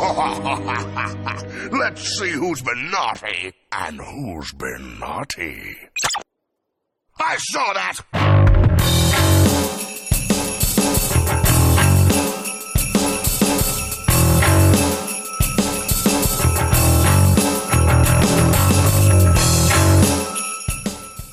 Let's 1.70 2.18
see 2.18 2.30
who's 2.30 2.62
been 2.62 2.90
naughty 2.90 3.52
and 3.70 4.00
who's 4.00 4.50
been 4.52 4.98
naughty. 4.98 5.76
I 7.18 7.36
saw 7.36 7.72
that! 7.74 8.00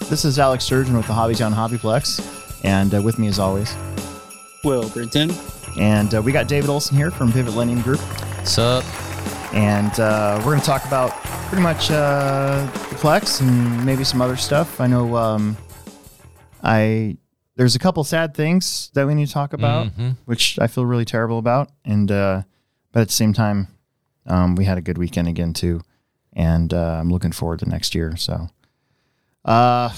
This 0.10 0.26
is 0.26 0.38
Alex 0.40 0.66
Sturgeon 0.66 0.98
with 0.98 1.08
the 1.08 1.14
Hobbytown 1.14 1.54
Hobbyplex, 1.54 2.66
and 2.66 2.94
uh, 2.94 3.02
with 3.02 3.18
me 3.18 3.28
as 3.30 3.40
always. 3.40 3.74
Will 4.66 4.90
Brinton. 4.90 5.32
And 5.80 6.14
uh, 6.14 6.22
we 6.22 6.34
got 6.34 6.50
David 6.50 6.70
Olsen 6.70 6.98
here 6.98 7.12
from 7.12 7.32
Pivot 7.32 7.54
Lending 7.54 7.82
Group, 7.82 8.02
What's 8.48 8.60
up? 8.60 8.86
and 9.54 9.92
uh, 10.00 10.38
we're 10.38 10.52
going 10.52 10.62
to 10.62 10.66
talk 10.66 10.86
about 10.86 11.12
pretty 11.50 11.62
much 11.62 11.92
uh, 11.92 12.66
the 12.90 12.96
Plex 12.96 13.42
and 13.42 13.86
maybe 13.86 14.06
some 14.06 14.22
other 14.22 14.38
stuff. 14.38 14.80
I 14.80 14.88
know 14.88 15.18
um, 15.18 15.58
I 16.64 17.18
there's 17.58 17.76
a 17.76 17.80
couple 17.80 18.06
sad 18.06 18.34
things 18.34 18.90
that 18.94 19.06
we 19.06 19.16
need 19.16 19.28
to 19.28 19.34
talk 19.34 19.52
about, 19.52 19.88
Mhm. 19.88 20.16
which 20.24 20.58
I 20.62 20.68
feel 20.68 20.86
really 20.86 21.04
terrible 21.04 21.40
about, 21.40 21.72
and 21.84 22.10
uh, 22.10 22.44
but 22.94 23.02
at 23.02 23.08
the 23.10 23.14
same 23.14 23.34
time, 23.34 23.68
um, 24.26 24.56
we 24.56 24.64
had 24.64 24.78
a 24.78 24.82
good 24.82 24.98
weekend 24.98 25.28
again 25.28 25.52
too, 25.52 25.82
and 26.32 26.74
uh, 26.74 27.00
I'm 27.02 27.10
looking 27.10 27.34
forward 27.34 27.60
to 27.60 27.66
next 27.68 27.94
year. 27.94 28.16
So, 28.16 28.48
uh, 29.44 29.90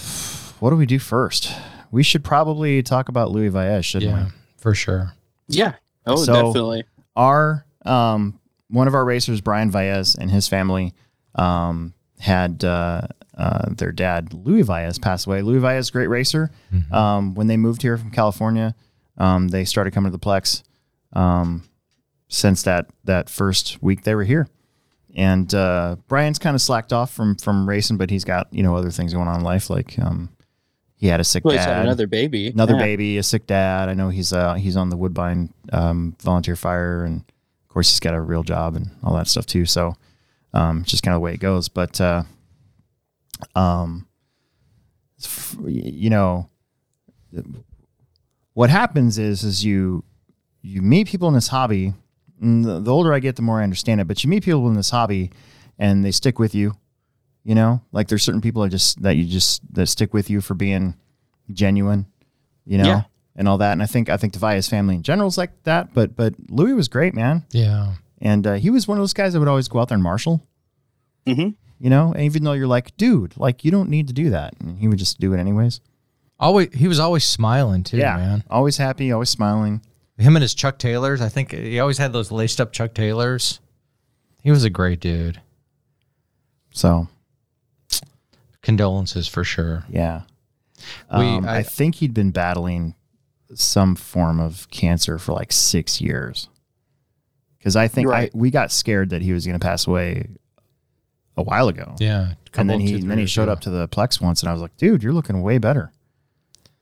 what 0.60 0.72
do 0.72 0.76
we 0.76 0.88
do 0.88 0.98
first? 0.98 1.54
We 1.92 2.02
should 2.02 2.24
probably 2.24 2.82
talk 2.82 3.10
about 3.10 3.30
Louis 3.30 3.52
Vaez, 3.52 3.86
shouldn't 3.86 4.12
we? 4.12 4.20
Yeah, 4.20 4.30
for 4.58 4.74
sure. 4.74 5.14
Yeah. 5.48 5.74
Oh, 6.08 6.16
So- 6.16 6.34
definitely. 6.48 6.86
our 7.16 7.64
um, 7.86 8.39
one 8.70 8.88
of 8.88 8.94
our 8.96 9.06
racers, 9.06 9.42
Brian 9.42 9.72
Vaez, 9.72 10.16
and 10.18 10.30
his 10.32 10.48
family 10.48 10.94
um, 11.36 11.94
had 12.20 12.64
uh, 12.64 13.02
uh, 13.38 13.70
their 13.76 13.92
dad, 13.92 14.34
Louis 14.34 14.64
Vaez, 14.64 15.02
pass 15.02 15.26
away. 15.26 15.42
Louis 15.42 15.60
Vaez, 15.60 15.92
great 15.92 16.08
racer. 16.08 16.52
Um, 16.92 17.34
when 17.36 17.48
they 17.48 17.58
moved 17.58 17.82
here 17.82 17.98
from 17.98 18.12
California, 18.12 18.76
um, 19.18 19.48
they 19.50 19.66
started 19.66 19.92
coming 19.94 20.12
to 20.12 20.18
the 20.18 20.24
Plex. 20.24 20.64
Um, 21.14 21.64
since 22.28 22.62
that 22.64 22.86
that 23.06 23.28
first 23.30 23.82
week 23.82 24.04
they 24.04 24.14
were 24.14 24.24
here, 24.24 24.48
and 25.16 25.52
uh, 25.56 25.96
Brian's 26.08 26.38
kind 26.38 26.56
of 26.56 26.62
slacked 26.62 26.94
off 26.94 27.12
from 27.12 27.36
from 27.36 27.68
racing, 27.68 27.98
but 27.98 28.12
he's 28.12 28.24
got 28.24 28.48
you 28.54 28.62
know 28.62 28.76
other 28.76 28.92
things 28.92 29.14
going 29.14 29.28
on 29.28 29.40
in 29.40 29.44
life, 29.44 29.70
like 29.72 29.98
um, 29.98 30.30
he 30.96 31.08
had 31.08 31.20
a 31.20 31.24
sick 31.24 31.44
Well, 31.44 31.56
he's 31.56 31.66
dad 31.66 31.74
had 31.78 31.86
another 31.86 32.06
baby. 32.06 32.50
another 32.50 32.74
Yeah. 32.76 32.80
baby, 32.84 33.18
a 33.18 33.24
sick 33.24 33.48
dad. 33.48 33.90
I 33.90 33.96
know 33.96 34.10
he's 34.10 34.32
uh 34.32 34.54
he's 34.54 34.78
on 34.78 34.90
the 34.90 34.98
Woodbine 34.98 35.52
um, 35.74 36.16
volunteer 36.22 36.56
fire, 36.56 37.04
and 37.04 37.22
of 37.22 37.26
course 37.80 37.92
he's 37.92 38.00
got 38.02 38.14
a 38.14 38.20
real 38.20 38.44
job 38.44 38.76
and 38.76 38.90
all 39.04 39.16
that 39.16 39.28
stuff 39.28 39.46
too. 39.46 39.66
So, 39.66 39.96
um, 40.54 40.84
just 40.84 41.02
kind 41.02 41.16
of 41.16 41.20
the 41.20 41.24
way 41.24 41.34
it 41.34 41.40
goes. 41.40 41.70
But 41.70 42.02
uh, 42.02 42.24
um, 43.56 44.06
you 45.66 46.10
know, 46.10 46.50
what 48.54 48.70
happens 48.70 49.18
is 49.18 49.44
is 49.44 49.64
you 49.64 50.04
you 50.62 50.82
meet 50.82 51.08
people 51.08 51.30
in 51.30 51.34
this 51.34 51.48
hobby. 51.48 51.94
And 52.42 52.64
the, 52.64 52.80
the 52.80 52.92
older 52.92 53.14
I 53.14 53.20
get, 53.20 53.36
the 53.36 53.42
more 53.42 53.60
I 53.60 53.64
understand 53.64 54.00
it. 54.00 54.08
But 54.08 54.24
you 54.24 54.30
meet 54.30 54.44
people 54.44 54.68
in 54.70 54.76
this 54.76 54.90
hobby, 54.92 55.30
and 55.78 56.06
they 56.06 56.12
stick 56.12 56.40
with 56.40 56.56
you. 56.56 56.74
You 57.44 57.56
know, 57.56 57.82
like 57.92 58.08
there's 58.10 58.24
certain 58.24 58.42
people 58.42 58.62
that 58.64 58.70
just 58.70 59.02
that 59.02 59.16
you 59.16 59.26
just 59.26 59.62
that 59.74 59.88
stick 59.88 60.14
with 60.14 60.30
you 60.30 60.42
for 60.42 60.54
being 60.54 60.96
genuine, 61.52 62.06
you 62.66 62.78
know, 62.78 62.86
Yeah. 62.86 63.02
And 63.36 63.48
all 63.48 63.58
that. 63.60 63.72
And 63.74 63.82
I 63.84 63.86
think 63.86 64.10
I 64.10 64.18
think 64.18 64.34
the 64.34 64.40
Vias 64.40 64.68
family 64.70 64.96
in 64.96 65.04
general 65.04 65.28
is 65.28 65.38
like 65.38 65.64
that. 65.64 65.94
But 65.94 66.16
but 66.16 66.34
Louis 66.50 66.74
was 66.74 66.88
great, 66.88 67.14
man, 67.14 67.46
Yeah. 67.52 67.94
and 68.22 68.46
uh, 68.48 68.54
he 68.56 68.70
was 68.70 68.88
one 68.88 68.98
of 68.98 69.02
those 69.02 69.14
guys 69.14 69.34
that 69.34 69.40
would 69.40 69.48
always 69.48 69.68
go 69.68 69.80
out 69.80 69.90
there 69.90 69.96
and 69.96 70.04
marshal. 70.04 70.42
Mhm. 71.28 71.56
You 71.80 71.90
know, 71.90 72.12
and 72.14 72.24
even 72.24 72.44
though 72.44 72.54
you're 72.54 72.68
like, 72.68 72.96
dude, 72.98 73.38
like 73.38 73.64
you 73.64 73.72
don't 73.72 73.90
need 73.90 74.08
to 74.08 74.14
do 74.14 74.30
that, 74.32 74.54
and 74.60 74.78
he 74.80 74.88
would 74.88 75.00
just 75.00 75.20
do 75.20 75.34
it 75.34 75.38
anyways. 75.40 75.80
Always, 76.40 76.70
he 76.74 76.88
was 76.88 77.00
always 77.00 77.24
smiling 77.26 77.84
too, 77.84 77.98
yeah, 77.98 78.16
man. 78.18 78.44
always 78.50 78.78
happy, 78.78 79.12
always 79.12 79.30
smiling. 79.30 79.82
Him 80.18 80.36
and 80.36 80.42
his 80.44 80.54
Chuck 80.54 80.78
Taylors. 80.80 81.22
I 81.22 81.30
think 81.30 81.52
he 81.54 81.80
always 81.80 81.98
had 81.98 82.12
those 82.14 82.32
laced 82.32 82.60
up 82.60 82.72
Chuck 82.74 82.94
Taylors. 82.94 83.60
He 84.42 84.52
was 84.52 84.64
a 84.66 84.70
great 84.70 85.00
dude. 85.00 85.40
So 86.72 87.08
Condolences 88.62 89.28
for 89.28 89.44
sure. 89.44 89.86
yeah, 89.90 90.22
We- 91.12 91.18
um, 91.26 91.46
I, 91.46 91.58
I- 91.60 91.64
think 91.64 91.96
he'd 91.96 92.14
been 92.14 92.32
battling 92.32 92.96
some 93.54 93.96
form 93.96 94.40
of 94.40 94.70
cancer 94.72 95.18
for 95.18 95.34
like 95.34 95.52
six 95.52 96.00
years. 96.02 96.50
Because 97.58 97.76
I 97.76 97.88
think 97.88 98.08
Right. 98.08 98.32
I, 98.34 98.38
we 98.38 98.52
got 98.52 98.72
scared 98.72 99.10
that 99.10 99.22
he 99.22 99.34
was 99.34 99.46
going 99.46 99.60
to 99.60 99.64
pass 99.66 99.86
away 99.88 100.28
a 101.36 101.44
while 101.44 101.68
ago. 101.68 101.96
Yeah. 102.00 102.34
and 102.56 102.70
then 102.70 102.80
he 102.80 102.96
and 102.96 103.10
then 103.12 103.18
he 103.18 103.26
showed 103.26 103.50
up 103.50 103.62
to 103.62 103.70
the 103.70 103.88
Plex 103.88 104.22
once, 104.22 104.42
and 104.42 104.50
I 104.50 104.54
was 104.54 104.62
like, 104.62 104.76
dude, 104.78 105.04
you're 105.04 105.14
looking 105.14 105.42
way 105.42 105.58
better. 105.58 105.92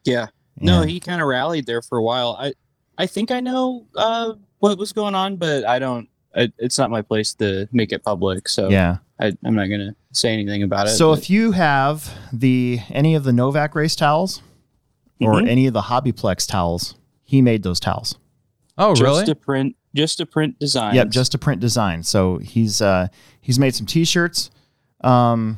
Yeah. 0.03 0.27
No, 0.59 0.81
he 0.83 0.99
kind 0.99 1.21
of 1.21 1.27
rallied 1.27 1.65
there 1.67 1.81
for 1.81 1.97
a 1.97 2.03
while. 2.03 2.35
I 2.39 2.53
I 2.97 3.05
think 3.05 3.29
I 3.31 3.39
know 3.39 3.85
uh, 3.95 4.33
what 4.59 4.77
was 4.77 4.91
going 4.93 5.13
on, 5.15 5.35
but 5.37 5.65
I 5.65 5.77
don't. 5.79 6.09
I, 6.35 6.51
it's 6.57 6.77
not 6.77 6.89
my 6.91 7.01
place 7.01 7.33
to 7.35 7.67
make 7.71 7.91
it 7.91 8.03
public, 8.03 8.47
so 8.47 8.69
yeah. 8.69 8.97
I, 9.19 9.33
I'm 9.45 9.55
not 9.55 9.67
gonna 9.67 9.95
say 10.13 10.31
anything 10.33 10.63
about 10.63 10.87
it. 10.87 10.91
So 10.91 11.11
but- 11.11 11.19
if 11.19 11.29
you 11.29 11.51
have 11.51 12.11
the 12.33 12.79
any 12.89 13.13
of 13.15 13.23
the 13.23 13.33
Novak 13.33 13.75
race 13.75 13.95
towels 13.95 14.41
or 15.21 15.33
Mhm. 15.33 15.47
any 15.47 15.67
of 15.67 15.73
the 15.73 15.81
Hobbyplex 15.83 16.47
towels, 16.47 16.95
he 17.23 17.41
made 17.41 17.63
those 17.63 17.79
towels. 17.79 18.15
Oh, 18.77 18.91
just 18.91 19.01
really? 19.01 19.25
to 19.25 19.35
print, 19.35 19.75
just 19.95 20.17
to 20.19 20.25
print 20.25 20.59
designs. 20.59 20.95
Yep, 20.95 21.09
just 21.09 21.31
to 21.31 21.37
print 21.37 21.59
design. 21.61 22.03
So 22.03 22.37
he's 22.37 22.81
uh 22.81 23.07
he's 23.41 23.57
made 23.59 23.73
some 23.75 23.85
T-shirts, 23.87 24.51
um, 25.01 25.57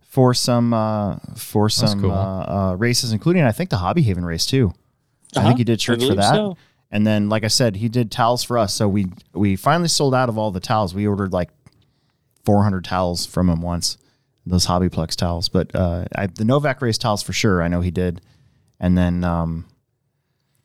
for 0.00 0.34
some 0.34 0.74
uh 0.74 1.16
for 1.36 1.68
some 1.68 2.00
cool. 2.00 2.10
uh, 2.12 2.70
uh, 2.72 2.74
races, 2.78 3.12
including 3.12 3.42
I 3.44 3.52
think 3.52 3.70
the 3.70 3.76
Hobby 3.78 4.02
Haven 4.02 4.24
race 4.24 4.44
too. 4.46 4.72
I 5.34 5.38
Uh-huh. 5.38 5.48
think 5.48 5.58
he 5.58 5.64
did 5.64 5.80
shirts 5.80 6.04
for 6.06 6.14
that. 6.14 6.34
so. 6.34 6.56
And 6.90 7.06
then, 7.06 7.30
like 7.30 7.42
I 7.42 7.48
said, 7.48 7.76
he 7.76 7.88
did 7.88 8.10
towels 8.10 8.42
for 8.44 8.58
us. 8.58 8.74
So 8.74 8.86
we 8.88 9.06
we 9.32 9.56
finally 9.56 9.88
sold 9.88 10.14
out 10.14 10.28
of 10.28 10.36
all 10.36 10.50
the 10.50 10.60
towels. 10.60 10.94
We 10.94 11.06
ordered 11.06 11.32
like 11.32 11.48
400 12.44 12.84
towels 12.84 13.24
from 13.24 13.48
him 13.48 13.62
once, 13.62 13.96
those 14.44 14.66
Hobbyplex 14.66 15.14
towels. 15.16 15.48
But 15.48 15.74
uh, 15.74 16.04
I, 16.14 16.26
the 16.26 16.44
Novak 16.44 16.82
race 16.82 16.98
towels 16.98 17.22
for 17.22 17.32
sure, 17.32 17.62
I 17.62 17.68
know 17.68 17.80
he 17.80 17.90
did. 17.90 18.20
And 18.82 18.98
then, 18.98 19.22
um, 19.24 19.64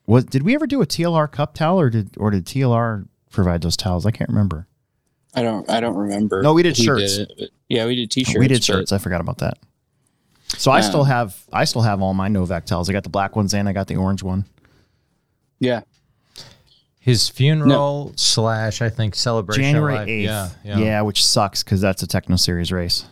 was 0.06 0.24
did 0.24 0.42
we 0.42 0.54
ever 0.54 0.66
do 0.66 0.82
a 0.82 0.86
TLR 0.86 1.30
cup 1.30 1.54
towel, 1.54 1.78
or 1.80 1.88
did 1.88 2.10
or 2.18 2.30
did 2.30 2.44
TLR 2.44 3.06
provide 3.30 3.62
those 3.62 3.76
towels? 3.76 4.04
I 4.04 4.10
can't 4.10 4.28
remember. 4.28 4.66
I 5.34 5.42
don't. 5.42 5.70
I 5.70 5.78
don't 5.80 5.94
remember. 5.96 6.42
No, 6.42 6.52
we 6.52 6.62
did 6.62 6.76
shirts. 6.76 7.18
it, 7.18 7.32
but 7.38 7.48
yeah, 7.68 7.86
we 7.86 7.94
did 7.94 8.10
t-shirts. 8.10 8.38
we 8.38 8.48
did 8.48 8.64
shirts. 8.64 8.90
I 8.92 8.98
forgot 8.98 9.20
about 9.20 9.38
that. 9.38 9.58
So 10.48 10.70
I 10.72 10.78
Yeah. 10.78 10.82
still 10.82 11.04
have 11.04 11.36
I 11.52 11.64
still 11.64 11.82
have 11.82 12.02
all 12.02 12.12
my 12.12 12.26
Novak 12.28 12.64
towels. 12.66 12.90
I 12.90 12.92
got 12.92 13.04
the 13.04 13.08
black 13.10 13.36
ones 13.36 13.54
and 13.54 13.68
I 13.68 13.72
got 13.72 13.86
the 13.86 13.96
orange 13.96 14.22
one. 14.22 14.46
Yeah. 15.60 15.82
His 17.00 17.28
funeral 17.28 18.12
slash, 18.16 18.82
I 18.82 18.90
think, 18.90 19.14
celebration. 19.14 19.62
January 19.62 19.98
eighth. 20.10 20.24
Yeah, 20.26 20.48
Yeah, 20.64 20.78
yeah. 20.78 21.00
which 21.02 21.24
sucks 21.24 21.62
because 21.62 21.80
that's 21.80 22.02
a 22.02 22.06
Techno 22.06 22.36
Series 22.36 22.70
race, 22.72 23.06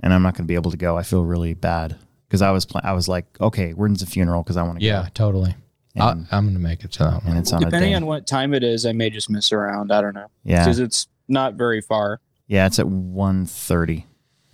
and 0.00 0.12
I'm 0.12 0.22
not 0.22 0.34
going 0.34 0.44
to 0.44 0.48
be 0.48 0.54
able 0.54 0.70
to 0.70 0.76
go. 0.76 0.96
I 0.98 1.02
feel 1.02 1.24
really 1.24 1.54
bad 1.54 1.96
because 2.28 2.42
I 2.42 2.50
was 2.50 2.64
pl- 2.66 2.82
I 2.84 2.92
was 2.92 3.08
like, 3.08 3.24
okay, 3.40 3.72
when's 3.72 4.00
the 4.00 4.06
funeral? 4.06 4.42
Because 4.42 4.56
I 4.56 4.62
want 4.62 4.78
to 4.80 4.84
Yeah, 4.84 5.02
go. 5.04 5.08
totally. 5.14 5.54
I, 5.98 6.10
And- 6.12 6.26
I'm 6.30 6.46
gonna 6.46 6.58
make 6.58 6.84
it 6.84 6.92
to 6.92 6.98
that 7.00 7.24
one. 7.24 7.26
and 7.28 7.38
it's 7.38 7.52
on 7.52 7.60
Depending 7.60 7.94
a 7.94 7.96
on 7.96 8.06
what 8.06 8.26
time 8.26 8.54
it 8.54 8.62
is, 8.62 8.86
I 8.86 8.92
may 8.92 9.10
just 9.10 9.28
miss 9.30 9.50
around. 9.52 9.90
I 9.92 10.00
don't 10.00 10.14
know. 10.14 10.26
yeah, 10.44 10.64
Because 10.64 10.78
it's 10.78 11.08
not 11.28 11.54
very 11.54 11.80
far. 11.80 12.20
yeah, 12.46 12.66
it's 12.66 12.78
at 12.78 12.86
1.30, 12.86 14.04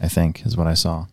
I 0.00 0.08
think, 0.08 0.44
is 0.46 0.56
what 0.56 0.66
I 0.66 0.74
saw. 0.74 1.06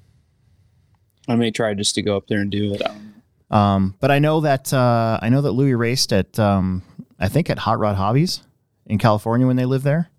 I 1.27 1.35
may 1.35 1.51
try 1.51 1.73
just 1.73 1.95
to 1.95 2.01
go 2.01 2.17
up 2.17 2.27
there 2.27 2.39
and 2.39 2.49
do 2.51 2.73
it. 2.73 2.81
I 2.83 2.87
don't 2.89 3.03
know. 3.49 3.57
Um, 3.57 3.95
but 3.99 4.11
I 4.11 4.19
know 4.19 4.39
that 4.41 4.73
uh, 4.73 5.19
I 5.21 5.29
know 5.29 5.41
that 5.41 5.51
Louis 5.51 5.75
raced 5.75 6.13
at 6.13 6.39
um, 6.39 6.81
I 7.19 7.27
think 7.27 7.49
at 7.49 7.59
Hot 7.59 7.77
Rod 7.79 7.95
Hobbies 7.97 8.41
in 8.85 8.97
California 8.97 9.45
when 9.45 9.57
they 9.57 9.65
lived 9.65 9.83
there. 9.83 10.09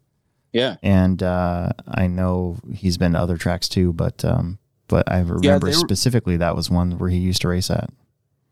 Yeah. 0.53 0.77
and 0.83 1.23
uh, 1.23 1.71
I 1.89 2.09
know 2.09 2.59
he's 2.75 2.99
been 2.99 3.13
to 3.13 3.19
other 3.19 3.39
tracks 3.39 3.71
too. 3.71 3.95
But 3.95 4.23
um, 4.23 4.59
but 4.93 5.11
I 5.11 5.21
remember 5.21 5.69
were- 5.69 5.73
specifically 5.73 6.37
that 6.37 6.55
was 6.55 6.69
one 6.69 6.99
where 6.99 7.09
he 7.09 7.17
used 7.17 7.41
to 7.41 7.49
race 7.49 7.71
at. 7.71 7.89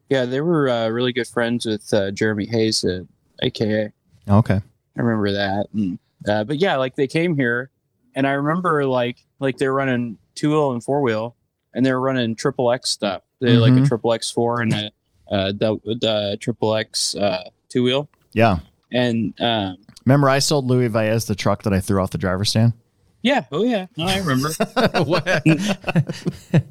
Yeah, 0.08 0.24
they 0.24 0.40
were 0.40 0.70
uh, 0.70 0.88
really 0.88 1.12
good 1.12 1.28
friends 1.28 1.66
with 1.66 1.92
uh, 1.92 2.12
Jeremy 2.12 2.46
Hayes 2.46 2.82
at 2.82 3.02
AKA. 3.42 3.92
Okay, 4.26 4.54
I 4.54 5.00
remember 5.00 5.32
that. 5.32 5.66
And, 5.74 5.98
uh, 6.26 6.44
but 6.44 6.56
yeah, 6.56 6.76
like 6.76 6.96
they 6.96 7.06
came 7.06 7.36
here, 7.36 7.70
and 8.14 8.26
I 8.26 8.30
remember 8.32 8.86
like 8.86 9.18
like 9.38 9.58
they 9.58 9.68
were 9.68 9.74
running 9.74 10.16
two 10.34 10.48
wheel 10.48 10.72
and 10.72 10.82
four 10.82 11.02
wheel, 11.02 11.36
and 11.74 11.84
they 11.84 11.92
were 11.92 12.00
running 12.00 12.34
triple 12.34 12.72
X 12.72 12.88
stuff. 12.88 13.22
They 13.38 13.52
had 13.52 13.60
like 13.60 13.74
a 13.74 13.86
triple 13.86 14.14
X 14.14 14.30
four 14.30 14.62
and 14.62 14.72
a 14.72 14.90
uh, 15.30 15.52
the, 15.52 16.38
triple 16.40 16.74
X 16.74 17.14
uh, 17.16 17.50
two 17.68 17.82
wheel, 17.82 18.08
yeah. 18.32 18.60
and 18.90 19.38
um, 19.42 19.76
Remember, 20.06 20.30
I 20.30 20.38
sold 20.38 20.64
Louis 20.64 20.88
Valles 20.88 21.26
the 21.26 21.34
truck 21.34 21.64
that 21.64 21.74
I 21.74 21.80
threw 21.80 22.02
off 22.02 22.10
the 22.10 22.18
driver's 22.18 22.48
stand. 22.48 22.72
Yeah, 23.22 23.44
oh 23.52 23.64
yeah, 23.64 23.86
no, 23.96 24.04
I 24.06 24.18
remember. 24.18 24.50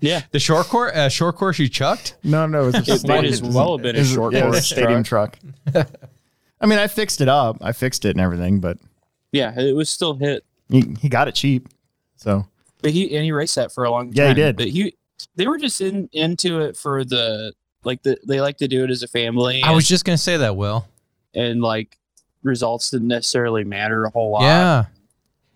Yeah, 0.01 0.21
the 0.31 0.39
short 0.39 0.67
course, 0.67 0.95
uh, 0.95 1.09
short 1.09 1.35
course 1.35 1.59
you 1.59 1.67
chucked? 1.67 2.15
No, 2.23 2.45
no, 2.45 2.69
it 2.69 2.77
was 2.77 3.03
It 3.03 3.07
might 3.07 3.25
as 3.25 3.41
well 3.41 3.77
have 3.77 3.83
been 3.83 3.95
a 3.95 4.03
short 4.03 4.33
yeah, 4.33 4.43
course 4.43 4.67
stadium 4.67 5.03
truck. 5.03 5.37
I 5.75 6.65
mean, 6.65 6.79
I 6.79 6.87
fixed 6.87 7.21
it 7.21 7.29
up. 7.29 7.57
I 7.61 7.71
fixed 7.71 8.05
it 8.05 8.11
and 8.11 8.21
everything, 8.21 8.59
but 8.59 8.77
Yeah, 9.31 9.57
it 9.59 9.75
was 9.75 9.89
still 9.89 10.15
hit. 10.15 10.43
He, 10.69 10.83
he 10.99 11.09
got 11.09 11.27
it 11.27 11.35
cheap. 11.35 11.69
So 12.15 12.47
But 12.81 12.91
he 12.91 13.15
and 13.15 13.23
he 13.23 13.31
raced 13.31 13.55
that 13.55 13.71
for 13.71 13.83
a 13.83 13.91
long 13.91 14.07
time. 14.07 14.13
Yeah, 14.15 14.27
he 14.29 14.33
did. 14.33 14.57
But 14.57 14.69
he 14.69 14.95
they 15.35 15.47
were 15.47 15.57
just 15.57 15.81
in 15.81 16.09
into 16.11 16.61
it 16.61 16.77
for 16.77 17.03
the 17.03 17.53
like 17.83 18.03
the 18.03 18.17
they 18.27 18.41
like 18.41 18.57
to 18.57 18.67
do 18.67 18.83
it 18.83 18.89
as 18.89 19.03
a 19.03 19.07
family. 19.07 19.63
I 19.63 19.71
was 19.71 19.87
just 19.87 20.05
gonna 20.05 20.17
say 20.17 20.37
that, 20.37 20.55
Will. 20.55 20.87
and, 21.33 21.45
and 21.45 21.61
like 21.61 21.97
results 22.43 22.89
didn't 22.89 23.07
necessarily 23.07 23.63
matter 23.63 24.05
a 24.05 24.09
whole 24.09 24.31
lot. 24.31 24.41
Yeah. 24.43 24.85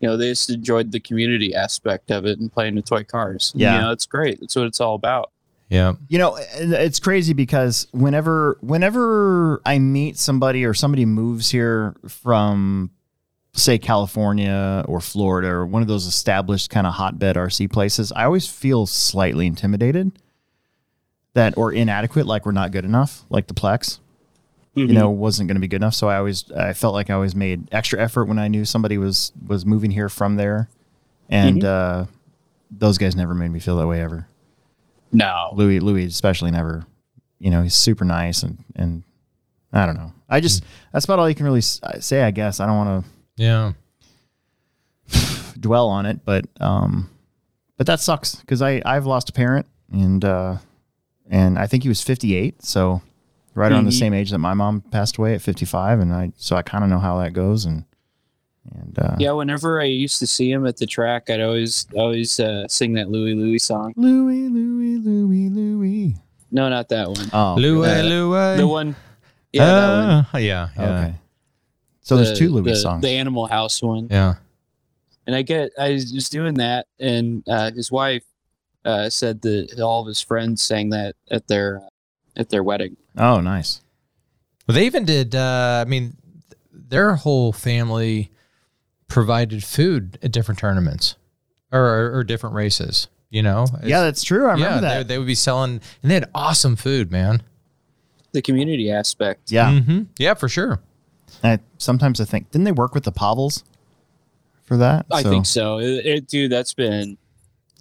You 0.04 0.10
know, 0.10 0.18
they 0.18 0.32
just 0.32 0.50
enjoyed 0.50 0.92
the 0.92 1.00
community 1.00 1.56
aspect 1.56 2.12
of 2.12 2.26
it 2.26 2.38
and 2.38 2.52
playing 2.52 2.76
with 2.76 2.84
toy 2.84 3.06
cars. 3.06 3.54
Yeah. 3.56 3.76
You 3.76 3.82
know, 3.84 3.92
it's 3.92 4.06
great. 4.06 4.42
That's 4.42 4.54
what 4.54 4.66
it's 4.66 4.82
all 4.82 4.96
about. 4.96 5.32
Yeah. 5.70 5.94
you 6.08 6.20
know 6.20 6.38
it's 6.40 7.00
crazy 7.00 7.32
because 7.34 7.88
whenever 7.94 8.58
whenever 8.62 9.62
I 9.66 9.80
meet 9.80 10.18
somebody 10.18 10.66
or 10.66 10.74
somebody 10.74 11.06
moves 11.06 11.50
here 11.50 11.96
from 12.08 12.92
say 13.54 13.78
California 13.78 14.84
or 14.88 15.00
Florida 15.00 15.48
or 15.48 15.66
one 15.66 15.82
of 15.82 15.88
those 15.88 16.06
established 16.06 16.70
kind 16.70 16.86
of 16.86 16.94
hotbed 16.94 17.38
RC 17.38 17.72
places, 17.72 18.12
I 18.12 18.26
always 18.26 18.46
feel 18.46 18.86
slightly 18.86 19.48
intimidated 19.48 20.12
that 21.34 21.58
or 21.58 21.72
inadequate, 21.72 22.28
like 22.28 22.46
we're 22.46 22.52
not 22.52 22.72
good 22.72 22.84
enough, 22.86 23.24
like 23.30 23.48
the 23.48 23.54
Plex. 23.54 24.00
You 24.76 24.88
know 24.88 25.10
wasn't 25.10 25.48
going 25.48 25.56
to 25.56 25.62
be 25.62 25.68
good 25.68 25.78
enough. 25.78 25.94
So 25.94 26.08
i 26.10 26.18
always 26.18 26.52
i 26.52 26.74
felt 26.74 26.94
like 26.94 27.10
i 27.10 27.14
always 27.14 27.36
made 27.36 27.68
extra 27.72 28.00
effort 28.02 28.26
when 28.26 28.40
i 28.40 28.48
knew 28.48 28.66
somebody 28.66 28.98
was 28.98 29.32
was 29.46 29.66
moving 29.66 29.92
here 29.92 30.10
from 30.10 30.36
there. 30.36 30.70
And 31.30 31.64
uh 31.64 32.06
those 32.72 32.98
guys 32.98 33.16
never 33.16 33.34
made 33.36 33.50
me 33.52 33.60
feel 33.60 33.78
that 33.78 33.88
way 33.88 34.02
ever. 34.02 34.28
No. 35.12 35.52
louis 35.54 35.80
louis 35.80 36.06
especially 36.06 36.50
never 36.52 36.86
you 37.40 37.52
know 37.52 37.62
he's 37.62 37.76
super 37.76 38.04
nice 38.04 38.42
and 38.44 38.58
and 38.76 39.04
i 39.72 39.86
don't 39.86 39.96
know. 39.96 40.12
I 40.28 40.40
just 40.40 40.64
that's 40.92 41.06
about 41.06 41.20
all 41.20 41.30
you 41.30 41.36
can 41.36 41.46
really 41.46 41.62
say 41.62 42.24
i 42.24 42.32
guess. 42.32 42.60
I 42.60 42.66
don't 42.66 42.78
want 42.78 43.06
to. 43.06 43.12
Yeah. 43.44 43.74
dwell 45.60 45.88
on 45.88 46.06
it 46.06 46.26
but 46.26 46.46
um 46.60 47.10
but 47.78 47.86
that 47.88 48.00
sucks 48.00 48.36
because 48.36 48.62
i 48.62 48.82
i've 48.86 49.06
lost 49.06 49.30
a 49.30 49.34
parent 49.34 49.66
and 49.92 50.26
uh 50.26 50.58
and 51.30 51.58
i 51.60 51.68
think 51.68 51.84
he 51.84 51.90
was 51.90 52.02
58 52.02 52.64
so 52.64 53.02
right 53.56 53.72
around 53.72 53.86
the 53.86 53.92
same 53.92 54.14
age 54.14 54.32
that 54.32 54.40
my 54.40 54.54
mom 54.54 54.82
passed 54.82 55.18
away 55.18 55.34
at 55.36 55.42
55 55.42 56.00
and 56.00 56.14
i 56.14 56.32
so 56.38 56.56
i 56.56 56.62
kind 56.62 56.84
of 56.84 56.90
know 56.90 57.00
how 57.00 57.20
that 57.20 57.34
goes 57.34 57.66
and 57.66 57.86
and 58.74 58.98
uh 58.98 59.16
Yeah, 59.20 59.34
whenever 59.34 59.82
I 59.82 59.86
used 59.86 60.20
to 60.20 60.28
see 60.28 60.50
him 60.50 60.66
at 60.66 60.78
the 60.78 60.86
track, 60.88 61.30
I'd 61.30 61.42
always 61.42 61.86
always 61.98 62.40
uh, 62.40 62.66
sing 62.70 62.94
that 62.94 63.10
Louie 63.10 63.36
Louie 63.36 63.60
song. 63.60 63.94
louis 63.98 64.48
louis 64.48 64.98
louis 65.00 65.50
louis 65.50 66.16
No, 66.50 66.70
not 66.70 66.88
that 66.90 67.10
one. 67.10 67.30
oh 67.34 67.56
Louis, 67.58 67.90
Uh, 67.90 68.04
Louis. 68.04 68.58
The 68.58 68.68
one. 68.68 68.96
Yeah, 69.52 69.66
that 69.66 69.90
one. 69.98 70.28
Ah, 70.34 70.38
yeah. 70.38 70.70
Yeah. 70.78 70.84
okay 70.84 71.16
so 72.02 72.16
there's 72.18 72.38
two 72.40 72.50
louis 72.52 72.72
the, 72.72 72.76
songs 72.78 73.02
The 73.02 73.10
Animal 73.10 73.48
House 73.48 73.82
one. 73.82 74.08
Yeah. 74.10 74.36
And 75.28 75.36
I 75.36 75.42
get, 75.42 75.72
I 75.80 75.92
was 75.92 76.12
just 76.12 76.32
doing 76.34 76.56
that, 76.56 76.88
and 77.00 77.44
uh, 77.48 77.72
his 77.72 77.90
wife 77.92 78.24
uh, 78.86 79.10
said 79.10 79.42
that 79.44 79.80
all 79.82 80.02
of 80.02 80.08
his 80.08 80.20
friends 80.22 80.62
sang 80.62 80.90
that 80.90 81.16
at 81.32 81.48
their 81.48 81.82
at 82.36 82.50
their 82.50 82.62
wedding. 82.64 82.98
Oh 83.18 83.40
nice 83.42 83.82
Well, 84.68 84.76
they 84.76 84.86
even 84.86 85.06
did. 85.06 85.36
Uh, 85.36 85.84
I 85.86 85.90
mean, 85.90 86.16
their 86.72 87.16
whole 87.16 87.52
family 87.54 88.32
provided 89.08 89.64
food 89.64 90.18
at 90.24 90.32
different 90.32 90.60
tournaments 90.60 91.16
or, 91.72 91.82
or, 91.82 92.18
or 92.18 92.24
different 92.24 92.56
races. 92.56 93.08
You 93.30 93.42
know. 93.42 93.66
yeah 93.84 94.02
that's 94.02 94.24
true 94.24 94.46
i 94.46 94.52
remember 94.52 94.76
yeah, 94.76 94.82
that 94.82 95.08
They, 95.08 95.16
they 95.16 95.18
would 95.18 95.26
be 95.28 95.34
selling, 95.36 95.82
and 96.02 96.12
they 96.12 96.14
had 96.16 96.30
awesome 96.36 96.76
food, 96.76 97.12
man. 97.12 97.42
The 98.32 98.42
community 98.44 98.92
aspect. 98.92 99.52
yeah 99.52 99.80
hmm 99.80 100.04
Yeah, 100.20 100.36
for 100.36 100.48
sure. 100.50 100.80
I, 101.44 101.60
sometimes 101.80 102.22
i 102.22 102.26
think 102.26 102.52
didn't 102.52 102.66
they 102.66 102.72
work 102.72 102.94
with 102.94 103.04
the 103.06 103.12
pavels 103.12 103.64
for 104.64 104.78
that 104.78 105.06
I 105.12 105.24
think 105.24 105.46
so. 105.48 105.80
It, 105.80 106.06
it- 106.06 106.28
dude, 106.28 106.52
that's 106.52 106.74
been 106.76 107.18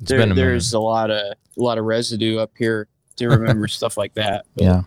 It's 0.00 0.08
there, 0.08 0.19
been 0.19 0.32
a 0.32 0.35
there's 0.35 0.73
minute. 0.73 0.81
a 0.81 0.85
lot 0.85 1.11
of 1.11 1.20
a 1.58 1.62
lot 1.62 1.76
of 1.78 1.85
residue 1.85 2.38
up 2.38 2.50
here 2.58 2.88
to 3.17 3.28
remember 3.28 3.69
stuff 3.78 3.96
like 3.99 4.14
that. 4.14 4.46
But 4.56 4.64
yeah 4.64 4.82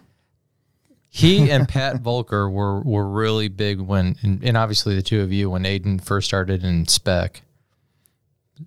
He 1.16 1.50
and 1.52 1.66
Pat 1.66 2.02
Volker 2.02 2.50
were 2.50 2.82
were 2.82 3.08
really 3.08 3.48
big 3.48 3.80
when, 3.80 4.18
and, 4.22 4.44
and 4.44 4.58
obviously 4.58 4.96
the 4.96 5.02
two 5.02 5.22
of 5.22 5.32
you 5.32 5.50
when 5.50 5.64
Aiden 5.64 6.04
first 6.04 6.28
started 6.28 6.66
in 6.66 6.88
spec. 6.88 7.42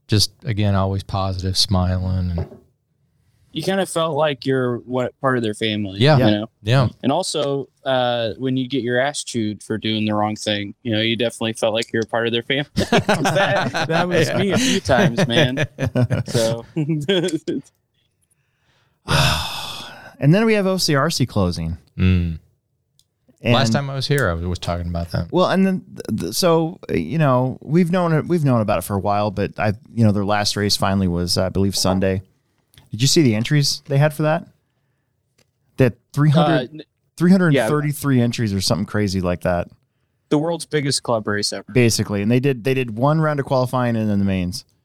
Just 0.07 0.33
again, 0.45 0.75
always 0.75 1.03
positive, 1.03 1.59
smiling, 1.59 2.31
and 2.31 2.59
you 3.53 3.63
kind 3.63 3.81
of 3.81 3.89
felt 3.91 4.17
like 4.17 4.47
you're 4.47 4.79
what 4.79 5.19
part 5.21 5.37
of 5.37 5.43
their 5.43 5.53
family. 5.53 5.99
Yeah. 5.99 6.17
You 6.17 6.25
know? 6.25 6.51
yeah, 6.63 6.89
And 7.03 7.13
also, 7.13 7.69
uh, 7.85 8.33
when 8.39 8.57
you 8.57 8.67
get 8.67 8.83
your 8.83 8.99
ass 8.99 9.25
chewed 9.25 9.63
for 9.63 9.77
doing 9.77 10.07
the 10.07 10.15
wrong 10.15 10.37
thing, 10.37 10.75
you 10.83 10.93
know, 10.93 11.01
you 11.01 11.17
definitely 11.17 11.53
felt 11.55 11.75
like 11.75 11.93
you're 11.93 12.03
a 12.03 12.07
part 12.07 12.27
of 12.27 12.33
their 12.33 12.43
family. 12.43 12.71
that, 12.77 13.89
that 13.89 14.09
was 14.09 14.33
me 14.35 14.53
a 14.53 14.59
few 14.59 14.81
times, 14.81 15.27
man. 15.27 15.67
So, 16.27 16.65
and 20.19 20.35
then 20.35 20.45
we 20.45 20.55
have 20.55 20.65
ocrc 20.67 21.27
closing 21.29 21.77
Mm. 21.97 22.39
Last 23.45 23.73
time 23.73 23.89
I 23.89 23.95
was 23.95 24.09
here, 24.09 24.29
I 24.29 24.33
was, 24.35 24.45
was 24.45 24.59
talking 24.59 24.89
about 24.89 25.11
that. 25.13 25.31
well 25.33 25.49
and 25.51 25.65
then 25.67 25.85
th- 26.09 26.21
th- 26.21 26.35
so 26.35 26.79
you 26.93 27.19
know 27.19 27.57
we've 27.63 27.91
known 27.93 28.13
it 28.13 28.27
we've 28.27 28.45
known 28.45 28.61
about 28.61 28.79
it 28.79 28.83
for 28.83 28.95
a 28.95 28.99
while 29.01 29.31
but 29.31 29.59
i 29.59 29.73
you 29.95 30.05
know 30.05 30.11
their 30.13 30.25
last 30.25 30.57
race 30.57 30.77
finally 30.77 31.07
was 31.09 31.39
i 31.39 31.49
believe 31.49 31.77
sunday 31.77 32.21
did 32.91 33.01
you 33.01 33.07
see 33.09 33.23
the 33.23 33.35
entries 33.37 33.81
they 33.87 33.97
had 33.99 34.13
for 34.13 34.23
that 34.25 34.49
that 35.77 35.95
300 36.13 36.71
uh, 36.71 36.83
333 37.17 38.21
entries 38.21 38.53
or 38.53 38.61
something 38.61 38.87
crazy 38.87 39.21
like 39.21 39.43
that 39.43 39.69
the 40.31 40.39
world's 40.39 40.67
biggest 40.67 41.03
club 41.05 41.27
race 41.29 41.53
ever. 41.53 41.65
basically 41.73 42.23
and 42.23 42.31
they 42.31 42.41
did 42.41 42.65
they 42.65 42.75
did 42.75 42.97
one 42.97 43.21
round 43.21 43.39
of 43.41 43.47
qualifying 43.47 43.95
and 43.97 44.11
then 44.11 44.19
the 44.19 44.25
mains 44.25 44.65
Yeah. 44.65 44.78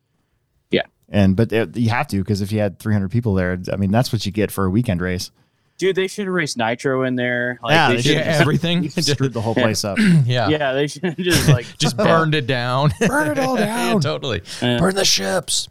And 1.14 1.38
but 1.38 1.54
it, 1.54 1.78
you 1.78 1.90
have 1.90 2.08
to 2.08 2.18
because 2.18 2.42
if 2.42 2.52
you 2.52 2.60
had 2.60 2.78
300 2.80 3.10
people 3.10 3.34
there 3.36 3.58
i 3.72 3.78
mean 3.78 3.92
that's 3.92 4.12
what 4.12 4.26
you 4.26 4.32
get 4.34 4.52
for 4.52 4.66
a 4.66 4.70
weekend 4.70 5.00
race 5.02 5.32
Dude, 5.80 5.96
they 5.96 6.08
should 6.08 6.26
have 6.26 6.34
raced 6.34 6.56
Nitro 6.56 7.02
in 7.04 7.16
there. 7.16 7.60
Like, 7.64 7.72
Yeah, 7.74 7.90
they 7.90 7.96
they 7.96 8.02
should 8.04 8.12
should- 8.18 8.22
have 8.26 8.42
everything. 8.42 8.90
screwed 8.92 9.34
the 9.34 9.42
whole 9.42 9.56
place 9.56 9.84
up 9.84 9.98
yeah. 10.26 10.48
yeah, 10.48 10.72
they 10.74 10.86
should 10.86 11.18
just 11.18 11.50
like 11.50 11.66
Just 11.80 11.98
burned 11.98 12.36
it 12.36 12.46
down. 12.46 12.92
Burn 13.08 13.32
it 13.32 13.40
all 13.40 13.56
down. 13.58 13.96
Yeah, 13.96 14.00
totally. 14.00 14.44
Yeah. 14.62 14.78
Burn 14.78 14.94
the 14.94 15.04
ships. 15.04 15.68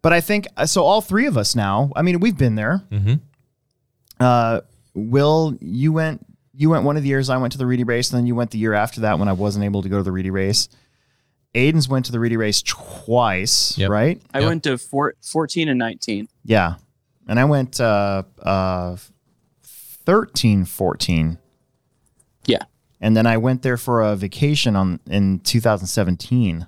But 0.00 0.14
I 0.14 0.22
think 0.22 0.46
so. 0.64 0.82
All 0.84 1.02
three 1.02 1.26
of 1.26 1.36
us 1.36 1.54
now. 1.54 1.92
I 1.94 2.00
mean, 2.00 2.18
we've 2.18 2.36
been 2.36 2.54
there. 2.54 2.82
Mhm. 2.90 3.20
Uh, 4.18 4.60
Will, 4.94 5.56
you 5.60 5.92
went. 5.92 6.24
You 6.56 6.70
went 6.70 6.84
one 6.84 6.96
of 6.96 7.02
the 7.02 7.08
years 7.08 7.28
I 7.30 7.36
went 7.36 7.52
to 7.52 7.58
the 7.58 7.66
Reedy 7.66 7.84
race, 7.84 8.10
and 8.10 8.18
then 8.18 8.26
you 8.26 8.34
went 8.34 8.52
the 8.52 8.58
year 8.58 8.72
after 8.74 9.02
that 9.02 9.18
when 9.18 9.28
I 9.28 9.32
wasn't 9.32 9.64
able 9.66 9.82
to 9.82 9.88
go 9.90 9.98
to 9.98 10.02
the 10.02 10.12
Reedy 10.12 10.30
race. 10.30 10.68
Aiden's 11.54 11.88
went 11.88 12.04
to 12.06 12.12
the 12.12 12.18
Reedy 12.20 12.36
race 12.36 12.62
twice, 12.62 13.78
Yep. 13.78 13.90
right? 13.90 14.20
I 14.32 14.40
Yep. 14.40 14.48
went 14.48 14.62
to 14.64 14.76
four, 14.78 15.14
14 15.22 15.68
and 15.68 15.78
19. 15.78 16.28
Yeah, 16.44 16.74
and 17.28 17.38
I 17.38 17.44
went 17.44 17.80
uh, 17.80 18.24
uh, 18.42 18.96
13, 19.62 20.64
14. 20.64 21.38
Yeah. 22.46 22.58
and 23.00 23.16
then 23.16 23.26
I 23.26 23.36
went 23.36 23.62
there 23.62 23.76
for 23.76 24.02
a 24.02 24.16
vacation 24.16 24.76
on 24.76 25.00
in 25.06 25.38
2017 25.40 26.66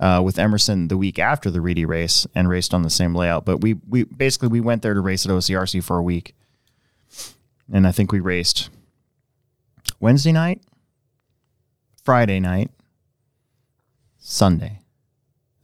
uh, 0.00 0.20
with 0.24 0.38
Emerson 0.38 0.88
the 0.88 0.96
week 0.96 1.18
after 1.18 1.50
the 1.50 1.60
Reedy 1.60 1.84
race 1.84 2.26
and 2.34 2.48
raced 2.48 2.72
on 2.74 2.82
the 2.82 2.90
same 2.90 3.14
layout. 3.14 3.44
But 3.44 3.60
we 3.60 3.74
we 3.88 4.04
basically 4.04 4.48
we 4.48 4.60
went 4.60 4.82
there 4.82 4.94
to 4.94 5.00
race 5.00 5.24
at 5.26 5.30
OCRC 5.32 5.82
for 5.82 5.98
a 5.98 6.02
week, 6.02 6.34
and 7.72 7.86
I 7.86 7.92
think 7.92 8.12
we 8.12 8.20
raced 8.20 8.70
Wednesday 10.00 10.32
night, 10.32 10.60
Friday 12.04 12.38
night, 12.40 12.70
Sunday. 14.28 14.80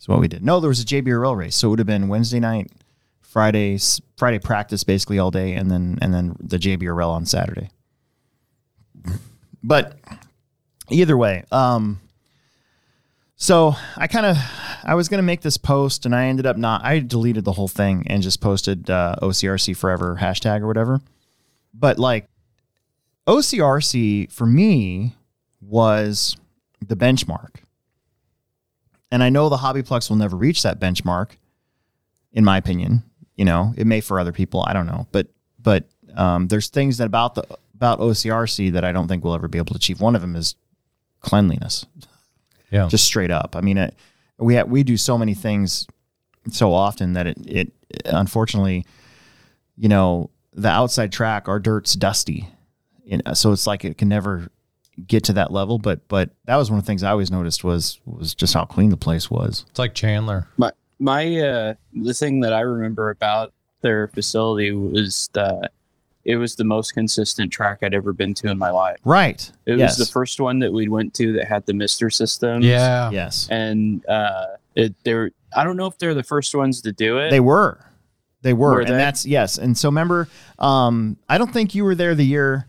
Is 0.00 0.08
what 0.08 0.20
we 0.20 0.28
did. 0.28 0.42
No, 0.42 0.58
there 0.58 0.68
was 0.68 0.80
a 0.80 0.86
JBRL 0.86 1.36
race, 1.36 1.54
so 1.54 1.68
it 1.68 1.70
would 1.70 1.78
have 1.80 1.86
been 1.86 2.08
Wednesday 2.08 2.40
night, 2.40 2.72
Friday 3.20 3.78
Friday 4.16 4.38
practice 4.38 4.84
basically 4.84 5.18
all 5.18 5.30
day, 5.30 5.52
and 5.52 5.70
then 5.70 5.98
and 6.00 6.14
then 6.14 6.34
the 6.40 6.56
JBRL 6.56 7.08
on 7.08 7.26
Saturday. 7.26 7.70
But 9.62 9.98
either 10.90 11.16
way, 11.16 11.44
um, 11.52 12.00
so 13.36 13.76
I 13.96 14.06
kind 14.06 14.24
of 14.24 14.38
I 14.82 14.94
was 14.94 15.10
gonna 15.10 15.22
make 15.22 15.42
this 15.42 15.58
post, 15.58 16.06
and 16.06 16.14
I 16.14 16.26
ended 16.26 16.46
up 16.46 16.56
not. 16.56 16.82
I 16.84 17.00
deleted 17.00 17.44
the 17.44 17.52
whole 17.52 17.68
thing 17.68 18.04
and 18.06 18.22
just 18.22 18.40
posted 18.40 18.88
uh, 18.88 19.16
OCRC 19.20 19.76
forever 19.76 20.18
hashtag 20.20 20.62
or 20.62 20.66
whatever. 20.66 21.02
But 21.74 21.98
like 21.98 22.28
OCRC 23.26 24.32
for 24.32 24.46
me 24.46 25.16
was 25.60 26.36
the 26.80 26.96
benchmark, 26.96 27.56
and 29.14 29.22
I 29.22 29.30
know 29.30 29.48
the 29.48 29.56
Hobbyplex 29.58 30.10
will 30.10 30.16
never 30.16 30.36
reach 30.36 30.62
that 30.64 30.80
benchmark, 30.80 31.30
in 32.32 32.44
my 32.44 32.56
opinion. 32.58 33.04
You 33.36 33.44
know, 33.44 33.72
it 33.76 33.86
may 33.86 34.00
for 34.00 34.18
other 34.18 34.32
people. 34.32 34.64
I 34.66 34.72
don't 34.72 34.86
know, 34.86 35.06
but 35.12 35.28
but 35.60 35.84
um, 36.16 36.48
there's 36.48 36.68
things 36.68 36.98
that 36.98 37.06
about 37.06 37.34
the 37.36 37.44
about 37.74 38.00
OCRC 38.00 38.72
that 38.72 38.84
I 38.84 38.92
don't 38.92 39.06
think 39.08 39.22
we'll 39.24 39.34
ever 39.34 39.48
be 39.48 39.58
able 39.58 39.74
to 39.74 39.76
achieve. 39.76 40.00
One 40.00 40.14
of 40.14 40.20
them 40.20 40.34
is 40.36 40.54
cleanliness 41.20 41.86
Yeah. 42.70 42.86
just 42.88 43.04
straight 43.04 43.30
up. 43.30 43.56
I 43.56 43.60
mean, 43.60 43.78
it, 43.78 43.94
we 44.38 44.56
ha- 44.56 44.64
we 44.64 44.82
do 44.82 44.96
so 44.96 45.16
many 45.18 45.34
things 45.34 45.86
so 46.50 46.72
often 46.72 47.12
that 47.14 47.26
it 47.26 47.38
it 47.46 47.72
unfortunately, 48.04 48.84
you 49.76 49.88
know, 49.88 50.30
the 50.52 50.68
outside 50.68 51.10
track 51.12 51.48
our 51.48 51.58
dirt's 51.60 51.94
dusty, 51.94 52.48
you 53.04 53.18
know, 53.24 53.32
so 53.34 53.52
it's 53.52 53.66
like 53.66 53.84
it 53.84 53.96
can 53.98 54.08
never 54.08 54.48
get 55.06 55.24
to 55.24 55.32
that 55.34 55.52
level, 55.52 55.78
but 55.78 56.06
but 56.08 56.30
that 56.44 56.56
was 56.56 56.70
one 56.70 56.78
of 56.78 56.84
the 56.84 56.86
things 56.86 57.02
I 57.02 57.10
always 57.10 57.30
noticed 57.30 57.64
was 57.64 58.00
was 58.04 58.34
just 58.34 58.54
how 58.54 58.64
clean 58.64 58.90
the 58.90 58.96
place 58.96 59.30
was. 59.30 59.64
It's 59.70 59.78
like 59.78 59.94
Chandler. 59.94 60.46
My 60.56 60.72
my 60.98 61.40
uh 61.40 61.74
the 61.92 62.14
thing 62.14 62.40
that 62.40 62.52
I 62.52 62.60
remember 62.60 63.10
about 63.10 63.52
their 63.80 64.08
facility 64.08 64.72
was 64.72 65.28
that 65.32 65.72
it 66.24 66.36
was 66.36 66.56
the 66.56 66.64
most 66.64 66.94
consistent 66.94 67.52
track 67.52 67.80
I'd 67.82 67.92
ever 67.92 68.12
been 68.12 68.32
to 68.34 68.48
in 68.48 68.56
my 68.56 68.70
life. 68.70 68.98
Right. 69.04 69.50
It 69.66 69.78
yes. 69.78 69.98
was 69.98 70.06
the 70.06 70.12
first 70.12 70.40
one 70.40 70.60
that 70.60 70.72
we 70.72 70.88
went 70.88 71.12
to 71.14 71.34
that 71.34 71.46
had 71.46 71.66
the 71.66 71.74
Mister 71.74 72.08
system. 72.08 72.62
Yeah. 72.62 73.10
Yes. 73.10 73.48
and 73.50 74.06
uh, 74.06 74.46
it 74.74 74.94
they 75.04 75.14
were. 75.14 75.30
I 75.56 75.64
don't 75.64 75.76
know 75.76 75.86
if 75.86 75.98
they're 75.98 76.14
the 76.14 76.22
first 76.22 76.54
ones 76.54 76.80
to 76.82 76.92
do 76.92 77.18
it. 77.18 77.30
They 77.30 77.40
were. 77.40 77.84
They 78.42 78.52
were. 78.52 78.74
Were 78.74 78.80
and 78.80 78.90
they? 78.90 78.96
that's 78.96 79.24
yes. 79.26 79.58
And 79.58 79.76
so 79.76 79.88
remember, 79.88 80.28
um, 80.58 81.16
I 81.28 81.38
don't 81.38 81.52
think 81.52 81.74
you 81.74 81.84
were 81.84 81.94
there 81.94 82.14
the 82.14 82.26
year 82.26 82.66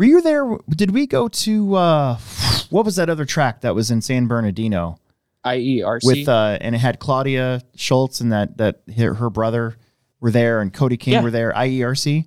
were 0.00 0.06
you 0.06 0.22
there? 0.22 0.56
Did 0.70 0.92
we 0.92 1.06
go 1.06 1.28
to 1.28 1.74
uh 1.74 2.16
what 2.70 2.86
was 2.86 2.96
that 2.96 3.10
other 3.10 3.26
track 3.26 3.60
that 3.60 3.74
was 3.74 3.90
in 3.90 4.00
San 4.00 4.26
Bernardino 4.26 4.98
IERC. 5.44 6.00
with 6.04 6.26
uh 6.26 6.56
and 6.62 6.74
it 6.74 6.78
had 6.78 6.98
Claudia 6.98 7.60
Schultz 7.76 8.22
and 8.22 8.32
that 8.32 8.56
that 8.56 8.80
her, 8.96 9.12
her 9.12 9.28
brother 9.28 9.76
were 10.20 10.30
there 10.30 10.62
and 10.62 10.72
Cody 10.72 10.96
King 10.96 11.12
Yeah. 11.14 11.22
were 11.22 11.30
there, 11.30 11.52
IERC. 11.52 12.26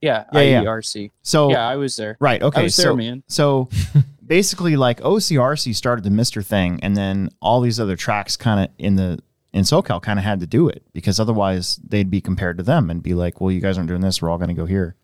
yeah, 0.00 0.24
Yeah, 0.32 0.40
yeah. 0.40 0.62
IERC. 0.62 1.10
So 1.22 1.50
Yeah, 1.50 1.68
I 1.68 1.74
was 1.74 1.96
there. 1.96 2.16
Right. 2.20 2.40
Okay. 2.40 2.60
I 2.60 2.64
was 2.64 2.76
there, 2.76 2.86
so, 2.86 2.96
man. 2.96 3.24
So 3.26 3.68
basically, 4.24 4.76
like 4.76 5.00
OCRC 5.00 5.74
started 5.74 6.04
the 6.04 6.10
Mister 6.10 6.40
thing, 6.40 6.78
and 6.84 6.96
then 6.96 7.30
all 7.42 7.60
these 7.60 7.80
other 7.80 7.96
tracks 7.96 8.36
kind 8.36 8.60
of 8.60 8.70
in 8.78 8.94
the 8.94 9.18
in 9.52 9.64
SoCal 9.64 10.00
kind 10.00 10.20
of 10.20 10.24
had 10.24 10.38
to 10.38 10.46
do 10.46 10.68
it 10.68 10.84
because 10.92 11.18
otherwise 11.18 11.80
they'd 11.84 12.10
be 12.10 12.20
compared 12.20 12.58
to 12.58 12.62
them 12.62 12.90
and 12.90 13.02
be 13.02 13.14
like, 13.14 13.40
"Well, 13.40 13.50
you 13.50 13.60
guys 13.60 13.76
aren't 13.76 13.88
doing 13.88 14.02
this. 14.02 14.22
We're 14.22 14.30
all 14.30 14.38
going 14.38 14.54
to 14.54 14.54
go 14.54 14.66
here." 14.66 14.94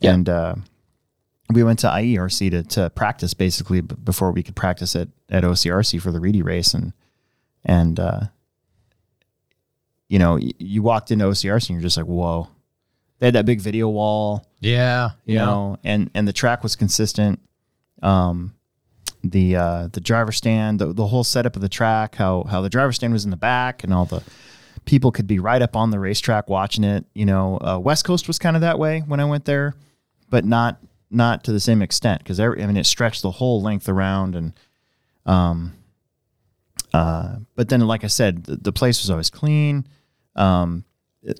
Yeah. 0.00 0.14
And 0.14 0.28
uh, 0.28 0.54
we 1.52 1.62
went 1.64 1.78
to 1.80 1.88
IERC 1.88 2.50
to 2.50 2.62
to 2.62 2.90
practice 2.90 3.34
basically 3.34 3.80
before 3.80 4.32
we 4.32 4.42
could 4.42 4.56
practice 4.56 4.94
at 4.96 5.08
at 5.28 5.42
OCRC 5.44 6.00
for 6.00 6.10
the 6.12 6.20
Reedy 6.20 6.42
race, 6.42 6.74
and 6.74 6.92
and 7.64 7.98
uh, 8.00 8.20
you 10.08 10.18
know, 10.18 10.34
y- 10.34 10.50
you 10.58 10.82
walked 10.82 11.10
into 11.10 11.24
OCRC 11.24 11.68
and 11.70 11.76
you're 11.76 11.82
just 11.82 11.96
like, 11.96 12.06
"Whoa." 12.06 12.48
They 13.18 13.26
had 13.26 13.34
that 13.34 13.44
big 13.44 13.60
video 13.60 13.86
wall 13.90 14.46
Yeah. 14.60 15.10
you 15.26 15.36
know, 15.36 15.76
and 15.84 16.10
and 16.14 16.26
the 16.26 16.32
track 16.32 16.62
was 16.62 16.74
consistent. 16.74 17.38
Um, 18.02 18.54
the 19.22 19.56
uh, 19.56 19.88
the 19.92 20.00
driver 20.00 20.32
stand, 20.32 20.78
the, 20.78 20.94
the 20.94 21.06
whole 21.06 21.22
setup 21.24 21.54
of 21.54 21.60
the 21.62 21.68
track, 21.68 22.14
how 22.14 22.44
how 22.44 22.62
the 22.62 22.70
driver 22.70 22.92
stand 22.92 23.12
was 23.12 23.24
in 23.26 23.30
the 23.30 23.36
back, 23.36 23.84
and 23.84 23.92
all 23.92 24.06
the 24.06 24.22
people 24.86 25.12
could 25.12 25.26
be 25.26 25.38
right 25.38 25.60
up 25.60 25.76
on 25.76 25.90
the 25.90 25.98
racetrack 25.98 26.48
watching 26.48 26.82
it. 26.84 27.04
You 27.14 27.26
know, 27.26 27.58
uh, 27.58 27.78
West 27.78 28.06
Coast 28.06 28.26
was 28.26 28.38
kind 28.38 28.56
of 28.56 28.62
that 28.62 28.78
way 28.78 29.00
when 29.00 29.20
I 29.20 29.26
went 29.26 29.44
there, 29.44 29.74
but 30.30 30.46
not 30.46 30.78
not 31.10 31.44
to 31.44 31.52
the 31.52 31.60
same 31.60 31.82
extent 31.82 32.18
because 32.22 32.38
I 32.38 32.48
mean 32.48 32.76
it 32.76 32.86
stretched 32.86 33.22
the 33.22 33.30
whole 33.32 33.60
length 33.62 33.88
around 33.88 34.36
and 34.36 34.52
um 35.26 35.72
uh 36.92 37.36
but 37.56 37.68
then 37.68 37.80
like 37.80 38.04
I 38.04 38.08
said 38.08 38.44
the, 38.44 38.56
the 38.56 38.72
place 38.72 39.00
was 39.02 39.10
always 39.10 39.30
clean 39.30 39.86
um 40.36 40.84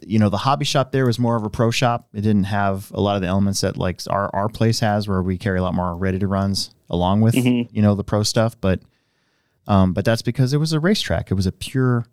you 0.06 0.18
know 0.18 0.28
the 0.28 0.36
hobby 0.38 0.64
shop 0.64 0.92
there 0.92 1.06
was 1.06 1.18
more 1.18 1.36
of 1.36 1.44
a 1.44 1.50
pro 1.50 1.70
shop 1.70 2.08
it 2.12 2.20
didn't 2.20 2.44
have 2.44 2.90
a 2.92 3.00
lot 3.00 3.16
of 3.16 3.22
the 3.22 3.28
elements 3.28 3.60
that 3.62 3.76
like 3.76 4.00
our 4.08 4.28
our 4.34 4.48
place 4.48 4.80
has 4.80 5.08
where 5.08 5.22
we 5.22 5.38
carry 5.38 5.58
a 5.58 5.62
lot 5.62 5.74
more 5.74 5.94
ready 5.96 6.18
to 6.18 6.26
runs 6.26 6.70
along 6.88 7.20
with 7.20 7.34
Mhm. 7.34 7.68
you 7.72 7.80
know 7.82 7.94
the 7.94 8.04
pro 8.04 8.22
stuff 8.22 8.60
but 8.60 8.80
um 9.68 9.92
but 9.92 10.04
that's 10.04 10.22
because 10.22 10.52
it 10.52 10.58
was 10.58 10.72
a 10.72 10.80
racetrack 10.80 11.30
it 11.30 11.34
was 11.34 11.46
a 11.46 11.52
pure 11.52 12.06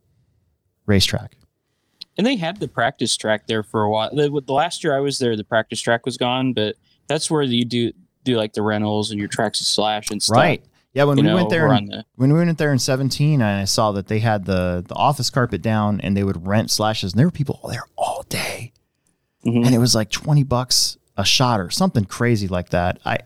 racetrack 0.85 1.35
And 2.17 2.25
they 2.25 2.37
had 2.37 2.59
the 2.59 2.67
practice 2.67 3.17
track 3.17 3.47
there 3.47 3.61
for 3.63 3.83
a 3.83 3.89
while. 3.89 4.09
The, 4.15 4.29
the 4.45 4.53
last 4.53 4.83
year 4.83 4.95
I 4.95 5.01
was 5.01 5.19
there, 5.19 5.35
the 5.35 5.43
practice 5.43 5.79
track 5.81 6.05
was 6.05 6.17
gone, 6.17 6.53
but 6.53 6.75
that's 7.07 7.29
where 7.31 7.41
you 7.43 7.65
do 7.65 7.91
do 8.23 8.35
like 8.35 8.53
the 8.53 8.61
rentals 8.61 9.11
and 9.11 9.19
your 9.19 9.29
tracks 9.29 9.59
to 9.59 9.65
slash 9.65 10.09
and 10.11 10.21
stuff. 10.21 10.35
right 10.37 10.63
yeah 10.93 11.03
when 11.05 11.17
You 11.17 11.23
we 11.23 11.29
know, 11.29 11.35
went 11.35 11.49
there 11.49 11.73
in- 11.73 11.85
the 11.85 12.05
when 12.15 12.31
we 12.33 12.39
went 12.39 12.57
there 12.57 12.71
in 12.73 12.79
17 12.79 13.41
and 13.41 13.43
I 13.61 13.65
saw 13.65 13.91
that 13.93 14.07
they 14.07 14.19
had 14.19 14.45
the 14.45 14.83
the 14.87 14.95
office 14.95 15.29
carpet 15.29 15.61
down 15.61 16.01
and 16.01 16.15
they 16.17 16.23
would 16.23 16.45
rent 16.45 16.69
slashes 16.71 17.13
and 17.13 17.19
there 17.19 17.27
were 17.27 17.31
people 17.31 17.59
there 17.69 17.83
all 17.97 18.25
day 18.29 18.73
Mhm. 19.45 19.65
and 19.65 19.73
it 19.75 19.77
was 19.79 19.95
like 19.95 20.09
20 20.09 20.43
bucks 20.43 20.97
a 21.15 21.23
shot 21.23 21.59
or 21.59 21.69
something 21.69 22.03
crazy 22.05 22.47
like 22.47 22.69
that 22.69 22.99
I 23.05 23.19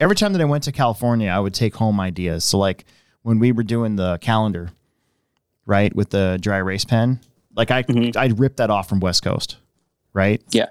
every 0.00 0.16
time 0.16 0.32
that 0.34 0.42
I 0.42 0.44
went 0.44 0.64
to 0.64 0.72
California 0.72 1.30
I 1.30 1.38
would 1.40 1.54
take 1.54 1.76
home 1.76 1.98
ideas 2.00 2.44
so 2.44 2.58
like 2.58 2.84
when 3.22 3.38
we 3.38 3.52
were 3.52 3.62
doing 3.62 3.96
the 3.96 4.18
calendar 4.18 4.70
right 5.64 5.94
with 5.96 6.10
the 6.10 6.38
dry 6.42 6.58
erase 6.58 6.84
pen 6.84 7.20
like 7.56 7.70
I 7.70 7.84
Mhm. 7.84 8.16
I'd 8.16 8.38
rip 8.38 8.56
that 8.56 8.68
off 8.68 8.88
from 8.88 9.00
West 9.00 9.22
Coast 9.22 9.56
right 10.12 10.42
Yeah. 10.50 10.66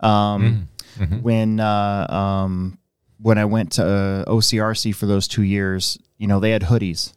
um 0.00 0.68
Mhm. 1.00 1.22
when 1.22 1.60
uh, 1.60 2.06
um, 2.08 2.78
when 3.20 3.38
I 3.38 3.44
went 3.46 3.72
to 3.72 3.84
uh, 3.86 4.24
OCRC 4.26 4.94
for 4.94 5.06
those 5.06 5.26
two 5.26 5.42
years, 5.42 5.98
you 6.18 6.26
know, 6.26 6.38
they 6.40 6.50
had 6.50 6.62
hoodies. 6.62 7.12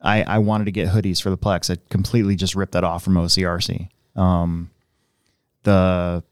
I, 0.00 0.22
I 0.22 0.38
wanted 0.38 0.66
to 0.66 0.70
get 0.72 0.88
hoodies 0.88 1.20
for 1.22 1.30
the 1.30 1.38
Plex. 1.38 1.70
I 1.74 1.78
completely 1.90 2.36
just 2.36 2.54
ripped 2.54 2.72
that 2.72 2.84
off 2.84 3.02
from 3.04 3.14
OCRC. 3.14 3.88
Um, 4.16 4.70
the 5.64 6.22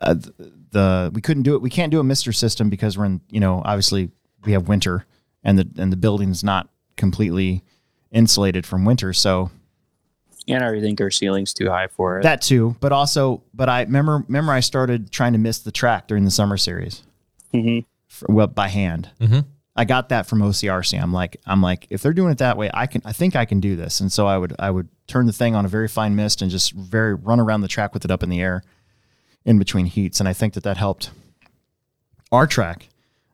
uh, 0.00 0.14
the 0.72 1.10
we 1.14 1.20
couldn't 1.20 1.44
do 1.44 1.54
it. 1.54 1.62
We 1.62 1.70
can't 1.70 1.90
do 1.90 2.00
a 2.00 2.04
Mister 2.04 2.32
system 2.32 2.68
because 2.70 2.98
we're 2.98 3.04
in. 3.06 3.20
You 3.30 3.40
know, 3.40 3.62
obviously 3.64 4.10
we 4.44 4.52
have 4.52 4.68
winter, 4.68 5.06
and 5.42 5.58
the 5.58 5.68
and 5.80 5.92
the 5.92 5.96
building's 5.96 6.42
not 6.44 6.68
completely 6.96 7.62
insulated 8.10 8.66
from 8.66 8.84
winter. 8.84 9.12
So 9.12 9.50
and 10.48 10.62
I 10.64 10.80
think 10.80 11.00
our 11.00 11.10
ceiling's 11.10 11.52
too 11.54 11.68
high 11.70 11.86
for 11.88 12.18
it. 12.18 12.22
that 12.22 12.42
too. 12.42 12.76
But 12.80 12.92
also, 12.92 13.42
but 13.54 13.68
I 13.68 13.82
remember 13.82 14.24
remember 14.28 14.52
I 14.52 14.60
started 14.60 15.10
trying 15.10 15.32
to 15.32 15.38
miss 15.38 15.58
the 15.58 15.72
track 15.72 16.08
during 16.08 16.24
the 16.24 16.30
summer 16.30 16.56
series. 16.56 17.02
Mhm. 17.52 17.84
for, 18.08 18.26
well, 18.28 18.46
by 18.48 18.68
hand. 18.68 19.10
Mhm. 19.20 19.44
I 19.76 19.84
got 19.84 20.08
that 20.10 20.26
from 20.26 20.40
OCRC. 20.40 21.00
I'm 21.00 21.12
like, 21.12 21.36
I'm 21.46 21.60
like, 21.62 21.86
if 21.90 22.00
they're 22.02 22.12
doing 22.12 22.30
it 22.30 22.38
that 22.38 22.56
way, 22.56 22.70
I 22.72 22.86
can, 22.86 23.02
I 23.04 23.12
think 23.12 23.34
I 23.34 23.44
can 23.44 23.58
do 23.60 23.74
this. 23.74 23.98
And 24.00 24.12
so 24.12 24.26
I 24.28 24.38
would, 24.38 24.54
I 24.58 24.70
would 24.70 24.88
turn 25.08 25.26
the 25.26 25.32
thing 25.32 25.54
on 25.56 25.64
a 25.64 25.68
very 25.68 25.88
fine 25.88 26.14
mist 26.14 26.40
and 26.42 26.50
just 26.50 26.72
very 26.72 27.14
run 27.14 27.40
around 27.40 27.62
the 27.62 27.68
track 27.68 27.92
with 27.92 28.04
it 28.04 28.10
up 28.12 28.22
in 28.22 28.28
the 28.28 28.40
air 28.40 28.62
in 29.44 29.58
between 29.58 29.86
heats. 29.86 30.20
And 30.20 30.28
I 30.28 30.32
think 30.32 30.54
that 30.54 30.62
that 30.62 30.76
helped 30.76 31.10
our 32.30 32.46
track 32.46 32.88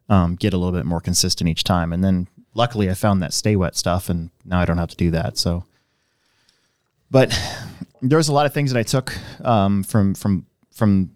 um, 0.09 0.35
get 0.37 0.53
a 0.55 0.57
little 0.59 0.73
bit 0.79 0.87
more 0.87 1.01
consistent 1.01 1.49
each 1.49 1.63
time. 1.65 1.93
And 1.93 2.03
then 2.03 2.27
luckily 2.55 2.91
I 2.91 2.95
found 2.95 3.23
that 3.23 3.33
stay 3.35 3.55
wet 3.57 3.77
stuff 3.77 4.09
and 4.09 4.31
now 4.45 4.61
I 4.61 4.65
don't 4.65 4.79
have 4.79 4.91
to 4.91 4.97
do 4.97 5.11
that. 5.13 5.37
So, 5.39 5.65
but 7.11 7.37
there 8.03 8.17
was 8.19 8.29
a 8.29 8.33
lot 8.33 8.47
of 8.47 8.55
things 8.55 8.73
that 8.73 8.79
I 8.79 8.83
took 8.83 9.13
um, 9.45 9.83
from, 9.83 10.15
from, 10.15 10.47
from 10.73 11.11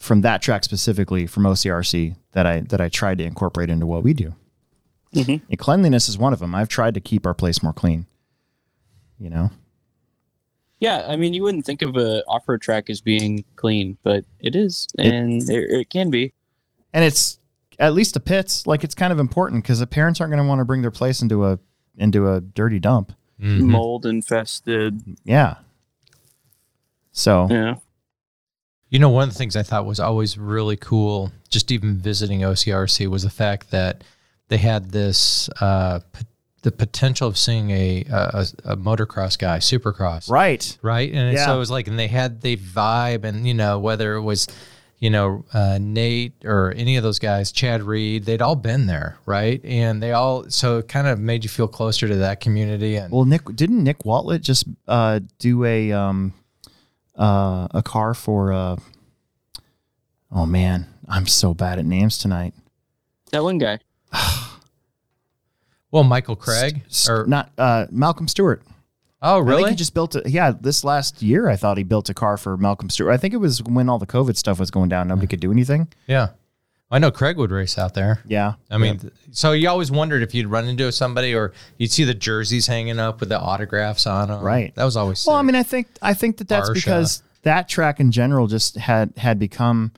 from 0.00 0.20
that 0.20 0.42
track 0.42 0.62
specifically 0.64 1.26
from 1.26 1.44
OCRC 1.44 2.14
that 2.32 2.44
I 2.46 2.60
that 2.60 2.78
I 2.78 2.90
tried 2.90 3.16
to 3.18 3.24
incorporate 3.24 3.70
into 3.70 3.86
what 3.86 4.02
we 4.02 4.12
do. 4.12 4.34
Mhm. 5.14 5.40
And 5.48 5.58
cleanliness 5.58 6.10
is 6.10 6.18
one 6.18 6.34
of 6.34 6.40
them. 6.40 6.54
I've 6.54 6.68
tried 6.68 6.92
to 6.94 7.00
keep 7.00 7.24
our 7.24 7.32
place 7.32 7.62
more 7.62 7.72
clean. 7.72 8.06
You 9.18 9.30
know, 9.30 9.50
Yeah, 10.80 11.06
I 11.08 11.16
mean, 11.16 11.32
you 11.32 11.42
wouldn't 11.42 11.64
think 11.64 11.80
of 11.80 11.96
a 11.96 12.22
off-road 12.26 12.60
track 12.60 12.90
as 12.90 13.00
being 13.00 13.44
clean, 13.56 13.96
but 14.02 14.24
it 14.40 14.54
is, 14.54 14.88
and 14.98 15.40
it, 15.48 15.70
it 15.70 15.88
can 15.88 16.10
be. 16.10 16.34
and 16.92 17.02
it's 17.02 17.38
at 17.78 17.94
least 17.94 18.12
the 18.14 18.20
pits. 18.20 18.66
Like 18.66 18.84
it's 18.84 18.94
kind 18.94 19.12
of 19.12 19.18
important 19.18 19.62
because 19.64 19.78
the 19.78 19.86
parents 19.86 20.20
aren't 20.20 20.32
going 20.32 20.42
to 20.42 20.46
want 20.48 20.58
to 20.58 20.64
bring 20.66 20.82
their 20.82 20.90
place 20.90 21.22
into 21.22 21.46
a 21.46 21.58
into 21.96 22.30
a 22.30 22.42
dirty 22.42 22.78
dump. 22.78 23.12
Mhm. 23.40 23.60
Mold 23.60 24.06
infested. 24.06 25.00
Yeah. 25.24 25.56
So 27.12 27.46
Yeah. 27.50 27.76
You 28.90 29.00
know, 29.00 29.08
one 29.08 29.24
of 29.26 29.34
the 29.34 29.38
things 29.38 29.56
I 29.56 29.64
thought 29.64 29.86
was 29.86 29.98
always 29.98 30.38
really 30.38 30.76
cool, 30.76 31.32
just 31.48 31.72
even 31.72 31.96
visiting 31.98 32.40
OCRC, 32.42 33.08
was 33.08 33.24
the 33.24 33.30
fact 33.30 33.70
that 33.72 34.04
they 34.48 34.58
had 34.58 34.90
this 34.90 35.48
uh, 35.60 35.98
p- 36.12 36.26
the 36.62 36.70
potential 36.70 37.26
of 37.26 37.36
seeing 37.36 37.70
a, 37.72 38.04
a 38.08 38.46
a 38.64 38.76
motocross 38.76 39.36
guy, 39.36 39.58
supercross, 39.58 40.30
right, 40.30 40.78
right? 40.80 41.12
And 41.12 41.34
Yeah. 41.34 41.46
so 41.46 41.56
it 41.56 41.58
was 41.58 41.70
like, 41.72 41.88
and 41.88 41.98
they 41.98 42.06
had 42.08 42.40
the 42.42 42.56
vibe, 42.56 43.24
and 43.24 43.46
you 43.48 43.54
know, 43.54 43.78
whether 43.80 44.14
it 44.14 44.22
was, 44.22 44.46
you 44.98 45.10
know, 45.10 45.44
uh, 45.52 45.78
Nate 45.80 46.32
or 46.44 46.72
any 46.76 46.96
of 46.96 47.02
those 47.02 47.18
guys, 47.18 47.52
Chad 47.52 47.82
Reed, 47.82 48.24
they'd 48.24 48.40
all 48.40 48.56
been 48.56 48.86
there, 48.86 49.18
right? 49.26 49.62
And 49.64 50.02
they 50.02 50.12
all, 50.12 50.48
so 50.48 50.78
it 50.78 50.88
kind 50.88 51.06
of 51.06 51.18
made 51.18 51.44
you 51.44 51.50
feel 51.50 51.68
closer 51.68 52.08
to 52.08 52.16
that 52.16 52.40
community. 52.40 52.96
And 52.96 53.12
well, 53.12 53.24
Nick 53.24 53.44
didn't 53.54 53.82
Nick 53.84 54.00
Watlet 54.00 54.40
just 54.40 54.64
uh, 54.88 55.20
do 55.38 55.64
a 55.64 55.92
um, 55.92 56.32
uh, 57.16 57.68
a 57.72 57.82
car 57.82 58.14
for? 58.14 58.52
Uh, 58.52 58.76
oh 60.30 60.46
man, 60.46 60.86
I'm 61.08 61.26
so 61.26 61.54
bad 61.54 61.78
at 61.78 61.84
names 61.84 62.18
tonight. 62.18 62.54
That 63.30 63.42
one 63.42 63.58
guy. 63.58 63.80
well, 65.90 66.04
Michael 66.04 66.36
Craig, 66.36 66.82
S- 66.88 67.08
or 67.08 67.26
not 67.26 67.50
uh, 67.58 67.86
Malcolm 67.90 68.28
Stewart. 68.28 68.62
Oh, 69.24 69.34
I 69.34 69.38
think 69.38 69.48
really? 69.48 69.70
he 69.70 69.76
just 69.76 69.94
built 69.94 70.14
it. 70.14 70.28
Yeah, 70.28 70.52
this 70.58 70.84
last 70.84 71.22
year 71.22 71.48
I 71.48 71.56
thought 71.56 71.76
he 71.78 71.82
built 71.82 72.08
a 72.08 72.14
car 72.14 72.36
for 72.36 72.56
Malcolm 72.56 72.90
Stewart. 72.90 73.12
I 73.12 73.16
think 73.16 73.34
it 73.34 73.38
was 73.38 73.62
when 73.62 73.88
all 73.88 73.98
the 73.98 74.06
COVID 74.06 74.36
stuff 74.36 74.60
was 74.60 74.70
going 74.70 74.88
down. 74.88 75.08
Nobody 75.08 75.26
could 75.26 75.40
do 75.40 75.50
anything. 75.50 75.88
yeah, 76.06 76.28
I 76.90 76.98
know 77.00 77.10
Craig 77.10 77.36
would 77.38 77.50
race 77.50 77.76
out 77.76 77.94
there. 77.94 78.22
Yeah, 78.26 78.54
I 78.70 78.78
mean, 78.78 78.98
th- 78.98 79.12
so 79.32 79.50
you 79.52 79.68
always 79.68 79.90
wondered 79.90 80.22
if 80.22 80.34
you'd 80.34 80.46
run 80.46 80.68
into 80.68 80.92
somebody 80.92 81.34
or 81.34 81.52
you'd 81.78 81.90
see 81.90 82.04
the 82.04 82.14
jerseys 82.14 82.68
hanging 82.68 83.00
up 83.00 83.18
with 83.18 83.30
the 83.30 83.40
autographs 83.40 84.06
on 84.06 84.28
them. 84.28 84.42
Right. 84.42 84.74
That 84.76 84.84
was 84.84 84.96
always. 84.96 85.26
Well, 85.26 85.36
I 85.36 85.42
mean, 85.42 85.56
I 85.56 85.64
think 85.64 85.88
I 86.00 86.14
think 86.14 86.36
that 86.36 86.48
that's 86.48 86.70
Barsha. 86.70 86.74
because 86.74 87.22
that 87.42 87.68
track 87.68 88.00
in 88.00 88.12
general 88.12 88.46
just 88.46 88.76
had 88.76 89.12
had 89.16 89.38
become 89.38 89.92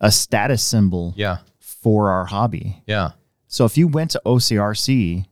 a 0.00 0.10
status 0.10 0.62
symbol 0.62 1.14
yeah. 1.16 1.38
for 1.58 2.10
our 2.10 2.24
hobby. 2.26 2.82
Yeah. 2.86 3.12
So 3.46 3.64
if 3.64 3.76
you 3.76 3.86
went 3.88 4.12
to 4.12 4.22
OCRC, 4.24 5.26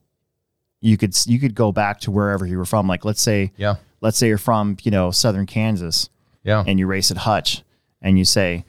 you 0.80 0.96
could 0.96 1.14
you 1.26 1.38
could 1.38 1.54
go 1.54 1.72
back 1.72 2.00
to 2.00 2.10
wherever 2.10 2.46
you 2.46 2.58
were 2.58 2.64
from. 2.64 2.86
Like 2.86 3.04
let's 3.04 3.20
say 3.22 3.52
Yeah. 3.56 3.76
let's 4.00 4.16
say 4.18 4.28
you're 4.28 4.38
from 4.38 4.76
you 4.82 4.90
know 4.90 5.10
southern 5.10 5.46
Kansas 5.46 6.08
Yeah. 6.42 6.64
and 6.66 6.78
you 6.78 6.86
race 6.86 7.10
at 7.10 7.18
Hutch 7.18 7.62
and 8.02 8.18
you 8.18 8.24
say, 8.24 8.64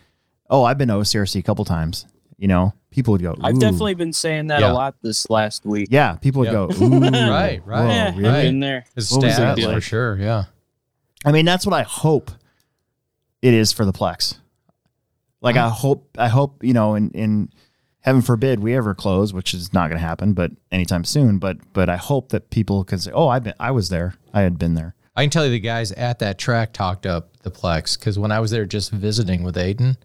"Oh, 0.50 0.64
I've 0.64 0.78
been 0.78 0.90
to 0.90 0.96
OCRC 0.96 1.40
a 1.40 1.44
couple 1.44 1.64
times." 1.66 2.06
You 2.38 2.48
know, 2.48 2.74
people 2.90 3.12
would 3.12 3.22
go. 3.22 3.36
I've 3.42 3.60
definitely 3.60 3.94
been 3.94 4.14
saying 4.14 4.48
that 4.48 4.62
Yeah. 4.62 4.72
a 4.72 4.74
lot 4.74 4.96
this 5.04 5.30
last 5.30 5.64
week. 5.66 5.90
yeah. 5.92 6.16
People 6.16 6.40
would 6.40 6.48
Yeah. 6.48 6.54
go. 6.54 6.70
Ooh, 6.82 7.00
Right, 7.00 7.62
right. 7.66 7.82
whoa, 7.86 7.88
Yeah, 7.88 8.10
really? 8.16 8.24
right. 8.24 8.46
in 8.46 8.60
there. 8.60 8.84
His 8.96 9.12
What 9.12 9.24
was 9.24 9.38
that 9.38 9.58
stats 9.58 9.64
like? 9.66 9.76
for 9.76 9.82
sure. 9.82 10.18
Yeah. 10.18 10.46
I 11.24 11.32
mean, 11.32 11.46
that's 11.46 11.66
what 11.68 11.74
I 11.76 11.84
hope 11.84 12.32
it 13.44 13.54
is 13.54 13.72
for 13.72 13.86
the 13.86 13.94
Plex. 13.94 14.40
Like 15.40 15.56
mm. 15.56 15.64
I 15.66 15.70
hope, 15.70 16.10
I 16.18 16.28
hope 16.30 16.64
you 16.64 16.74
know, 16.74 16.96
in 16.96 17.12
in 17.12 17.50
heaven 18.02 18.22
forbid 18.22 18.60
we 18.60 18.76
ever 18.76 18.94
close, 18.94 19.34
which 19.34 19.54
is 19.54 19.74
not 19.74 19.90
going 19.90 20.00
to 20.00 20.06
happen, 20.08 20.34
but 20.34 20.52
anytime 20.72 21.04
soon. 21.04 21.38
But 21.40 21.58
but 21.74 21.90
I 21.90 21.98
hope 21.98 22.30
that 22.30 22.50
people 22.50 22.84
can 22.84 23.00
say, 23.00 23.12
"Oh, 23.12 23.28
I've 23.28 23.44
been, 23.44 23.54
I 23.60 23.72
was 23.72 23.90
there, 23.90 24.16
I 24.34 24.42
had 24.42 24.58
been 24.60 24.74
there." 24.76 24.96
I 25.16 25.24
can 25.24 25.30
tell 25.30 25.46
you 25.46 25.52
the 25.52 25.60
guys 25.60 25.92
at 25.94 26.20
that 26.20 26.38
track 26.38 26.72
talked 26.74 27.06
up 27.06 27.36
the 27.44 27.52
Plex 27.52 28.00
because 28.00 28.18
when 28.18 28.32
I 28.32 28.40
was 28.40 28.52
there 28.52 28.66
just 28.66 28.92
visiting 28.92 29.44
with 29.44 29.56
Aiden, 29.58 29.98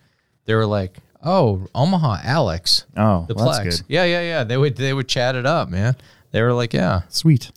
they 0.47 0.55
were 0.55 0.67
like, 0.67 0.99
"Oh, 1.23 1.67
Omaha 1.75 2.19
Alex, 2.25 2.85
Oh, 2.97 3.25
the 3.29 3.35
well, 3.35 3.49
Plex." 3.49 3.65
that's 3.65 3.81
good. 3.83 3.87
Yeah, 3.89 4.05
yeah, 4.05 4.21
yeah. 4.23 4.45
They 4.45 4.57
would 4.57 4.77
they 4.77 4.93
would 4.93 5.09
chat 5.09 5.35
it 5.37 5.47
up, 5.47 5.69
man. 5.69 5.97
They 6.33 6.43
were 6.43 6.53
like, 6.53 6.73
"Yeah, 6.75 7.03
Sweet. 7.09 7.51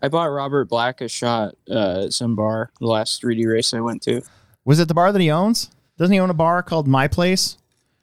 I 0.00 0.08
bought 0.08 0.26
Robert 0.26 0.68
Black 0.68 1.00
a 1.00 1.08
shot 1.08 1.54
uh, 1.68 2.04
at 2.04 2.12
some 2.12 2.36
bar 2.36 2.70
the 2.78 2.86
last 2.86 3.24
Reedy 3.24 3.46
race 3.46 3.74
I 3.74 3.80
went 3.80 4.00
to. 4.02 4.22
Was 4.64 4.78
it 4.78 4.86
the 4.86 4.94
bar 4.94 5.10
that 5.10 5.20
he 5.20 5.30
owns? 5.30 5.70
Doesn't 5.96 6.12
he 6.12 6.20
own 6.20 6.30
a 6.30 6.34
bar 6.34 6.62
called 6.62 6.86
My 6.86 7.08
Place? 7.08 7.56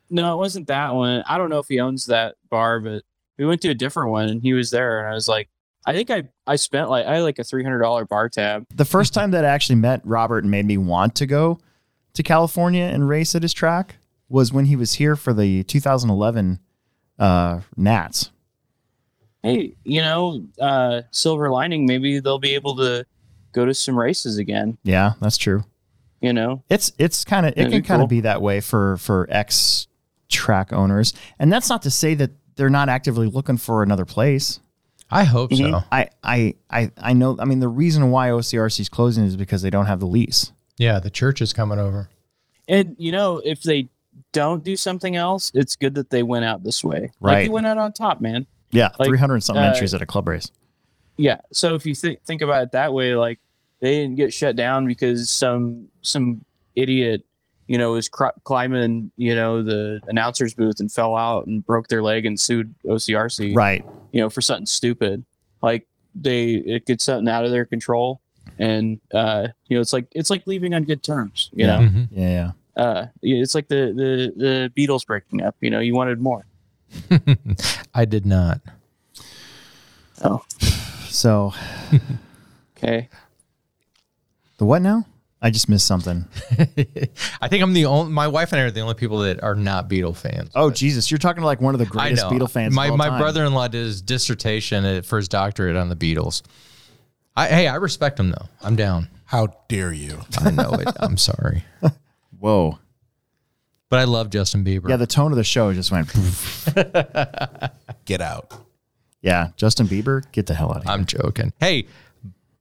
No, 0.09 0.33
it 0.33 0.37
wasn't 0.37 0.67
that 0.67 0.93
one. 0.93 1.23
I 1.27 1.37
don't 1.37 1.49
know 1.49 1.59
if 1.59 1.67
he 1.67 1.79
owns 1.79 2.05
that 2.07 2.35
bar, 2.49 2.79
but 2.79 3.03
we 3.37 3.45
went 3.45 3.61
to 3.61 3.69
a 3.69 3.73
different 3.73 4.11
one 4.11 4.29
and 4.29 4.41
he 4.41 4.53
was 4.53 4.71
there. 4.71 4.99
And 4.99 5.07
I 5.09 5.13
was 5.13 5.27
like, 5.27 5.49
I 5.85 5.93
think 5.93 6.09
I, 6.09 6.23
I 6.47 6.55
spent 6.55 6.89
like, 6.89 7.05
I 7.05 7.15
had 7.15 7.23
like 7.23 7.39
a 7.39 7.43
$300 7.43 8.07
bar 8.07 8.29
tab. 8.29 8.65
The 8.73 8.85
first 8.85 9.13
time 9.13 9.31
that 9.31 9.45
I 9.45 9.49
actually 9.49 9.75
met 9.77 10.01
Robert 10.03 10.43
and 10.43 10.51
made 10.51 10.65
me 10.65 10.77
want 10.77 11.15
to 11.15 11.25
go 11.25 11.59
to 12.13 12.23
California 12.23 12.83
and 12.85 13.07
race 13.09 13.35
at 13.35 13.41
his 13.41 13.53
track 13.53 13.97
was 14.29 14.51
when 14.53 14.65
he 14.65 14.75
was 14.75 14.95
here 14.95 15.15
for 15.15 15.33
the 15.33 15.63
2011 15.63 16.59
uh, 17.19 17.59
Nats. 17.77 18.31
Hey, 19.43 19.75
you 19.83 20.01
know, 20.01 20.43
uh, 20.59 21.01
silver 21.11 21.51
lining, 21.51 21.85
maybe 21.85 22.19
they'll 22.19 22.39
be 22.39 22.55
able 22.55 22.75
to 22.77 23.05
go 23.53 23.63
to 23.65 23.73
some 23.75 23.97
races 23.97 24.37
again, 24.37 24.77
Yeah, 24.83 25.13
that's 25.21 25.37
true. 25.37 25.63
you 26.19 26.33
know? 26.33 26.63
It's 26.67 26.91
it's 26.97 27.23
kind 27.23 27.45
of 27.45 27.51
it 27.51 27.57
That'd 27.57 27.71
can 27.71 27.83
kind 27.83 28.01
of 28.01 28.09
cool. 28.09 28.17
be 28.17 28.21
that 28.21 28.41
way 28.41 28.59
for 28.59 28.97
for 28.97 29.27
ex 29.29 29.87
track 30.35 30.71
owners, 30.73 31.13
and 31.39 31.51
that's 31.51 31.69
not 31.69 31.81
to 31.83 31.89
say 31.91 32.13
that 32.15 32.31
they're 32.55 32.69
not 32.69 32.89
actively 32.89 33.27
looking 33.27 33.57
for 33.57 33.81
another 33.83 34.05
place. 34.05 34.59
I 35.11 35.23
hope 35.23 35.51
Mhm. 35.51 35.71
so." 35.71 35.83
I 35.91 36.09
I 36.23 36.55
I 36.69 36.91
I 36.97 37.13
know. 37.13 37.35
I 37.39 37.45
mean, 37.45 37.59
the 37.59 37.67
reason 37.67 38.11
why 38.11 38.29
OCRC 38.29 38.79
is 38.81 38.89
closing 38.89 39.23
is 39.23 39.35
because 39.35 39.61
they 39.61 39.69
don't 39.69 39.85
have 39.85 39.99
the 39.99 40.07
lease. 40.07 40.51
Yeah, 40.77 40.99
the 40.99 41.09
church 41.09 41.41
is 41.41 41.53
coming 41.53 41.79
over. 41.79 42.09
And, 42.67 42.95
you 42.97 43.11
know, 43.11 43.41
if 43.45 43.61
they 43.63 43.87
don't 44.33 44.63
do 44.63 44.75
something 44.75 45.15
else, 45.15 45.51
it's 45.53 45.75
good 45.75 45.95
that 45.95 46.09
they 46.09 46.23
went 46.23 46.43
out 46.45 46.63
this 46.63 46.83
way. 46.83 47.11
Like 47.21 47.33
Right. 47.33 47.43
they 47.43 47.49
went 47.49 47.67
out 47.67 47.77
on 47.77 47.93
top, 47.93 48.19
man. 48.21 48.47
Yeah, 48.71 48.89
Like, 48.99 49.07
three 49.07 49.17
hundred 49.19 49.41
something 49.43 49.63
uh, 49.63 49.67
entries 49.71 49.93
at 49.93 50.01
a 50.01 50.05
club 50.05 50.27
race. 50.27 50.51
Yeah. 51.17 51.37
So 51.53 51.75
if 51.75 51.85
you 51.85 51.95
think 51.95 52.19
think 52.25 52.41
about 52.41 52.63
it 52.63 52.71
that 52.71 52.91
way, 52.93 53.15
like 53.15 53.39
they 53.81 53.99
didn't 54.01 54.15
get 54.15 54.33
shut 54.33 54.55
down 54.55 54.87
because 54.87 55.29
some 55.29 55.87
some 56.01 56.43
idiot, 56.75 57.23
you 57.67 57.77
know, 57.77 57.91
was 57.93 58.07
cr- 58.09 58.27
climbing, 58.43 59.11
you 59.17 59.33
know, 59.35 59.63
the 59.63 59.99
announcer's 60.07 60.53
booth 60.53 60.79
and 60.79 60.91
fell 60.91 61.15
out 61.15 61.47
and 61.47 61.65
broke 61.65 61.87
their 61.87 62.03
leg 62.03 62.25
and 62.25 62.39
sued 62.39 62.73
OCRC, 62.85 63.55
Right. 63.55 63.83
you 64.11 64.21
know, 64.21 64.29
for 64.29 64.41
something 64.41 64.65
stupid. 64.67 65.25
Like 65.61 65.87
they 66.13 66.51
it 66.53 66.85
gets 66.85 67.03
something 67.05 67.27
out 67.27 67.43
of 67.45 67.51
their 67.51 67.65
control, 67.65 68.21
and 68.59 68.99
uh, 69.13 69.47
you 69.67 69.75
know, 69.77 69.81
it's 69.81 69.93
like 69.93 70.05
it's 70.11 70.29
like 70.29 70.45
leaving 70.47 70.73
on 70.73 70.83
good 70.83 71.01
terms. 71.03 71.49
You 71.53 71.65
Yeah. 71.65 71.79
know, 71.79 71.87
Mhm. 71.87 72.07
Yeah. 72.11 72.29
Yeah. 72.77 72.83
uh, 72.83 73.07
yeah, 73.21 73.41
it's 73.41 73.55
like 73.55 73.67
the 73.67 73.93
the 73.95 74.33
the 74.37 74.71
Beatles 74.77 75.05
breaking 75.05 75.41
up. 75.41 75.55
You 75.61 75.69
know, 75.71 75.79
you 75.79 75.95
wanted 75.95 76.19
more. 76.21 76.45
I 77.95 78.05
did 78.05 78.25
not. 78.25 78.61
Oh, 80.23 80.43
So 81.09 81.53
okay. 82.77 83.09
the 84.57 84.65
what 84.65 84.81
now? 84.81 85.05
I 85.45 85.51
just 85.51 85.69
missed 85.69 85.85
something. 85.85 86.25
I 87.39 87.47
think 87.47 87.61
I'm 87.61 87.73
the 87.73 87.85
only. 87.85 88.11
My 88.11 88.27
wife 88.27 88.51
and 88.51 88.59
I 88.59 88.63
are 88.63 88.71
the 88.71 88.79
only 88.81 88.95
people 88.95 89.19
that 89.19 89.43
are 89.43 89.53
not 89.53 89.87
Beatle 89.87 90.15
fans. 90.17 90.49
Oh 90.55 90.71
Jesus, 90.71 91.11
you're 91.11 91.19
talking 91.19 91.41
to 91.41 91.45
like 91.45 91.61
one 91.61 91.75
of 91.75 91.79
the 91.79 91.85
greatest 91.85 92.23
know. 92.23 92.31
Beatle 92.31 92.49
fans. 92.49 92.73
My 92.73 92.85
of 92.85 92.91
all 92.93 92.97
my 92.97 93.09
time. 93.09 93.19
brother-in-law 93.21 93.67
did 93.67 93.85
his 93.85 94.01
dissertation 94.01 94.83
at- 94.85 95.05
for 95.05 95.17
his 95.17 95.27
doctorate 95.27 95.75
on 95.75 95.87
the 95.89 95.95
Beatles. 95.95 96.41
I, 97.35 97.47
hey, 97.47 97.67
I 97.67 97.75
respect 97.75 98.19
him 98.19 98.31
though. 98.31 98.47
I'm 98.63 98.75
down. 98.75 99.07
How 99.25 99.47
dare 99.67 99.93
you? 99.93 100.19
I 100.39 100.49
know 100.49 100.71
it. 100.73 100.87
I'm 100.99 101.17
sorry, 101.17 101.63
Whoa. 102.39 102.79
but 103.89 103.99
I 103.99 104.05
love 104.05 104.31
Justin 104.31 104.63
Bieber. 104.65 104.89
Yeah, 104.89 104.97
the 104.97 105.05
tone 105.05 105.31
of 105.31 105.37
the 105.37 105.43
show 105.43 105.71
just 105.73 105.91
went. 105.91 106.11
Get 108.05 108.21
out. 108.21 108.51
yeah, 109.21 109.49
Justin 109.57 109.87
Bieber, 109.87 110.23
get 110.31 110.45
the 110.47 110.53
hell 110.55 110.71
out 110.71 110.77
of 110.77 110.83
here. 110.85 110.91
I'm 110.91 111.05
joking. 111.05 111.53
Hey, 111.59 111.85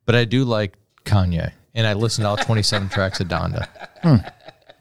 but 0.07 0.15
I 0.15 0.25
do 0.27 0.45
like 0.45 0.75
Kanye, 1.05 1.53
and 1.75 1.87
I 1.87 1.93
listened 1.95 2.25
to 2.25 2.29
all 2.29 2.37
27 2.37 2.89
tracks 2.89 3.21
of 3.21 3.29
Donda. 3.29 3.69
Hmm. 4.03 4.17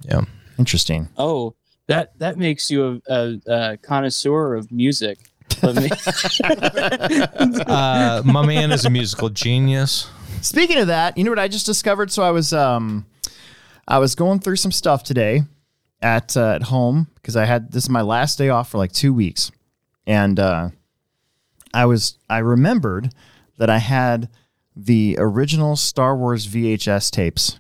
Yeah. 0.06 0.22
Interesting. 0.60 1.10
Oh, 1.18 1.56
that 1.88 2.18
that 2.20 2.38
makes 2.38 2.70
you 2.72 3.02
a, 3.08 3.14
a, 3.14 3.42
a 3.48 3.78
connoisseur 3.78 4.56
of 4.56 4.72
music. 4.72 5.20
Me- 5.64 5.90
Uh, 7.68 8.22
my 8.26 8.46
man 8.46 8.72
is 8.72 8.86
a 8.86 8.90
musical 8.90 9.30
genius. 9.30 10.10
Speaking 10.42 10.78
of 10.78 10.88
that, 10.88 11.18
you 11.18 11.24
know 11.24 11.32
what 11.32 11.40
I 11.40 11.48
just 11.48 11.66
discovered? 11.66 12.12
So 12.12 12.24
I 12.24 12.32
was 12.32 12.54
um 12.54 13.06
I 13.88 14.00
was 14.00 14.16
going 14.16 14.40
through 14.40 14.58
some 14.58 14.72
stuff 14.72 15.04
today 15.04 15.44
at 16.02 16.36
uh, 16.36 16.52
at 16.56 16.64
home 16.64 17.08
because 17.16 17.36
I 17.36 17.46
had 17.46 17.72
this 17.72 17.84
is 17.84 17.90
my 17.90 18.02
last 18.02 18.38
day 18.38 18.50
off 18.50 18.70
for 18.70 18.78
like 18.78 18.92
2 18.92 19.14
weeks. 19.14 19.52
And 20.06 20.40
uh 20.40 20.70
I 21.74 21.86
was 21.86 22.18
I 22.30 22.40
remembered 22.40 23.14
that 23.58 23.70
I 23.70 23.78
had 23.80 24.30
the 24.76 25.16
original 25.20 25.76
Star 25.76 26.16
Wars 26.18 26.48
VHS 26.48 27.12
tapes. 27.12 27.60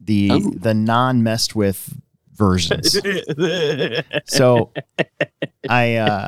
The 0.00 0.30
Oh. 0.32 0.52
the 0.56 0.72
non 0.74 1.22
messed 1.22 1.54
with 1.54 1.94
versions. 2.34 2.92
so 4.26 4.72
I 5.68 5.96
uh 5.96 6.26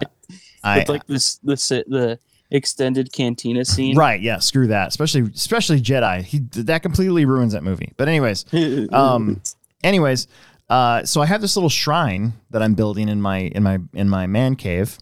I 0.62 0.78
With 0.78 0.88
like 0.88 1.06
this 1.06 1.36
the 1.42 1.56
the 1.88 2.18
extended 2.50 3.12
cantina 3.12 3.64
scene. 3.64 3.96
Right, 3.96 4.20
yeah, 4.20 4.38
screw 4.38 4.66
that. 4.66 4.88
Especially 4.88 5.22
especially 5.34 5.80
Jedi. 5.80 6.22
He 6.22 6.40
that 6.62 6.82
completely 6.82 7.24
ruins 7.24 7.54
that 7.54 7.62
movie. 7.64 7.92
But 7.96 8.08
anyways, 8.08 8.44
um 8.92 9.40
anyways, 9.82 10.28
uh 10.68 11.04
so 11.04 11.22
I 11.22 11.26
have 11.26 11.40
this 11.40 11.56
little 11.56 11.70
shrine 11.70 12.34
that 12.50 12.62
I'm 12.62 12.74
building 12.74 13.08
in 13.08 13.22
my 13.22 13.38
in 13.38 13.62
my 13.62 13.78
in 13.94 14.08
my 14.10 14.26
man 14.26 14.56
cave. 14.56 14.98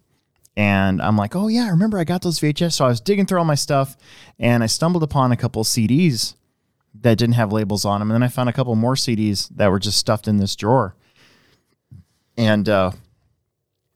And 0.60 1.00
I'm 1.00 1.16
like, 1.16 1.34
oh 1.34 1.48
yeah, 1.48 1.64
I 1.64 1.68
remember 1.70 1.98
I 1.98 2.04
got 2.04 2.20
those 2.20 2.38
VHS. 2.38 2.74
So 2.74 2.84
I 2.84 2.88
was 2.88 3.00
digging 3.00 3.24
through 3.24 3.38
all 3.38 3.46
my 3.46 3.54
stuff 3.54 3.96
and 4.38 4.62
I 4.62 4.66
stumbled 4.66 5.02
upon 5.02 5.32
a 5.32 5.36
couple 5.36 5.64
CDs 5.64 6.34
that 7.00 7.16
didn't 7.16 7.36
have 7.36 7.50
labels 7.50 7.86
on 7.86 8.00
them. 8.00 8.10
And 8.10 8.16
then 8.16 8.22
I 8.22 8.28
found 8.28 8.50
a 8.50 8.52
couple 8.52 8.74
more 8.74 8.94
CDs 8.94 9.48
that 9.56 9.70
were 9.70 9.78
just 9.78 9.96
stuffed 9.96 10.28
in 10.28 10.36
this 10.36 10.54
drawer. 10.54 10.94
And 12.36 12.68
uh 12.68 12.90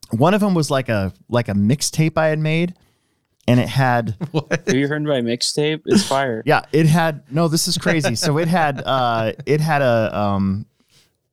one 0.09 0.33
of 0.33 0.41
them 0.41 0.55
was 0.55 0.71
like 0.71 0.89
a 0.89 1.13
like 1.29 1.49
a 1.49 1.53
mixtape 1.53 2.17
I 2.17 2.29
had 2.29 2.39
made 2.39 2.75
and 3.47 3.61
it 3.61 3.69
had 3.69 4.17
What? 4.31 4.63
Have 4.67 4.75
you 4.75 4.89
heard 4.89 5.03
my 5.03 5.21
mixtape? 5.21 5.83
It's 5.85 6.09
fire. 6.09 6.43
yeah, 6.47 6.63
it 6.73 6.87
had 6.87 7.31
no. 7.31 7.47
This 7.47 7.69
is 7.69 7.77
crazy. 7.77 8.15
so 8.15 8.39
it 8.39 8.49
had 8.49 8.81
uh, 8.87 9.33
it 9.45 9.61
had 9.61 9.83
a 9.83 10.19
um, 10.19 10.65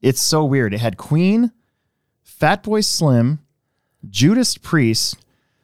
it's 0.01 0.19
so 0.19 0.43
weird. 0.43 0.73
It 0.73 0.81
had 0.81 0.97
Queen, 0.97 1.53
Fatboy 2.27 2.83
Slim, 2.83 3.39
Judas 4.09 4.57
Priest, 4.57 5.17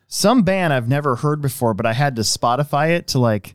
some 0.08 0.44
band 0.44 0.74
I've 0.74 0.88
never 0.88 1.18
heard 1.18 1.42
before, 1.42 1.74
but 1.74 1.86
I 1.86 1.94
had 1.94 2.16
to 2.18 2.22
Spotify 2.22 2.90
it 2.92 3.08
to 3.08 3.20
like 3.20 3.54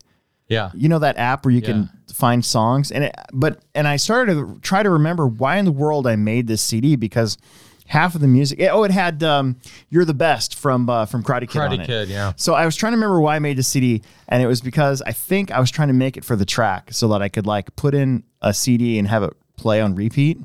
Yeah. 0.48 0.70
you 0.74 0.88
know 0.88 0.98
that 0.98 1.16
app 1.18 1.44
where 1.44 1.52
you 1.52 1.60
Yeah. 1.60 1.66
can 1.68 1.90
find 2.12 2.44
songs 2.44 2.90
and 2.92 3.04
it 3.04 3.14
but 3.32 3.62
and 3.74 3.88
I 3.88 3.96
started 3.96 4.34
to 4.34 4.58
try 4.60 4.82
to 4.82 4.90
remember 4.90 5.26
why 5.26 5.56
in 5.56 5.64
the 5.64 5.72
world 5.72 6.06
I 6.06 6.16
made 6.16 6.46
this 6.46 6.60
CD 6.60 6.94
because 6.96 7.38
half 7.86 8.14
of 8.14 8.20
the 8.20 8.28
music 8.28 8.60
oh 8.70 8.84
it 8.84 8.90
had 8.90 9.22
um, 9.22 9.56
You're 9.88 10.04
the 10.04 10.12
Best 10.14 10.54
from 10.56 10.90
uh, 10.90 11.06
from 11.06 11.22
Karate 11.22 11.48
Kid 11.48 11.60
on 11.62 11.70
Karate 11.70 11.80
it. 11.80 11.86
Kid, 11.86 12.08
yeah. 12.10 12.32
So 12.36 12.52
I 12.54 12.66
was 12.66 12.76
trying 12.76 12.92
to 12.92 12.96
remember 12.96 13.20
why 13.20 13.36
I 13.36 13.38
made 13.38 13.56
the 13.56 13.62
CD, 13.62 14.02
and 14.28 14.42
it 14.42 14.46
was 14.46 14.60
because 14.60 15.00
I 15.02 15.12
think 15.12 15.50
I 15.50 15.58
was 15.60 15.70
trying 15.70 15.88
to 15.88 15.94
make 15.94 16.16
it 16.18 16.24
for 16.24 16.36
the 16.36 16.44
track 16.44 16.88
so 16.92 17.08
that 17.08 17.22
I 17.22 17.28
could 17.30 17.46
like 17.46 17.74
put 17.76 17.94
in 17.94 18.22
a 18.42 18.52
CD 18.52 18.98
and 18.98 19.08
have 19.08 19.22
it 19.22 19.32
play 19.56 19.80
on 19.80 19.94
repeat. 19.94 20.38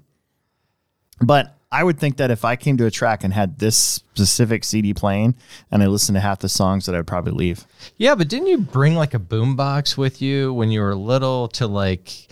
But 1.21 1.56
I 1.71 1.83
would 1.83 1.99
think 1.99 2.17
that 2.17 2.31
if 2.31 2.45
I 2.45 2.55
came 2.55 2.77
to 2.77 2.85
a 2.85 2.91
track 2.91 3.23
and 3.23 3.33
had 3.33 3.59
this 3.59 3.77
specific 3.77 4.63
CD 4.63 4.93
playing 4.93 5.35
and 5.69 5.83
I 5.83 5.87
listened 5.87 6.15
to 6.15 6.21
half 6.21 6.39
the 6.39 6.49
songs, 6.49 6.85
that 6.85 6.95
I'd 6.95 7.07
probably 7.07 7.33
leave. 7.33 7.65
Yeah, 7.97 8.15
but 8.15 8.29
didn't 8.29 8.47
you 8.47 8.59
bring 8.59 8.95
like 8.95 9.13
a 9.13 9.19
boombox 9.19 9.97
with 9.97 10.21
you 10.21 10.53
when 10.53 10.71
you 10.71 10.81
were 10.81 10.95
little 10.95 11.49
to 11.49 11.67
like 11.67 12.27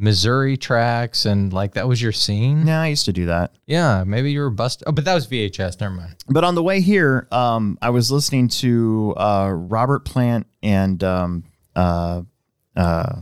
Missouri 0.00 0.56
tracks 0.56 1.26
and 1.26 1.52
like 1.52 1.74
that 1.74 1.86
was 1.86 2.00
your 2.00 2.12
scene. 2.12 2.66
Yeah, 2.66 2.80
I 2.80 2.86
used 2.86 3.04
to 3.04 3.12
do 3.12 3.26
that. 3.26 3.54
Yeah, 3.66 4.02
maybe 4.06 4.32
you 4.32 4.40
were 4.40 4.50
bust. 4.50 4.82
Oh, 4.86 4.92
but 4.92 5.04
that 5.04 5.14
was 5.14 5.26
VHS. 5.26 5.78
Never 5.78 5.94
mind. 5.94 6.16
But 6.26 6.42
on 6.42 6.54
the 6.54 6.62
way 6.62 6.80
here, 6.80 7.28
um, 7.30 7.76
I 7.82 7.90
was 7.90 8.10
listening 8.10 8.48
to 8.48 9.12
uh, 9.18 9.50
Robert 9.52 10.06
Plant 10.06 10.46
and 10.62 11.04
um, 11.04 11.44
uh, 11.76 12.22
uh, 12.74 13.20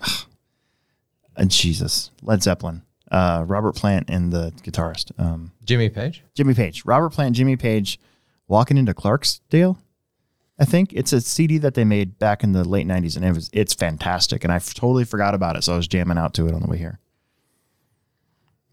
uh, 1.36 1.44
Jesus, 1.46 2.12
Led 2.22 2.44
Zeppelin. 2.44 2.82
Uh, 3.12 3.44
Robert 3.46 3.74
Plant 3.76 4.08
and 4.08 4.32
the 4.32 4.52
guitarist, 4.62 5.12
um, 5.20 5.52
Jimmy 5.64 5.90
Page. 5.90 6.24
Jimmy 6.34 6.54
Page. 6.54 6.84
Robert 6.86 7.10
Plant, 7.10 7.36
Jimmy 7.36 7.56
Page, 7.56 8.00
walking 8.48 8.78
into 8.78 8.94
Clarksdale. 8.94 9.76
I 10.58 10.64
think 10.64 10.92
it's 10.94 11.12
a 11.12 11.20
CD 11.20 11.58
that 11.58 11.74
they 11.74 11.84
made 11.84 12.18
back 12.18 12.42
in 12.42 12.52
the 12.52 12.66
late 12.66 12.86
'90s, 12.86 13.16
and 13.16 13.24
it 13.24 13.34
was 13.34 13.50
it's 13.52 13.74
fantastic. 13.74 14.44
And 14.44 14.52
I 14.52 14.56
f- 14.56 14.72
totally 14.72 15.04
forgot 15.04 15.34
about 15.34 15.56
it, 15.56 15.64
so 15.64 15.74
I 15.74 15.76
was 15.76 15.86
jamming 15.86 16.16
out 16.16 16.32
to 16.34 16.46
it 16.46 16.54
on 16.54 16.62
the 16.62 16.68
way 16.68 16.78
here. 16.78 16.98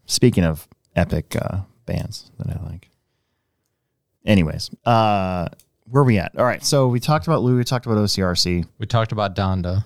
Speaking 0.06 0.44
of 0.44 0.66
epic 0.96 1.36
uh, 1.36 1.58
bands 1.86 2.30
that 2.38 2.48
I 2.48 2.62
like. 2.64 2.88
Anyways, 4.24 4.70
uh, 4.84 5.48
where 5.84 6.02
are 6.02 6.06
we 6.06 6.18
at? 6.18 6.36
All 6.38 6.44
right, 6.44 6.64
so 6.64 6.88
we 6.88 7.00
talked 7.00 7.26
about 7.26 7.42
Lou. 7.42 7.56
We 7.56 7.64
talked 7.64 7.86
about 7.86 7.98
OCRC. 7.98 8.66
We 8.78 8.86
talked 8.86 9.12
about 9.12 9.34
Donda. 9.36 9.84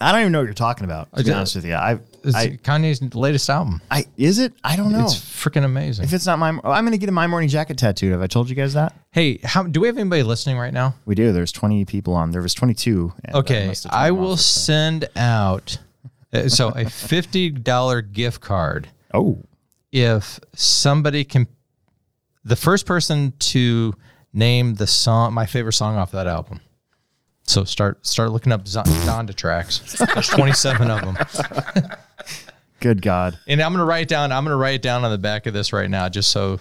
I 0.00 0.12
don't 0.12 0.20
even 0.20 0.32
know 0.32 0.38
what 0.38 0.44
you're 0.44 0.54
talking 0.54 0.84
about. 0.84 1.14
To 1.16 1.24
be 1.24 1.32
honest 1.32 1.56
with 1.56 1.64
you, 1.64 1.74
I, 1.74 1.98
It's 2.28 2.36
I, 2.36 2.48
Kanye's 2.56 3.14
latest 3.14 3.50
album. 3.50 3.80
I, 3.90 4.04
is 4.16 4.38
it? 4.38 4.52
I 4.62 4.76
don't 4.76 4.92
know. 4.92 5.04
It's 5.04 5.14
freaking 5.16 5.64
amazing. 5.64 6.04
if 6.04 6.12
it's 6.12 6.26
not 6.26 6.38
my, 6.38 6.50
I'm 6.50 6.60
going 6.84 6.92
to 6.92 6.98
get 6.98 7.08
a 7.08 7.12
my 7.12 7.26
morning 7.26 7.48
jacket 7.48 7.78
tattooed. 7.78 8.12
Have 8.12 8.22
I 8.22 8.26
told 8.26 8.48
you 8.48 8.54
guys 8.54 8.74
that? 8.74 8.94
hey, 9.10 9.38
how 9.42 9.62
do 9.64 9.80
we 9.80 9.88
have 9.88 9.98
anybody 9.98 10.22
listening 10.22 10.58
right 10.58 10.72
now? 10.72 10.94
We 11.04 11.14
do. 11.14 11.32
There's 11.32 11.50
20 11.52 11.84
people 11.86 12.14
on. 12.14 12.30
There 12.30 12.42
was 12.42 12.54
22. 12.54 13.12
and 13.24 13.34
I 13.34 13.38
Okay, 13.40 13.64
turned 13.66 13.86
I 13.90 14.10
will 14.12 14.36
so- 14.36 14.60
send 14.60 15.08
out 15.16 15.78
uh, 16.32 16.48
so 16.48 16.68
a 16.68 16.88
fifty 16.90 17.48
dollar 17.50 18.02
gift 18.02 18.40
card 18.42 18.88
Oh, 19.14 19.38
if 19.92 20.38
somebody 20.54 21.24
can. 21.24 21.48
The 22.44 22.54
first 22.56 22.84
person 22.86 23.32
to 23.38 23.94
name 24.34 24.74
the 24.74 24.86
song, 24.86 25.32
my 25.32 25.46
favorite 25.46 25.72
song 25.72 25.96
off 25.96 26.12
that 26.12 26.26
album. 26.26 26.60
So 27.44 27.64
start 27.64 28.06
start 28.06 28.30
looking 28.30 28.52
up 28.52 28.68
Zo- 28.68 28.82
Donda 28.82 29.34
tracks. 29.34 29.78
There's 30.14 30.28
27 30.28 30.90
of 30.90 31.00
them, 31.00 31.16
good 32.80 33.02
God. 33.02 33.38
and 33.46 33.60
I'm 33.60 33.72
gonna 33.72 33.84
write 33.84 34.08
down. 34.08 34.32
I'm 34.32 34.44
gonna 34.44 34.56
write 34.56 34.76
it 34.76 34.82
down 34.82 35.04
on 35.04 35.10
the 35.10 35.18
back 35.18 35.46
of 35.46 35.54
this 35.54 35.72
right 35.72 35.88
now, 35.90 36.08
just 36.08 36.30
so 36.30 36.60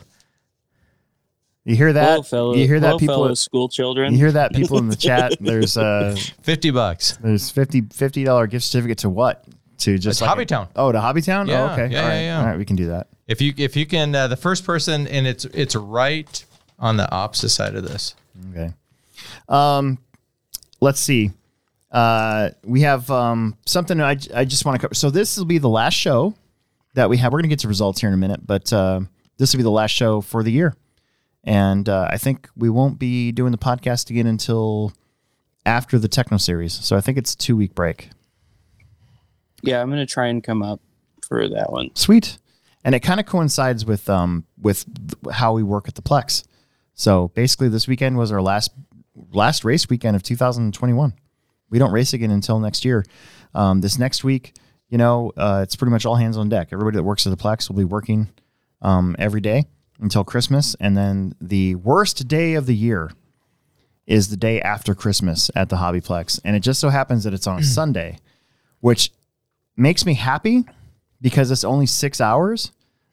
You 1.65 1.75
hear 1.75 1.91
that? 1.93 2.09
Hello, 2.09 2.21
fellow, 2.23 2.55
you 2.55 2.65
hear 2.67 2.79
that, 2.79 2.87
hello, 2.87 2.99
people? 2.99 3.15
fellow 3.15 3.33
school 3.33 3.67
children. 3.69 4.13
You 4.13 4.19
hear 4.19 4.31
that, 4.31 4.53
people 4.53 4.77
in 4.77 4.87
the 4.87 4.95
chat? 5.07 5.33
There's 5.39 5.77
uh, 5.77 6.15
50 6.41 6.71
bucks. 6.71 7.17
there's 7.17 7.49
50 7.49 8.23
dollar 8.23 8.47
gift 8.47 8.65
certificate 8.65 8.99
to 8.99 9.09
what? 9.09 9.43
To 9.79 9.97
just 9.97 10.21
It's 10.21 10.27
like 10.27 10.47
Hobbytown. 10.47 10.69
oh, 10.75 10.91
to 10.91 10.97
Hobbytown. 10.97 11.47
Yeah, 11.47 11.61
oh, 11.69 11.73
okay. 11.73 11.93
yeah, 11.93 12.01
All 12.01 12.07
right. 12.07 12.13
yeah, 12.15 12.21
yeah. 12.21 12.39
All 12.39 12.45
right, 12.47 12.57
we 12.57 12.65
can 12.65 12.75
do 12.77 12.87
that. 12.87 13.07
If 13.27 13.41
you 13.41 13.53
if 13.57 13.75
you 13.75 13.85
can, 13.85 14.15
uh, 14.15 14.27
the 14.27 14.37
first 14.37 14.65
person, 14.65 15.05
and 15.07 15.27
it's 15.27 15.45
it's 15.45 15.75
right 15.75 16.43
on 16.79 16.97
the 16.97 17.11
opposite 17.11 17.49
side 17.49 17.75
of 17.75 17.83
this. 17.87 18.15
Okay. 18.51 18.73
Um, 19.49 19.97
let's 20.79 20.99
see. 20.99 21.31
Uh, 21.91 22.49
we 22.63 22.81
have 22.81 23.09
um, 23.09 23.57
something 23.65 23.99
I, 24.01 24.17
I 24.33 24.45
just 24.45 24.65
want 24.65 24.79
to 24.79 24.81
cover. 24.81 24.93
So 24.93 25.09
this 25.09 25.37
will 25.37 25.45
be 25.45 25.57
the 25.57 25.69
last 25.69 25.93
show 25.93 26.33
that 26.95 27.09
we 27.09 27.17
have. 27.17 27.31
We're 27.31 27.39
going 27.39 27.49
to 27.49 27.55
get 27.55 27.59
to 27.59 27.67
results 27.67 28.01
here 28.01 28.09
in 28.09 28.13
a 28.13 28.17
minute, 28.17 28.45
but 28.45 28.71
uh, 28.73 29.01
this 29.37 29.53
will 29.53 29.59
be 29.59 29.63
the 29.63 29.71
last 29.71 29.91
show 29.91 30.21
for 30.21 30.43
the 30.43 30.51
year. 30.51 30.75
And 31.43 31.87
uh, 31.87 32.07
I 32.11 32.17
think 32.17 32.49
we 32.57 32.69
won't 32.69 32.99
be 32.99 33.31
doing 33.31 33.51
the 33.51 33.57
podcast 33.57 34.09
again 34.09 34.27
until 34.27 34.91
after 35.65 35.97
the 35.97 36.07
Techno 36.09 36.37
series. 36.37 36.73
So 36.73 36.97
I 36.97 37.01
think 37.01 37.17
it's 37.17 37.33
a 37.33 37.37
two 37.37 37.55
week 37.55 37.73
break. 37.73 38.09
yeah, 39.63 39.81
I'm 39.81 39.89
gonna 39.89 40.05
try 40.05 40.27
and 40.27 40.43
come 40.43 40.61
up 40.61 40.81
for 41.27 41.47
that 41.47 41.71
one. 41.71 41.89
Sweet. 41.95 42.37
And 42.83 42.95
it 42.95 42.99
kind 43.01 43.19
of 43.19 43.25
coincides 43.25 43.85
with 43.85 44.09
um 44.09 44.45
with 44.61 44.85
th- 44.85 45.35
how 45.35 45.53
we 45.53 45.63
work 45.63 45.87
at 45.87 45.95
the 45.95 46.01
Plex. 46.01 46.43
So 46.93 47.29
basically, 47.29 47.69
this 47.69 47.87
weekend 47.87 48.17
was 48.17 48.31
our 48.31 48.41
last 48.41 48.71
last 49.31 49.63
race 49.65 49.89
weekend 49.89 50.15
of 50.15 50.23
2021. 50.23 51.13
We 51.69 51.79
don't 51.79 51.91
race 51.91 52.13
again 52.13 52.31
until 52.31 52.59
next 52.59 52.85
year. 52.85 53.05
Um, 53.53 53.81
this 53.81 53.97
next 53.97 54.23
week, 54.23 54.55
you 54.89 54.97
know, 54.97 55.33
uh, 55.35 55.61
it's 55.63 55.75
pretty 55.75 55.91
much 55.91 56.05
all 56.05 56.15
hands 56.15 56.37
on 56.37 56.49
deck. 56.49 56.69
Everybody 56.71 56.97
that 56.97 57.03
works 57.03 57.25
at 57.27 57.29
the 57.31 57.41
Plex 57.41 57.69
will 57.69 57.75
be 57.75 57.83
working 57.83 58.29
um, 58.81 59.15
every 59.19 59.41
day 59.41 59.65
until 59.99 60.23
Christmas, 60.23 60.75
and 60.79 60.95
then 60.95 61.33
the 61.41 61.75
worst 61.75 62.27
day 62.27 62.53
of 62.53 62.67
the 62.67 62.75
year 62.75 63.11
is 64.05 64.29
the 64.29 64.37
day 64.37 64.61
after 64.61 64.95
Christmas 64.95 65.51
at 65.55 65.69
the 65.69 65.77
Hobbyplex, 65.77 66.39
and 66.45 66.55
it 66.55 66.61
just 66.61 66.79
so 66.79 66.89
happens 66.89 67.23
that 67.23 67.33
it's 67.33 67.47
on 67.47 67.59
a 67.59 67.63
Sunday, 67.63 68.19
which 68.79 69.11
makes 69.75 70.05
me 70.05 70.13
happy 70.13 70.65
because 71.19 71.51
it's 71.51 71.63
only 71.63 71.85
six 71.85 72.21
hours, 72.21 72.71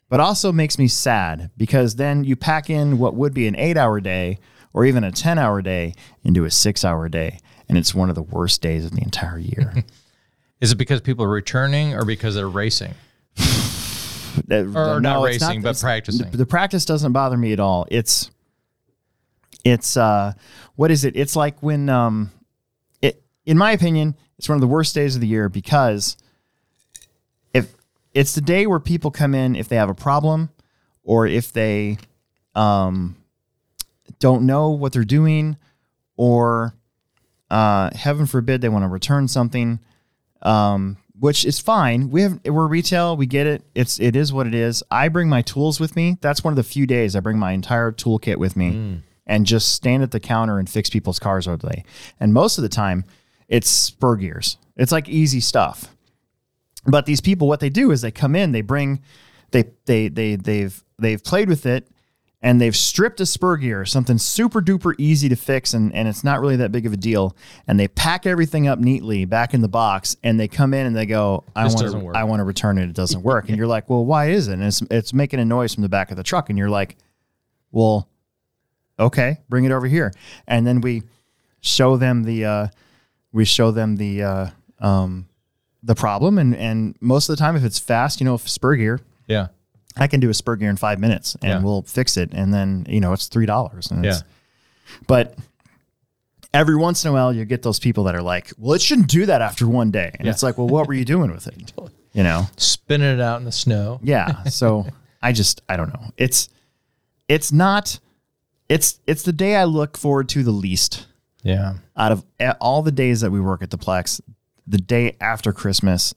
but 0.08 0.20
also 0.20 0.52
makes 0.52 0.78
me 0.78 0.86
sad 0.86 1.50
because 1.56 1.96
then 1.96 2.22
you 2.24 2.36
pack 2.36 2.70
in 2.70 2.98
what 2.98 3.14
would 3.14 3.34
be 3.34 3.46
an 3.46 3.56
eight 3.56 3.76
hour 3.76 4.00
day 4.00 4.38
or 4.72 4.84
even 4.84 5.04
a 5.04 5.10
10 5.10 5.38
hour 5.38 5.62
day 5.62 5.94
into 6.22 6.44
a 6.44 6.50
six 6.50 6.84
hour 6.84 7.08
day. 7.08 7.38
And 7.68 7.78
it's 7.78 7.94
one 7.94 8.08
of 8.08 8.14
the 8.14 8.22
worst 8.22 8.60
days 8.60 8.84
of 8.84 8.92
the 8.92 9.02
entire 9.02 9.38
year. 9.38 9.74
Is 10.60 10.72
it 10.72 10.76
because 10.76 11.00
people 11.00 11.24
are 11.24 11.30
returning 11.30 11.94
or 11.94 12.04
because 12.04 12.34
they're 12.34 12.48
racing? 12.48 12.94
Or 14.50 15.00
not 15.00 15.24
it's 15.26 15.42
racing, 15.42 15.62
but 15.62 15.78
practicing. 15.78 16.30
The, 16.30 16.38
the 16.38 16.46
practice 16.46 16.84
doesn't 16.84 17.12
bother 17.12 17.36
me 17.36 17.52
at 17.52 17.60
all. 17.60 17.86
It's, 17.90 18.30
it's, 19.64 19.96
uh, 19.96 20.32
what 20.74 20.90
is 20.90 21.04
it? 21.04 21.16
It's 21.16 21.36
like 21.36 21.62
when, 21.62 21.88
um, 21.88 22.32
it, 23.00 23.22
in 23.46 23.56
my 23.56 23.70
opinion, 23.72 24.16
it's 24.36 24.48
one 24.48 24.56
of 24.56 24.60
the 24.60 24.66
worst 24.66 24.94
days 24.94 25.14
of 25.14 25.20
the 25.20 25.28
year 25.28 25.48
because 25.48 26.16
if 27.52 27.74
it's 28.12 28.34
the 28.34 28.40
day 28.40 28.66
where 28.66 28.80
people 28.80 29.12
come 29.12 29.34
in 29.34 29.54
if 29.54 29.68
they 29.68 29.76
have 29.76 29.88
a 29.88 29.94
problem 29.94 30.50
or 31.04 31.26
if 31.26 31.52
they, 31.52 31.98
um, 32.56 33.16
don't 34.18 34.44
know 34.44 34.70
what 34.70 34.92
they're 34.92 35.04
doing 35.04 35.56
or, 36.16 36.74
uh, 37.50 37.90
heaven 37.94 38.26
forbid 38.26 38.60
they 38.60 38.68
want 38.68 38.84
to 38.84 38.88
return 38.88 39.28
something 39.28 39.78
um, 40.44 40.98
which 41.18 41.44
is 41.44 41.58
fine. 41.58 42.10
We 42.10 42.22
have 42.22 42.40
we're 42.44 42.66
retail, 42.66 43.16
we 43.16 43.26
get 43.26 43.46
it. 43.46 43.62
It's 43.74 43.98
it 44.00 44.16
is 44.16 44.32
what 44.32 44.46
it 44.46 44.54
is. 44.54 44.82
I 44.90 45.08
bring 45.08 45.28
my 45.28 45.42
tools 45.42 45.80
with 45.80 45.96
me. 45.96 46.18
That's 46.20 46.44
one 46.44 46.52
of 46.52 46.56
the 46.56 46.64
few 46.64 46.86
days 46.86 47.16
I 47.16 47.20
bring 47.20 47.38
my 47.38 47.52
entire 47.52 47.92
toolkit 47.92 48.36
with 48.36 48.56
me 48.56 49.00
and 49.26 49.46
just 49.46 49.72
stand 49.74 50.02
at 50.02 50.10
the 50.10 50.20
counter 50.20 50.58
and 50.58 50.68
fix 50.68 50.90
people's 50.90 51.18
cars 51.18 51.48
all 51.48 51.56
day. 51.56 51.84
And 52.20 52.34
most 52.34 52.58
of 52.58 52.62
the 52.62 52.68
time, 52.68 53.04
it's 53.48 53.68
spur 53.68 54.16
gears. 54.16 54.58
It's 54.76 54.92
like 54.92 55.08
easy 55.08 55.40
stuff. 55.40 55.94
But 56.86 57.06
these 57.06 57.22
people, 57.22 57.48
what 57.48 57.60
they 57.60 57.70
do 57.70 57.90
is 57.90 58.02
they 58.02 58.10
come 58.10 58.36
in, 58.36 58.52
they 58.52 58.60
bring, 58.60 59.00
they 59.52 59.70
they 59.86 60.08
they 60.08 60.36
they've 60.36 60.84
they've 60.98 61.22
played 61.22 61.48
with 61.48 61.64
it, 61.64 61.88
and 62.44 62.60
they've 62.60 62.76
stripped 62.76 63.22
a 63.22 63.26
spur 63.26 63.56
gear, 63.56 63.86
something 63.86 64.18
super 64.18 64.60
duper 64.60 64.94
easy 64.98 65.30
to 65.30 65.34
fix, 65.34 65.72
and, 65.72 65.94
and 65.94 66.06
it's 66.06 66.22
not 66.22 66.42
really 66.42 66.56
that 66.56 66.70
big 66.70 66.84
of 66.84 66.92
a 66.92 66.96
deal. 66.96 67.34
And 67.66 67.80
they 67.80 67.88
pack 67.88 68.26
everything 68.26 68.68
up 68.68 68.78
neatly 68.78 69.24
back 69.24 69.54
in 69.54 69.62
the 69.62 69.68
box, 69.68 70.14
and 70.22 70.38
they 70.38 70.46
come 70.46 70.74
in 70.74 70.84
and 70.84 70.94
they 70.94 71.06
go, 71.06 71.42
"I 71.56 71.64
want 71.64 71.78
to. 71.78 72.12
I 72.14 72.24
want 72.24 72.40
to 72.40 72.44
return 72.44 72.76
it. 72.76 72.84
It 72.84 72.94
doesn't 72.94 73.22
work." 73.32 73.48
And 73.48 73.56
you're 73.56 73.66
like, 73.66 73.88
"Well, 73.88 74.04
why 74.04 74.28
is 74.28 74.48
it?" 74.48 74.52
And 74.52 74.62
it's 74.62 74.82
it's 74.90 75.14
making 75.14 75.40
a 75.40 75.44
noise 75.46 75.72
from 75.74 75.82
the 75.82 75.88
back 75.88 76.10
of 76.10 76.18
the 76.18 76.22
truck, 76.22 76.50
and 76.50 76.58
you're 76.58 76.68
like, 76.68 76.98
"Well, 77.72 78.10
okay, 79.00 79.38
bring 79.48 79.64
it 79.64 79.72
over 79.72 79.86
here." 79.86 80.12
And 80.46 80.66
then 80.66 80.82
we 80.82 81.02
show 81.62 81.96
them 81.96 82.24
the 82.24 82.44
uh, 82.44 82.66
we 83.32 83.46
show 83.46 83.70
them 83.70 83.96
the 83.96 84.22
uh, 84.22 84.46
um, 84.80 85.28
the 85.82 85.94
problem, 85.94 86.36
and 86.36 86.54
and 86.54 86.94
most 87.00 87.30
of 87.30 87.36
the 87.38 87.40
time, 87.40 87.56
if 87.56 87.64
it's 87.64 87.78
fast, 87.78 88.20
you 88.20 88.26
know, 88.26 88.34
if 88.34 88.46
spur 88.50 88.76
gear, 88.76 89.00
Yeah. 89.28 89.46
I 89.96 90.06
can 90.06 90.20
do 90.20 90.28
a 90.30 90.34
spur 90.34 90.56
gear 90.56 90.70
in 90.70 90.76
five 90.76 90.98
minutes 90.98 91.34
and 91.36 91.44
Yeah. 91.44 91.62
we'll 91.62 91.82
fix 91.82 92.16
it. 92.16 92.30
And 92.32 92.52
then, 92.52 92.84
you 92.88 93.00
know, 93.00 93.12
it's 93.12 93.28
$3. 93.28 94.04
Yeah. 94.04 94.18
But 95.06 95.36
every 96.52 96.76
once 96.76 97.04
in 97.04 97.10
a 97.10 97.12
while, 97.12 97.32
you 97.32 97.44
get 97.44 97.62
those 97.62 97.78
people 97.78 98.04
that 98.04 98.14
are 98.14 98.22
like, 98.22 98.52
well, 98.58 98.74
it 98.74 98.82
shouldn't 98.82 99.08
do 99.08 99.26
that 99.26 99.40
after 99.42 99.66
one 99.68 99.90
day. 99.90 100.10
And 100.18 100.28
it's 100.28 100.42
like, 100.42 100.58
well, 100.58 100.68
what 100.68 100.86
were 100.88 100.94
you 100.94 101.04
doing 101.04 101.30
with 101.30 101.46
it? 101.46 101.72
You 102.16 102.22
know? 102.22 102.46
Spinning 102.56 103.12
it 103.14 103.20
out 103.20 103.40
in 103.40 103.44
the 103.44 103.50
snow. 103.50 103.98
Yeah. 104.00 104.44
So 104.44 104.86
I 105.20 105.32
just, 105.32 105.62
I 105.68 105.76
don't 105.76 105.88
know. 105.92 106.12
It's, 106.16 106.48
it's 107.28 107.50
not, 107.50 107.98
it's, 108.68 109.00
it's 109.08 109.24
the 109.24 109.32
day 109.32 109.56
I 109.56 109.64
look 109.64 109.98
forward 109.98 110.28
to 110.28 110.44
the 110.44 110.52
least 110.52 111.08
Yeah. 111.42 111.74
out 111.96 112.12
of 112.12 112.24
all 112.60 112.82
the 112.82 112.92
days 112.92 113.20
that 113.22 113.32
we 113.32 113.40
work 113.40 113.62
at 113.64 113.70
the 113.70 113.78
Plex, 113.78 114.20
the 114.64 114.78
day 114.78 115.16
after 115.20 115.52
Christmas, 115.52 116.14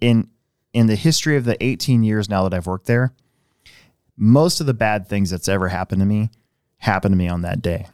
in 0.00 0.28
in 0.72 0.86
the 0.86 0.96
history 0.96 1.36
of 1.36 1.44
the 1.44 1.62
18 1.64 2.02
years 2.02 2.28
now 2.28 2.42
that 2.48 2.54
I've 2.54 2.66
worked 2.66 2.86
there, 2.86 3.12
most 4.16 4.60
of 4.60 4.66
the 4.66 4.74
bad 4.74 5.06
things 5.08 5.30
that's 5.30 5.48
ever 5.48 5.68
happened 5.68 6.00
to 6.00 6.06
me 6.06 6.30
happened 6.78 7.12
to 7.12 7.16
me 7.16 7.28
on 7.28 7.42
that 7.42 7.62
day. 7.62 7.86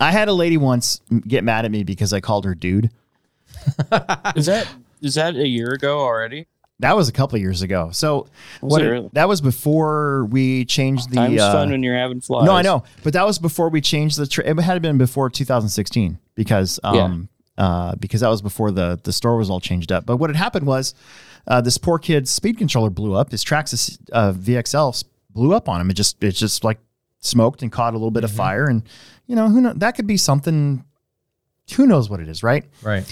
I 0.00 0.10
had 0.10 0.28
a 0.28 0.32
lady 0.32 0.56
once 0.56 1.00
get 1.26 1.44
mad 1.44 1.64
at 1.64 1.70
me 1.70 1.84
because 1.84 2.12
I 2.12 2.20
called 2.20 2.44
her 2.44 2.54
dude. 2.54 2.90
Is 4.36 4.46
that 4.46 4.68
is 5.02 5.14
that 5.16 5.36
a 5.36 5.46
year 5.46 5.72
ago 5.72 5.98
already? 6.00 6.46
That 6.80 6.96
was 6.96 7.08
a 7.08 7.12
couple 7.12 7.36
of 7.36 7.42
years 7.42 7.62
ago. 7.62 7.90
So 7.92 8.26
Was 8.60 8.72
what 8.72 8.82
it 8.82 8.86
it- 8.86 8.90
really? 8.90 9.10
that 9.12 9.28
was 9.28 9.40
before 9.40 10.24
we 10.30 10.64
changed 10.64 11.10
the. 11.10 11.16
Time's 11.16 11.40
uh, 11.40 11.52
fun 11.52 11.70
when 11.70 11.82
you're 11.82 11.96
having 11.96 12.20
flies. 12.20 12.44
No, 12.46 12.52
I 12.52 12.62
know, 12.62 12.82
but 13.04 13.12
that 13.12 13.24
was 13.26 13.38
before 13.38 13.68
we 13.68 13.80
changed 13.80 14.16
the. 14.18 14.26
Tra- 14.26 14.44
it 14.44 14.58
had 14.58 14.80
been 14.82 14.98
before 14.98 15.28
2016 15.30 16.18
because 16.34 16.80
um, 16.82 17.28
uh, 17.58 17.94
because 17.96 18.20
that 18.20 18.28
was 18.28 18.42
before 18.42 18.70
the 18.70 19.00
the 19.04 19.12
store 19.12 19.36
was 19.36 19.50
all 19.50 19.60
changed 19.60 19.92
up. 19.92 20.06
But 20.06 20.16
what 20.16 20.30
had 20.30 20.36
happened 20.36 20.66
was 20.66 20.94
uh, 21.46 21.60
this 21.60 21.78
poor 21.78 21.98
kid's 21.98 22.30
speed 22.30 22.58
controller 22.58 22.90
blew 22.90 23.14
up. 23.14 23.30
His 23.30 23.44
Traxxas 23.44 23.98
uh, 24.12 24.32
VXL 24.32 25.04
blew 25.30 25.54
up 25.54 25.68
on 25.68 25.80
him. 25.80 25.90
It 25.90 25.94
just 25.94 26.22
it 26.22 26.32
just 26.32 26.64
like 26.64 26.78
smoked 27.20 27.62
and 27.62 27.70
caught 27.70 27.94
a 27.94 27.96
little 27.96 28.10
bit 28.10 28.24
of 28.24 28.30
fire, 28.30 28.66
and 28.66 28.82
you 29.26 29.36
know 29.36 29.48
who 29.48 29.60
know 29.60 29.72
that 29.74 29.92
could 29.92 30.06
be 30.06 30.16
something. 30.16 30.84
Who 31.76 31.86
knows 31.86 32.10
what 32.10 32.20
it 32.20 32.28
is, 32.28 32.42
right? 32.42 32.64
Right. 32.82 33.04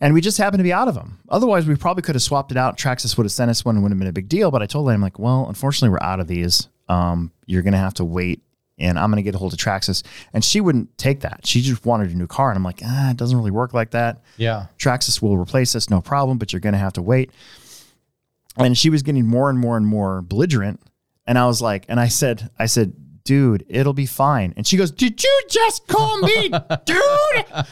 And 0.00 0.14
we 0.14 0.20
just 0.20 0.36
happened 0.36 0.58
to 0.58 0.64
be 0.64 0.72
out 0.72 0.88
of 0.88 0.96
them. 0.96 1.20
Otherwise, 1.28 1.68
we 1.68 1.76
probably 1.76 2.02
could 2.02 2.16
have 2.16 2.22
swapped 2.22 2.50
it 2.50 2.58
out. 2.58 2.76
Traxxas 2.76 3.16
would 3.16 3.22
have 3.22 3.30
sent 3.30 3.52
us 3.52 3.64
one 3.64 3.76
and 3.76 3.84
wouldn't 3.84 3.96
have 3.96 4.00
been 4.00 4.08
a 4.08 4.12
big 4.12 4.28
deal. 4.28 4.50
But 4.50 4.60
I 4.60 4.66
told 4.66 4.90
him, 4.90 5.00
like, 5.00 5.20
well, 5.20 5.46
unfortunately, 5.46 5.90
we're 5.90 6.04
out 6.04 6.18
of 6.18 6.26
these. 6.26 6.68
Um, 6.88 7.30
you're 7.46 7.62
going 7.62 7.72
to 7.72 7.78
have 7.78 7.94
to 7.94 8.04
wait 8.04 8.42
and 8.82 8.98
I'm 8.98 9.10
going 9.10 9.16
to 9.16 9.22
get 9.22 9.34
a 9.34 9.38
hold 9.38 9.52
of 9.52 9.58
Traxxas. 9.58 10.02
And 10.32 10.44
she 10.44 10.60
wouldn't 10.60 10.98
take 10.98 11.20
that. 11.20 11.46
She 11.46 11.62
just 11.62 11.86
wanted 11.86 12.10
a 12.10 12.14
new 12.14 12.26
car. 12.26 12.50
And 12.50 12.56
I'm 12.56 12.64
like, 12.64 12.80
ah, 12.84 13.10
it 13.10 13.16
doesn't 13.16 13.36
really 13.36 13.50
work 13.50 13.72
like 13.72 13.92
that. 13.92 14.22
Yeah. 14.36 14.66
Traxxas 14.78 15.22
will 15.22 15.38
replace 15.38 15.74
us, 15.76 15.88
no 15.88 16.00
problem, 16.00 16.36
but 16.36 16.52
you're 16.52 16.60
going 16.60 16.72
to 16.74 16.78
have 16.78 16.92
to 16.94 17.02
wait. 17.02 17.30
And 18.58 18.76
she 18.76 18.90
was 18.90 19.02
getting 19.02 19.26
more 19.26 19.48
and 19.48 19.58
more 19.58 19.76
and 19.76 19.86
more 19.86 20.20
belligerent. 20.20 20.80
And 21.26 21.38
I 21.38 21.46
was 21.46 21.62
like, 21.62 21.86
and 21.88 22.00
I 22.00 22.08
said, 22.08 22.50
I 22.58 22.66
said, 22.66 22.92
dude, 23.24 23.64
it'll 23.68 23.92
be 23.92 24.06
fine. 24.06 24.52
And 24.56 24.66
she 24.66 24.76
goes, 24.76 24.90
did 24.90 25.22
you 25.22 25.42
just 25.48 25.86
call 25.86 26.18
me 26.18 26.48
dude? 26.84 27.44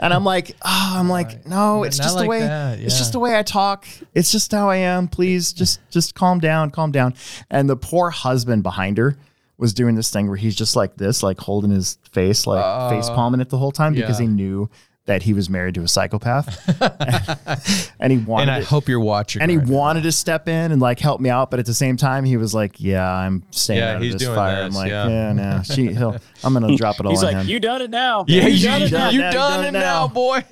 and 0.00 0.12
I'm 0.12 0.24
like, 0.24 0.56
oh, 0.62 0.94
I'm 0.96 1.08
like, 1.08 1.46
no, 1.46 1.84
it's 1.84 1.98
Not 1.98 2.04
just 2.04 2.16
like 2.16 2.24
the 2.24 2.28
way, 2.28 2.40
that, 2.40 2.80
it's 2.80 2.98
just 2.98 3.12
the 3.12 3.20
way 3.20 3.38
I 3.38 3.44
talk. 3.44 3.86
It's 4.14 4.32
just 4.32 4.50
how 4.50 4.68
I 4.68 4.76
am. 4.76 5.06
Please 5.06 5.52
just, 5.52 5.80
just 5.90 6.16
calm 6.16 6.40
down, 6.40 6.72
calm 6.72 6.90
down. 6.90 7.14
And 7.50 7.70
the 7.70 7.76
poor 7.76 8.10
husband 8.10 8.64
behind 8.64 8.98
her 8.98 9.16
was 9.58 9.72
doing 9.74 9.94
this 9.94 10.10
thing 10.10 10.26
where 10.28 10.36
he's 10.36 10.56
just 10.56 10.74
like 10.76 10.96
this, 10.96 11.22
like 11.22 11.38
holding 11.38 11.70
his 11.70 11.98
face, 12.12 12.46
like 12.46 12.90
face 12.90 13.08
palming 13.08 13.40
it 13.40 13.48
the 13.50 13.58
whole 13.58 13.72
time 13.72 13.94
because 13.94 14.18
yeah. 14.20 14.26
he 14.26 14.32
knew 14.32 14.68
that 15.06 15.22
he 15.22 15.34
was 15.34 15.50
married 15.50 15.74
to 15.74 15.82
a 15.82 15.86
psychopath. 15.88 16.48
and 18.00 18.10
he 18.10 18.16
wanted 18.16 18.42
And 18.44 18.50
I 18.50 18.60
to- 18.60 18.64
hope 18.66 18.88
you're 18.88 18.98
watching. 19.00 19.42
and 19.42 19.50
he 19.50 19.58
right 19.58 19.66
now. 19.66 19.74
wanted 19.74 20.02
to 20.04 20.12
step 20.12 20.48
in 20.48 20.72
and 20.72 20.80
like 20.80 20.98
help 20.98 21.20
me 21.20 21.28
out, 21.28 21.50
but 21.50 21.60
at 21.60 21.66
the 21.66 21.74
same 21.74 21.98
time, 21.98 22.24
he 22.24 22.38
was 22.38 22.54
like, 22.54 22.80
"Yeah, 22.80 23.06
I'm 23.06 23.42
staying 23.50 23.80
Yeah, 23.80 23.90
out 23.90 23.96
of 23.96 24.02
this 24.02 24.14
doing 24.14 24.34
fire." 24.34 24.62
I'm 24.62 24.72
like, 24.72 24.88
yeah. 24.88 25.06
"Yeah, 25.08 25.32
no, 25.34 25.62
she, 25.62 25.92
he'll, 25.92 26.16
I'm 26.42 26.54
gonna 26.54 26.74
drop 26.78 26.98
it 27.00 27.04
all 27.06 27.12
He's 27.12 27.22
on 27.22 27.34
like, 27.34 27.42
him." 27.42 27.48
you 27.48 27.60
done 27.60 27.82
it 27.82 27.90
now. 27.90 28.24
Yeah, 28.26 28.46
you 28.46 28.54
you, 28.56 28.64
done 28.66 28.82
it 28.82 28.92
now. 28.92 29.10
you 29.10 29.20
done 29.20 29.32
done 29.34 29.64
it 29.66 29.72
now, 29.72 29.80
now. 30.06 30.08
boy. 30.08 30.42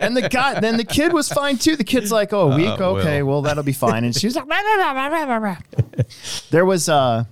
and 0.00 0.16
the 0.16 0.28
guy, 0.28 0.58
then 0.58 0.76
the 0.76 0.84
kid 0.84 1.12
was 1.12 1.28
fine 1.28 1.56
too. 1.56 1.76
The 1.76 1.84
kid's 1.84 2.10
like, 2.10 2.32
"Oh, 2.32 2.50
a 2.50 2.56
week, 2.56 2.80
Uh, 2.80 2.90
okay, 2.96 3.22
Will. 3.22 3.30
well 3.34 3.42
that'll 3.42 3.62
be 3.62 3.72
fine." 3.72 4.02
And 4.02 4.12
she 4.14 4.26
was 4.26 4.34
like. 4.34 4.48
"There 6.50 6.64
was 6.64 6.88
uh, 6.88 7.24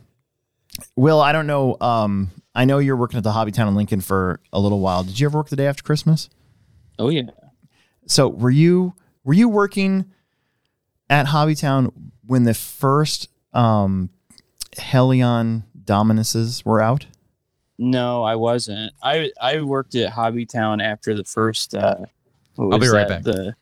Will, 0.96 1.20
I 1.20 1.32
don't 1.32 1.46
know. 1.46 1.76
Um, 1.80 2.30
I 2.54 2.64
know 2.64 2.78
you're 2.78 2.96
working 2.96 3.16
at 3.16 3.24
the 3.24 3.32
Hobby 3.32 3.52
Town 3.52 3.68
in 3.68 3.74
Lincoln 3.74 4.00
for 4.00 4.40
a 4.52 4.60
little 4.60 4.80
while. 4.80 5.04
Did 5.04 5.18
you 5.18 5.26
ever 5.26 5.38
work 5.38 5.48
the 5.48 5.56
day 5.56 5.66
after 5.66 5.82
Christmas?" 5.82 6.28
Oh 6.98 7.08
yeah. 7.08 7.22
So 8.06 8.28
were 8.28 8.50
you 8.50 8.94
were 9.24 9.34
you 9.34 9.48
working 9.48 10.06
at 11.08 11.26
Hobbytown 11.26 11.92
when 12.26 12.44
the 12.44 12.54
first 12.54 13.28
um 13.52 14.10
Helion 14.76 15.64
Dominuses 15.84 16.64
were 16.64 16.80
out? 16.80 17.06
No, 17.78 18.22
I 18.22 18.36
wasn't. 18.36 18.92
I 19.02 19.30
I 19.40 19.60
worked 19.62 19.94
at 19.94 20.12
Hobbytown 20.12 20.82
after 20.82 21.14
the 21.14 21.24
first. 21.24 21.74
Uh, 21.74 21.96
what 22.56 22.74
I'll 22.74 22.78
be 22.78 22.84
was 22.84 22.92
right 22.92 23.08
that? 23.08 23.24
back. 23.24 23.34
The 23.34 23.54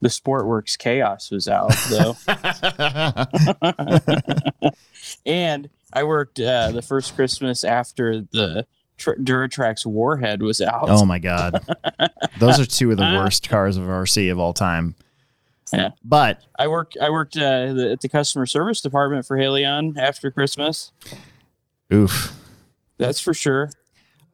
the 0.00 0.08
SportWerks 0.08 0.78
Chaos 0.78 1.30
was 1.30 1.48
out 1.48 1.74
though, 1.90 2.16
and 5.26 5.68
I 5.92 6.04
worked 6.04 6.40
uh, 6.40 6.70
the 6.72 6.82
first 6.82 7.14
Christmas 7.14 7.64
after 7.64 8.20
the 8.20 8.66
Tr- 8.98 9.12
Duratrax 9.14 9.86
Warhead 9.86 10.42
was 10.42 10.60
out. 10.60 10.88
Oh 10.88 11.04
my 11.04 11.18
god. 11.18 11.64
Those 12.38 12.60
are 12.60 12.66
two 12.66 12.90
of 12.90 12.96
the 12.98 13.04
worst 13.04 13.48
cars 13.48 13.76
of 13.76 13.84
RC 13.84 14.30
of 14.30 14.38
all 14.38 14.52
time. 14.52 14.94
Yeah. 15.72 15.90
But 16.04 16.42
I 16.58 16.68
worked 16.68 16.96
I 17.00 17.10
worked 17.10 17.36
uh, 17.36 17.72
the, 17.72 17.90
at 17.92 18.00
the 18.00 18.08
customer 18.08 18.46
service 18.46 18.80
department 18.80 19.26
for 19.26 19.36
Helion 19.36 19.96
after 19.98 20.30
Christmas. 20.30 20.92
oof. 21.92 22.34
That's 22.96 23.20
for 23.20 23.34
sure. 23.34 23.70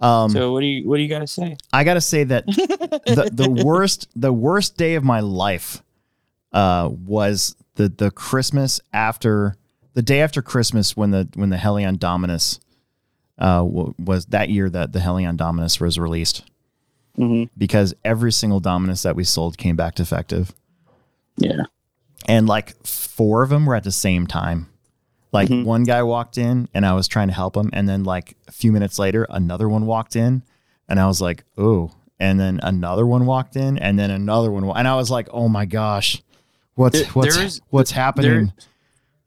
Um 0.00 0.30
So 0.30 0.52
what 0.52 0.60
do 0.60 0.66
you 0.66 0.88
what 0.88 0.96
do 0.96 1.02
you 1.02 1.08
got 1.08 1.20
to 1.20 1.26
say? 1.26 1.56
I 1.72 1.84
gotta 1.84 2.00
say 2.00 2.24
that 2.24 2.46
the 2.46 3.30
the 3.32 3.50
worst 3.64 4.08
the 4.16 4.32
worst 4.32 4.76
day 4.76 4.94
of 4.94 5.04
my 5.04 5.20
life 5.20 5.82
uh, 6.52 6.88
was 7.04 7.56
the 7.74 7.88
the 7.88 8.10
Christmas 8.10 8.80
after 8.92 9.56
the 9.94 10.02
day 10.02 10.20
after 10.20 10.42
Christmas 10.42 10.96
when 10.96 11.10
the 11.10 11.28
when 11.34 11.50
the 11.50 11.56
Helion 11.56 11.98
Dominus 11.98 12.60
uh, 13.38 13.58
w- 13.58 13.94
was 13.98 14.26
that 14.26 14.48
year 14.48 14.70
that 14.70 14.92
the 14.92 15.00
Helion 15.00 15.36
Dominus 15.36 15.80
was 15.80 15.98
released 15.98 16.44
Mhm. 17.18 17.48
because 17.58 17.94
every 18.04 18.30
single 18.32 18.60
Dominus 18.60 19.02
that 19.02 19.16
we 19.16 19.24
sold 19.24 19.56
came 19.58 19.74
back 19.76 19.94
defective 19.96 20.52
Yeah. 21.36 21.62
and 22.28 22.46
like 22.48 22.76
four 22.86 23.42
of 23.42 23.50
them 23.50 23.66
were 23.66 23.74
at 23.74 23.84
the 23.84 23.90
same 23.92 24.26
time. 24.26 24.66
Like 25.32 25.48
one 25.48 25.82
guy 25.84 26.02
walked 26.04 26.38
in 26.38 26.68
and 26.74 26.86
I 26.86 26.92
was 26.92 27.08
trying 27.08 27.26
to 27.28 27.34
help 27.34 27.56
him, 27.56 27.70
and 27.72 27.88
then 27.88 28.04
like 28.04 28.36
a 28.46 28.52
few 28.52 28.70
minutes 28.70 28.98
later, 29.00 29.26
another 29.30 29.68
one 29.68 29.84
walked 29.86 30.14
in, 30.14 30.42
and 30.88 31.00
I 31.00 31.06
was 31.08 31.20
like, 31.20 31.42
"Oh!" 31.58 31.90
And 32.20 32.38
then 32.38 32.60
another 32.62 33.04
one 33.04 33.26
walked 33.26 33.56
in, 33.56 33.76
and 33.78 33.98
then 33.98 34.10
another 34.12 34.52
one, 34.52 34.64
wa- 34.64 34.74
and 34.74 34.86
I 34.86 34.94
was 34.94 35.10
like, 35.10 35.28
"Oh 35.32 35.48
my 35.48 35.64
gosh, 35.64 36.22
what's 36.76 37.00
There- 37.00 37.08
what's 37.10 37.34
there 37.36 37.44
is- 37.46 37.60
what's 37.70 37.90
happening?" 37.90 38.30
There 38.30 38.52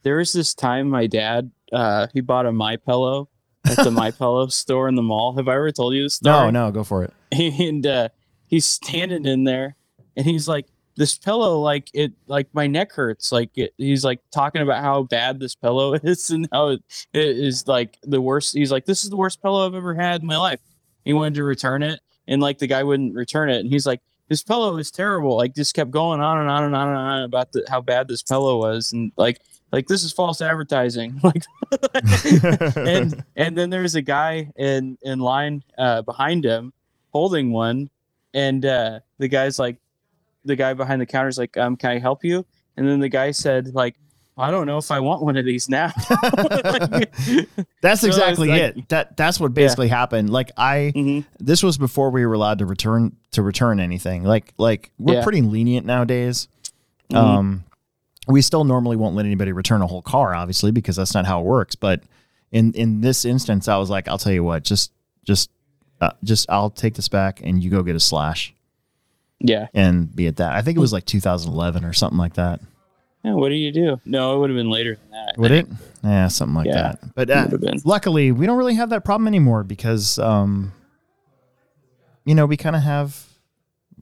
was 0.03 0.33
this 0.33 0.53
time 0.53 0.89
my 0.89 1.07
dad 1.07 1.51
uh 1.73 2.07
he 2.13 2.21
bought 2.21 2.45
a 2.45 2.51
my 2.51 2.77
pillow 2.77 3.29
at 3.65 3.77
the 3.83 3.91
my 3.91 4.11
pillow 4.17 4.47
store 4.47 4.87
in 4.87 4.95
the 4.95 5.01
mall. 5.01 5.35
Have 5.35 5.47
I 5.47 5.55
ever 5.55 5.71
told 5.71 5.93
you 5.93 6.03
this 6.03 6.15
story? 6.15 6.51
no, 6.51 6.67
no, 6.67 6.71
go 6.71 6.83
for 6.83 7.03
it. 7.03 7.13
and 7.59 7.85
uh, 7.85 8.09
he's 8.47 8.65
standing 8.65 9.25
in 9.25 9.43
there 9.43 9.75
and 10.15 10.25
he's 10.25 10.47
like 10.47 10.65
this 10.95 11.15
pillow 11.15 11.59
like 11.59 11.89
it 11.93 12.11
like 12.25 12.47
my 12.53 12.65
neck 12.65 12.91
hurts 12.91 13.31
like 13.31 13.51
it, 13.55 13.73
he's 13.77 14.03
like 14.03 14.19
talking 14.31 14.61
about 14.63 14.81
how 14.81 15.03
bad 15.03 15.39
this 15.39 15.53
pillow 15.53 15.93
is 16.03 16.29
and 16.31 16.49
how 16.51 16.69
it, 16.69 16.81
it 17.13 17.37
is 17.37 17.67
like 17.67 17.97
the 18.03 18.19
worst 18.19 18.53
he's 18.53 18.71
like 18.71 18.85
this 18.85 19.03
is 19.03 19.09
the 19.11 19.15
worst 19.15 19.41
pillow 19.41 19.65
i've 19.67 19.75
ever 19.75 19.93
had 19.93 20.21
in 20.21 20.27
my 20.27 20.37
life 20.37 20.59
he 21.05 21.13
wanted 21.13 21.35
to 21.35 21.43
return 21.43 21.83
it 21.83 21.99
and 22.27 22.41
like 22.41 22.57
the 22.57 22.67
guy 22.67 22.81
wouldn't 22.83 23.13
return 23.13 23.49
it 23.49 23.59
and 23.59 23.69
he's 23.69 23.85
like 23.85 24.01
this 24.27 24.41
pillow 24.41 24.75
is 24.77 24.89
terrible 24.89 25.37
like 25.37 25.53
just 25.53 25.75
kept 25.75 25.91
going 25.91 26.19
on 26.19 26.39
and 26.39 26.49
on 26.49 26.63
and 26.63 26.75
on 26.75 26.87
and 26.87 26.97
on 26.97 27.23
about 27.23 27.51
the, 27.51 27.63
how 27.69 27.79
bad 27.79 28.07
this 28.07 28.23
pillow 28.23 28.57
was 28.57 28.91
and 28.91 29.11
like 29.17 29.39
like 29.71 29.87
this 29.87 30.03
is 30.03 30.11
false 30.13 30.41
advertising 30.41 31.19
like 31.23 31.43
and 32.77 33.23
and 33.35 33.57
then 33.57 33.69
there's 33.69 33.95
a 33.95 34.01
guy 34.01 34.49
in 34.57 34.97
in 35.01 35.19
line 35.19 35.63
uh 35.77 36.01
behind 36.01 36.43
him 36.45 36.71
holding 37.11 37.51
one 37.51 37.89
and 38.33 38.65
uh 38.65 38.99
the 39.17 39.27
guy's 39.27 39.59
like 39.59 39.77
the 40.45 40.55
guy 40.55 40.73
behind 40.73 41.01
the 41.01 41.05
counter's 41.05 41.37
like 41.37 41.55
um 41.57 41.75
can 41.75 41.91
i 41.91 41.99
help 41.99 42.23
you 42.23 42.45
and 42.77 42.87
then 42.87 42.99
the 42.99 43.09
guy 43.09 43.31
said 43.31 43.73
like 43.75 43.95
i 44.37 44.49
don't 44.51 44.65
know 44.67 44.77
if 44.77 44.89
i 44.91 44.99
want 44.99 45.21
one 45.21 45.35
of 45.35 45.43
these 45.45 45.67
now 45.67 45.91
That's 47.81 48.01
So 48.01 48.07
exactly 48.07 48.49
like- 48.49 48.61
it. 48.77 48.89
That 48.89 49.17
that's 49.17 49.39
what 49.39 49.53
basically 49.53 49.87
happened. 49.87 50.29
Like 50.29 50.51
I, 50.57 50.91
Mhm. 50.95 51.25
this 51.39 51.63
was 51.63 51.77
before 51.77 52.09
we 52.09 52.25
were 52.25 52.33
allowed 52.33 52.59
to 52.59 52.65
return 52.65 53.15
to 53.31 53.41
return 53.41 53.79
anything. 53.79 54.23
Like 54.23 54.53
like 54.57 54.91
we're 54.99 55.15
Yeah. 55.15 55.23
pretty 55.23 55.41
lenient 55.41 55.85
nowadays. 55.85 56.47
Mhm. 57.11 57.17
Um, 57.17 57.63
we 58.27 58.41
still 58.41 58.63
normally 58.63 58.95
won't 58.97 59.15
let 59.15 59.25
anybody 59.25 59.51
return 59.51 59.81
a 59.81 59.87
whole 59.87 60.01
car, 60.01 60.33
obviously, 60.35 60.71
because 60.71 60.95
that's 60.95 61.13
not 61.13 61.25
how 61.25 61.39
it 61.41 61.45
works. 61.45 61.75
But 61.75 62.03
in 62.51 62.73
in 62.73 63.01
this 63.01 63.25
instance, 63.25 63.67
I 63.67 63.77
was 63.77 63.89
like, 63.89 64.07
I'll 64.07 64.17
tell 64.17 64.33
you 64.33 64.43
what, 64.43 64.63
just 64.63 64.91
just 65.25 65.49
uh, 66.01 66.11
just 66.23 66.49
I'll 66.49 66.69
take 66.69 66.95
this 66.95 67.07
back, 67.07 67.41
and 67.43 67.63
you 67.63 67.69
go 67.69 67.83
get 67.83 67.95
a 67.95 67.99
slash 67.99 68.53
yeah 69.39 69.67
and 69.73 70.15
be 70.15 70.27
at 70.27 70.37
that. 70.37 70.53
I 70.53 70.61
think 70.61 70.77
it 70.77 70.81
was 70.81 70.93
like 70.93 71.05
2011 71.05 71.83
or 71.85 71.93
something 71.93 72.17
like 72.17 72.33
that. 72.35 72.59
yeah 73.23 73.33
what 73.33 73.49
do 73.49 73.55
you 73.55 73.71
do 73.71 73.99
no 74.03 74.35
it 74.35 74.39
would 74.39 74.49
have 74.49 74.57
been 74.57 74.69
later 74.71 74.95
than 74.95 75.11
that 75.11 75.37
Would 75.37 75.51
it? 75.51 75.67
Yeah, 76.03 76.27
something 76.27 76.55
like 76.55 76.65
Yeah, 76.67 76.93
that. 76.93 77.15
But 77.15 77.29
uh, 77.29 77.47
luckily, 77.85 78.31
we 78.31 78.45
don't 78.47 78.57
really 78.57 78.75
have 78.75 78.89
that 78.89 79.03
problem 79.05 79.27
anymore 79.27 79.63
because, 79.63 80.17
um, 80.19 80.71
you 82.25 82.33
know, 82.33 82.45
we 82.45 82.57
kind 82.57 82.75
of 82.75 82.81
have. 82.83 83.26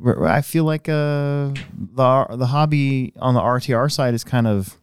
I 0.03 0.41
feel 0.41 0.65
like 0.65 0.89
uh, 0.89 1.53
the 1.73 2.27
the 2.31 2.47
hobby 2.47 3.13
on 3.17 3.33
the 3.33 3.39
RTR 3.39 3.91
side 3.91 4.13
has 4.13 4.23
kind 4.23 4.47
of 4.47 4.77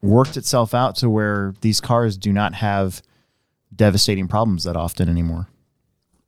worked 0.00 0.36
itself 0.36 0.72
out 0.72 0.96
to 0.96 1.10
where 1.10 1.54
these 1.60 1.80
cars 1.80 2.16
do 2.16 2.32
not 2.32 2.54
have 2.54 3.02
devastating 3.74 4.28
problems 4.28 4.64
that 4.64 4.76
often 4.76 5.08
anymore. 5.08 5.48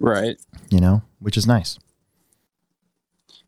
right 0.00 0.36
You 0.70 0.80
know, 0.80 1.02
which 1.18 1.36
is 1.36 1.46
nice. 1.46 1.78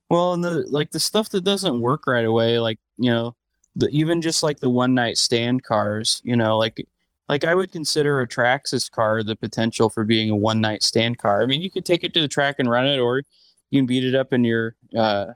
Well, 0.08 0.32
and 0.32 0.42
the 0.42 0.66
like 0.68 0.90
the 0.90 1.00
stuff 1.00 1.28
that 1.30 1.44
doesn't 1.44 1.80
work 1.80 2.06
right 2.06 2.24
away, 2.24 2.58
like 2.58 2.78
you 2.96 3.10
know, 3.10 3.36
the 3.76 3.88
even 3.90 4.22
just 4.22 4.42
like 4.42 4.60
the 4.60 4.70
one 4.70 4.94
night 4.94 5.18
stand 5.18 5.62
cars, 5.62 6.20
you 6.24 6.34
know, 6.34 6.56
like 6.56 6.86
like 7.28 7.44
I 7.44 7.54
would 7.54 7.70
consider 7.70 8.20
a 8.20 8.26
Traxxas 8.26 8.90
car 8.90 9.22
the 9.22 9.36
potential 9.36 9.88
for 9.88 10.04
being 10.04 10.30
a 10.30 10.36
one 10.36 10.60
night 10.60 10.82
stand 10.82 11.18
car. 11.18 11.42
I 11.42 11.46
mean, 11.46 11.60
you 11.60 11.70
could 11.70 11.84
take 11.84 12.02
it 12.02 12.12
to 12.14 12.20
the 12.20 12.28
track 12.28 12.56
and 12.58 12.68
run 12.68 12.86
it, 12.86 12.98
or 12.98 13.22
you 13.70 13.80
can 13.80 13.86
beat 13.86 14.04
it 14.04 14.14
up 14.14 14.32
in 14.32 14.44
your 14.44 14.74
uh 14.96 15.26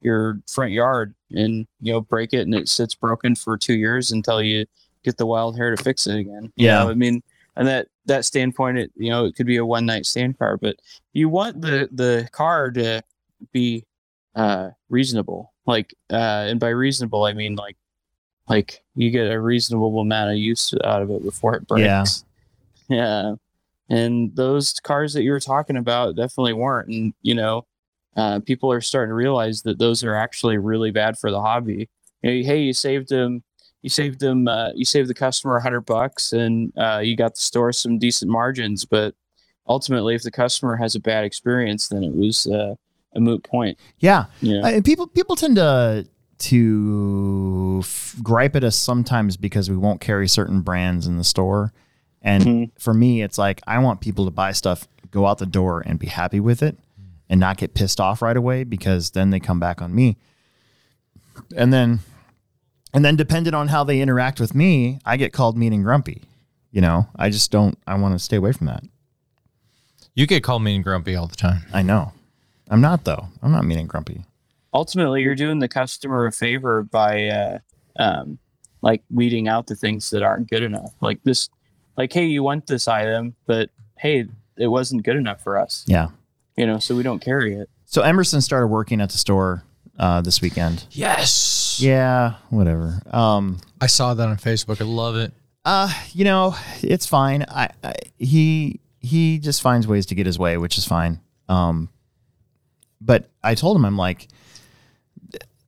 your 0.00 0.40
front 0.48 0.72
yard 0.72 1.14
and 1.30 1.66
you 1.80 1.92
know 1.92 2.00
break 2.00 2.32
it 2.34 2.40
and 2.42 2.54
it 2.54 2.68
sits 2.68 2.94
broken 2.94 3.34
for 3.34 3.56
two 3.56 3.74
years 3.74 4.10
until 4.12 4.42
you 4.42 4.66
get 5.02 5.16
the 5.16 5.26
wild 5.26 5.56
hair 5.56 5.74
to 5.74 5.82
fix 5.82 6.06
it 6.06 6.16
again. 6.18 6.52
You 6.56 6.66
Yeah. 6.66 6.84
know, 6.84 6.90
I 6.90 6.94
mean, 6.94 7.22
and 7.56 7.66
that 7.68 7.88
that 8.06 8.24
standpoint, 8.24 8.78
it 8.78 8.90
you 8.96 9.10
know 9.10 9.24
it 9.24 9.34
could 9.36 9.46
be 9.46 9.56
a 9.56 9.64
one 9.66 9.86
night 9.86 10.06
stand 10.06 10.38
car, 10.38 10.56
but 10.56 10.76
you 11.12 11.28
want 11.28 11.60
the 11.62 11.88
the 11.92 12.28
car 12.32 12.70
to 12.72 13.02
be 13.52 13.84
uh 14.34 14.70
reasonable. 14.88 15.52
Like 15.66 15.94
uh, 16.10 16.44
and 16.48 16.60
by 16.60 16.68
reasonable, 16.68 17.24
I 17.24 17.32
mean 17.32 17.54
like 17.56 17.76
like 18.48 18.82
you 18.94 19.10
get 19.10 19.30
a 19.30 19.40
reasonable 19.40 19.98
amount 20.00 20.32
of 20.32 20.36
use 20.36 20.74
out 20.84 21.00
of 21.00 21.10
it 21.10 21.22
before 21.24 21.54
it 21.54 21.66
breaks. 21.66 22.24
Yeah. 22.88 22.96
Yeah. 22.96 23.34
And 23.88 24.34
those 24.36 24.74
cars 24.80 25.14
that 25.14 25.22
you 25.22 25.30
were 25.30 25.40
talking 25.40 25.76
about 25.78 26.16
definitely 26.16 26.52
weren't. 26.52 26.88
And, 26.88 27.14
you 27.22 27.34
know, 27.34 27.66
uh, 28.16 28.40
people 28.40 28.70
are 28.72 28.80
starting 28.80 29.10
to 29.10 29.14
realize 29.14 29.62
that 29.62 29.78
those 29.78 30.04
are 30.04 30.14
actually 30.14 30.58
really 30.58 30.90
bad 30.90 31.18
for 31.18 31.30
the 31.30 31.40
hobby. 31.40 31.88
You 32.22 32.30
know, 32.42 32.46
hey, 32.48 32.60
you 32.60 32.72
saved 32.72 33.08
them, 33.08 33.42
you 33.82 33.90
saved 33.90 34.20
them, 34.20 34.48
uh, 34.48 34.70
you 34.74 34.84
saved 34.84 35.08
the 35.08 35.14
customer 35.14 35.56
a 35.56 35.62
hundred 35.62 35.82
bucks 35.82 36.32
and 36.32 36.72
uh, 36.78 37.00
you 37.02 37.16
got 37.16 37.34
the 37.34 37.40
store 37.40 37.72
some 37.72 37.98
decent 37.98 38.30
margins. 38.30 38.84
But 38.84 39.14
ultimately, 39.68 40.14
if 40.14 40.22
the 40.22 40.30
customer 40.30 40.76
has 40.76 40.94
a 40.94 41.00
bad 41.00 41.24
experience, 41.24 41.88
then 41.88 42.02
it 42.04 42.14
was 42.14 42.46
uh, 42.46 42.74
a 43.14 43.20
moot 43.20 43.42
point. 43.44 43.78
Yeah. 43.98 44.26
You 44.40 44.60
know? 44.60 44.66
And 44.66 44.84
people 44.84 45.06
people 45.06 45.36
tend 45.36 45.56
to 45.56 46.06
to 46.38 47.80
f- 47.82 48.16
gripe 48.22 48.56
at 48.56 48.64
us 48.64 48.76
sometimes 48.76 49.36
because 49.36 49.70
we 49.70 49.76
won't 49.76 50.00
carry 50.00 50.28
certain 50.28 50.60
brands 50.62 51.06
in 51.06 51.16
the 51.16 51.24
store. 51.24 51.72
And 52.22 52.44
Mhm. 52.44 52.70
for 52.78 52.94
me, 52.94 53.22
it's 53.22 53.38
like 53.38 53.60
I 53.66 53.78
want 53.78 54.00
people 54.00 54.24
to 54.24 54.30
buy 54.30 54.52
stuff, 54.52 54.88
go 55.10 55.26
out 55.26 55.38
the 55.38 55.46
door, 55.46 55.82
and 55.84 55.98
be 55.98 56.06
happy 56.06 56.40
with 56.40 56.62
it, 56.62 56.76
and 57.28 57.40
not 57.40 57.56
get 57.56 57.74
pissed 57.74 58.00
off 58.00 58.20
right 58.22 58.36
away 58.36 58.64
because 58.64 59.10
then 59.10 59.30
they 59.30 59.40
come 59.40 59.58
back 59.60 59.80
on 59.82 59.94
me. 59.94 60.16
And 61.56 61.72
then, 61.72 62.00
and 62.92 63.04
then 63.04 63.16
depending 63.16 63.54
on 63.54 63.68
how 63.68 63.82
they 63.84 64.00
interact 64.00 64.38
with 64.40 64.54
me, 64.54 64.98
I 65.04 65.16
get 65.16 65.32
called 65.32 65.56
mean 65.56 65.72
and 65.72 65.82
grumpy. 65.84 66.22
You 66.70 66.80
know, 66.80 67.08
I 67.16 67.30
just 67.30 67.50
don't. 67.50 67.78
I 67.86 67.94
want 67.96 68.14
to 68.14 68.18
stay 68.18 68.36
away 68.36 68.52
from 68.52 68.66
that. 68.66 68.82
You 70.14 70.26
get 70.26 70.42
called 70.42 70.62
mean 70.62 70.76
and 70.76 70.84
grumpy 70.84 71.14
all 71.16 71.26
the 71.26 71.36
time. 71.36 71.62
I 71.72 71.82
know. 71.82 72.12
I'm 72.70 72.80
not 72.80 73.04
though. 73.04 73.28
I'm 73.42 73.52
not 73.52 73.64
mean 73.64 73.78
and 73.78 73.88
grumpy. 73.88 74.24
ultimately 74.72 75.22
you're 75.22 75.34
doing 75.34 75.58
the 75.60 75.68
customer 75.68 76.26
a 76.26 76.32
favor 76.32 76.82
by 76.82 77.28
uh 77.28 77.58
um 77.98 78.38
like 78.82 79.02
weeding 79.10 79.46
out 79.48 79.66
the 79.68 79.76
things 79.76 80.10
that 80.10 80.22
aren't 80.22 80.50
good 80.50 80.62
enough 80.64 80.92
like 81.00 81.22
this 81.22 81.48
like 81.96 82.12
hey 82.12 82.24
you 82.26 82.42
want 82.42 82.66
this 82.66 82.88
item 82.88 83.34
but 83.46 83.70
hey 83.98 84.26
it 84.56 84.66
wasn't 84.66 85.00
good 85.04 85.16
enough 85.16 85.40
for 85.42 85.56
us 85.56 85.84
Yeah. 85.86 86.08
You 86.56 86.66
know 86.66 86.78
so 86.78 86.94
we 86.96 87.02
don't 87.02 87.20
carry 87.22 87.54
it 87.54 87.68
So 87.86 88.02
Emerson 88.02 88.40
started 88.40 88.68
working 88.68 89.00
at 89.00 89.10
the 89.10 89.18
store 89.18 89.62
uh, 89.98 90.20
this 90.22 90.40
weekend. 90.40 90.86
Yes. 90.90 91.78
Yeah, 91.80 92.34
whatever. 92.50 93.00
Um, 93.12 93.60
I 93.80 93.86
saw 93.86 94.12
that 94.14 94.26
on 94.28 94.36
Facebook. 94.38 94.80
I 94.80 94.84
love 94.84 95.14
it. 95.16 95.32
uh, 95.64 95.92
you 96.12 96.24
know, 96.24 96.56
it's 96.82 97.06
fine. 97.06 97.44
I, 97.48 97.68
I 97.84 97.94
he 98.18 98.80
he 98.98 99.38
just 99.38 99.62
finds 99.62 99.86
ways 99.86 100.06
to 100.06 100.14
get 100.16 100.26
his 100.26 100.38
way, 100.38 100.56
which 100.58 100.78
is 100.78 100.84
fine. 100.84 101.20
Um, 101.48 101.88
but 103.00 103.28
I 103.42 103.54
told 103.54 103.76
him 103.76 103.84
I'm 103.84 103.96
like, 103.96 104.26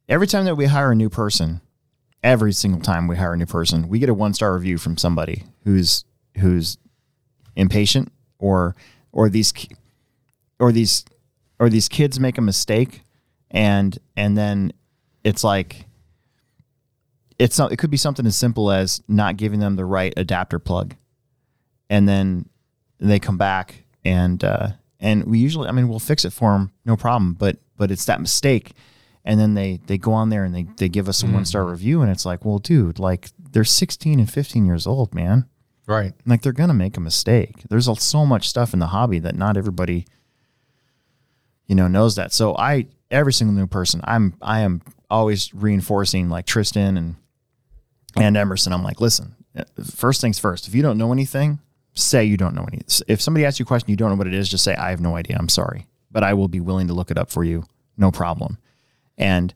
every 0.08 0.26
time 0.26 0.44
that 0.46 0.56
we 0.56 0.66
hire 0.66 0.90
a 0.92 0.94
new 0.96 1.08
person, 1.10 1.60
every 2.22 2.52
single 2.52 2.80
time 2.80 3.06
we 3.06 3.16
hire 3.16 3.34
a 3.34 3.36
new 3.36 3.46
person, 3.46 3.88
we 3.88 3.98
get 3.98 4.08
a 4.08 4.14
one 4.14 4.34
star 4.34 4.54
review 4.54 4.78
from 4.78 4.96
somebody 4.96 5.44
who's 5.64 6.04
who's 6.38 6.78
impatient 7.54 8.10
or 8.38 8.74
or 9.12 9.28
these 9.28 9.52
ki- 9.52 9.76
or 10.58 10.72
these 10.72 11.04
or 11.58 11.68
these 11.68 11.88
kids 11.88 12.18
make 12.20 12.38
a 12.38 12.42
mistake 12.42 13.02
and 13.50 13.98
and 14.16 14.36
then 14.36 14.72
it's 15.24 15.42
like 15.44 15.86
it's 17.38 17.58
not, 17.58 17.70
it 17.70 17.76
could 17.76 17.90
be 17.90 17.96
something 17.98 18.24
as 18.26 18.36
simple 18.36 18.70
as 18.70 19.02
not 19.08 19.36
giving 19.36 19.60
them 19.60 19.76
the 19.76 19.84
right 19.84 20.14
adapter 20.16 20.58
plug 20.58 20.94
and 21.90 22.08
then 22.08 22.48
they 22.98 23.18
come 23.18 23.36
back 23.36 23.84
and 24.04 24.42
uh 24.42 24.68
and 25.00 25.24
we 25.24 25.38
usually 25.38 25.68
i 25.68 25.72
mean 25.72 25.88
we'll 25.88 25.98
fix 25.98 26.24
it 26.24 26.32
for 26.32 26.52
them 26.52 26.72
no 26.84 26.96
problem 26.96 27.34
but 27.34 27.58
but 27.76 27.90
it's 27.90 28.06
that 28.06 28.20
mistake 28.20 28.72
and 29.24 29.38
then 29.38 29.54
they 29.54 29.80
they 29.86 29.98
go 29.98 30.12
on 30.12 30.30
there 30.30 30.44
and 30.44 30.54
they 30.54 30.66
they 30.78 30.88
give 30.88 31.08
us 31.08 31.22
a 31.22 31.26
one 31.26 31.44
star 31.44 31.64
review 31.64 32.00
and 32.00 32.10
it's 32.10 32.24
like 32.24 32.44
well 32.44 32.58
dude 32.58 32.98
like 32.98 33.28
they're 33.52 33.64
16 33.64 34.18
and 34.18 34.30
15 34.32 34.64
years 34.66 34.86
old 34.86 35.14
man 35.14 35.46
Right. 35.88 36.14
like 36.26 36.42
they're 36.42 36.50
gonna 36.52 36.74
make 36.74 36.96
a 36.96 37.00
mistake. 37.00 37.62
There's 37.70 37.88
so 38.02 38.26
much 38.26 38.48
stuff 38.48 38.72
in 38.72 38.80
the 38.80 38.88
hobby 38.88 39.20
that 39.20 39.36
not 39.36 39.56
everybody, 39.56 40.04
you 41.66 41.74
know, 41.74 41.88
knows 41.88 42.16
that. 42.16 42.32
So 42.32 42.56
I, 42.56 42.86
every 43.10 43.32
single 43.32 43.54
new 43.54 43.66
person, 43.66 44.00
I'm, 44.04 44.34
I 44.40 44.60
am 44.60 44.82
always 45.10 45.52
reinforcing 45.54 46.28
like 46.28 46.46
Tristan 46.46 46.96
and 46.96 47.16
and 48.16 48.36
Emerson. 48.36 48.72
I'm 48.72 48.82
like, 48.82 49.00
listen, 49.00 49.34
uh, 49.56 49.64
first 49.94 50.20
things 50.20 50.38
first. 50.38 50.66
If 50.66 50.74
you 50.74 50.82
don't 50.82 50.98
know 50.98 51.12
anything, 51.12 51.58
say 51.94 52.24
you 52.24 52.36
don't 52.36 52.54
know 52.54 52.64
anything. 52.64 53.04
If 53.08 53.20
somebody 53.20 53.44
asks 53.44 53.58
you 53.58 53.64
a 53.64 53.66
question, 53.66 53.90
you 53.90 53.96
don't 53.96 54.10
know 54.10 54.16
what 54.16 54.26
it 54.26 54.34
is, 54.34 54.48
just 54.48 54.64
say 54.64 54.74
I 54.74 54.90
have 54.90 55.00
no 55.00 55.16
idea. 55.16 55.36
I'm 55.38 55.48
sorry, 55.48 55.86
but 56.10 56.24
I 56.24 56.34
will 56.34 56.48
be 56.48 56.60
willing 56.60 56.88
to 56.88 56.94
look 56.94 57.10
it 57.10 57.18
up 57.18 57.30
for 57.30 57.44
you, 57.44 57.64
no 57.96 58.10
problem. 58.10 58.58
And 59.18 59.52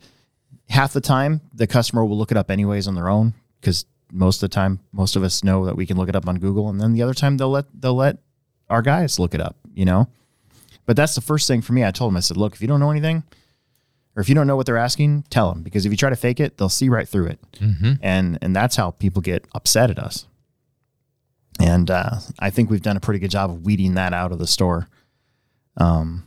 half 0.68 0.92
the 0.92 1.00
time, 1.00 1.40
the 1.54 1.66
customer 1.66 2.04
will 2.04 2.18
look 2.18 2.30
it 2.30 2.36
up 2.36 2.50
anyways 2.50 2.86
on 2.86 2.94
their 2.94 3.08
own 3.08 3.34
because 3.60 3.86
most 4.12 4.42
of 4.42 4.50
the 4.50 4.54
time, 4.54 4.80
most 4.92 5.16
of 5.16 5.22
us 5.22 5.44
know 5.44 5.66
that 5.66 5.76
we 5.76 5.86
can 5.86 5.96
look 5.96 6.08
it 6.08 6.16
up 6.16 6.28
on 6.28 6.38
Google, 6.38 6.68
and 6.68 6.80
then 6.80 6.92
the 6.92 7.02
other 7.02 7.14
time 7.14 7.36
they'll 7.36 7.50
let 7.50 7.66
they'll 7.80 7.94
let 7.94 8.18
our 8.68 8.82
guys 8.82 9.18
look 9.18 9.34
it 9.34 9.40
up, 9.40 9.56
you 9.74 9.84
know. 9.84 10.08
But 10.90 10.96
that's 10.96 11.14
the 11.14 11.20
first 11.20 11.46
thing 11.46 11.60
for 11.60 11.72
me. 11.72 11.84
I 11.84 11.92
told 11.92 12.10
him, 12.10 12.16
I 12.16 12.20
said, 12.20 12.36
look, 12.36 12.52
if 12.52 12.60
you 12.60 12.66
don't 12.66 12.80
know 12.80 12.90
anything, 12.90 13.22
or 14.16 14.20
if 14.20 14.28
you 14.28 14.34
don't 14.34 14.48
know 14.48 14.56
what 14.56 14.66
they're 14.66 14.76
asking, 14.76 15.22
tell 15.30 15.48
them 15.52 15.62
because 15.62 15.86
if 15.86 15.92
you 15.92 15.96
try 15.96 16.10
to 16.10 16.16
fake 16.16 16.40
it, 16.40 16.56
they'll 16.58 16.68
see 16.68 16.88
right 16.88 17.08
through 17.08 17.26
it, 17.26 17.38
and 18.02 18.38
and 18.42 18.56
that's 18.56 18.74
how 18.74 18.90
people 18.90 19.22
get 19.22 19.46
upset 19.54 19.88
at 19.88 20.00
us. 20.00 20.26
And 21.60 21.92
uh, 21.92 22.16
I 22.40 22.50
think 22.50 22.70
we've 22.70 22.82
done 22.82 22.96
a 22.96 23.00
pretty 23.00 23.20
good 23.20 23.30
job 23.30 23.50
of 23.50 23.64
weeding 23.64 23.94
that 23.94 24.12
out 24.12 24.32
of 24.32 24.40
the 24.40 24.48
store. 24.48 24.88
Um, 25.76 26.26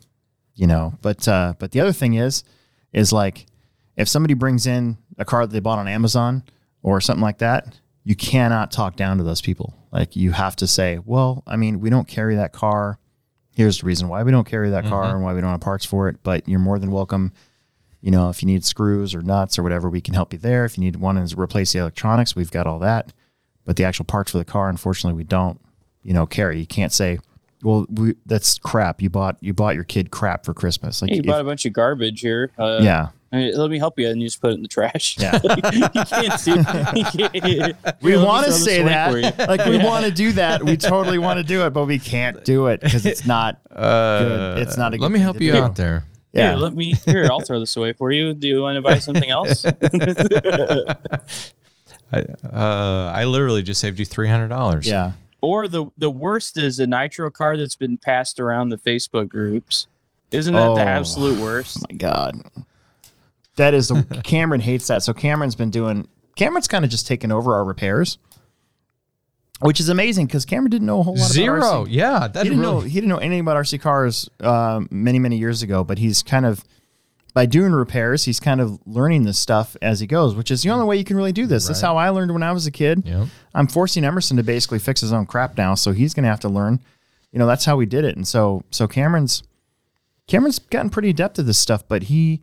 you 0.55 0.65
know, 0.65 0.93
but 1.01 1.27
uh, 1.27 1.55
but 1.59 1.71
the 1.71 1.81
other 1.81 1.91
thing 1.91 2.13
is, 2.13 2.45
is 2.93 3.11
like 3.11 3.47
if 3.97 4.07
somebody 4.07 4.33
brings 4.33 4.65
in 4.65 4.97
a 5.17 5.25
car 5.25 5.45
that 5.45 5.51
they 5.51 5.59
bought 5.59 5.79
on 5.79 5.89
Amazon 5.89 6.41
or 6.81 7.01
something 7.01 7.21
like 7.21 7.39
that, 7.39 7.81
you 8.05 8.15
cannot 8.15 8.71
talk 8.71 8.95
down 8.95 9.17
to 9.17 9.25
those 9.25 9.41
people. 9.41 9.73
Like 9.91 10.15
you 10.15 10.31
have 10.31 10.55
to 10.55 10.67
say, 10.67 10.99
well, 11.03 11.43
I 11.45 11.57
mean, 11.57 11.81
we 11.81 11.89
don't 11.89 12.07
carry 12.07 12.37
that 12.37 12.53
car. 12.53 12.97
Here's 13.55 13.79
the 13.79 13.85
reason 13.85 14.07
why 14.07 14.23
we 14.23 14.31
don't 14.31 14.47
carry 14.47 14.69
that 14.71 14.85
car 14.85 15.13
and 15.15 15.23
why 15.23 15.33
we 15.33 15.41
don't 15.41 15.51
have 15.51 15.61
parts 15.61 15.85
for 15.85 16.09
it. 16.09 16.17
But 16.23 16.47
you're 16.49 16.59
more 16.59 16.79
than 16.79 16.91
welcome. 16.91 17.31
You 18.01 18.11
know, 18.11 18.29
if 18.29 18.41
you 18.41 18.47
need 18.47 18.65
screws 18.65 19.13
or 19.15 19.21
nuts 19.21 19.57
or 19.59 19.63
whatever, 19.63 19.89
we 19.89 20.01
can 20.01 20.13
help 20.13 20.33
you 20.33 20.39
there. 20.39 20.65
If 20.65 20.77
you 20.77 20.83
need 20.83 20.95
one 20.97 21.23
to 21.25 21.39
replace 21.39 21.71
the 21.73 21.79
electronics, 21.79 22.35
we've 22.35 22.51
got 22.51 22.67
all 22.67 22.79
that. 22.79 23.13
But 23.65 23.75
the 23.77 23.85
actual 23.85 24.05
parts 24.05 24.31
for 24.31 24.39
the 24.39 24.45
car, 24.45 24.69
unfortunately, 24.69 25.15
we 25.17 25.23
don't. 25.23 25.59
You 26.01 26.13
know, 26.13 26.25
carry. 26.25 26.59
You 26.59 26.65
can't 26.67 26.91
say, 26.91 27.19
well, 27.61 27.85
we, 27.89 28.15
that's 28.25 28.57
crap. 28.57 29.01
You 29.01 29.09
bought 29.09 29.37
you 29.39 29.53
bought 29.53 29.75
your 29.75 29.85
kid 29.85 30.11
crap 30.11 30.43
for 30.43 30.53
Christmas. 30.53 31.01
Like, 31.01 31.11
Hey, 31.11 31.15
you 31.17 31.21
if- 31.21 31.27
bought 31.27 31.39
a 31.39 31.45
bunch 31.45 31.65
of 31.65 31.71
garbage 31.71 32.19
here. 32.19 32.51
Uh, 32.57 32.79
yeah, 32.81 33.09
I 33.33 33.37
mean, 33.37 33.57
let 33.57 33.71
me 33.71 33.79
help 33.79 33.97
you, 33.97 34.07
and 34.09 34.21
you 34.21 34.27
just 34.27 34.39
put 34.39 34.51
it 34.51 34.53
in 34.53 34.61
the 34.61 34.67
trash. 34.67 35.17
Yeah. 35.19 35.39
you 35.73 36.05
can't 36.05 36.39
see. 36.39 36.51
You 36.95 37.05
can't, 37.05 37.33
we 37.33 37.39
Here, 37.41 37.75
let 37.81 38.03
me 38.03 38.15
want 38.17 38.45
to 38.45 38.51
say 38.51 38.81
away 38.81 39.11
for 39.11 39.17
you. 39.17 39.31
that 39.31 39.49
like 39.49 39.65
we 39.65 39.77
want 39.79 40.05
to 40.05 40.11
do 40.11 40.33
that 40.33 40.63
we 40.63 40.77
totally 40.77 41.17
want 41.17 41.37
to 41.39 41.43
do 41.43 41.65
it 41.65 41.71
but 41.71 41.85
we 41.85 41.97
can't 41.97 42.45
do 42.45 42.67
it 42.67 42.81
because 42.81 43.05
it's 43.07 43.25
not 43.25 43.59
good 43.75 44.59
it's 44.59 44.77
not 44.77 44.93
a 44.93 44.97
good. 44.97 45.01
Let 45.03 45.11
me 45.11 45.19
help 45.19 45.41
you 45.41 45.53
do. 45.53 45.57
out 45.57 45.75
there. 45.75 46.05
yeah 46.33 46.49
Here, 46.49 46.57
let 46.57 46.75
me. 46.75 46.93
Here, 47.05 47.27
I'll 47.31 47.41
throw 47.41 47.59
this 47.59 47.75
away 47.75 47.93
for 47.93 48.11
you. 48.11 48.33
Do 48.35 48.47
you 48.47 48.61
want 48.61 48.75
to 48.75 48.81
buy 48.83 48.99
something 48.99 49.29
else? 49.31 49.65
I, 52.11 52.21
uh, 52.51 53.11
I 53.15 53.25
literally 53.25 53.63
just 53.63 53.81
saved 53.81 53.97
you 53.99 54.05
three 54.05 54.27
hundred 54.27 54.49
dollars. 54.49 54.87
yeah 54.87 55.13
or 55.41 55.67
the 55.67 55.85
the 55.97 56.09
worst 56.11 56.57
is 56.57 56.79
a 56.79 56.87
nitro 56.87 57.29
car 57.31 57.57
that's 57.57 57.75
been 57.75 57.97
passed 57.97 58.39
around 58.39 58.69
the 58.69 58.77
Facebook 58.77 59.27
groups. 59.29 59.87
Isn't 60.31 60.53
that 60.53 60.67
Oh. 60.69 60.75
the 60.75 60.81
absolute 60.81 61.39
worst? 61.39 61.83
my 61.89 61.95
god 61.97 62.39
that 63.55 63.73
is 63.73 63.89
the 63.89 64.21
cameron 64.23 64.61
hates 64.61 64.87
that 64.87 65.03
so 65.03 65.13
cameron's 65.13 65.55
been 65.55 65.69
doing 65.69 66.07
cameron's 66.35 66.67
kind 66.67 66.83
of 66.83 66.91
just 66.91 67.07
taken 67.07 67.31
over 67.31 67.55
our 67.55 67.63
repairs 67.63 68.17
which 69.59 69.79
is 69.79 69.89
amazing 69.89 70.25
because 70.25 70.45
cameron 70.45 70.69
didn't 70.69 70.87
know 70.87 70.99
a 70.99 71.03
whole 71.03 71.15
lot 71.15 71.29
Zero. 71.29 71.57
about 71.57 71.87
RC. 71.87 71.91
Yeah, 71.91 72.27
he 72.27 72.43
didn't 72.43 72.61
know 72.61 72.79
he 72.81 72.93
didn't 72.93 73.09
know 73.09 73.17
anything 73.17 73.41
about 73.41 73.57
RC 73.57 73.79
cars 73.81 74.29
uh, 74.41 74.81
many 74.89 75.19
many 75.19 75.37
years 75.37 75.61
ago, 75.63 75.83
but 75.83 75.99
he's 75.99 76.21
kind 76.21 76.45
of 76.45 76.65
by 77.33 77.45
doing 77.47 77.71
repairs, 77.71 78.25
he's 78.25 78.39
kind 78.39 78.61
of 78.61 78.79
learning 78.85 79.23
this 79.23 79.39
stuff 79.39 79.75
as 79.81 79.99
he 79.99 80.07
goes, 80.07 80.35
which 80.35 80.51
is 80.51 80.61
the 80.61 80.69
only 80.69 80.85
way 80.85 80.97
you 80.97 81.03
can 81.03 81.17
really 81.17 81.31
do 81.31 81.47
this. 81.47 81.67
That's 81.67 81.81
how 81.81 81.97
I 81.97 82.09
learned 82.09 82.31
when 82.31 82.43
I 82.43 82.51
was 82.51 82.67
a 82.67 82.71
kid. 82.71 83.03
Yep. 83.05 83.27
I'm 83.55 83.67
forcing 83.67 84.03
Emerson 84.03 84.37
to 84.37 84.43
basically 84.43 84.77
fix 84.77 85.01
his 85.01 85.11
own 85.11 85.25
crap 85.25 85.57
now, 85.57 85.73
so 85.73 85.93
he's 85.93 86.13
going 86.13 86.23
to 86.23 86.29
have 86.29 86.41
to 86.41 86.49
learn. 86.49 86.79
You 87.31 87.39
know, 87.39 87.47
that's 87.47 87.65
how 87.65 87.75
we 87.75 87.87
did 87.87 88.05
it, 88.05 88.15
and 88.15 88.27
so 88.27 88.63
so 88.69 88.87
Cameron's 88.87 89.43
Cameron's 90.27 90.59
gotten 90.59 90.89
pretty 90.89 91.09
adept 91.09 91.39
at 91.39 91.45
this 91.45 91.57
stuff, 91.57 91.87
but 91.87 92.03
he 92.03 92.41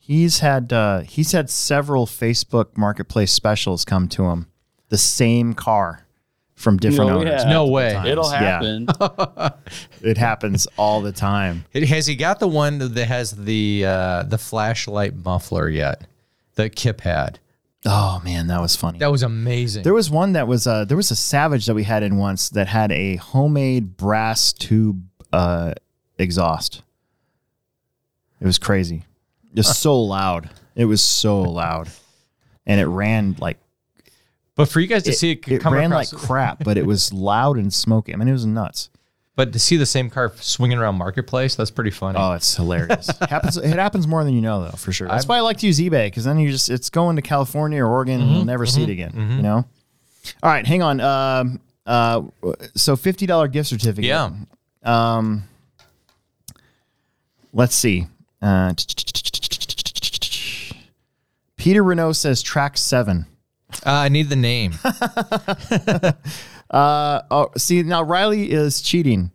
he's 0.00 0.40
had 0.40 0.72
uh, 0.72 1.00
he's 1.00 1.30
had 1.32 1.48
several 1.50 2.06
Facebook 2.06 2.76
Marketplace 2.76 3.30
specials 3.32 3.84
come 3.84 4.08
to 4.08 4.24
him, 4.24 4.46
the 4.88 4.98
same 4.98 5.54
car 5.54 6.04
from 6.56 6.76
different 6.76 7.10
No, 7.10 7.18
owners. 7.20 7.42
yeah. 7.44 7.50
No 7.50 7.66
way. 7.68 7.94
It'll 8.06 8.30
Yeah. 8.30 8.38
happen. 8.38 8.88
It 10.02 10.16
happens 10.18 10.66
all 10.76 11.00
the 11.02 11.12
time. 11.12 11.64
It- 11.72 11.88
Has 11.88 12.06
he 12.06 12.16
got 12.16 12.38
the 12.40 12.48
one 12.48 12.78
that 12.78 12.96
has 13.06 13.30
the 13.32 13.84
uh, 13.86 14.22
the 14.24 14.38
flashlight 14.38 15.14
muffler 15.24 15.68
yet? 15.68 16.06
That 16.56 16.74
Kip 16.76 17.00
had. 17.02 17.38
Oh 17.86 18.20
man, 18.24 18.48
that 18.48 18.60
was 18.60 18.76
funny. 18.76 18.98
That 18.98 19.10
was 19.10 19.22
amazing. 19.22 19.84
There 19.84 19.94
was 19.94 20.10
one 20.10 20.32
that 20.32 20.46
was 20.46 20.66
uh 20.66 20.84
there 20.84 20.96
was 20.98 21.10
a 21.10 21.16
Savage 21.16 21.64
that 21.66 21.74
we 21.74 21.84
had 21.84 22.02
in 22.02 22.16
once 22.16 22.50
that 22.50 22.66
had 22.66 22.92
a 22.92 23.16
homemade 23.16 23.96
brass 23.96 24.52
tube 24.52 25.02
uh 25.32 25.72
exhaust. 26.18 26.82
It 28.40 28.44
was 28.46 28.58
crazy. 28.58 29.04
Just 29.54 29.80
so 29.80 30.00
loud. 30.00 30.50
It 30.76 30.84
was 30.84 31.02
so 31.02 31.42
loud. 31.42 31.88
And 32.66 32.80
it 32.80 32.86
ran 32.86 33.36
like 33.40 33.58
but 34.60 34.68
for 34.68 34.80
you 34.80 34.86
guys 34.86 35.04
to 35.04 35.10
it, 35.10 35.14
see 35.14 35.32
it, 35.32 35.48
it 35.48 35.62
come 35.62 35.72
ran 35.72 35.88
like 35.88 36.10
crap, 36.10 36.62
but 36.62 36.76
it 36.76 36.84
was 36.84 37.12
loud 37.14 37.56
and 37.56 37.72
smoky. 37.72 38.12
I 38.12 38.16
mean, 38.16 38.28
it 38.28 38.32
was 38.32 38.44
nuts. 38.44 38.90
but 39.34 39.54
to 39.54 39.58
see 39.58 39.78
the 39.78 39.86
same 39.86 40.10
car 40.10 40.32
swinging 40.36 40.76
around 40.76 40.96
marketplace, 40.96 41.54
that's 41.54 41.70
pretty 41.70 41.90
funny. 41.90 42.18
Oh, 42.20 42.32
it's 42.32 42.56
hilarious. 42.56 43.08
happens. 43.30 43.56
It 43.56 43.72
happens 43.78 44.06
more 44.06 44.22
than 44.22 44.34
you 44.34 44.42
know, 44.42 44.64
though, 44.64 44.76
for 44.76 44.92
sure. 44.92 45.08
That's 45.08 45.26
why 45.26 45.38
I 45.38 45.40
like 45.40 45.56
to 45.58 45.66
use 45.66 45.78
eBay 45.78 46.08
because 46.08 46.24
then 46.24 46.38
you 46.38 46.50
just 46.50 46.68
it's 46.68 46.90
going 46.90 47.16
to 47.16 47.22
California 47.22 47.82
or 47.82 47.88
Oregon 47.88 48.20
and 48.20 48.30
you'll 48.30 48.44
never 48.44 48.66
see 48.66 48.82
it 48.82 48.90
again. 48.90 49.12
You 49.14 49.42
know. 49.42 49.64
All 50.42 50.50
right, 50.50 50.66
hang 50.66 50.82
on. 50.82 51.00
Um, 51.00 51.60
uh, 51.86 52.22
so 52.74 52.96
fifty 52.96 53.24
dollar 53.24 53.48
gift 53.48 53.70
certificate. 53.70 54.04
yeah. 54.04 54.30
Um, 54.82 55.44
let's 57.54 57.74
see. 57.74 58.06
Uh, 58.42 58.74
Peter 61.60 61.84
Renault 61.84 62.14
says 62.14 62.42
track 62.42 62.76
seven. 62.78 63.26
Uh, 63.86 63.90
I 63.92 64.08
need 64.08 64.28
the 64.30 64.36
name. 64.36 64.72
Uh, 66.70 67.22
oh, 67.32 67.50
see 67.58 67.82
now 67.82 68.00
Riley 68.00 68.52
is 68.52 68.80
cheating. 68.80 69.32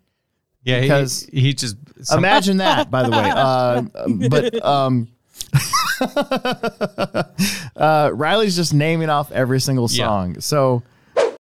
Yeah, 0.64 0.80
Because- 0.80 1.28
he, 1.34 1.42
he 1.42 1.54
just 1.54 1.76
some- 2.02 2.20
Imagine 2.20 2.58
that, 2.58 2.90
by 2.90 3.04
the 3.04 3.12
way. 3.12 3.30
Uh, 3.36 3.82
but 4.30 4.66
um, 4.66 5.10
uh, 7.76 8.10
Riley's 8.14 8.56
just 8.56 8.74
naming 8.74 9.10
off 9.10 9.34
every 9.34 9.60
single 9.60 9.90
Yeah. 9.92 10.06
song. 10.06 10.40
So 10.40 10.82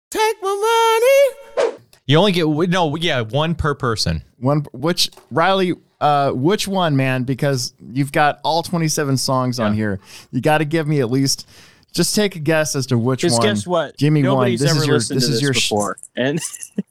Take 0.09 0.37
my 0.41 1.39
money. 1.61 1.75
you 2.07 2.17
only 2.17 2.31
get 2.31 2.47
no, 2.47 2.95
yeah, 2.95 3.21
one 3.21 3.53
per 3.53 3.75
person. 3.75 4.23
one, 4.39 4.65
which 4.73 5.11
Riley, 5.29 5.73
uh, 5.99 6.31
which 6.31 6.67
one, 6.67 6.95
man? 6.95 7.23
Because 7.23 7.73
you've 7.91 8.11
got 8.11 8.39
all 8.43 8.63
twenty-seven 8.63 9.17
songs 9.17 9.59
on 9.59 9.73
here. 9.73 9.99
You 10.31 10.41
got 10.41 10.59
to 10.59 10.65
give 10.65 10.87
me 10.87 10.99
at 10.99 11.09
least. 11.11 11.47
Just 11.93 12.13
take 12.13 12.35
a 12.35 12.39
guess 12.39 12.75
as 12.75 12.85
to 12.87 12.97
which 12.97 13.21
Because 13.21 13.37
one. 13.39 13.47
guess 13.47 13.65
what? 13.65 13.97
Give 13.97 14.13
me 14.13 14.21
Nobody's 14.21 14.59
one. 14.61 14.67
This 14.67 14.71
ever 14.75 14.81
is 14.81 14.87
your. 14.87 14.95
listened 14.97 15.17
This 15.17 15.25
to 15.27 15.31
is 15.33 15.35
this 15.37 15.41
your. 15.41 15.53
sh- 15.53 15.69
before. 15.69 15.97
And 16.15 16.39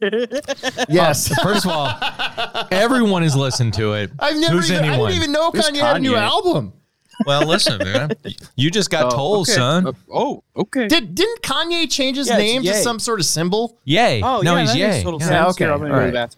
yes. 0.88 1.32
First 1.42 1.64
of 1.66 1.70
all, 1.72 1.92
everyone 2.70 3.22
has 3.22 3.36
listened 3.36 3.74
to 3.74 3.92
it. 3.94 4.11
I've 4.18 4.36
never. 4.36 4.54
Who's 4.54 4.70
Even, 4.70 4.84
I 4.84 4.88
anyone? 4.88 5.11
didn't 5.11 5.22
even 5.22 5.32
know 5.32 5.50
Who's 5.50 5.68
Kanye 5.70 5.80
had 5.80 5.96
a 5.96 6.00
new 6.00 6.16
album. 6.16 6.72
Well, 7.24 7.46
listen, 7.46 7.78
man. 7.78 8.11
You 8.57 8.70
just 8.70 8.90
got 8.90 9.11
told, 9.11 9.48
okay. 9.48 9.52
son. 9.57 9.86
Uh, 9.86 9.92
oh, 10.12 10.42
okay. 10.57 10.86
Did 10.88 11.14
didn't 11.14 11.40
Kanye 11.42 11.90
change 11.90 12.16
his 12.16 12.28
Yeah, 12.28 12.36
name 12.38 12.62
to 12.62 12.74
some 12.74 12.98
sort 12.98 13.20
of 13.20 13.26
symbol? 13.26 13.78
Yay. 13.84 14.22
Oh, 14.22 14.40
no, 14.42 14.54
yeah, 14.54 14.61
he's 14.62 14.72
that 14.72 14.78
yay. 14.78 14.88
makes 14.90 15.02
total 15.04 15.20
Yeah. 15.20 15.26
sense. 15.26 15.50
okay, 15.52 15.64
Here, 15.64 15.72
I'm 15.72 15.80
gonna 15.80 15.94
all 15.94 16.00
go 16.00 16.11
to 16.11 16.18
right. 16.18 16.34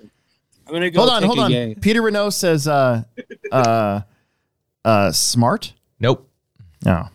The 0.69 0.73
bathroom. 0.73 0.75
I'm 0.75 0.75
gonna 0.75 0.91
go 0.91 1.01
Hold 1.01 1.11
on, 1.11 1.23
hold 1.23 1.39
on. 1.39 1.51
yay. 1.51 1.75
Peter 1.75 2.03
Renault 2.03 2.31
says, 2.31 2.69
uh, 2.69 3.03
uh, 3.53 4.01
uh, 4.85 5.13
smart. 5.13 5.73
Nope. 6.01 6.29
No. 6.85 7.09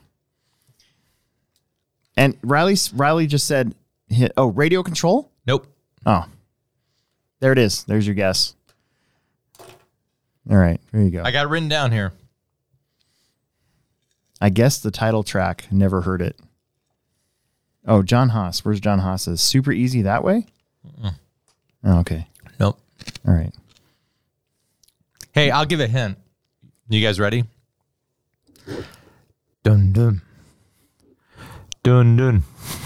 And 2.15 2.37
Riley, 2.43 2.75
Riley 2.93 3.27
just 3.27 3.47
said, 3.47 3.73
oh, 4.37 4.47
radio 4.47 4.83
control. 4.83 5.31
Nope. 5.47 5.67
Oh, 6.05 6.25
there 7.39 7.51
it 7.51 7.57
is. 7.57 7.83
There's 7.85 8.05
your 8.05 8.15
guess. 8.15 8.55
All 9.59 10.57
right, 10.57 10.79
there 10.91 11.01
you 11.01 11.09
go. 11.09 11.23
I 11.23 11.31
got 11.31 11.45
it 11.45 11.49
written 11.49 11.69
down 11.69 11.91
here. 11.91 12.11
I 14.41 14.49
guess 14.49 14.79
the 14.79 14.91
title 14.91 15.23
track. 15.23 15.65
Never 15.71 16.01
heard 16.01 16.21
it. 16.21 16.37
Oh, 17.87 18.03
John 18.03 18.29
Haas. 18.29 18.63
Where's 18.65 18.81
John 18.81 18.99
Haas? 18.99 19.27
Is 19.27 19.39
Super 19.41 19.71
easy 19.71 20.01
that 20.01 20.23
way. 20.23 20.45
Oh, 21.83 21.99
okay. 21.99 22.27
Nope. 23.05 23.19
All 23.27 23.33
right. 23.33 23.53
Hey, 25.31 25.49
I'll 25.49 25.65
give 25.65 25.79
a 25.79 25.87
hint. 25.87 26.17
You 26.89 27.01
guys 27.01 27.19
ready? 27.19 27.43
Dun 29.63 29.93
dun. 29.93 30.21
Dun 31.81 32.15
dun. 32.15 32.43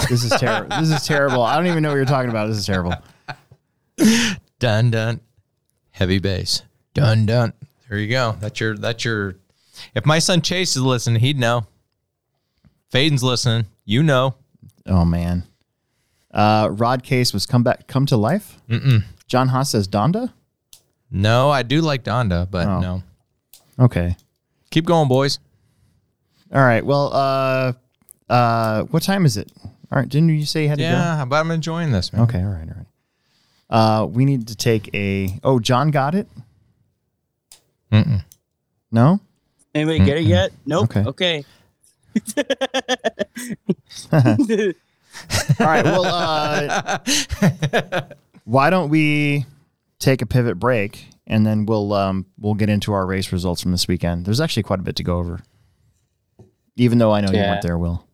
This 0.10 0.24
is 0.24 0.32
terrible. 0.32 0.78
this 0.80 0.90
is 0.90 1.06
terrible. 1.06 1.42
I 1.42 1.56
don't 1.58 1.68
even 1.68 1.84
know 1.84 1.90
what 1.90 1.96
you're 1.96 2.06
talking 2.06 2.30
about. 2.30 2.48
This 2.48 2.58
is 2.58 2.66
terrible. 2.66 2.94
Dun 4.60 4.92
dun. 4.92 5.20
Heavy 5.92 6.20
bass. 6.20 6.64
Dun 6.94 7.26
dun. 7.26 7.54
There 7.90 7.98
you 7.98 8.10
go. 8.10 8.36
That's 8.40 8.60
your 8.60 8.78
that's 8.78 9.04
your 9.04 9.36
if 9.94 10.06
my 10.06 10.20
son 10.20 10.42
Chase 10.42 10.76
is 10.76 10.82
listening, 10.82 11.22
he'd 11.22 11.40
know. 11.40 11.68
Faden's 12.90 13.24
listening. 13.24 13.66
You 13.86 14.04
know. 14.04 14.36
Oh 14.86 15.06
man. 15.06 15.44
Uh, 16.32 16.70
Rod 16.72 17.04
Case 17.04 17.34
was 17.34 17.46
come 17.46 17.64
back, 17.64 17.88
come 17.88 18.06
to 18.08 18.18
life. 18.18 18.60
Mm-mm. 18.70 19.04
John 19.28 19.50
Haas 19.50 19.72
says 19.72 19.88
Donda. 19.88 20.32
No, 21.12 21.50
I 21.50 21.64
do 21.64 21.82
like 21.82 22.04
Donda, 22.04 22.50
but 22.50 22.68
Oh. 22.68 22.80
no. 22.80 23.04
Okay. 23.80 24.16
Keep 24.72 24.86
going, 24.86 25.08
boys. 25.08 25.40
All 26.54 26.62
right. 26.64 26.86
Well, 26.86 27.12
uh, 27.14 27.74
uh, 28.32 28.84
what 28.86 29.04
time 29.04 29.26
is 29.26 29.38
it? 29.38 29.52
All 29.64 30.00
right. 30.00 30.08
Didn't 30.10 30.30
you 30.30 30.46
say 30.46 30.64
you 30.64 30.70
had 30.70 30.78
to 30.80 30.84
go? 30.84 30.90
Yeah, 30.90 31.26
but 31.26 31.38
I'm 31.38 31.52
enjoying 31.52 31.92
this, 31.92 32.12
man. 32.12 32.24
Okay. 32.24 32.40
All 32.40 32.46
right. 32.50 32.68
All 32.68 32.76
right. 32.76 32.86
Uh, 33.70 34.06
we 34.06 34.26
need 34.26 34.48
to 34.48 34.56
take 34.56 34.90
a. 34.94 35.40
Oh, 35.44 35.60
John 35.60 35.92
got 35.92 36.16
it. 36.16 36.28
Mm-mm. 37.92 38.24
No. 38.92 39.20
Anybody 39.76 40.00
get 40.00 40.18
it 40.18 40.24
yet? 40.24 40.52
Nope. 40.66 40.96
Okay. 40.96 41.04
Okay. 41.06 41.46
All 45.60 45.66
right. 45.68 45.84
Well, 45.86 46.06
uh, 46.06 47.00
why 48.48 48.70
don't 48.70 48.88
we 48.90 49.46
take 50.00 50.22
a 50.22 50.26
pivot 50.26 50.58
break 50.58 51.06
and 51.28 51.46
then 51.46 51.66
we'll 51.66 51.92
um, 51.92 52.26
we'll 52.40 52.54
get 52.54 52.70
into 52.70 52.94
our 52.94 53.06
race 53.06 53.34
results 53.34 53.62
from 53.62 53.72
this 53.74 53.90
weekend. 53.90 54.26
There's 54.26 54.40
actually 54.40 54.64
quite 54.64 54.80
a 54.80 54.84
bit 54.84 54.96
to 54.96 55.04
go 55.04 55.18
over. 55.18 55.42
Even 56.78 56.98
though 56.98 57.12
I 57.12 57.20
know 57.20 57.30
you 57.30 57.38
Yeah. 57.40 57.52
weren't 57.52 57.62
there, 57.64 57.78
Will. 57.78 58.08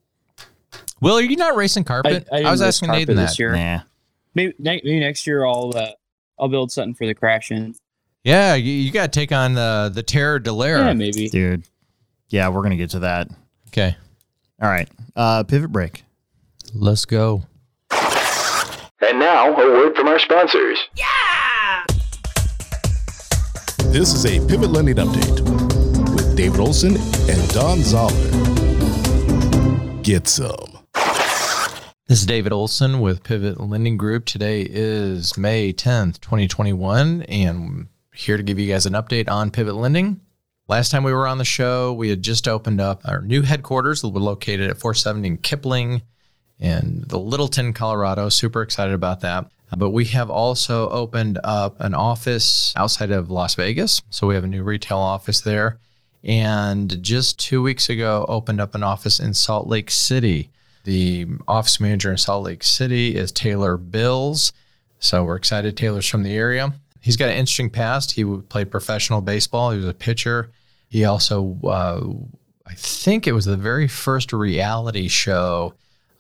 Will, 1.02 1.18
are 1.18 1.22
you 1.22 1.36
not 1.36 1.56
racing 1.56 1.84
carpet? 1.84 2.28
I, 2.32 2.44
I, 2.44 2.52
was 2.52 2.62
asking 2.64 2.88
carpet 2.88 3.10
Nathan 3.10 3.16
this 3.18 3.32
that. 3.38 3.40
year. 3.40 3.56
Nah. 3.56 3.82
Maybe, 4.34 4.54
maybe 4.58 5.00
next 5.00 5.28
year 5.28 5.46
I'll 5.46 5.72
uh, 5.76 5.92
I'll 6.40 6.48
build 6.48 6.72
something 6.72 6.96
for 6.96 7.06
the 7.06 7.14
crash 7.14 7.52
in. 7.52 7.76
Yeah, 8.24 8.56
you, 8.56 8.72
you 8.72 8.92
got 8.92 9.14
to 9.14 9.20
take 9.20 9.32
on 9.32 9.54
the 9.54 9.92
the 9.94 10.02
Terror 10.02 10.40
Delaire. 10.40 10.80
Yeah, 10.80 10.94
maybe. 10.94 11.30
Dude. 11.30 11.64
Yeah, 12.30 12.50
we're 12.50 12.64
gonna 12.64 12.78
get 12.78 12.90
to 12.92 13.00
that. 13.00 13.28
Okay, 13.68 13.96
All 14.62 14.70
right. 14.70 14.90
Uh, 15.16 15.44
pivot 15.44 15.72
break. 15.72 16.04
let's 16.74 17.06
go. 17.06 17.44
And 19.10 19.20
now, 19.20 19.54
a 19.54 19.58
word 19.58 19.98
from 19.98 20.08
our 20.08 20.18
sponsors. 20.18 20.80
Yeah! 20.96 21.86
This 23.92 24.14
is 24.14 24.26
a 24.26 24.40
Pivot 24.48 24.70
Lending 24.70 24.96
Update 24.96 25.42
with 26.16 26.38
David 26.38 26.62
Olsen 26.62 26.96
and 27.30 27.50
Don 27.50 27.82
Zoller. 27.82 28.14
Get 30.04 30.30
some. 30.30 30.80
This 32.08 32.22
is 32.22 32.26
David 32.26 32.54
Olsen 32.54 33.02
with 33.02 33.24
Pivot 33.24 33.60
Lending 33.60 33.98
Group. 33.98 34.24
Today 34.24 34.62
is 34.62 35.38
May 35.38 35.74
10th, 35.74 36.22
2021, 36.22 37.24
and 37.24 37.88
here 38.14 38.38
to 38.38 38.44
give 38.44 38.58
you 38.58 38.72
guys 38.72 38.86
an 38.86 38.94
update 38.94 39.30
on 39.30 39.52
Pivot 39.52 39.76
Lending. 39.76 40.22
Last 40.70 40.92
time 40.92 41.04
we 41.04 41.12
were 41.12 41.28
on 41.28 41.40
the 41.40 41.46
show, 41.46 41.92
we 41.92 42.08
had 42.08 42.22
just 42.22 42.48
opened 42.48 42.80
up 42.80 43.02
our 43.04 43.22
new 43.22 43.42
headquarters 43.42 44.02
that 44.02 44.10
were 44.10 44.22
located 44.22 44.70
at 44.70 44.80
470 44.80 45.38
Kipling 45.38 46.04
in 46.64 47.04
the 47.08 47.20
Littleton, 47.20 47.74
Colorado. 47.74 48.30
Super 48.30 48.62
excited 48.62 48.94
about 48.94 49.20
that. 49.20 49.46
But 49.76 49.90
we 49.90 50.06
have 50.06 50.30
also 50.30 50.90
opened 50.90 51.40
up 51.44 51.80
an 51.82 51.94
office 51.94 52.74
outside 52.76 53.12
of 53.12 53.30
Las 53.30 53.56
Vegas. 53.56 54.02
So 54.10 54.28
we 54.28 54.36
have 54.36 54.44
a 54.44 54.48
new 54.48 54.64
retail 54.64 54.98
office 54.98 55.42
there. 55.42 55.80
And 56.24 57.04
just 57.04 57.38
two 57.38 57.62
weeks 57.62 57.90
ago, 57.90 58.26
opened 58.30 58.62
up 58.62 58.76
an 58.76 58.84
office 58.84 59.20
in 59.20 59.34
Salt 59.34 59.68
Lake 59.68 59.92
City. 59.92 60.52
The 60.86 61.28
office 61.48 61.80
manager 61.80 62.12
in 62.12 62.18
Salt 62.18 62.46
Lake 62.46 62.64
City 62.64 63.16
is 63.16 63.32
Taylor 63.32 63.76
Bills. 63.76 64.54
So 65.00 65.24
we're 65.26 65.36
excited. 65.36 65.76
Taylor's 65.76 66.08
from 66.08 66.24
the 66.24 66.34
area. 66.34 66.74
He's 67.02 67.18
got 67.18 67.30
an 67.30 67.36
interesting 67.36 67.70
past. 67.70 68.14
He 68.14 68.24
played 68.24 68.72
professional 68.72 69.20
baseball. 69.20 69.72
He 69.72 69.78
was 69.78 69.88
a 69.88 69.94
pitcher. 69.94 70.52
He 70.88 71.04
also, 71.04 71.58
uh, 71.66 72.02
I 72.66 72.74
think 72.76 73.28
it 73.28 73.34
was 73.34 73.46
the 73.46 73.58
very 73.58 73.90
first 73.90 74.32
reality 74.32 75.10
show 75.10 75.74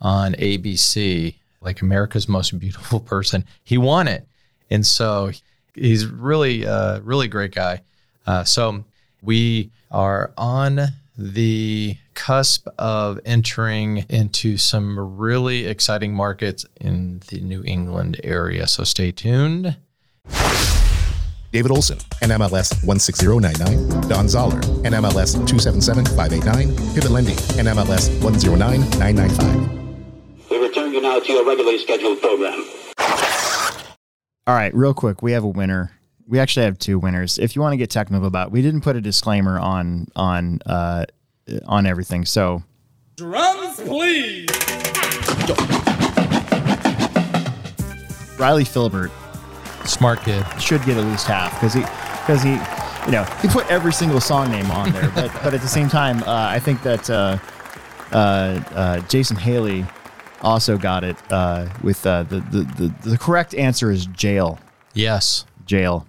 on 0.04 0.34
ABC, 0.34 1.34
like 1.62 1.82
America's 1.82 2.30
Most 2.30 2.58
Beautiful 2.60 3.00
Person. 3.14 3.46
He 3.64 3.78
won 3.78 4.08
it. 4.08 4.28
And 4.70 4.86
so 4.86 5.32
he's 5.74 6.06
really, 6.06 6.68
uh, 6.68 7.00
really 7.00 7.28
great 7.28 7.56
guy. 7.56 7.82
Uh, 8.28 8.44
so 8.44 8.84
we 9.22 9.72
are 9.90 10.32
on 10.38 10.80
the 11.18 11.98
cusp 12.14 12.68
of 12.78 13.20
entering 13.26 14.06
into 14.10 14.58
some 14.58 15.18
really 15.18 15.66
exciting 15.66 16.14
markets 16.14 16.66
in 16.80 17.22
the 17.30 17.40
New 17.42 17.64
England 17.66 18.20
area. 18.24 18.68
So 18.68 18.84
stay 18.84 19.12
tuned. 19.12 19.78
David 21.52 21.70
Olsen, 21.70 21.98
NMLS 22.24 22.84
16099, 22.84 24.10
Don 24.10 24.28
Zoller, 24.28 24.60
NMLS 24.82 25.36
277589, 25.48 26.96
Pivot 26.96 27.12
Lending, 27.12 27.36
NMLS 27.36 28.10
109995. 28.24 29.83
We 30.94 31.00
return 31.00 31.12
you 31.12 31.20
now 31.20 31.26
to 31.26 31.34
your 31.34 31.46
regularly 31.46 31.78
scheduled 31.80 32.22
program. 32.22 32.66
All 34.46 34.54
right, 34.54 34.74
real 34.76 34.94
quick, 34.94 35.24
we 35.24 35.32
have 35.32 35.44
a 35.44 35.48
winner. 35.48 35.92
We 36.28 36.40
actually 36.40 36.66
have 36.66 36.78
two 36.78 37.00
winners. 37.00 37.40
If 37.40 37.56
you 37.56 37.62
want 37.62 37.74
to 37.74 37.78
get 37.78 37.90
technical 37.90 38.28
about, 38.28 38.48
it, 38.48 38.54
we 38.54 38.62
didn't 38.62 38.82
put 38.82 38.96
a 38.96 39.02
disclaimer 39.02 39.58
on 39.60 40.08
on 40.16 40.60
uh, 40.66 41.06
on 41.66 41.86
everything. 41.86 42.26
So 42.26 42.64
Drums, 43.16 43.80
please. 43.80 44.48
Riley 48.38 48.66
Filbert 48.66 49.12
Smart 49.86 50.22
kid. 50.22 50.46
should 50.62 50.84
get 50.84 50.98
at 50.98 51.06
least 51.06 51.26
half 51.28 51.54
because 51.54 51.74
he 51.74 51.82
because 51.82 52.44
he 52.44 52.52
you 53.06 53.12
know 53.12 53.24
he 53.42 53.48
put 53.48 53.70
every 53.72 53.94
single 53.94 54.22
song 54.22 54.52
name 54.52 54.70
on 54.70 54.92
there. 54.92 55.10
but 55.16 55.32
but 55.44 55.54
at 55.54 55.62
the 55.62 55.68
same 55.68 55.90
time, 55.90 56.22
uh, 56.24 56.48
I 56.50 56.60
think 56.60 56.84
that 56.84 57.10
uh, 57.10 57.38
uh, 58.12 58.16
uh, 58.76 59.00
Jason 59.08 59.38
Haley 59.38 59.86
also 60.44 60.78
got 60.78 61.04
it 61.04 61.16
uh, 61.32 61.68
with 61.82 62.06
uh, 62.06 62.24
the, 62.24 62.40
the 62.40 62.64
the 63.02 63.10
the 63.12 63.18
correct 63.18 63.56
answer 63.56 63.90
is 63.92 64.06
jail 64.08 64.60
Yes. 64.94 65.46
jail. 65.66 66.06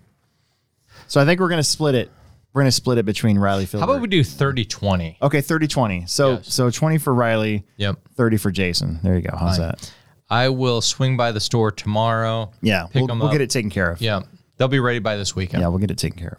So 1.06 1.20
I 1.20 1.24
think 1.24 1.40
we're 1.40 1.48
gonna 1.48 1.62
split 1.62 1.94
it. 1.94 2.10
We're 2.52 2.62
gonna 2.62 2.72
split 2.72 2.98
it 2.98 3.04
between 3.04 3.38
Riley 3.38 3.64
How 3.66 3.80
about 3.80 4.00
we 4.00 4.08
do 4.08 4.22
30 4.24 4.64
20? 4.64 5.18
Okay, 5.22 5.38
30-20. 5.38 6.08
So 6.08 6.32
Yes. 6.34 6.52
so 6.54 6.70
20 6.70 6.98
for 6.98 7.12
Riley, 7.14 7.64
Yep. 7.78 7.98
30 8.16 8.36
for 8.36 8.50
Jason. 8.50 9.00
There 9.02 9.14
you 9.16 9.22
go. 9.22 9.36
How's 9.36 9.56
Fine. 9.58 9.68
that? 9.68 9.92
I 10.30 10.48
will 10.48 10.80
swing 10.80 11.16
by 11.16 11.32
the 11.32 11.40
store 11.40 11.70
tomorrow. 11.70 12.50
Yeah, 12.62 12.86
Pick 12.86 13.02
we'll, 13.02 13.10
'em 13.10 13.18
we'll 13.18 13.28
up. 13.28 13.32
get 13.32 13.40
it 13.40 13.50
taken 13.50 13.70
care 13.70 13.90
of. 13.90 14.00
Yeah. 14.00 14.20
They'll 14.56 14.68
be 14.68 14.80
ready 14.80 14.98
by 15.00 15.16
this 15.16 15.34
weekend. 15.36 15.60
Yeah, 15.62 15.68
we'll 15.68 15.78
get 15.78 15.90
it 15.90 15.98
taken 15.98 16.18
care 16.18 16.38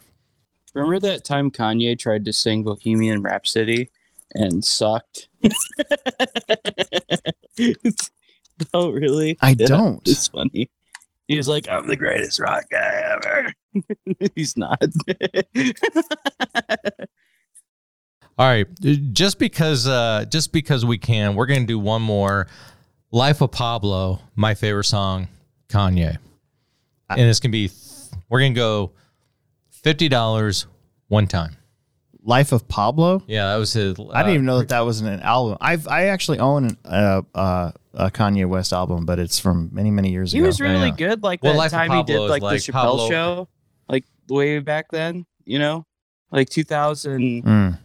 Remember 0.74 0.98
that 1.00 1.24
time 1.24 1.50
Kanye 1.50 1.98
tried 1.98 2.24
to 2.26 2.32
sing 2.32 2.62
Bohemian 2.64 3.22
Rhapsody 3.22 3.90
and 4.34 4.64
sucked? 4.64 5.28
oh, 8.74 8.90
really? 8.90 9.36
I 9.40 9.50
Yeah, 9.58 9.66
don't. 9.66 10.06
It's 10.06 10.28
funny. 10.28 10.70
He's 11.28 11.48
like, 11.48 11.68
I'm 11.68 11.88
the 11.88 11.96
greatest 11.96 12.38
rock 12.38 12.64
guy 12.70 13.16
ever. 13.16 13.52
He's 14.34 14.56
not. 14.56 14.80
All 18.38 18.46
right, 18.46 18.66
just 19.12 19.38
because 19.38 19.88
uh 19.88 20.26
just 20.28 20.52
because 20.52 20.84
we 20.84 20.98
can, 20.98 21.34
we're 21.34 21.46
going 21.46 21.62
to 21.62 21.66
do 21.66 21.78
one 21.78 22.02
more 22.02 22.46
Life 23.10 23.40
of 23.40 23.50
Pablo, 23.50 24.20
my 24.34 24.54
favorite 24.54 24.84
song, 24.84 25.28
Kanye. 25.68 26.18
And 27.08 27.20
it's 27.20 27.40
going 27.40 27.50
to 27.50 27.56
be 27.56 27.70
we're 28.28 28.40
going 28.40 28.54
to 28.54 28.58
go 28.58 28.92
$50 29.84 30.66
one 31.08 31.26
time. 31.26 31.56
Life 32.26 32.50
of 32.50 32.66
Pablo. 32.66 33.22
Yeah, 33.28 33.52
that 33.52 33.56
was 33.56 33.72
his 33.72 33.96
I 34.12 34.22
didn't 34.22 34.34
even 34.34 34.46
know 34.46 34.58
that 34.58 34.72
uh, 34.72 34.78
that 34.78 34.80
was 34.80 35.00
an 35.00 35.20
album. 35.20 35.56
I've 35.60 35.86
I 35.86 36.06
actually 36.06 36.40
own 36.40 36.76
a, 36.84 36.90
a, 36.90 37.24
uh, 37.34 37.38
uh, 37.38 37.72
a 37.94 38.10
Kanye 38.10 38.46
West 38.48 38.72
album, 38.72 39.06
but 39.06 39.20
it's 39.20 39.38
from 39.38 39.70
many 39.72 39.92
many 39.92 40.10
years 40.10 40.32
he 40.32 40.38
ago. 40.38 40.44
He 40.44 40.46
was 40.48 40.60
really 40.60 40.88
yeah. 40.88 40.96
good. 40.96 41.22
Like 41.22 41.42
Well, 41.42 41.52
that 41.52 41.58
Life 41.58 41.70
time 41.70 41.92
he 41.92 42.02
did 42.02 42.18
like, 42.18 42.42
like 42.42 42.62
the 42.62 42.72
Chappelle 42.72 42.72
Pablo- 42.72 43.08
show, 43.08 43.48
like 43.88 44.04
way 44.28 44.58
back 44.58 44.90
then, 44.90 45.24
you 45.44 45.60
know? 45.60 45.86
Like 46.32 46.48
2000. 46.48 47.44
Mm. 47.44 47.78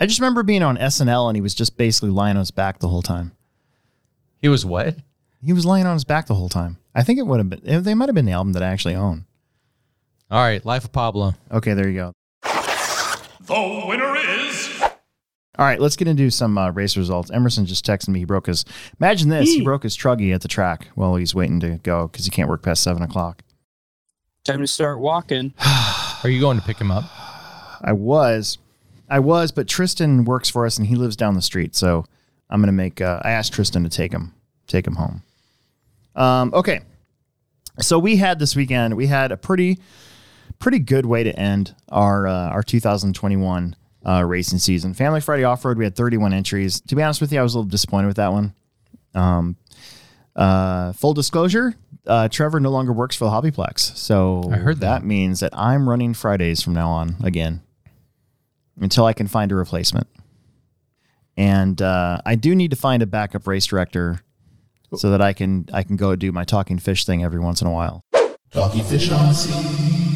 I 0.00 0.06
just 0.06 0.18
remember 0.18 0.42
being 0.42 0.62
on 0.62 0.78
SNL 0.78 1.28
and 1.28 1.36
he 1.36 1.42
was 1.42 1.54
just 1.54 1.76
basically 1.76 2.10
lying 2.10 2.36
on 2.36 2.40
his 2.40 2.50
back 2.50 2.78
the 2.78 2.88
whole 2.88 3.02
time. 3.02 3.32
He 4.40 4.48
was 4.48 4.64
what? 4.64 4.96
He 5.44 5.52
was 5.52 5.66
lying 5.66 5.86
on 5.86 5.94
his 5.94 6.04
back 6.04 6.26
the 6.26 6.34
whole 6.34 6.48
time. 6.48 6.78
I 6.94 7.02
think 7.02 7.18
it 7.18 7.26
would 7.26 7.38
have 7.38 7.50
been. 7.50 7.82
They 7.82 7.94
might 7.94 8.08
have 8.08 8.14
been 8.14 8.24
the 8.24 8.32
album 8.32 8.54
that 8.54 8.62
I 8.62 8.68
actually 8.68 8.94
own. 8.94 9.26
All 10.30 10.42
right, 10.42 10.64
Life 10.64 10.84
of 10.84 10.92
Pablo. 10.92 11.34
Okay, 11.50 11.74
there 11.74 11.88
you 11.88 11.94
go. 11.94 12.14
The 13.48 13.84
winner 13.86 14.14
is. 14.16 14.82
All 15.58 15.64
right, 15.64 15.80
let's 15.80 15.96
get 15.96 16.06
into 16.06 16.30
some 16.30 16.56
uh, 16.56 16.70
race 16.70 16.96
results. 16.96 17.30
Emerson 17.30 17.66
just 17.66 17.84
texted 17.84 18.10
me. 18.10 18.20
He 18.20 18.24
broke 18.24 18.46
his. 18.46 18.64
Imagine 19.00 19.30
this. 19.30 19.48
He 19.48 19.62
broke 19.62 19.82
his 19.82 19.96
truggy 19.96 20.32
at 20.32 20.42
the 20.42 20.48
track 20.48 20.88
while 20.94 21.16
he's 21.16 21.34
waiting 21.34 21.58
to 21.60 21.78
go 21.78 22.06
because 22.06 22.24
he 22.24 22.30
can't 22.30 22.48
work 22.48 22.62
past 22.62 22.82
seven 22.82 23.02
o'clock. 23.02 23.42
Time 24.44 24.60
to 24.60 24.66
start 24.66 25.00
walking. 25.00 25.52
Are 26.22 26.28
you 26.28 26.40
going 26.40 26.60
to 26.60 26.64
pick 26.64 26.78
him 26.78 26.90
up? 26.90 27.04
I 27.80 27.92
was, 27.92 28.58
I 29.08 29.18
was, 29.18 29.50
but 29.50 29.66
Tristan 29.66 30.24
works 30.24 30.48
for 30.48 30.66
us 30.66 30.78
and 30.78 30.86
he 30.86 30.94
lives 30.94 31.16
down 31.16 31.34
the 31.34 31.42
street. 31.42 31.74
So 31.74 32.04
I'm 32.50 32.60
gonna 32.60 32.72
make. 32.72 33.00
Uh, 33.00 33.20
I 33.22 33.30
asked 33.30 33.52
Tristan 33.52 33.82
to 33.84 33.90
take 33.90 34.12
him, 34.12 34.34
take 34.66 34.86
him 34.86 34.94
home. 34.94 35.22
Um, 36.14 36.52
okay. 36.54 36.80
So 37.80 37.98
we 37.98 38.16
had 38.16 38.38
this 38.38 38.56
weekend. 38.56 38.96
We 38.96 39.06
had 39.06 39.30
a 39.30 39.36
pretty, 39.36 39.78
pretty 40.58 40.78
good 40.78 41.06
way 41.06 41.22
to 41.24 41.38
end 41.38 41.74
our 41.88 42.26
uh, 42.26 42.48
our 42.48 42.62
2021 42.62 43.76
uh, 44.06 44.24
racing 44.24 44.58
season. 44.58 44.94
Family 44.94 45.20
Friday 45.20 45.44
Off 45.44 45.64
Road. 45.64 45.78
We 45.78 45.84
had 45.84 45.96
31 45.96 46.32
entries. 46.32 46.80
To 46.82 46.96
be 46.96 47.02
honest 47.02 47.20
with 47.20 47.32
you, 47.32 47.40
I 47.40 47.42
was 47.42 47.54
a 47.54 47.58
little 47.58 47.70
disappointed 47.70 48.06
with 48.06 48.16
that 48.16 48.32
one. 48.32 48.54
Um, 49.14 49.56
uh, 50.36 50.92
full 50.92 51.14
disclosure, 51.14 51.74
uh, 52.06 52.28
Trevor 52.28 52.60
no 52.60 52.70
longer 52.70 52.92
works 52.92 53.16
for 53.16 53.24
the 53.24 53.30
Hobbyplex. 53.30 53.96
So 53.96 54.48
I 54.52 54.56
heard 54.56 54.80
that 54.80 55.00
that. 55.00 55.04
means 55.04 55.40
that 55.40 55.56
I'm 55.56 55.88
running 55.88 56.14
Fridays 56.14 56.62
from 56.62 56.74
now 56.74 56.90
on 56.90 57.16
again 57.22 57.60
until 58.80 59.04
I 59.04 59.12
can 59.12 59.26
find 59.26 59.50
a 59.50 59.56
replacement. 59.56 60.06
And 61.36 61.80
uh, 61.82 62.20
I 62.24 62.36
do 62.36 62.54
need 62.54 62.70
to 62.70 62.76
find 62.76 63.02
a 63.02 63.06
backup 63.06 63.46
race 63.46 63.66
director 63.66 64.20
so 64.94 65.10
that 65.10 65.20
I 65.20 65.32
can 65.32 65.68
I 65.72 65.82
can 65.82 65.96
go 65.96 66.16
do 66.16 66.32
my 66.32 66.44
talking 66.44 66.78
fish 66.78 67.04
thing 67.04 67.22
every 67.22 67.40
once 67.40 67.60
in 67.60 67.66
a 67.66 67.72
while. 67.72 68.04
Talking 68.50 68.82
fish 68.84 69.10
on 69.10 69.34
sea. 69.34 70.07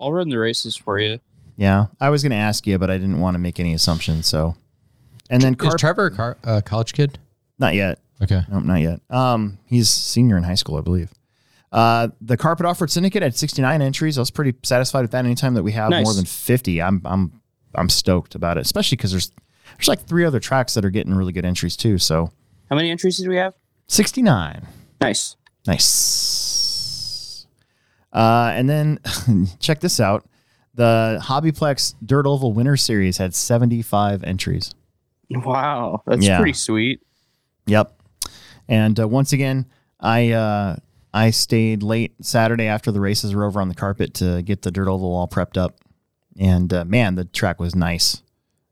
I'll 0.00 0.12
run 0.12 0.28
the 0.28 0.38
races 0.38 0.76
for 0.76 0.98
you. 0.98 1.20
Yeah, 1.56 1.86
I 2.00 2.10
was 2.10 2.22
going 2.22 2.30
to 2.30 2.36
ask 2.36 2.66
you, 2.66 2.78
but 2.78 2.90
I 2.90 2.98
didn't 2.98 3.20
want 3.20 3.34
to 3.34 3.38
make 3.38 3.58
any 3.58 3.74
assumptions. 3.74 4.26
So, 4.26 4.56
and 5.28 5.42
then 5.42 5.56
Is 5.60 5.74
Trevor 5.76 6.06
a 6.06 6.10
car, 6.10 6.36
uh, 6.44 6.60
college 6.64 6.92
kid? 6.92 7.18
not 7.58 7.74
yet. 7.74 7.98
Okay. 8.22 8.42
Nope, 8.50 8.64
not 8.64 8.80
yet. 8.80 9.00
Um, 9.10 9.58
he's 9.66 9.88
senior 9.90 10.36
in 10.36 10.42
high 10.44 10.54
school, 10.54 10.76
I 10.76 10.80
believe. 10.80 11.12
Uh, 11.70 12.08
the 12.20 12.36
Carpet 12.36 12.64
Off-Road 12.66 12.90
Syndicate 12.90 13.22
had 13.22 13.36
69 13.36 13.82
entries. 13.82 14.16
I 14.18 14.20
was 14.20 14.30
pretty 14.30 14.56
satisfied 14.62 15.02
with 15.02 15.10
that. 15.10 15.24
Anytime 15.24 15.54
that 15.54 15.62
we 15.62 15.72
have 15.72 15.90
Nice. 15.90 16.04
more 16.04 16.14
than 16.14 16.24
50, 16.24 16.80
I'm 16.80 17.02
I'm 17.04 17.40
I'm 17.74 17.88
stoked 17.88 18.34
about 18.34 18.56
it. 18.56 18.62
Especially 18.62 18.96
because 18.96 19.10
there's 19.10 19.30
there's 19.76 19.86
like 19.88 20.00
three 20.00 20.24
other 20.24 20.40
tracks 20.40 20.74
that 20.74 20.84
are 20.84 20.90
getting 20.90 21.14
really 21.14 21.32
good 21.32 21.44
entries 21.44 21.76
too. 21.76 21.98
So 21.98 22.32
How 22.70 22.76
many 22.76 22.90
entries 22.90 23.18
did 23.18 23.28
we 23.28 23.36
have? 23.36 23.54
69, 23.88 24.66
Nice. 25.00 25.36
nice. 25.66 25.84
Uh, 28.12 28.52
and 28.54 28.68
then 28.68 28.98
check 29.60 29.80
this 29.80 30.00
out: 30.00 30.26
the 30.74 31.20
Hobbyplex 31.22 31.94
Dirt 32.04 32.26
Oval 32.26 32.52
Winter 32.52 32.76
Series 32.76 33.18
had 33.18 33.34
75 33.34 34.24
entries. 34.24 34.74
Wow. 35.30 36.02
That's 36.06 36.24
Yeah. 36.24 36.38
pretty 36.38 36.54
sweet. 36.54 37.00
Yep. 37.66 38.00
And 38.68 38.98
uh, 38.98 39.06
once 39.08 39.32
again, 39.32 39.66
I 40.00 40.30
uh, 40.32 40.76
I 41.12 41.30
stayed 41.30 41.82
late 41.82 42.14
Saturday 42.22 42.66
after 42.66 42.90
the 42.92 43.00
races 43.00 43.34
were 43.34 43.44
over 43.44 43.60
on 43.60 43.68
the 43.68 43.74
carpet 43.74 44.14
to 44.14 44.40
get 44.42 44.62
the 44.62 44.70
dirt 44.70 44.88
oval 44.88 45.14
all 45.14 45.28
prepped 45.28 45.56
up. 45.58 45.76
And 46.38 46.72
uh, 46.72 46.84
man, 46.84 47.14
the 47.16 47.24
track 47.24 47.60
was 47.60 47.74
nice 47.74 48.22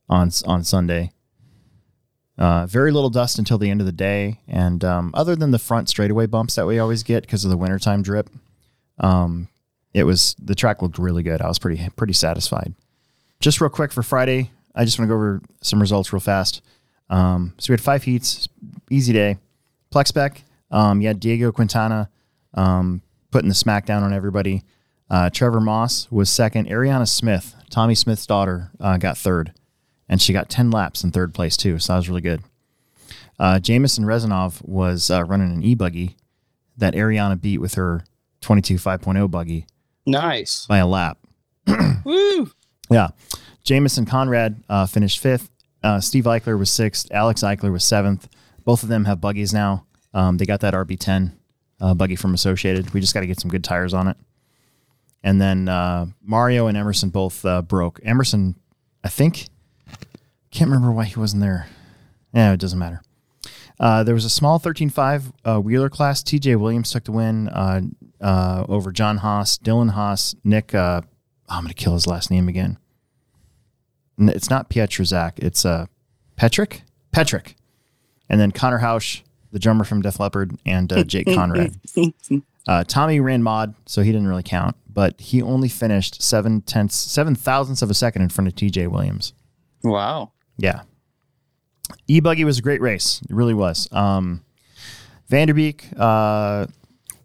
on 0.09 0.31
on 0.47 0.65
Sunday. 0.65 1.11
Uh, 2.39 2.67
very 2.67 2.93
little 2.93 3.09
dust 3.11 3.39
until 3.39 3.57
the 3.57 3.71
end 3.71 3.81
of 3.81 3.87
the 3.87 3.93
day, 3.93 4.41
and 4.47 4.85
um, 4.85 5.11
other 5.15 5.35
than 5.35 5.53
the 5.53 5.59
front 5.59 5.89
straightaway 5.89 6.27
bumps 6.27 6.55
that 6.57 6.67
we 6.67 6.79
always 6.79 7.03
get 7.03 7.23
because 7.23 7.45
of 7.45 7.51
the 7.51 7.57
wintertime 7.57 8.03
drip, 8.03 8.29
um, 8.99 9.49
it 9.95 10.05
was 10.05 10.35
the 10.39 10.55
track 10.55 10.83
looked 10.83 10.99
really 10.99 11.23
good. 11.23 11.41
I 11.41 11.49
was 11.49 11.59
pretty 11.59 11.89
pretty 11.97 12.13
satisfied. 12.13 12.75
Just 13.41 13.61
real 13.61 13.71
quick 13.71 13.93
for 13.93 14.03
Friday, 14.03 14.51
I 14.75 14.85
just 14.85 14.99
want 14.99 15.09
to 15.09 15.13
go 15.13 15.17
over 15.17 15.43
some 15.63 15.81
results 15.81 16.13
real 16.13 16.21
fast. 16.21 16.63
Um, 17.09 17.55
so 17.59 17.73
we 17.73 17.75
had 17.75 17.81
five 17.81 18.03
heats, 18.03 18.49
easy 18.91 19.13
day. 19.13 19.39
Plexspec, 19.93 20.43
um, 20.71 21.01
you 21.01 21.09
had 21.09 21.21
Diego 21.21 21.53
Quintana 21.53 22.11
um, 22.55 23.03
putting 23.31 23.49
the 23.49 23.55
smackdown 23.55 24.03
on 24.03 24.13
everybody. 24.13 24.63
Uh, 25.09 25.31
Trevor 25.31 25.61
Moss 25.61 26.11
was 26.11 26.29
second. 26.29 26.69
Ariana 26.69 27.09
Smith, 27.09 27.55
Tommy 27.71 27.95
Smith's 27.95 28.27
daughter, 28.27 28.71
uh, 28.81 28.97
got 28.97 29.17
third, 29.17 29.53
and 30.09 30.21
she 30.21 30.33
got 30.33 30.49
10 30.49 30.71
laps 30.71 31.05
in 31.05 31.13
third 31.13 31.33
place 31.33 31.57
too. 31.57 31.79
So 31.79 31.93
that 31.93 31.99
was 31.99 32.09
really 32.09 32.21
good. 32.21 32.43
Uh, 33.39 33.61
Jamison 33.61 34.05
Rezanov 34.05 34.67
was 34.67 35.11
uh, 35.11 35.23
running 35.25 35.53
an 35.53 35.63
e 35.63 35.75
buggy 35.75 36.17
that 36.77 36.95
Ariana 36.95 37.41
beat 37.41 37.59
with 37.59 37.75
her 37.75 38.05
22 38.47 38.77
5.0 38.77 39.29
buggy 39.29 39.67
Nice. 40.07 40.67
by 40.67 40.79
a 40.79 40.87
lap. 40.87 41.19
Woo. 42.05 42.49
Yeah. 42.89 43.09
Jameson 43.65 44.07
Conrad 44.07 44.63
uh, 44.69 44.87
finished 44.87 45.19
fifth. 45.19 45.51
Uh, 45.83 46.01
Steve 46.01 46.25
Eichler 46.25 46.57
was 46.57 46.71
sixth. 46.71 47.09
Alex 47.11 47.43
Eichler 47.43 47.73
was 47.73 47.83
seventh. 47.83 48.29
Both 48.65 48.85
of 48.85 48.89
them 48.89 49.05
have 49.07 49.21
buggies 49.21 49.53
now. 49.53 49.85
Um, 50.15 50.37
they 50.39 50.45
got 50.47 50.61
that 50.61 50.75
RB10 50.75 51.33
uh, 51.81 51.95
buggy 51.95 52.15
from 52.15 52.35
Associated. 52.35 52.95
We 52.95 53.01
just 53.01 53.15
got 53.15 53.21
to 53.21 53.27
get 53.27 53.41
some 53.41 53.51
good 53.51 53.65
tires 53.65 53.93
on 53.93 54.07
it. 54.07 54.17
And 55.25 55.41
then 55.41 55.69
uh, 55.69 56.07
Mario 56.23 56.69
and 56.69 56.77
Emerson 56.77 57.11
both 57.11 57.45
uh, 57.45 57.63
broke. 57.63 57.99
Emerson, 58.05 58.55
I 59.03 59.09
think, 59.09 59.47
can't 60.53 60.71
remember 60.71 60.93
why 60.93 61.07
he 61.07 61.19
wasn't 61.19 61.43
there. 61.43 61.67
Yeah, 62.33 62.53
it 62.53 62.61
doesn't 62.61 62.79
matter. 62.79 63.03
Uh, 63.81 64.05
there 64.05 64.15
was 64.15 64.25
a 64.25 64.31
small 64.31 64.61
13.5 64.61 65.33
uh, 65.45 65.61
wheeler 65.61 65.91
class. 65.91 66.23
TJ 66.23 66.61
Williams 66.61 66.93
took 66.93 67.03
the 67.05 67.13
win. 67.13 67.49
Uh, 68.21 68.65
over 68.69 68.93
John 68.93 69.19
Haas, 69.19 69.59
Dylan 69.59 69.91
Haas, 69.91 70.35
Nick. 70.43 70.75
Uh, 70.75 71.03
I'm 71.49 71.65
going 71.65 71.69
to 71.69 71.75
kill 71.75 71.95
his 71.95 72.07
last 72.07 72.31
name 72.31 72.49
again. 72.49 72.79
It's 74.19 74.49
not 74.49 74.71
Pietrzak. 74.71 75.33
It's 75.39 75.65
uh, 75.65 75.87
Petrick. 76.37 76.83
Petrick, 77.13 77.57
and 78.29 78.39
then 78.39 78.53
Connor 78.53 78.79
Hausch, 78.79 79.23
the 79.51 79.59
drummer 79.59 79.85
from 79.85 80.03
Def 80.03 80.21
Leppard, 80.21 80.55
and 80.67 80.93
uh, 80.93 81.03
Jake 81.03 81.27
Conrad. 81.35 81.75
Uh, 82.69 82.83
Tommy 82.83 83.21
ran 83.21 83.45
mod, 83.45 83.77
so 83.87 84.03
he 84.03 84.11
didn't 84.11 84.27
really 84.27 84.43
count, 84.43 84.75
but 84.93 85.21
he 85.21 85.41
only 85.41 85.69
finished 85.69 86.21
seven 86.21 86.61
tenths, 86.63 86.97
seven 86.97 87.37
thousandths 87.37 87.81
of 87.81 87.91
a 87.91 87.95
second 87.95 88.23
in 88.23 88.29
front 88.29 88.49
of 88.49 88.57
TJ 88.57 88.89
Williams. 88.89 89.35
Wow. 89.85 90.33
Yeah. 90.59 90.81
E 92.09 92.19
Buggy 92.19 92.45
was 92.45 92.59
a 92.59 92.63
great 92.63 92.81
race. 92.81 93.23
It 93.31 93.33
really 93.33 93.55
was. 93.55 93.89
Um, 93.93 94.43
Vanderbeek, 95.31 95.95
uh, 95.97 96.67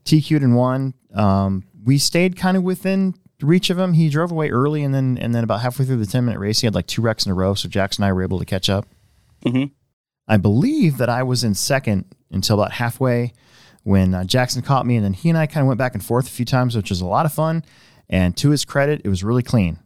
TQ'd 0.06 0.44
and 0.44 0.56
won. 0.56 0.94
Um, 1.14 1.64
we 1.84 1.98
stayed 1.98 2.36
kind 2.38 2.58
of 2.58 2.64
within 2.64 3.16
reach 3.42 3.70
of 3.70 3.80
him. 3.80 3.94
He 3.94 4.10
drove 4.10 4.32
away 4.32 4.50
early, 4.50 4.84
and 4.84 4.94
then 4.94 5.18
and 5.18 5.34
then 5.34 5.44
about 5.44 5.62
halfway 5.62 5.86
through 5.86 5.98
the 5.98 6.06
ten 6.06 6.26
minute 6.26 6.40
race, 6.40 6.62
he 6.62 6.68
had 6.68 6.76
like 6.76 6.88
two 6.88 7.02
wrecks 7.02 7.26
in 7.26 7.32
a 7.32 7.36
row. 7.36 7.54
So 7.54 7.68
Jackson 7.70 8.04
and 8.04 8.10
I 8.10 8.14
were 8.14 8.24
able 8.24 8.40
to 8.40 8.46
catch 8.46 8.70
up. 8.70 8.86
Mhm. 9.46 9.72
I 10.28 10.38
believe 10.38 10.98
that 10.98 11.10
I 11.10 11.24
was 11.24 11.44
in 11.44 11.54
second 11.56 12.06
until 12.32 12.60
about 12.62 12.74
halfway 12.74 13.34
when 13.84 14.14
uh, 14.14 14.24
Jackson 14.24 14.62
caught 14.62 14.86
me, 14.86 14.96
and 14.96 15.04
then 15.04 15.14
he 15.14 15.30
and 15.30 15.38
I 15.38 15.48
kind 15.48 15.64
of 15.64 15.68
went 15.68 15.80
back 15.80 15.94
and 15.96 16.04
forth 16.04 16.28
a 16.28 16.32
few 16.32 16.46
times, 16.46 16.76
which 16.76 16.90
was 16.90 17.02
a 17.02 17.06
lot 17.06 17.26
of 17.26 17.34
fun. 17.34 17.64
And 18.10 18.36
to 18.38 18.50
his 18.52 18.64
credit, 18.66 19.02
it 19.04 19.10
was 19.10 19.24
really 19.24 19.42
clean. 19.44 19.80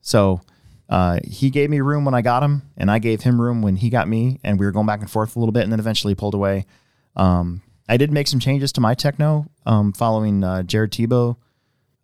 So 0.00 0.40
uh, 0.88 1.20
he 1.24 1.50
gave 1.50 1.70
me 1.70 1.80
room 1.80 2.04
when 2.04 2.14
I 2.14 2.22
got 2.22 2.42
him, 2.42 2.62
and 2.76 2.90
I 2.90 2.98
gave 2.98 3.22
him 3.22 3.40
room 3.40 3.62
when 3.62 3.76
he 3.76 3.88
got 3.90 4.08
me, 4.08 4.40
and 4.42 4.58
we 4.58 4.66
were 4.66 4.72
going 4.72 4.86
back 4.86 5.00
and 5.00 5.10
forth 5.10 5.36
a 5.36 5.38
little 5.38 5.52
bit, 5.52 5.62
and 5.62 5.70
then 5.72 5.78
eventually 5.80 6.10
he 6.12 6.14
pulled 6.16 6.34
away. 6.34 6.66
Um, 7.14 7.62
I 7.88 7.96
did 7.96 8.10
make 8.10 8.26
some 8.26 8.40
changes 8.40 8.72
to 8.72 8.80
my 8.80 8.94
techno 8.94 9.46
um, 9.64 9.92
following 9.92 10.42
uh, 10.42 10.62
Jared 10.62 10.90
Tebo, 10.90 11.36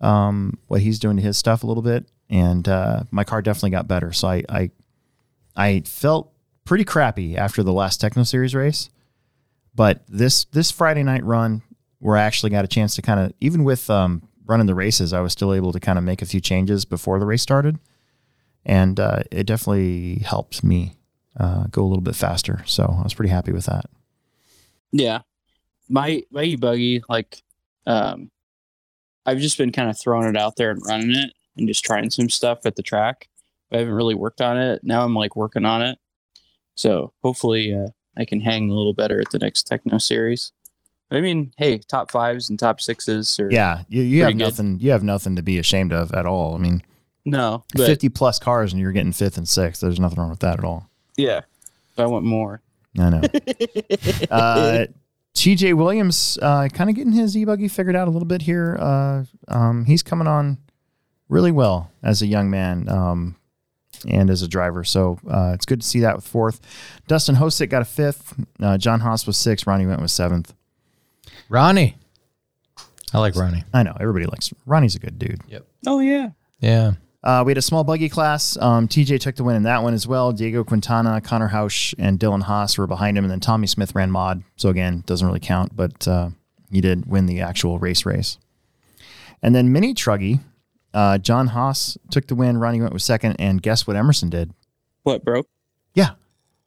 um, 0.00 0.58
what 0.68 0.80
he's 0.80 0.98
doing 0.98 1.16
to 1.16 1.22
his 1.22 1.36
stuff 1.36 1.62
a 1.62 1.66
little 1.66 1.82
bit, 1.82 2.06
and 2.30 2.68
uh, 2.68 3.04
my 3.10 3.24
car 3.24 3.42
definitely 3.42 3.70
got 3.70 3.88
better. 3.88 4.12
So 4.12 4.28
I, 4.28 4.44
I 4.48 4.70
I 5.56 5.80
felt 5.80 6.32
pretty 6.64 6.84
crappy 6.84 7.36
after 7.36 7.62
the 7.62 7.72
last 7.72 8.00
Techno 8.00 8.22
Series 8.22 8.54
race, 8.54 8.90
but 9.74 10.02
this 10.08 10.44
this 10.46 10.70
Friday 10.70 11.02
night 11.02 11.24
run, 11.24 11.62
where 11.98 12.16
I 12.16 12.22
actually 12.22 12.50
got 12.50 12.64
a 12.64 12.68
chance 12.68 12.94
to 12.96 13.02
kind 13.02 13.20
of 13.20 13.32
even 13.40 13.64
with 13.64 13.90
um, 13.90 14.28
running 14.46 14.66
the 14.66 14.74
races, 14.74 15.12
I 15.12 15.20
was 15.20 15.32
still 15.32 15.52
able 15.52 15.72
to 15.72 15.80
kind 15.80 15.98
of 15.98 16.04
make 16.04 16.22
a 16.22 16.26
few 16.26 16.40
changes 16.40 16.84
before 16.84 17.18
the 17.18 17.26
race 17.26 17.42
started, 17.42 17.78
and 18.64 18.98
uh, 18.98 19.22
it 19.30 19.44
definitely 19.46 20.22
helped 20.24 20.62
me 20.62 20.96
uh, 21.38 21.64
go 21.70 21.82
a 21.82 21.88
little 21.88 22.02
bit 22.02 22.16
faster. 22.16 22.62
So 22.66 22.96
I 22.98 23.02
was 23.02 23.14
pretty 23.14 23.30
happy 23.30 23.52
with 23.52 23.66
that. 23.66 23.86
Yeah. 24.92 25.20
My 25.92 26.22
my 26.30 26.42
e 26.42 26.56
buggy, 26.56 27.02
like 27.08 27.42
um 27.86 28.30
I've 29.26 29.38
just 29.38 29.58
been 29.58 29.70
kind 29.72 29.88
of 29.90 29.98
throwing 30.00 30.26
it 30.28 30.36
out 30.36 30.56
there 30.56 30.70
and 30.70 30.80
running 30.86 31.12
it 31.14 31.32
and 31.56 31.68
just 31.68 31.84
trying 31.84 32.10
some 32.10 32.28
stuff 32.28 32.60
at 32.64 32.74
the 32.76 32.82
track. 32.82 33.28
I 33.72 33.76
haven't 33.78 33.94
really 33.94 34.14
worked 34.14 34.40
on 34.40 34.58
it. 34.58 34.80
Now 34.82 35.04
I'm 35.04 35.14
like 35.14 35.36
working 35.36 35.64
on 35.64 35.82
it. 35.82 35.98
So 36.74 37.12
hopefully 37.22 37.74
uh, 37.74 37.88
I 38.16 38.24
can 38.24 38.40
hang 38.40 38.68
a 38.70 38.74
little 38.74 38.94
better 38.94 39.20
at 39.20 39.30
the 39.30 39.38
next 39.38 39.64
techno 39.64 39.98
series. 39.98 40.52
I 41.10 41.20
mean, 41.20 41.52
hey, 41.58 41.78
top 41.78 42.10
fives 42.10 42.48
and 42.48 42.58
top 42.58 42.80
sixes 42.80 43.38
or 43.38 43.50
Yeah, 43.52 43.82
you, 43.88 44.02
you 44.02 44.20
have 44.22 44.28
Pretty 44.28 44.38
good. 44.38 44.44
nothing. 44.44 44.80
You 44.80 44.90
have 44.92 45.04
nothing 45.04 45.36
to 45.36 45.42
be 45.42 45.58
ashamed 45.58 45.92
of 45.92 46.12
at 46.14 46.24
all. 46.26 46.54
I 46.54 46.58
mean, 46.58 46.82
no, 47.26 47.64
but 47.74 47.86
fifty 47.86 48.08
plus 48.08 48.38
cars 48.38 48.72
and 48.72 48.80
you're 48.80 48.92
getting 48.92 49.12
fifth 49.12 49.36
and 49.36 49.46
sixth. 49.48 49.82
There's 49.82 50.00
nothing 50.00 50.18
wrong 50.18 50.30
with 50.30 50.40
that 50.40 50.58
at 50.58 50.64
all. 50.64 50.88
yeah, 51.18 51.42
if 51.92 51.98
I 51.98 52.06
want 52.06 52.24
more. 52.24 52.62
I 52.98 53.10
know. 53.10 53.20
uh, 54.30 54.86
TJ 55.34 55.74
Williams, 55.74 56.38
uh, 56.42 56.68
kind 56.72 56.90
of 56.90 56.96
getting 56.96 57.12
his 57.12 57.36
e 57.36 57.44
buggy 57.44 57.68
figured 57.68 57.96
out 57.96 58.06
a 58.08 58.10
little 58.10 58.26
bit 58.26 58.42
here. 58.42 58.76
Uh, 58.78 59.24
um, 59.48 59.84
he's 59.86 60.02
coming 60.02 60.26
on 60.26 60.58
really 61.28 61.52
well 61.52 61.90
as 62.02 62.20
a 62.22 62.26
young 62.26 62.50
man 62.50 62.88
um, 62.88 63.36
and 64.06 64.28
as 64.28 64.42
a 64.42 64.48
driver. 64.48 64.84
So 64.84 65.18
uh, 65.28 65.52
it's 65.54 65.64
good 65.64 65.80
to 65.80 65.86
see 65.86 66.00
that 66.00 66.16
with 66.16 66.26
fourth. 66.26 66.60
Dustin 67.08 67.36
Hosick 67.36 67.70
got 67.70 67.82
a 67.82 67.86
fifth. 67.86 68.34
Uh, 68.60 68.76
John 68.76 69.00
Haas 69.00 69.26
was 69.26 69.36
sixth. 69.36 69.66
Ronnie 69.66 69.86
Wint 69.86 70.02
with 70.02 70.10
seventh. 70.10 70.54
Ronnie. 71.48 71.96
I 73.14 73.18
like 73.18 73.36
Ronnie. 73.36 73.64
I 73.72 73.82
know 73.82 73.96
everybody 74.00 74.26
likes 74.26 74.52
Ronnie's 74.66 74.94
a 74.94 74.98
good 74.98 75.18
dude. 75.18 75.40
Yep. 75.48 75.66
Oh 75.86 76.00
yeah. 76.00 76.30
Yeah. 76.60 76.92
Uh, 77.24 77.42
we 77.46 77.50
had 77.50 77.58
a 77.58 77.62
small 77.62 77.84
buggy 77.84 78.08
class. 78.08 78.56
Um, 78.56 78.88
TJ 78.88 79.20
took 79.20 79.36
the 79.36 79.44
win 79.44 79.54
in 79.54 79.62
that 79.62 79.82
one 79.82 79.94
as 79.94 80.06
well. 80.06 80.32
Diego 80.32 80.64
Quintana, 80.64 81.20
Connor 81.20 81.48
Hausch, 81.48 81.94
and 81.98 82.18
Dylan 82.18 82.42
Haas 82.42 82.76
were 82.76 82.88
behind 82.88 83.16
him, 83.16 83.24
and 83.24 83.30
then 83.30 83.38
Tommy 83.38 83.68
Smith 83.68 83.94
ran 83.94 84.10
mod. 84.10 84.42
So 84.56 84.70
again, 84.70 85.04
doesn't 85.06 85.26
really 85.26 85.40
count, 85.40 85.76
but 85.76 86.08
uh, 86.08 86.30
he 86.70 86.80
did 86.80 87.06
win 87.06 87.26
the 87.26 87.40
actual 87.40 87.78
race 87.78 88.04
race. 88.04 88.38
And 89.40 89.54
then 89.54 89.72
mini 89.72 89.94
truggy, 89.94 90.40
uh, 90.94 91.18
John 91.18 91.48
Haas 91.48 91.96
took 92.10 92.26
the 92.26 92.34
win. 92.34 92.58
Ronnie 92.58 92.80
Wint 92.80 92.92
with 92.92 93.02
second, 93.02 93.36
and 93.38 93.62
guess 93.62 93.86
what 93.86 93.96
Emerson 93.96 94.28
did? 94.28 94.52
What 95.04 95.24
broke? 95.24 95.48
Yeah, 95.94 96.10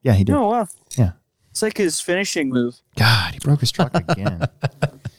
yeah, 0.03 0.13
he 0.13 0.23
did. 0.23 0.35
Oh 0.35 0.49
wow. 0.49 0.67
Yeah. 0.97 1.11
It's 1.51 1.61
like 1.61 1.77
his 1.77 2.01
finishing 2.01 2.49
move. 2.49 2.81
God, 2.97 3.33
he 3.33 3.39
broke 3.39 3.61
his 3.61 3.71
truck 3.71 3.95
again. 3.95 4.45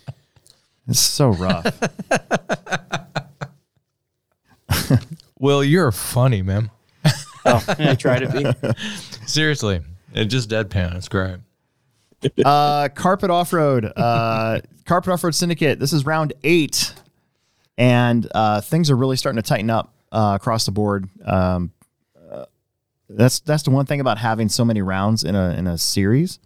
it's 0.89 1.01
so 1.01 1.31
rough. 1.31 1.81
Well, 5.39 5.63
you're 5.65 5.93
funny, 5.93 6.43
man. 6.43 6.71
Oh, 7.49 7.63
I 7.79 7.95
try 7.95 8.19
to 8.19 8.29
be. 8.29 8.73
Seriously. 9.27 9.81
It 10.13 10.25
just 10.25 10.51
deadpan. 10.51 10.97
It's 10.97 11.09
great. 11.09 11.37
uh, 12.45 12.89
carpet 12.89 13.31
off 13.31 13.53
road, 13.53 13.85
uh, 13.85 14.59
carpet 14.85 15.13
off 15.13 15.23
road 15.23 15.33
syndicate. 15.33 15.79
This 15.79 15.93
is 15.93 16.05
round 16.05 16.33
eight, 16.43 16.93
and 17.79 18.27
uh, 18.35 18.63
things 18.63 18.91
are 18.91 18.97
really 18.97 19.15
starting 19.15 19.41
to 19.41 19.49
tighten 19.49 19.71
up 19.71 19.95
uh, 20.11 20.33
across 20.35 20.67
the 20.67 20.73
board. 20.73 21.09
Um, 21.25 21.71
uh, 22.29 22.47
that's 23.09 23.39
that's 23.39 23.63
the 23.63 23.71
one 23.71 23.87
thing 23.87 24.01
about 24.01 24.19
having 24.19 24.49
so 24.49 24.65
many 24.65 24.83
rounds 24.83 25.23
in 25.23 25.37
a 25.37 25.51
in 25.51 25.69
a 25.69 25.79
series 25.79 26.41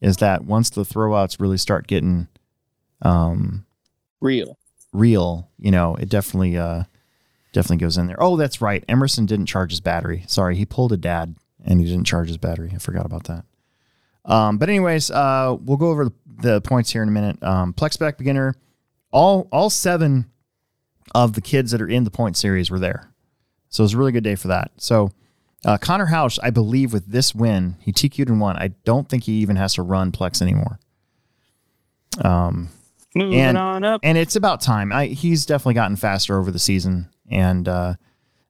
is 0.00 0.16
that 0.16 0.46
once 0.46 0.70
the 0.70 0.82
throwouts 0.82 1.40
really 1.40 1.58
start 1.58 1.86
getting 1.86 2.26
um, 3.02 3.66
Real. 4.22 4.56
real, 4.94 5.50
you 5.58 5.70
know, 5.70 5.94
it 5.96 6.08
definitely 6.08 6.56
uh, 6.56 6.84
definitely 7.52 7.78
goes 7.78 7.96
in 7.98 8.06
there. 8.06 8.16
Oh, 8.22 8.36
that's 8.36 8.60
right. 8.60 8.84
Emerson 8.88 9.26
didn't 9.26 9.46
charge 9.46 9.70
his 9.70 9.80
battery. 9.80 10.24
Sorry, 10.26 10.56
he 10.56 10.64
pulled 10.66 10.92
a 10.92 10.96
dad 10.96 11.36
and 11.64 11.80
he 11.80 11.86
didn't 11.86 12.04
charge 12.06 12.28
his 12.28 12.38
battery. 12.38 12.72
I 12.74 12.78
forgot 12.78 13.06
about 13.06 13.24
that. 13.24 13.44
Um, 14.24 14.58
but 14.58 14.68
anyways, 14.68 15.10
uh, 15.10 15.56
we'll 15.60 15.76
go 15.76 15.90
over 15.90 16.04
the, 16.06 16.12
the 16.26 16.60
points 16.60 16.90
here 16.90 17.02
in 17.02 17.08
a 17.08 17.12
minute. 17.12 17.42
Um, 17.42 17.72
Plexback 17.72 18.18
beginner, 18.18 18.54
all 19.10 19.48
all 19.52 19.68
seven 19.70 20.30
of 21.14 21.32
the 21.34 21.40
kids 21.40 21.72
that 21.72 21.82
are 21.82 21.88
in 21.88 22.04
the 22.04 22.10
point 22.10 22.36
series 22.36 22.70
were 22.70 22.78
there, 22.78 23.10
so 23.68 23.82
it 23.82 23.86
was 23.86 23.94
a 23.94 23.98
really 23.98 24.12
good 24.12 24.22
day 24.24 24.36
for 24.36 24.48
that. 24.48 24.70
So 24.78 25.10
uh, 25.64 25.76
Connor 25.78 26.06
Hausch, 26.06 26.38
I 26.42 26.50
believe, 26.50 26.92
with 26.92 27.06
this 27.06 27.34
win, 27.34 27.76
he 27.80 27.92
TQ'd 27.92 28.28
and 28.28 28.40
won. 28.40 28.56
I 28.56 28.68
don't 28.84 29.08
think 29.08 29.24
he 29.24 29.32
even 29.34 29.56
has 29.56 29.74
to 29.74 29.82
run 29.82 30.12
Plex 30.12 30.40
anymore. 30.40 30.78
Moving 33.14 33.40
And- 33.40 33.58
on 33.58 33.84
up. 33.84 34.00
and 34.04 34.16
it's 34.16 34.36
about 34.36 34.60
time. 34.60 34.92
I, 34.92 35.06
he's 35.06 35.44
definitely 35.44 35.74
gotten 35.74 35.96
faster 35.96 36.38
over 36.38 36.50
the 36.50 36.58
season. 36.58 37.08
And 37.32 37.66
uh, 37.68 37.94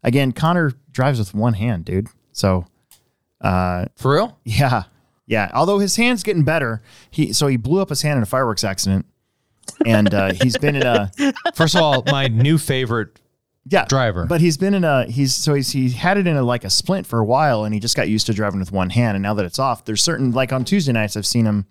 again, 0.03 0.33
Connor 0.33 0.73
drives 0.91 1.19
with 1.19 1.35
one 1.35 1.55
hand, 1.55 1.85
dude. 1.85 2.09
So 2.33 2.67
For 3.41 3.89
real? 4.15 4.39
yeah, 4.45 4.85
yeah. 5.27 5.51
Although 5.55 5.79
his 5.79 5.97
hand's 5.97 6.23
getting 6.23 6.45
better, 6.45 6.83
he 7.11 7.33
so 7.33 7.47
he 7.47 7.57
blew 7.57 7.81
up 7.81 7.89
his 7.89 8.03
hand 8.03 8.17
in 8.19 8.23
a 8.23 8.27
fireworks 8.27 8.65
accident, 8.65 9.07
and 9.87 10.13
uh, 10.13 10.33
he's 10.35 10.57
been 10.59 10.77
in 10.77 10.87
a 10.87 11.11
First 11.55 11.75
of 11.75 11.83
all, 11.83 12.03
my 12.07 12.29
new 12.29 12.59
favorite 12.59 13.19
yeah 13.69 13.85
driver. 13.85 14.27
But 14.27 14.41
he's 14.41 14.57
been 14.57 14.75
in 14.75 14.85
a 14.85 15.05
he's 15.07 15.35
so 15.35 15.55
he's 15.55 15.71
he 15.71 15.91
had 15.91 16.19
it 16.19 16.27
in 16.27 16.37
a 16.37 16.43
like 16.43 16.65
a 16.65 16.71
splint 16.71 17.07
for 17.07 17.19
a 17.19 17.25
while, 17.25 17.65
and 17.65 17.73
he 17.75 17.81
just 17.81 17.97
got 17.97 18.09
used 18.09 18.27
to 18.27 18.35
driving 18.35 18.61
with 18.61 18.73
one 18.73 18.91
hand. 18.91 19.17
And 19.17 19.23
now 19.23 19.35
that 19.35 19.45
it's 19.45 19.59
off, 19.59 19.85
there's 19.85 20.03
certain 20.03 20.33
like 20.33 20.53
on 20.53 20.65
Tuesday 20.65 20.93
nights 20.93 21.17
I've 21.17 21.27
seen 21.27 21.47
him 21.47 21.67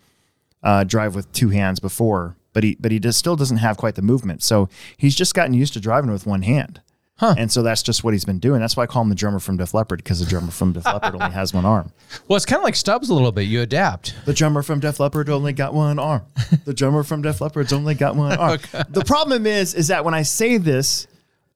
uh, 0.64 0.84
drive 0.84 1.16
with 1.16 1.32
two 1.32 1.50
hands 1.50 1.80
before, 1.80 2.36
but 2.54 2.64
he 2.64 2.76
but 2.80 2.92
he 2.92 3.00
just 3.00 3.20
still 3.20 3.36
doesn't 3.36 3.58
have 3.58 3.78
quite 3.78 3.96
the 3.96 4.02
movement. 4.02 4.44
So 4.44 4.70
he's 4.98 5.16
just 5.16 5.34
gotten 5.34 5.54
used 5.54 5.74
to 5.74 5.80
driving 5.80 6.12
with 6.12 6.26
one 6.26 6.44
hand. 6.44 6.82
Huh. 7.22 7.36
And 7.38 7.52
so 7.52 7.62
that's 7.62 7.84
just 7.84 8.04
what 8.04 8.16
he's 8.16 8.26
been 8.26 8.40
doing. 8.40 8.62
That's 8.62 8.76
why 8.76 8.82
I 8.82 8.88
call 8.88 9.04
him 9.04 9.10
the 9.10 9.16
drummer 9.16 9.38
from 9.38 9.56
Def 9.56 9.76
Leppard 9.76 10.00
because 10.00 10.20
the 10.20 10.26
drummer 10.26 10.50
from 10.50 10.74
Def 10.74 10.88
Leppard 10.88 11.14
only 11.14 11.30
has 11.30 11.54
one 11.54 11.66
arm. 11.66 11.92
Well, 12.28 12.36
it's 12.36 12.48
kind 12.48 12.58
of 12.58 12.64
like 12.64 12.76
Stubbs 12.76 13.12
a 13.12 13.14
little 13.14 13.32
bit. 13.32 13.44
You 13.44 13.62
adapt. 13.62 14.16
The 14.26 14.34
drummer 14.34 14.64
from 14.64 14.80
Def 14.80 15.00
Leppard 15.00 15.30
only 15.30 15.54
got 15.54 15.72
one 15.72 16.00
arm. 16.00 16.24
The 16.66 16.74
drummer 16.74 17.04
from 17.04 17.22
Def 17.22 17.40
Leppard's 17.40 17.74
only 17.74 17.94
got 17.94 18.16
one 18.16 18.34
arm. 18.34 18.58
The 18.90 19.06
problem 19.06 19.46
is, 19.46 19.76
is 19.76 19.90
that 19.90 20.04
when 20.04 20.16
I 20.16 20.24
say 20.24 20.58
this, 20.58 21.06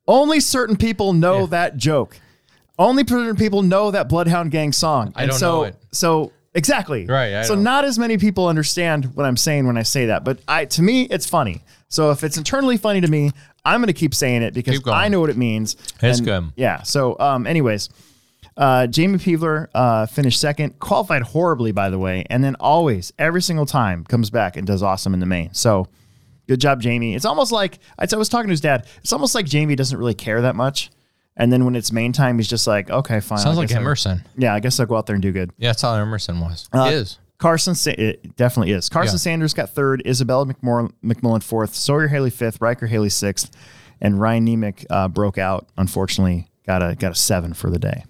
only 0.07 0.39
certain 0.39 0.78
people 0.78 1.13
know 1.13 1.47
that 1.47 1.78
joke. 1.78 2.20
Only 2.78 3.03
certain 3.07 3.36
people 3.36 3.63
know 3.63 3.89
that 3.89 4.07
Bloodhound 4.07 4.51
Gang 4.51 4.72
song. 4.72 5.13
I 5.16 5.26
don't 5.26 5.39
so, 5.39 5.51
know 5.51 5.63
it. 5.63 5.76
So 5.91 6.32
exactly. 6.53 7.07
Right, 7.07 7.34
I 7.34 7.41
so 7.41 7.55
don't. 7.55 7.63
not 7.63 7.86
as 7.86 7.97
many 7.97 8.20
people 8.20 8.47
understand 8.47 9.16
what 9.16 9.26
I'm 9.26 9.38
saying 9.38 9.66
when 9.66 9.78
I 9.78 9.84
say 9.84 10.05
that. 10.05 10.24
But 10.24 10.38
I, 10.47 10.66
to 10.66 10.84
me, 10.84 11.05
it's 11.05 11.26
funny. 11.26 11.63
So 11.88 12.11
if 12.11 12.24
it's 12.24 12.38
internally 12.38 12.78
funny 12.78 13.01
to 13.01 13.07
me, 13.07 13.32
I'm 13.66 13.80
going 13.80 13.88
to 13.88 13.93
keep 13.93 14.13
saying 14.13 14.43
it 14.43 14.53
because 14.53 14.88
I 14.88 15.07
know 15.07 15.20
what 15.20 15.30
it 15.30 15.38
means. 15.38 15.76
It's 16.01 16.20
And, 16.20 16.26
good. 16.26 16.51
Yeah. 16.55 16.84
So, 16.84 17.18
um, 17.20 17.47
anyways, 17.47 17.89
uh, 18.55 18.88
Jamie 18.88 19.18
Peevler 19.18 19.68
uh, 19.74 20.05
finished 20.05 20.39
second, 20.39 20.80
qualified 20.80 21.24
horribly, 21.24 21.72
by 21.72 21.89
the 21.89 21.99
way, 21.99 22.26
and 22.30 22.43
then 22.43 22.55
always, 22.59 23.11
every 23.20 23.41
single 23.41 23.66
time, 23.66 24.03
comes 24.05 24.30
back 24.30 24.55
and 24.55 24.66
does 24.66 24.84
awesome 24.84 25.13
in 25.13 25.20
the 25.20 25.26
main. 25.26 25.53
So, 25.53 25.88
Good 26.47 26.61
job, 26.61 26.82
Jamie. 26.82 27.16
It's 27.16 27.26
almost 27.26 27.51
like 27.51 27.80
I 27.97 28.05
was 28.16 28.30
talking 28.30 28.47
to 28.49 28.51
his 28.53 28.61
dad. 28.61 28.86
It's 28.97 29.13
almost 29.13 29.34
like 29.34 29.45
Jamie 29.45 29.76
doesn't 29.76 29.97
really 29.97 30.13
care 30.13 30.41
that 30.43 30.55
much. 30.55 30.91
And 31.38 31.51
then 31.51 31.66
when 31.66 31.76
it's 31.76 31.91
main 31.91 32.13
time, 32.13 32.38
he's 32.38 32.47
just 32.47 32.66
like, 32.68 32.89
okay, 32.89 33.20
fine. 33.20 33.39
Sounds 33.39 33.57
I 33.57 33.61
like 33.61 33.72
Emerson. 33.72 34.24
yeah, 34.38 34.53
I 34.53 34.59
guess 34.59 34.80
I'll 34.80 34.86
go 34.86 34.95
out 34.95 35.05
there 35.05 35.16
and 35.16 35.24
do 35.24 35.32
good. 35.32 35.51
Yeah, 35.57 35.70
that's 35.70 35.82
how 35.82 35.95
Emerson 35.95 36.39
was. 36.39 36.70
Uh, 36.72 36.89
is. 36.91 37.18
Carson, 37.38 37.76
Sa- 37.76 37.92
it 37.92 38.36
definitely 38.36 38.74
is. 38.74 38.90
Carson 38.90 39.16
Yeah. 39.16 39.20
Sanders 39.20 39.54
got 39.54 39.70
third, 39.72 40.02
Isabella 40.06 40.46
McMorland, 40.46 40.94
McMullen 41.04 41.44
fourth, 41.44 41.76
Sawyer 41.76 42.08
Haley 42.08 42.30
fifth, 42.30 42.62
Riker 42.62 42.88
Haley 42.88 43.10
sixth, 43.10 43.52
and 44.00 44.20
Ryan 44.20 44.48
Nemec 44.48 44.86
uh, 44.90 45.08
broke 45.08 45.38
out. 45.38 45.68
Unfortunately, 45.78 46.48
got 46.66 46.82
a 46.82 46.96
got 46.96 47.12
a 47.12 47.16
seven 47.16 47.54
for 47.54 47.70
the 47.70 47.80
day. 47.80 48.06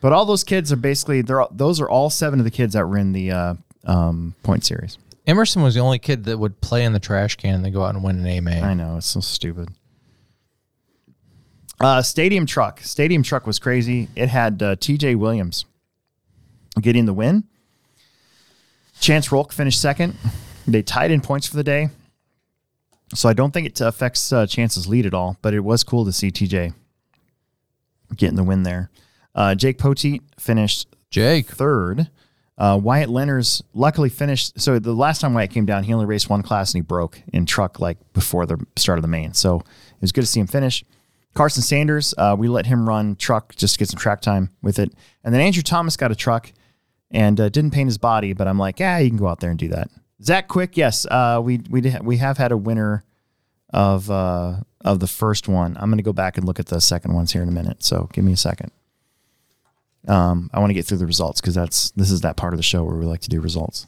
But 0.00 0.12
all 0.12 0.24
those 0.24 0.44
kids 0.44 0.70
are 0.72 0.76
basically 0.76 1.22
they're 1.22 1.40
all, 1.40 1.50
those 1.50 1.80
are 1.80 1.88
all 1.88 2.08
seven 2.10 2.38
of 2.38 2.44
the 2.44 2.50
kids 2.52 2.74
that 2.74 2.86
were 2.86 2.98
in 2.98 3.12
the 3.12 3.32
uh, 3.32 3.54
um, 3.84 4.34
point 4.42 4.64
series. 4.64 4.96
Emerson 5.26 5.62
was 5.62 5.74
the 5.74 5.80
only 5.80 5.98
kid 5.98 6.24
that 6.24 6.38
would 6.38 6.60
play 6.60 6.84
in 6.84 6.92
the 6.92 7.00
trash 7.00 7.36
can 7.36 7.54
and 7.56 7.64
then 7.64 7.72
go 7.72 7.82
out 7.82 7.94
and 7.94 8.02
win 8.04 8.18
an 8.18 8.26
AMA. 8.26 8.50
I 8.50 8.74
know 8.74 8.96
it's 8.96 9.06
so 9.06 9.20
stupid. 9.20 9.68
Uh, 11.80 12.02
stadium 12.02 12.46
truck, 12.46 12.80
stadium 12.80 13.22
truck 13.22 13.46
was 13.46 13.58
crazy. 13.58 14.08
It 14.16 14.28
had 14.28 14.62
uh, 14.62 14.76
T.J. 14.76 15.14
Williams 15.16 15.64
getting 16.80 17.04
the 17.06 17.12
win. 17.12 17.44
Chance 19.00 19.30
Rolk 19.32 19.52
finished 19.52 19.80
second. 19.80 20.16
They 20.66 20.82
tied 20.82 21.10
in 21.10 21.20
points 21.20 21.46
for 21.46 21.56
the 21.56 21.64
day, 21.64 21.88
so 23.14 23.28
I 23.28 23.32
don't 23.32 23.52
think 23.52 23.66
it 23.66 23.80
affects 23.80 24.32
uh, 24.32 24.46
Chance's 24.46 24.86
lead 24.86 25.06
at 25.06 25.14
all. 25.14 25.36
But 25.40 25.54
it 25.54 25.60
was 25.60 25.82
cool 25.84 26.04
to 26.04 26.12
see 26.12 26.30
T.J. 26.30 26.72
getting 28.16 28.36
the 28.36 28.44
win 28.44 28.64
there. 28.64 28.90
Uh, 29.34 29.54
Jake 29.54 29.78
Poteet 29.78 30.20
finished 30.38 30.88
Jake. 31.10 31.46
third. 31.46 32.10
Uh, 32.58 32.78
Wyatt 32.82 33.08
Lenners 33.08 33.62
luckily 33.72 34.08
finished. 34.08 34.60
So 34.60 34.80
the 34.80 34.92
last 34.92 35.20
time 35.20 35.32
Wyatt 35.32 35.52
came 35.52 35.64
down, 35.64 35.84
he 35.84 35.94
only 35.94 36.06
raced 36.06 36.28
one 36.28 36.42
class 36.42 36.74
and 36.74 36.78
he 36.82 36.86
broke 36.86 37.22
in 37.32 37.46
truck 37.46 37.78
like 37.78 37.98
before 38.12 38.46
the 38.46 38.58
start 38.74 38.98
of 38.98 39.02
the 39.02 39.08
main. 39.08 39.32
So 39.32 39.60
it 39.60 40.00
was 40.00 40.10
good 40.10 40.22
to 40.22 40.26
see 40.26 40.40
him 40.40 40.48
finish. 40.48 40.84
Carson 41.34 41.62
Sanders, 41.62 42.14
uh, 42.18 42.34
we 42.36 42.48
let 42.48 42.66
him 42.66 42.88
run 42.88 43.14
truck 43.14 43.54
just 43.54 43.74
to 43.74 43.78
get 43.78 43.88
some 43.88 43.98
track 43.98 44.20
time 44.20 44.50
with 44.60 44.80
it. 44.80 44.92
And 45.22 45.32
then 45.32 45.40
Andrew 45.40 45.62
Thomas 45.62 45.96
got 45.96 46.10
a 46.10 46.16
truck 46.16 46.52
and 47.10 47.40
uh, 47.40 47.48
didn't 47.48 47.72
paint 47.72 47.88
his 47.88 47.98
body, 47.98 48.32
but 48.32 48.46
I'm 48.46 48.58
like, 48.58 48.78
yeah, 48.80 48.98
you 48.98 49.08
can 49.08 49.18
go 49.18 49.28
out 49.28 49.40
there 49.40 49.50
and 49.50 49.58
do 49.58 49.68
that. 49.68 49.90
Zach 50.22 50.48
Quick, 50.48 50.76
yes, 50.76 51.06
uh, 51.06 51.40
we 51.42 51.60
we 51.70 51.94
we 52.02 52.16
have 52.16 52.38
had 52.38 52.52
a 52.52 52.56
winner 52.56 53.04
of 53.70 54.10
uh, 54.10 54.56
of 54.80 55.00
the 55.00 55.06
first 55.06 55.48
one. 55.48 55.76
I'm 55.78 55.90
going 55.90 55.98
to 55.98 56.02
go 56.02 56.12
back 56.12 56.36
and 56.36 56.46
look 56.46 56.58
at 56.58 56.66
the 56.66 56.80
second 56.80 57.14
ones 57.14 57.32
here 57.32 57.42
in 57.42 57.48
a 57.48 57.52
minute. 57.52 57.84
So 57.84 58.08
give 58.12 58.24
me 58.24 58.32
a 58.32 58.36
second. 58.36 58.72
Um, 60.06 60.50
I 60.52 60.60
want 60.60 60.70
to 60.70 60.74
get 60.74 60.86
through 60.86 60.98
the 60.98 61.06
results 61.06 61.40
because 61.40 61.54
that's 61.54 61.90
this 61.90 62.10
is 62.10 62.22
that 62.22 62.36
part 62.36 62.52
of 62.52 62.58
the 62.58 62.62
show 62.62 62.84
where 62.84 62.96
we 62.96 63.04
like 63.06 63.20
to 63.20 63.28
do 63.28 63.40
results. 63.40 63.86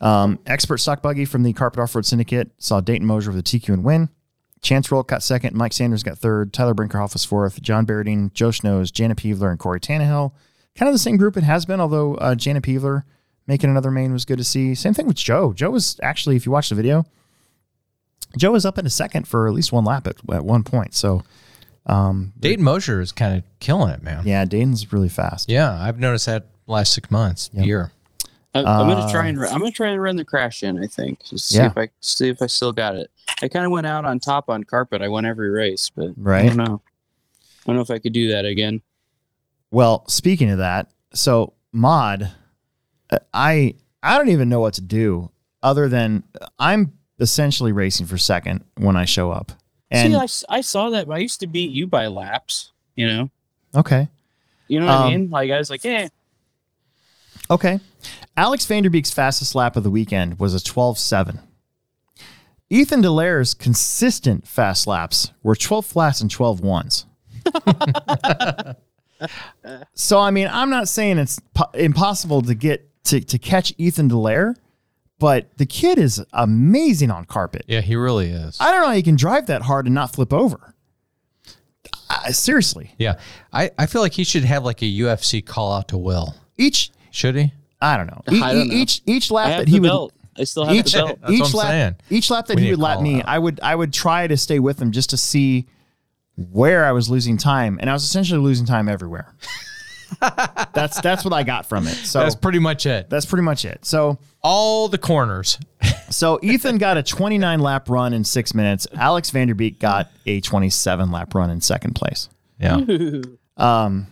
Um, 0.00 0.38
expert 0.46 0.78
stock 0.78 1.02
buggy 1.02 1.24
from 1.24 1.42
the 1.42 1.52
Carpet 1.52 1.80
Off 1.80 1.94
Road 1.94 2.06
Syndicate 2.06 2.50
saw 2.58 2.80
Dayton 2.80 3.06
Mosier 3.06 3.30
with 3.30 3.40
a 3.40 3.42
TQ 3.42 3.68
and 3.70 3.84
win. 3.84 4.08
Chance 4.62 4.92
Rolk 4.92 5.08
got 5.08 5.22
second. 5.22 5.56
Mike 5.56 5.72
Sanders 5.72 6.02
got 6.02 6.18
third. 6.18 6.52
Tyler 6.52 6.74
Brinkerhoff 6.74 7.14
was 7.14 7.24
fourth. 7.24 7.62
John 7.62 7.86
Berding, 7.86 8.32
Joe 8.34 8.50
Snows, 8.50 8.90
Jana 8.90 9.14
Peevler, 9.14 9.50
and 9.50 9.58
Corey 9.58 9.80
Tannehill. 9.80 10.32
Kind 10.76 10.88
of 10.88 10.94
the 10.94 10.98
same 10.98 11.16
group 11.16 11.36
it 11.36 11.42
has 11.42 11.66
been, 11.66 11.80
although 11.80 12.14
uh, 12.16 12.34
Jana 12.34 12.60
Peevler 12.60 13.02
making 13.46 13.70
another 13.70 13.90
main 13.90 14.12
was 14.12 14.24
good 14.24 14.38
to 14.38 14.44
see. 14.44 14.74
Same 14.74 14.94
thing 14.94 15.06
with 15.06 15.16
Joe. 15.16 15.52
Joe 15.52 15.70
was 15.70 15.98
actually, 16.02 16.36
if 16.36 16.46
you 16.46 16.52
watch 16.52 16.68
the 16.68 16.74
video, 16.74 17.04
Joe 18.38 18.52
was 18.52 18.64
up 18.64 18.78
in 18.78 18.86
a 18.86 18.90
second 18.90 19.26
for 19.26 19.48
at 19.48 19.52
least 19.54 19.72
one 19.72 19.84
lap 19.84 20.06
at, 20.06 20.16
at 20.32 20.44
one 20.44 20.62
point. 20.62 20.94
So, 20.94 21.22
um, 21.86 22.32
Dayton 22.38 22.64
Mosier 22.64 23.00
is 23.00 23.10
kind 23.10 23.36
of 23.36 23.42
killing 23.58 23.90
it, 23.92 24.02
man. 24.02 24.22
yeah, 24.24 24.44
Dayton's 24.44 24.92
really 24.92 25.08
fast. 25.08 25.48
Yeah, 25.50 25.72
I've 25.72 25.98
noticed 25.98 26.26
that 26.26 26.46
last 26.66 26.92
six 26.94 27.10
months, 27.10 27.50
year. 27.52 27.90
I, 28.54 28.60
I'm 28.60 28.88
gonna 28.88 29.10
try 29.10 29.28
and 29.28 29.38
I'm 29.44 29.58
gonna 29.60 29.70
try 29.70 29.88
and 29.88 30.02
run 30.02 30.16
the 30.16 30.24
crash 30.24 30.62
in. 30.64 30.82
I 30.82 30.86
think 30.88 31.24
just 31.24 31.48
see 31.48 31.56
Yeah. 31.58 31.66
if 31.66 31.78
I 31.78 31.88
see 32.00 32.28
if 32.28 32.42
I 32.42 32.46
still 32.46 32.72
got 32.72 32.96
it. 32.96 33.08
I 33.42 33.48
kind 33.48 33.64
of 33.64 33.70
went 33.70 33.86
out 33.86 34.04
on 34.04 34.18
top 34.18 34.48
on 34.48 34.64
carpet. 34.64 35.02
I 35.02 35.08
won 35.08 35.24
every 35.24 35.50
race, 35.50 35.90
but 35.94 36.10
right. 36.16 36.44
I 36.44 36.48
don't 36.48 36.56
know. 36.56 36.82
I 37.42 37.66
don't 37.66 37.76
know 37.76 37.82
if 37.82 37.90
I 37.90 37.98
could 38.00 38.12
do 38.12 38.28
that 38.32 38.44
again. 38.44 38.82
Well, 39.70 40.04
speaking 40.08 40.50
of 40.50 40.58
that, 40.58 40.90
so 41.14 41.52
mod, 41.72 42.30
uh, 43.10 43.18
I 43.32 43.74
I 44.02 44.16
don't 44.18 44.30
even 44.30 44.48
know 44.48 44.60
what 44.60 44.74
to 44.74 44.80
do 44.80 45.30
other 45.62 45.88
than 45.88 46.24
I'm 46.58 46.92
essentially 47.18 47.72
racing 47.72 48.06
for 48.06 48.18
second 48.18 48.64
when 48.76 48.96
I 48.96 49.04
show 49.04 49.30
up. 49.30 49.52
And 49.90 50.12
see, 50.12 50.44
I, 50.48 50.56
I 50.58 50.60
saw 50.60 50.90
that. 50.90 51.08
I 51.10 51.18
used 51.18 51.40
to 51.40 51.46
beat 51.46 51.70
you 51.70 51.86
by 51.86 52.06
laps. 52.06 52.72
You 52.96 53.06
know, 53.06 53.30
okay, 53.74 54.08
you 54.68 54.80
know 54.80 54.86
what 54.86 54.92
I 54.94 55.04
Um, 55.06 55.10
mean? 55.12 55.30
Like 55.30 55.50
I 55.50 55.58
was 55.58 55.70
like, 55.70 55.84
eh. 55.84 56.08
okay. 57.50 57.80
Alex 58.36 58.64
Vanderbeek's 58.66 59.10
fastest 59.10 59.54
lap 59.54 59.76
of 59.76 59.82
the 59.82 59.90
weekend 59.90 60.38
was 60.38 60.54
a 60.54 60.58
12.7. 60.58 61.40
Ethan 62.70 63.00
Delaire's 63.02 63.52
consistent 63.52 64.46
fast 64.46 64.86
laps 64.86 65.32
were 65.42 65.56
12 65.56 65.84
flats 65.84 66.20
and 66.20 66.30
12 66.30 66.60
ones. 66.60 67.04
so 69.94 70.18
I 70.18 70.30
mean, 70.30 70.48
I'm 70.50 70.70
not 70.70 70.88
saying 70.88 71.18
it's 71.18 71.40
po- 71.54 71.70
impossible 71.74 72.42
to 72.42 72.54
get 72.54 72.88
to, 73.04 73.20
to 73.20 73.38
catch 73.38 73.72
Ethan 73.78 74.08
Delaire, 74.08 74.54
but 75.18 75.56
the 75.58 75.66
kid 75.66 75.98
is 75.98 76.24
amazing 76.32 77.10
on 77.10 77.24
carpet. 77.24 77.64
Yeah, 77.66 77.80
he 77.80 77.96
really 77.96 78.30
is. 78.30 78.56
I 78.60 78.70
don't 78.70 78.80
know 78.80 78.86
how 78.88 78.92
you 78.94 79.02
can 79.02 79.16
drive 79.16 79.46
that 79.46 79.62
hard 79.62 79.86
and 79.86 79.94
not 79.94 80.12
flip 80.12 80.32
over. 80.32 80.74
Uh, 82.08 82.32
seriously, 82.32 82.92
yeah, 82.98 83.18
I, 83.52 83.70
I 83.78 83.86
feel 83.86 84.02
like 84.02 84.12
he 84.14 84.24
should 84.24 84.44
have 84.44 84.64
like 84.64 84.82
a 84.82 84.86
UFC 84.86 85.44
call 85.44 85.72
out 85.72 85.88
to 85.88 85.98
Will. 85.98 86.34
each 86.58 86.90
Should 87.12 87.36
he? 87.36 87.52
I 87.80 87.96
don't 87.96 88.08
know. 88.08 88.22
E- 88.30 88.42
I 88.42 88.52
don't 88.52 88.68
know. 88.68 88.74
Each 88.74 89.00
each 89.06 89.30
lap 89.30 89.58
that 89.58 89.66
the 89.66 89.70
he 89.70 89.80
would 89.80 89.86
belt. 89.88 90.12
I 90.36 90.44
still 90.44 90.64
have 90.64 90.74
each 90.74 90.92
the 90.92 90.98
belt. 90.98 91.18
Each 91.30 91.54
lap 91.54 92.02
each 92.10 92.30
lap 92.30 92.46
that 92.46 92.56
We 92.56 92.62
he 92.64 92.70
would 92.70 92.80
lap 92.80 93.00
me, 93.00 93.20
out. 93.22 93.28
I 93.28 93.38
would 93.38 93.60
I 93.62 93.74
would 93.76 93.92
try 93.92 94.26
to 94.26 94.36
stay 94.36 94.58
with 94.58 94.80
him 94.82 94.90
just 94.90 95.10
to 95.10 95.16
see 95.16 95.66
where 96.36 96.84
I 96.84 96.92
was 96.92 97.08
losing 97.10 97.36
time, 97.36 97.78
and 97.80 97.88
I 97.90 97.92
was 97.92 98.04
essentially 98.04 98.40
losing 98.40 98.66
time 98.66 98.88
everywhere. 98.88 99.34
that's 100.74 101.00
that's 101.00 101.24
what 101.24 101.32
I 101.32 101.42
got 101.42 101.66
from 101.66 101.86
it. 101.86 101.94
So 101.94 102.20
That's 102.20 102.34
pretty 102.34 102.58
much 102.58 102.84
it. 102.86 103.08
that's 103.08 103.26
pretty 103.26 103.44
much 103.44 103.64
it. 103.64 103.84
So 103.84 104.18
All 104.42 104.88
the 104.88 104.98
corners. 104.98 105.58
so 106.10 106.38
Ethan 106.42 106.78
got 106.78 106.96
a 106.96 107.02
29 107.02 107.60
lap 107.60 107.88
run 107.88 108.12
in 108.12 108.24
six 108.24 108.52
minutes. 108.54 108.86
Alex 108.94 109.30
Vanderbeek 109.30 109.78
got 109.78 110.10
a 110.26 110.40
27 110.40 111.10
lap 111.12 111.34
run 111.34 111.50
in 111.50 111.60
second 111.60 111.94
place. 111.94 112.28
Yeah. 112.58 112.80
Um, 113.56 114.06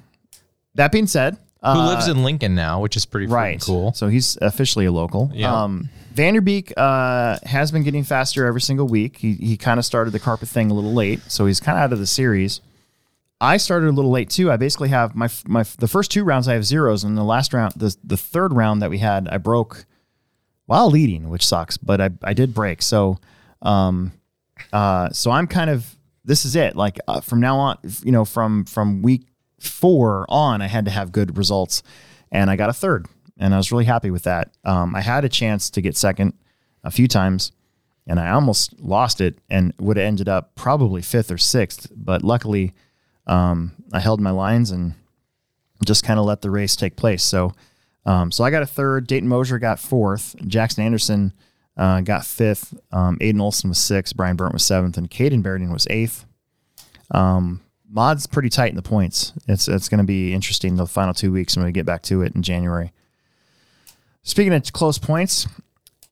that 0.74 0.92
being 0.92 1.06
said, 1.06 1.38
Who 1.64 1.72
lives 1.72 2.06
in 2.06 2.22
Lincoln 2.22 2.54
now, 2.54 2.82
which 2.82 2.96
is 2.98 3.06
pretty 3.06 3.28
right. 3.28 3.58
cool. 3.58 3.94
So 3.94 4.08
he's 4.08 4.36
officially 4.42 4.84
a 4.84 4.92
local. 4.92 5.30
Yeah. 5.32 5.62
Um, 5.62 5.88
Vanderbeek 6.18 6.72
uh, 6.76 7.38
has 7.44 7.70
been 7.70 7.84
getting 7.84 8.02
faster 8.02 8.44
every 8.44 8.60
single 8.60 8.88
week. 8.88 9.18
He, 9.18 9.34
he 9.34 9.56
kind 9.56 9.78
of 9.78 9.86
started 9.86 10.10
the 10.10 10.18
carpet 10.18 10.48
thing 10.48 10.68
a 10.68 10.74
little 10.74 10.92
late, 10.92 11.20
so 11.28 11.46
he's 11.46 11.60
kind 11.60 11.78
of 11.78 11.84
out 11.84 11.92
of 11.92 12.00
the 12.00 12.08
series. 12.08 12.60
I 13.40 13.56
started 13.56 13.88
a 13.88 13.92
little 13.92 14.10
late 14.10 14.28
too. 14.28 14.50
I 14.50 14.56
basically 14.56 14.88
have 14.88 15.14
my 15.14 15.28
my 15.46 15.64
the 15.78 15.86
first 15.86 16.10
two 16.10 16.24
rounds 16.24 16.48
I 16.48 16.54
have 16.54 16.64
zeros, 16.64 17.04
and 17.04 17.16
the 17.16 17.22
last 17.22 17.54
round, 17.54 17.74
the 17.76 17.96
the 18.02 18.16
third 18.16 18.52
round 18.52 18.82
that 18.82 18.90
we 18.90 18.98
had, 18.98 19.28
I 19.28 19.38
broke 19.38 19.86
while 20.66 20.90
leading, 20.90 21.28
which 21.28 21.46
sucks, 21.46 21.76
but 21.76 22.00
I 22.00 22.10
I 22.24 22.34
did 22.34 22.52
break. 22.52 22.82
So, 22.82 23.18
um, 23.62 24.10
uh, 24.72 25.10
so 25.10 25.30
I'm 25.30 25.46
kind 25.46 25.70
of 25.70 25.96
this 26.24 26.44
is 26.44 26.56
it. 26.56 26.74
Like 26.74 26.98
uh, 27.06 27.20
from 27.20 27.38
now 27.38 27.58
on, 27.58 27.78
you 28.02 28.10
know, 28.10 28.24
from 28.24 28.64
from 28.64 29.02
week 29.02 29.22
four 29.60 30.26
on, 30.28 30.62
I 30.62 30.66
had 30.66 30.84
to 30.86 30.90
have 30.90 31.12
good 31.12 31.38
results, 31.38 31.84
and 32.32 32.50
I 32.50 32.56
got 32.56 32.70
a 32.70 32.74
third, 32.74 33.06
and 33.38 33.54
I 33.54 33.56
was 33.56 33.72
really 33.72 33.84
happy 33.84 34.10
with 34.10 34.24
that. 34.24 34.50
Um, 34.64 34.94
I 34.94 35.00
had 35.00 35.24
a 35.24 35.28
chance 35.28 35.70
to 35.70 35.80
get 35.80 35.96
second 35.96 36.34
a 36.84 36.90
few 36.90 37.08
times, 37.08 37.52
and 38.06 38.18
I 38.18 38.30
almost 38.30 38.78
lost 38.80 39.20
it, 39.20 39.38
and 39.48 39.72
would 39.78 39.96
have 39.96 40.06
ended 40.06 40.28
up 40.28 40.54
probably 40.54 41.02
fifth 41.02 41.30
or 41.30 41.38
sixth, 41.38 41.90
but 41.94 42.22
luckily, 42.22 42.74
um, 43.26 43.72
I 43.92 44.00
held 44.00 44.20
my 44.20 44.30
lines 44.30 44.70
and 44.70 44.94
just 45.84 46.04
kind 46.04 46.18
of 46.18 46.26
let 46.26 46.42
the 46.42 46.50
race 46.50 46.76
take 46.76 46.96
place. 46.96 47.22
So, 47.22 47.52
um, 48.04 48.32
so 48.32 48.42
I 48.42 48.50
got 48.50 48.62
a 48.62 48.66
third. 48.66 49.06
Dayton 49.06 49.28
Mosier 49.28 49.58
got 49.58 49.78
fourth. 49.78 50.34
Jackson 50.46 50.82
Anderson 50.84 51.32
uh, 51.76 52.00
got 52.00 52.24
fifth. 52.24 52.74
Um, 52.90 53.18
Aiden 53.20 53.40
Olsen 53.40 53.70
was 53.70 53.78
sixth. 53.78 54.16
Brian 54.16 54.36
Burnt 54.36 54.54
was 54.54 54.64
seventh, 54.64 54.96
and 54.96 55.10
Caden 55.10 55.42
Berding 55.42 55.72
was 55.72 55.86
eighth. 55.90 56.24
Um, 57.10 57.60
Mod's 57.90 58.26
pretty 58.26 58.50
tight 58.50 58.70
in 58.70 58.76
the 58.76 58.82
points. 58.82 59.32
It's 59.46 59.66
it's 59.68 59.88
going 59.88 59.98
to 59.98 60.04
be 60.04 60.34
interesting 60.34 60.76
the 60.76 60.86
final 60.86 61.14
two 61.14 61.32
weeks 61.32 61.56
when 61.56 61.64
we 61.64 61.72
get 61.72 61.86
back 61.86 62.02
to 62.02 62.22
it 62.22 62.34
in 62.34 62.42
January. 62.42 62.92
Speaking 64.28 64.52
of 64.52 64.70
close 64.74 64.98
points, 64.98 65.48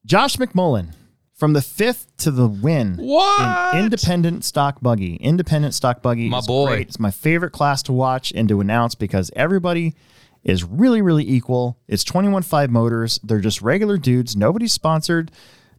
Josh 0.06 0.38
McMullen 0.38 0.94
from 1.34 1.52
the 1.52 1.60
fifth 1.60 2.16
to 2.16 2.30
the 2.30 2.48
win. 2.48 2.96
What? 2.96 3.74
in 3.74 3.84
independent 3.84 4.42
stock 4.42 4.80
buggy. 4.80 5.16
Independent 5.16 5.74
stock 5.74 6.00
buggy. 6.00 6.30
My 6.30 6.38
is 6.38 6.46
boy. 6.46 6.68
Great. 6.68 6.88
It's 6.88 6.98
my 6.98 7.10
favorite 7.10 7.50
class 7.50 7.82
to 7.82 7.92
watch 7.92 8.32
and 8.34 8.48
to 8.48 8.62
announce 8.62 8.94
because 8.94 9.30
everybody 9.36 9.94
is 10.42 10.64
really, 10.64 11.02
really 11.02 11.28
equal. 11.28 11.76
It's 11.88 12.04
21.5 12.04 12.70
motors. 12.70 13.20
They're 13.22 13.38
just 13.40 13.60
regular 13.60 13.98
dudes. 13.98 14.34
Nobody's 14.34 14.72
sponsored. 14.72 15.30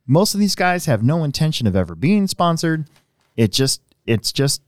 Most 0.05 0.35
of 0.35 0.39
these 0.39 0.53
guys 0.53 0.85
have 0.85 1.01
no 1.01 1.23
intention 1.23 1.65
of 1.65 1.75
ever 1.75 1.95
being 1.95 2.27
sponsored. 2.27 2.85
It 3.35 3.51
just, 3.51 3.81
it's 4.05 4.31
just, 4.31 4.61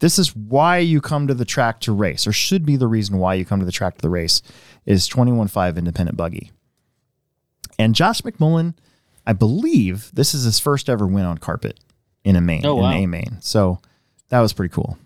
this 0.00 0.18
is 0.18 0.34
why 0.34 0.78
you 0.78 1.02
come 1.02 1.26
to 1.26 1.34
the 1.34 1.44
track 1.44 1.78
to 1.80 1.92
race, 1.92 2.26
or 2.26 2.32
should 2.32 2.64
be 2.64 2.76
the 2.76 2.86
reason 2.86 3.18
why 3.18 3.34
you 3.34 3.44
come 3.44 3.60
to 3.60 3.66
the 3.66 3.70
track 3.70 3.96
to 3.96 4.02
the 4.02 4.08
race, 4.08 4.40
is 4.86 5.06
21.5 5.10 5.76
independent 5.76 6.16
buggy. 6.16 6.52
And 7.78 7.94
Josh 7.94 8.22
McMullen 8.22 8.74
I 9.26 9.32
believe 9.32 10.10
this 10.14 10.34
is 10.34 10.44
his 10.44 10.60
first 10.60 10.88
ever 10.88 11.04
win 11.06 11.24
on 11.24 11.38
carpet 11.38 11.80
in 12.24 12.36
a 12.36 12.40
main, 12.40 12.64
Oh, 12.64 12.76
in 12.76 12.82
wow. 12.82 12.90
an 12.90 12.96
A 12.98 13.06
main. 13.06 13.38
So 13.40 13.80
that 14.28 14.38
was 14.40 14.52
pretty 14.52 14.72
cool. 14.72 14.96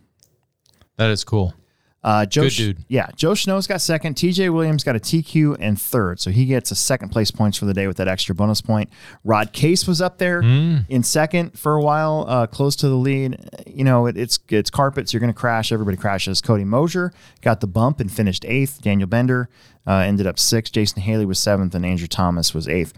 That 0.98 1.10
is 1.10 1.24
cool. 1.24 1.54
Uh, 2.02 2.24
Joe, 2.24 2.44
Good 2.44 2.52
dude. 2.54 2.84
yeah, 2.88 3.08
Joe 3.14 3.34
Snow's 3.34 3.66
got 3.66 3.82
second. 3.82 4.14
TJ 4.14 4.50
Williams 4.54 4.84
got 4.84 4.96
a 4.96 4.98
TQ 4.98 5.58
and 5.60 5.78
third, 5.78 6.18
so 6.18 6.30
he 6.30 6.46
gets 6.46 6.70
a 6.70 6.74
second 6.74 7.10
place 7.10 7.30
points 7.30 7.58
for 7.58 7.66
the 7.66 7.74
day 7.74 7.86
with 7.86 7.98
that 7.98 8.08
extra 8.08 8.34
bonus 8.34 8.62
point. 8.62 8.88
Rod 9.22 9.52
Case 9.52 9.86
was 9.86 10.00
up 10.00 10.16
there 10.16 10.40
in 10.40 11.02
second 11.02 11.58
for 11.58 11.74
a 11.74 11.82
while, 11.82 12.24
uh, 12.26 12.46
close 12.46 12.74
to 12.76 12.88
the 12.88 12.94
lead. 12.94 13.36
You 13.66 13.84
know, 13.84 14.06
it, 14.06 14.16
it's 14.16 14.38
it's 14.48 14.70
carpets. 14.70 15.12
You're 15.12 15.20
going 15.20 15.32
to 15.32 15.38
crash. 15.38 15.72
Everybody 15.72 15.98
crashes. 15.98 16.40
Cody 16.40 16.64
Mosier 16.64 17.12
got 17.42 17.60
the 17.60 17.66
bump 17.66 18.00
and 18.00 18.10
finished 18.10 18.46
eighth. 18.46 18.80
Daniel 18.80 19.06
Bender 19.06 19.50
uh, 19.86 19.96
ended 19.96 20.26
up 20.26 20.38
sixth. 20.38 20.72
Jason 20.72 21.02
Haley 21.02 21.26
was 21.26 21.38
seventh, 21.38 21.74
and 21.74 21.84
Andrew 21.84 22.06
Thomas 22.08 22.54
was 22.54 22.66
eighth. 22.66 22.94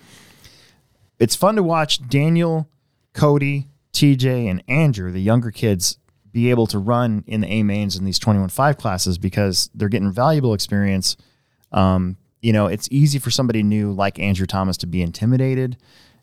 It's 1.19 1.35
fun 1.35 1.57
to 1.57 1.63
watch 1.65 2.07
Daniel, 2.09 2.69
Cody, 3.15 3.67
TJ, 3.93 4.49
and 4.49 4.63
Andrew, 4.69 5.11
the 5.11 5.21
younger 5.21 5.51
kids, 5.51 5.99
be 6.33 6.51
able 6.51 6.67
to 6.69 6.79
run 6.79 7.25
in 7.27 7.43
the 7.43 7.47
A 7.49 7.63
mains 7.63 7.97
in 7.97 8.05
these 8.05 8.19
21.5 8.19 8.79
classes 8.79 9.19
because 9.19 9.71
they're 9.75 9.89
getting 9.89 10.11
valuable 10.11 10.55
experience. 10.55 11.17
Um, 11.71 12.17
you 12.41 12.53
know, 12.53 12.67
it's 12.67 12.89
easy 12.91 13.19
for 13.19 13.31
somebody 13.31 13.63
new 13.63 13.93
like 13.93 14.19
Andrew 14.19 14.47
Thomas 14.47 14.77
to 14.79 14.87
be 14.87 15.03
intimidated. 15.03 15.77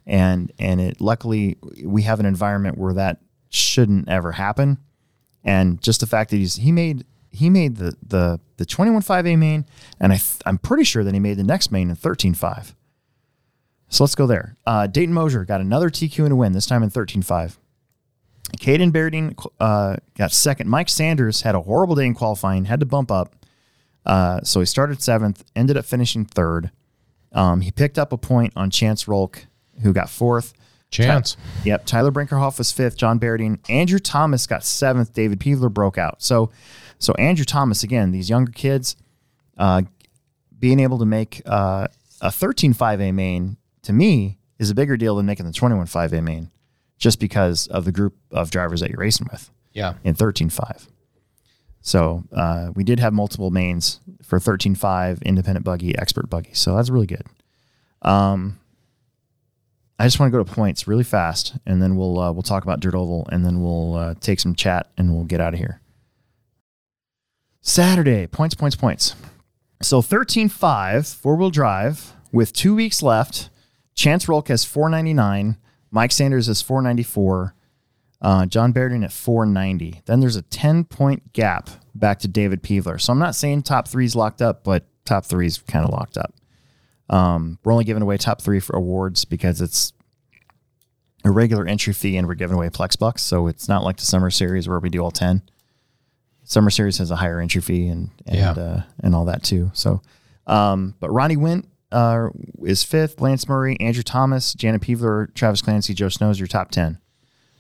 And, 0.06 0.52
and 0.58 0.82
it 0.82 1.00
luckily 1.00 1.58
we 1.84 2.02
have 2.04 2.20
an 2.20 2.26
environment 2.26 2.78
where 2.78 2.94
that 2.94 3.22
shouldn't 3.50 4.10
ever 4.10 4.34
happen. 4.34 4.80
And 5.44 5.82
just 5.82 6.02
the 6.02 6.08
fact 6.08 6.32
that 6.32 6.38
he's, 6.38 6.56
he 6.56 6.72
made, 6.72 7.06
he 7.32 7.50
made 7.50 7.78
the, 7.78 7.96
the, 8.06 8.40
the 8.58 8.66
21.5 8.66 9.28
A 9.28 9.36
main. 9.36 9.66
And 10.00 10.12
I, 10.12 10.18
th- 10.18 10.42
I'm 10.46 10.58
pretty 10.58 10.84
sure 10.84 11.04
that 11.04 11.14
he 11.14 11.20
made 11.20 11.38
the 11.38 11.44
next 11.44 11.72
main 11.72 11.90
in 11.90 11.96
13.5. 11.96 12.74
So 13.90 14.04
let's 14.04 14.16
go 14.16 14.28
there. 14.28 14.56
Uh, 14.66 14.88
Dayton 14.88 15.14
Mosier 15.14 15.46
got 15.46 15.62
another 15.62 15.90
TQ 15.90 16.24
and 16.24 16.34
a 16.34 16.36
win, 16.36 16.52
this 16.54 16.66
time 16.66 16.84
in 16.84 16.90
13.5. 16.90 17.58
Caden 18.58 18.92
Berding 18.92 19.36
uh, 19.60 19.98
got 20.18 20.32
second. 20.32 20.70
Mike 20.70 20.90
Sanders 20.90 21.42
had 21.42 21.56
a 21.56 21.62
horrible 21.62 21.96
day 21.96 22.06
in 22.06 22.14
qualifying, 22.14 22.66
had 22.66 22.80
to 22.80 22.86
bump 22.86 23.12
up. 23.12 23.36
Uh, 24.06 24.42
so 24.44 24.60
he 24.60 24.66
started 24.66 25.02
seventh, 25.02 25.44
ended 25.56 25.78
up 25.78 25.86
finishing 25.86 26.26
third. 26.26 26.72
Um, 27.32 27.62
he 27.62 27.72
picked 27.72 28.00
up 28.00 28.12
a 28.12 28.18
point 28.18 28.54
on 28.56 28.70
Chance 28.70 29.08
Rolk, 29.08 29.46
who 29.82 29.94
got 29.94 30.10
fourth. 30.10 30.54
Chance. 30.92 31.38
Yep. 31.66 31.86
Tyler 31.86 32.12
Brinkerhoff 32.12 32.58
was 32.58 32.72
fifth. 32.72 32.98
John 32.98 33.20
Berding. 33.20 33.60
Andrew 33.70 34.00
Thomas 34.00 34.48
got 34.48 34.64
seventh. 34.64 35.14
David 35.14 35.40
Peevler 35.40 35.72
broke 35.72 36.00
out. 36.00 36.24
So, 36.24 36.50
so 36.98 37.14
Andrew 37.14 37.46
Thomas 37.46 37.84
again. 37.84 38.12
These 38.12 38.30
younger 38.30 38.52
kids, 38.52 38.96
uh, 39.58 39.84
being 40.58 40.80
able 40.80 40.98
to 40.98 41.06
make 41.06 41.44
uh, 41.46 41.88
a 42.22 42.30
13.5A 42.30 43.14
main 43.14 43.58
to 43.84 43.94
me 43.94 44.40
is 44.58 44.70
a 44.70 44.76
bigger 44.76 44.98
deal 44.98 45.16
than 45.16 45.26
making 45.26 45.46
the 45.46 45.54
21 45.54 45.86
5A 45.86 46.24
main, 46.24 46.52
just 47.00 47.20
because 47.20 47.66
of 47.68 47.86
the 47.86 47.92
group 47.92 48.16
of 48.30 48.52
drivers 48.52 48.82
that 48.82 48.92
you're 48.92 49.00
racing 49.00 49.28
with 49.32 49.50
Yeah. 49.74 49.94
in 50.04 50.14
13.5. 50.14 50.88
So 51.82 52.26
uh, 52.36 52.72
we 52.76 52.84
did 52.84 53.00
have 53.00 53.14
multiple 53.14 53.50
mains 53.52 54.02
for 54.22 54.38
13.5, 54.38 55.24
independent 55.24 55.66
buggy, 55.66 55.98
expert 55.98 56.30
buggy. 56.30 56.54
So 56.54 56.76
that's 56.76 56.90
really 56.92 57.08
good. 57.08 57.24
Um, 58.04 58.60
I 59.98 60.06
just 60.06 60.20
want 60.20 60.32
to 60.32 60.38
go 60.38 60.44
to 60.44 60.54
points 60.54 60.88
really 60.88 61.04
fast, 61.04 61.56
and 61.66 61.82
then 61.82 61.96
we'll 61.98 62.20
uh, 62.20 62.32
we'll 62.32 62.42
talk 62.44 62.64
about 62.64 62.80
Dirt 62.80 62.96
Oval, 62.96 63.28
and 63.34 63.46
then 63.46 63.62
we'll 63.62 63.96
uh, 63.96 64.14
take 64.22 64.40
some 64.40 64.56
chat, 64.56 64.88
and 64.98 65.14
we'll 65.14 65.26
get 65.26 65.42
out 65.42 65.54
of 65.54 65.60
here. 65.60 65.82
Saturday 67.62 68.28
points, 68.28 68.56
points, 68.56 68.76
points. 68.76 69.16
So 69.82 70.02
13.5 70.02 71.16
four 71.16 71.36
wheel 71.36 71.50
drive 71.50 72.14
with 72.32 72.54
two 72.54 72.76
weeks 72.76 73.02
left. 73.02 73.50
Chance 73.96 74.28
Rolk 74.30 74.48
has 74.48 74.64
499. 74.64 75.58
Mike 75.92 76.12
Sanders 76.12 76.48
is 76.50 76.62
494. 76.62 77.56
Uh, 78.22 78.46
John 78.46 78.74
Berding 78.74 79.04
at 79.04 79.12
490. 79.14 80.02
Then 80.06 80.20
there's 80.20 80.36
a 80.36 80.42
10 80.42 80.84
point 80.86 81.32
gap 81.34 81.70
back 81.96 82.20
to 82.20 82.28
David 82.28 82.62
Peevler. 82.62 83.00
So 83.00 83.14
I'm 83.14 83.20
not 83.20 83.34
saying 83.36 83.64
top 83.64 83.88
three's 83.88 84.16
locked 84.16 84.42
up, 84.42 84.64
but 84.64 84.86
top 85.06 85.26
three's 85.26 85.58
kind 85.60 85.86
of 85.86 85.92
locked 85.92 86.18
up. 86.18 86.34
Um, 87.10 87.58
we're 87.64 87.72
only 87.72 87.86
giving 87.86 88.04
away 88.04 88.18
top 88.18 88.42
three 88.42 88.60
for 88.60 88.76
awards 88.76 89.26
because 89.26 89.62
it's 89.62 89.94
a 91.26 91.32
regular 91.32 91.66
entry 91.66 91.94
fee 91.94 92.18
and 92.18 92.28
we're 92.28 92.36
giving 92.36 92.56
away 92.56 92.70
Plex 92.70 92.98
Bucks. 93.00 93.24
So 93.24 93.48
it's 93.48 93.68
not 93.68 93.84
like 93.84 93.98
the 93.98 94.06
summer 94.06 94.30
series 94.30 94.68
where 94.70 94.80
we 94.80 94.90
do 94.90 95.00
all 95.02 95.12
10. 95.12 95.42
Summer 96.44 96.70
series 96.70 96.98
has 96.98 97.12
a 97.12 97.16
higher 97.16 97.40
entry 97.40 97.62
fee 97.62 97.88
and 97.88 98.10
and 98.26 98.36
Yeah. 98.36 98.52
uh, 98.52 98.82
and 99.02 99.14
all 99.16 99.26
that 99.26 99.44
too. 99.44 99.70
So, 99.74 100.02
um, 100.48 100.96
but 101.00 101.10
Ronnie 101.12 101.38
Wint 101.38 101.68
uh, 101.92 102.30
is 102.64 102.84
fifth. 102.84 103.20
Lance 103.22 103.48
Murray, 103.48 103.78
Andrew 103.80 104.04
Thomas, 104.04 104.54
Janet 104.54 104.82
Peevler, 104.82 105.34
Travis 105.34 105.62
Clancy, 105.62 105.94
Joe 105.94 106.10
Snows, 106.10 106.40
your 106.40 106.48
top 106.48 106.72
ten. 106.72 107.00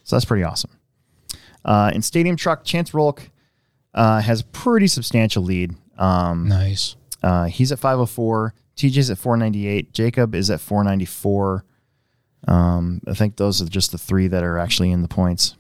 So 0.04 0.16
that's 0.16 0.26
pretty 0.26 0.44
awesome. 0.44 0.72
Uh, 1.66 1.92
in 1.94 2.02
Stadium 2.02 2.36
Truck, 2.36 2.64
Chance 2.64 2.94
Rolk 2.94 3.30
uh, 3.94 4.22
has 4.22 4.42
a 4.42 4.46
pretty 4.46 4.88
substantial 4.88 5.44
lead. 5.44 5.76
Um, 5.98 6.48
Nice. 6.48 6.96
uh, 7.22 7.46
he's 7.46 7.72
at 7.72 7.80
504. 7.80 8.54
TJ's 8.78 9.10
at 9.12 9.18
498. 9.18 9.92
Jacob 9.94 10.34
is 10.34 10.50
at 10.50 10.62
494. 10.62 11.66
Um, 12.48 13.02
I 13.08 13.14
think 13.14 13.36
those 13.36 13.62
are 13.62 13.66
just 13.66 13.92
the 13.92 13.98
three 13.98 14.28
that 14.28 14.44
are 14.44 14.58
actually 14.58 14.92
in 14.92 15.02
the 15.02 15.08
points. 15.10 15.58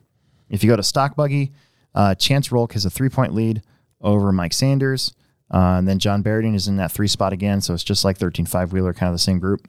If 0.49 0.63
you 0.63 0.69
go 0.69 0.77
to 0.77 0.83
Stock 0.83 1.15
Buggy, 1.15 1.51
uh, 1.93 2.15
Chance 2.15 2.51
Rolk 2.51 2.73
has 2.73 2.85
a 2.85 2.89
three 2.89 3.09
point 3.09 3.33
lead 3.33 3.61
over 4.01 4.31
Mike 4.31 4.53
Sanders. 4.53 5.13
Uh, 5.51 5.77
and 5.77 5.87
then 5.87 5.99
John 5.99 6.23
Berding 6.23 6.55
is 6.55 6.67
in 6.67 6.77
that 6.77 6.91
three 6.91 7.07
spot 7.07 7.33
again. 7.33 7.61
So 7.61 7.73
it's 7.73 7.83
just 7.83 8.05
like 8.05 8.17
13 8.17 8.45
5 8.45 8.71
wheeler, 8.71 8.93
kind 8.93 9.09
of 9.09 9.15
the 9.15 9.19
same 9.19 9.39
group. 9.39 9.67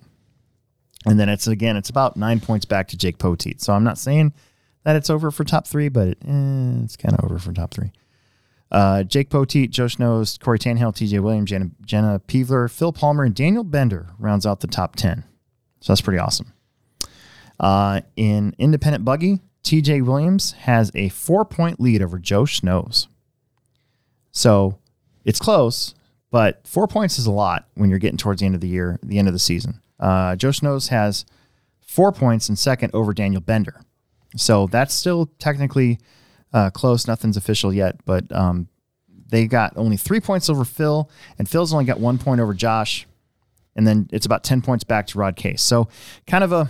And 1.06 1.18
then 1.18 1.28
it's 1.28 1.46
again, 1.46 1.76
it's 1.76 1.88
about 1.88 2.16
nine 2.16 2.40
points 2.40 2.66
back 2.66 2.88
to 2.88 2.96
Jake 2.96 3.18
Poteet. 3.18 3.60
So 3.60 3.72
I'm 3.72 3.84
not 3.84 3.98
saying 3.98 4.34
that 4.84 4.96
it's 4.96 5.10
over 5.10 5.30
for 5.30 5.44
top 5.44 5.66
three, 5.66 5.88
but 5.88 6.08
it, 6.08 6.18
eh, 6.26 6.82
it's 6.84 6.96
kind 6.96 7.18
of 7.18 7.24
over 7.24 7.38
for 7.38 7.52
top 7.52 7.72
three. 7.72 7.92
Uh, 8.70 9.02
Jake 9.02 9.30
Poteet, 9.30 9.70
Joe 9.70 9.88
Snows, 9.88 10.38
Corey 10.38 10.58
Tannehill, 10.58 10.94
TJ 10.94 11.20
Williams, 11.20 11.50
Jenna, 11.50 11.70
Jenna 11.84 12.20
Peevler, 12.28 12.70
Phil 12.70 12.92
Palmer, 12.92 13.24
and 13.24 13.34
Daniel 13.34 13.64
Bender 13.64 14.10
rounds 14.18 14.46
out 14.46 14.60
the 14.60 14.68
top 14.68 14.94
10. 14.94 15.24
So 15.80 15.92
that's 15.92 16.00
pretty 16.00 16.18
awesome. 16.18 16.52
Uh, 17.58 18.02
in 18.16 18.54
independent 18.58 19.04
buggy, 19.04 19.40
TJ 19.64 20.04
Williams 20.04 20.52
has 20.52 20.90
a 20.94 21.08
four 21.08 21.44
point 21.44 21.80
lead 21.80 22.00
over 22.02 22.18
Joe 22.18 22.44
Snows. 22.44 23.08
So 24.32 24.78
it's 25.24 25.38
close, 25.38 25.94
but 26.30 26.66
four 26.66 26.86
points 26.86 27.18
is 27.18 27.26
a 27.26 27.30
lot 27.30 27.66
when 27.74 27.90
you're 27.90 27.98
getting 27.98 28.16
towards 28.16 28.40
the 28.40 28.46
end 28.46 28.54
of 28.54 28.60
the 28.60 28.68
year, 28.68 28.98
the 29.02 29.18
end 29.18 29.28
of 29.28 29.34
the 29.34 29.38
season. 29.38 29.80
Uh, 29.98 30.36
Joe 30.36 30.50
Snows 30.50 30.88
has 30.88 31.24
four 31.80 32.12
points 32.12 32.48
in 32.48 32.56
second 32.56 32.90
over 32.94 33.12
Daniel 33.12 33.40
Bender. 33.40 33.80
So 34.36 34.66
that's 34.68 34.94
still 34.94 35.26
technically 35.38 35.98
uh, 36.52 36.70
close. 36.70 37.06
Nothing's 37.06 37.36
official 37.36 37.72
yet, 37.72 37.96
but 38.04 38.30
um, 38.32 38.68
they 39.28 39.46
got 39.46 39.72
only 39.76 39.96
three 39.96 40.20
points 40.20 40.48
over 40.48 40.64
Phil, 40.64 41.10
and 41.38 41.48
Phil's 41.48 41.72
only 41.72 41.84
got 41.84 42.00
one 42.00 42.18
point 42.18 42.40
over 42.40 42.54
Josh, 42.54 43.06
and 43.76 43.86
then 43.86 44.08
it's 44.12 44.26
about 44.26 44.44
ten 44.44 44.62
points 44.62 44.84
back 44.84 45.06
to 45.08 45.18
Rod 45.18 45.36
Case. 45.36 45.62
So 45.62 45.88
kind 46.26 46.44
of 46.44 46.52
a 46.52 46.68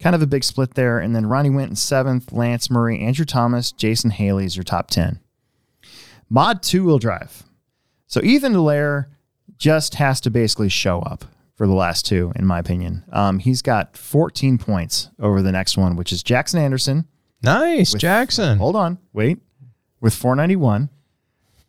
kind 0.00 0.14
of 0.14 0.22
a 0.22 0.26
big 0.26 0.44
split 0.44 0.74
there. 0.74 0.98
And 0.98 1.14
then 1.14 1.26
Ronnie 1.26 1.50
Wint 1.50 1.70
in 1.70 1.76
seventh, 1.76 2.32
Lance 2.32 2.70
Murray, 2.70 3.00
Andrew 3.00 3.24
Thomas, 3.24 3.70
Jason 3.70 4.10
Haley 4.10 4.44
is 4.44 4.56
your 4.56 4.64
top 4.64 4.88
ten. 4.90 5.20
Mod 6.28 6.62
two 6.62 6.84
wheel 6.84 6.98
drive. 6.98 7.44
So 8.10 8.20
Ethan 8.24 8.54
Delaire 8.54 9.06
just 9.56 9.94
has 9.94 10.20
to 10.22 10.30
basically 10.30 10.68
show 10.68 10.98
up 10.98 11.24
for 11.54 11.68
the 11.68 11.74
last 11.74 12.04
two, 12.04 12.32
in 12.34 12.44
my 12.44 12.58
opinion. 12.58 13.04
Um, 13.12 13.38
he's 13.38 13.62
got 13.62 13.96
14 13.96 14.58
points 14.58 15.10
over 15.20 15.40
the 15.42 15.52
next 15.52 15.76
one, 15.76 15.94
which 15.94 16.12
is 16.12 16.20
Jackson 16.24 16.58
Anderson. 16.60 17.06
Nice, 17.40 17.94
Jackson. 17.94 18.58
Hold 18.58 18.74
on, 18.74 18.98
wait, 19.12 19.38
with 20.00 20.12
491, 20.12 20.90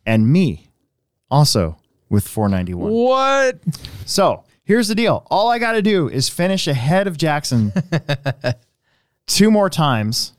and 0.04 0.30
me 0.30 0.66
also 1.30 1.78
with 2.08 2.26
491. 2.26 2.90
What? 2.90 3.58
So 4.04 4.42
here's 4.64 4.88
the 4.88 4.96
deal. 4.96 5.24
All 5.30 5.48
I 5.48 5.60
got 5.60 5.72
to 5.72 5.82
do 5.82 6.08
is 6.08 6.28
finish 6.28 6.66
ahead 6.66 7.06
of 7.06 7.16
Jackson 7.16 7.72
two 9.28 9.48
more 9.48 9.70
times 9.70 10.32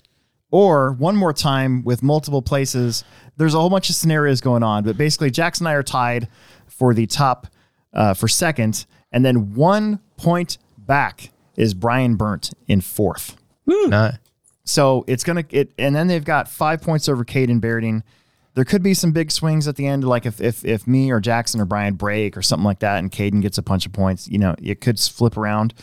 or 0.54 0.92
one 0.92 1.16
more 1.16 1.34
time 1.34 1.84
with 1.84 2.04
multiple 2.04 2.44
places. 2.44 3.04
There's 3.38 3.56
a 3.56 3.60
whole 3.60 3.72
bunch 3.72 3.90
of 3.90 3.96
scenarios 3.96 4.40
going 4.40 4.62
on, 4.62 4.84
but 4.84 4.96
basically, 4.96 5.32
Jackson 5.32 5.66
and 5.66 5.72
I 5.72 5.74
are 5.74 5.82
tied 5.82 6.28
for 6.68 6.94
the 6.94 7.08
top, 7.08 7.48
uh, 7.92 8.14
for 8.14 8.28
second. 8.28 8.86
And 9.12 9.26
then 9.26 9.56
one 9.56 10.00
point 10.16 10.60
back 10.78 11.32
is 11.56 11.74
Brian 11.74 12.18
Burnt 12.18 12.52
in 12.68 12.82
fourth. 12.82 13.36
Not. 13.66 14.20
So 14.64 15.04
it's 15.08 15.24
gonna 15.24 15.44
it, 15.50 15.72
and 15.80 15.96
then 15.96 16.08
they've 16.08 16.24
got 16.24 16.48
five 16.48 16.84
points 16.84 17.10
over 17.10 17.26
Caden 17.26 17.60
Berding. 17.60 18.04
There 18.54 18.64
could 18.64 18.84
be 18.84 18.94
some 18.94 19.12
big 19.12 19.32
swings 19.32 19.68
at 19.68 19.76
the 19.76 19.88
end, 19.88 20.04
like 20.04 20.28
if 20.28 20.40
if 20.40 20.64
if 20.64 20.86
me 20.86 21.10
or 21.10 21.20
Jackson 21.20 21.62
or 21.62 21.66
Brian 21.66 21.96
break 21.96 22.38
or 22.38 22.44
something 22.44 22.64
like 22.64 22.80
that, 22.80 23.00
and 23.00 23.12
Caden 23.12 23.42
gets 23.42 23.58
a 23.58 23.64
bunch 23.64 23.88
of 23.88 23.92
points. 23.92 24.28
You 24.28 24.38
know, 24.38 24.54
it 24.62 24.82
could 24.82 25.00
flip 25.00 25.36
around. 25.36 25.74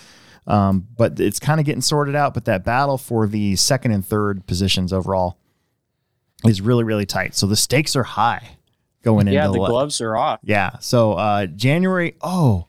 Um, 0.51 0.89
but 0.97 1.21
it's 1.21 1.39
kind 1.39 1.61
of 1.61 1.67
getting 1.67 1.81
sorted 1.83 2.15
out. 2.17 2.35
But 2.35 2.45
that 2.47 2.65
battle 2.65 2.99
for 2.99 3.27
the 3.27 3.57
second 3.57 3.93
and 3.93 4.05
third 4.05 4.47
positions 4.47 4.93
overall 4.93 5.37
is 6.45 6.61
really 6.61 6.85
really 6.85 7.07
tight. 7.07 7.35
So 7.35 7.47
the 7.47 7.57
stakes 7.57 7.95
are 7.97 8.03
high 8.03 8.57
going 9.03 9.27
Yeah, 9.29 9.47
into 9.47 9.57
the 9.59 9.63
le- 9.63 9.69
gloves 9.69 10.01
are 10.01 10.17
off. 10.17 10.41
yeah. 10.43 10.79
So 10.81 11.13
uh 11.15 11.47
January. 11.47 12.17
Oh. 12.23 12.67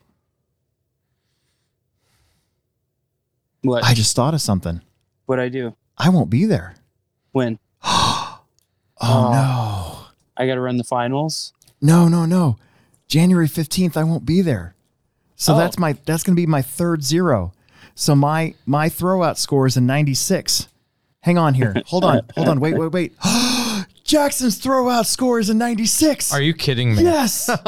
What? 3.63 3.83
I 3.83 3.93
just 3.93 4.15
thought 4.15 4.33
of 4.33 4.41
something. 4.41 4.81
what 5.25 5.39
I 5.39 5.49
do? 5.49 5.75
I 5.97 6.09
won't 6.09 6.29
be 6.29 6.45
there. 6.45 6.75
When? 7.31 7.59
Oh, 9.03 9.31
Oh. 9.33 10.11
I 10.37 10.45
got 10.45 10.55
to 10.55 10.61
run 10.61 10.77
the 10.77 10.83
finals. 10.83 11.53
no. 11.81 12.07
No, 12.07 12.07
no, 12.07 12.25
no. 12.27 12.57
January 13.07 13.47
15th, 13.47 13.97
I 13.97 14.03
won't 14.03 14.25
be 14.27 14.41
there. 14.41 14.75
So 15.35 15.55
Oh. 15.55 15.57
that's 15.57 15.79
my 15.79 15.93
that's 16.05 16.21
gonna 16.23 16.35
be 16.35 16.45
my 16.45 16.61
third 16.61 17.03
zero. 17.03 17.51
So 17.95 18.15
my 18.15 18.55
my 18.65 18.89
throwout 18.89 19.37
score 19.37 19.67
is 19.67 19.77
a 19.77 19.81
96. 19.81 20.67
Hang 21.21 21.37
on 21.37 21.53
here. 21.53 21.75
Hold 21.87 22.03
on. 22.03 22.21
Hold 22.35 22.49
on. 22.49 22.59
Wait, 22.59 22.75
wait, 22.77 22.91
wait. 22.91 23.13
Jackson's 24.03 24.59
throwout 24.59 25.05
score 25.05 25.39
is 25.39 25.49
a 25.49 25.53
96. 25.53 26.33
Are 26.33 26.41
you 26.41 26.53
kidding 26.53 26.95
me? 26.95 27.03
Yes. 27.03 27.49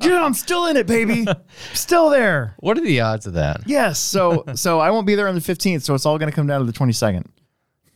yeah, 0.00 0.24
I'm 0.24 0.34
still 0.34 0.66
in 0.66 0.76
it, 0.76 0.86
baby. 0.86 1.26
Still 1.72 2.10
there. 2.10 2.54
What 2.58 2.76
are 2.76 2.80
the 2.80 3.00
odds 3.00 3.26
of 3.26 3.34
that? 3.34 3.62
Yes. 3.66 3.98
So 3.98 4.44
so 4.54 4.80
I 4.80 4.90
won't 4.90 5.06
be 5.06 5.14
there 5.14 5.28
on 5.28 5.34
the 5.34 5.40
15th, 5.40 5.82
so 5.82 5.94
it's 5.94 6.04
all 6.04 6.18
gonna 6.18 6.32
come 6.32 6.46
down 6.46 6.60
to 6.60 6.70
the 6.70 6.76
22nd. 6.76 7.26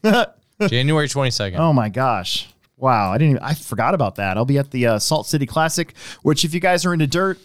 January 0.69 1.09
22nd. 1.09 1.59
Oh 1.59 1.73
my 1.73 1.89
gosh. 1.89 2.49
Wow, 2.77 3.13
I 3.13 3.19
didn't 3.19 3.37
even, 3.37 3.43
I 3.45 3.55
forgot 3.55 3.95
about 3.95 4.17
that. 4.17 4.37
I'll 4.37 4.45
be 4.45 4.59
at 4.59 4.73
the 4.73 4.87
uh, 4.87 4.99
Salt 4.99 5.29
City 5.29 5.47
Classic, 5.47 5.95
which 6.23 6.45
if 6.45 6.53
you 6.53 6.59
guys 6.59 6.85
are 6.85 6.93
into 6.93 7.07
dirt, 7.07 7.39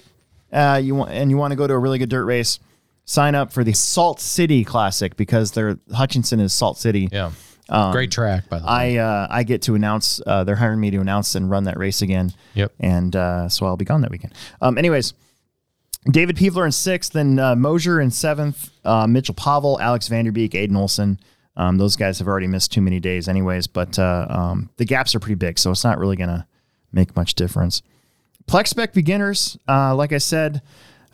uh, 0.52 0.82
you 0.84 0.96
want 0.96 1.12
and 1.12 1.30
you 1.30 1.38
want 1.38 1.52
to 1.52 1.56
go 1.56 1.68
to 1.68 1.74
a 1.74 1.78
really 1.78 2.00
good 2.00 2.10
dirt 2.10 2.26
race, 2.26 2.60
sign 3.08 3.34
up 3.34 3.52
for 3.52 3.64
the 3.64 3.74
Salt 3.74 4.20
City 4.20 4.64
Classic 4.64 5.16
because 5.16 5.54
their 5.54 5.80
Hutchinson 5.92 6.40
is 6.40 6.54
Salt 6.54 6.78
City. 6.78 7.10
Yeah. 7.12 7.32
Great 7.92 8.12
track, 8.12 8.48
by 8.48 8.60
the 8.60 8.66
way. 8.66 8.98
I 9.00 9.04
uh, 9.04 9.28
I 9.30 9.44
get 9.44 9.64
to 9.64 9.76
announce. 9.76 10.22
Uh, 10.26 10.44
they're 10.44 10.56
hiring 10.56 10.80
me 10.80 10.92
to 10.92 11.00
announce 11.00 11.36
and 11.36 11.50
run 11.50 11.66
that 11.66 11.78
race 11.78 12.02
again. 12.02 12.32
Yep. 12.54 12.72
And 12.80 13.16
uh, 13.16 13.50
so 13.50 13.66
I'll 13.66 13.76
be 13.76 13.84
gone 13.84 14.02
that 14.02 14.12
weekend. 14.12 14.34
Um, 14.62 14.78
anyways, 14.78 15.14
David 16.10 16.38
Peevler 16.38 16.66
in 16.66 16.72
sixth, 16.72 17.12
then 17.12 17.40
uh, 17.40 17.56
Mosier 17.56 18.00
in 18.00 18.12
seventh, 18.12 18.70
uh, 18.86 19.06
Mitchell 19.08 19.36
Pavel, 19.36 19.82
Alex 19.82 20.08
Vanderbeek, 20.08 20.52
Aiden 20.52 20.78
Olsen. 20.78 21.20
Um, 21.58 21.78
those 21.78 21.98
guys 21.98 22.20
have 22.20 22.28
already 22.28 22.48
missed 22.48 22.72
too 22.72 22.82
many 22.82 23.02
days, 23.02 23.28
anyways. 23.28 23.68
But 23.68 24.00
uh, 24.00 24.28
um, 24.30 24.70
the 24.78 24.86
gaps 24.86 25.14
are 25.14 25.20
pretty 25.20 25.36
big, 25.36 25.60
so 25.60 25.72
it's 25.72 25.84
not 25.84 25.98
really 25.98 26.16
gonna 26.16 26.48
make 26.94 27.18
much 27.18 27.34
difference. 27.34 27.82
Plexspec 28.48 28.94
beginners, 28.94 29.58
uh, 29.68 29.94
like 29.94 30.14
I 30.14 30.20
said, 30.20 30.62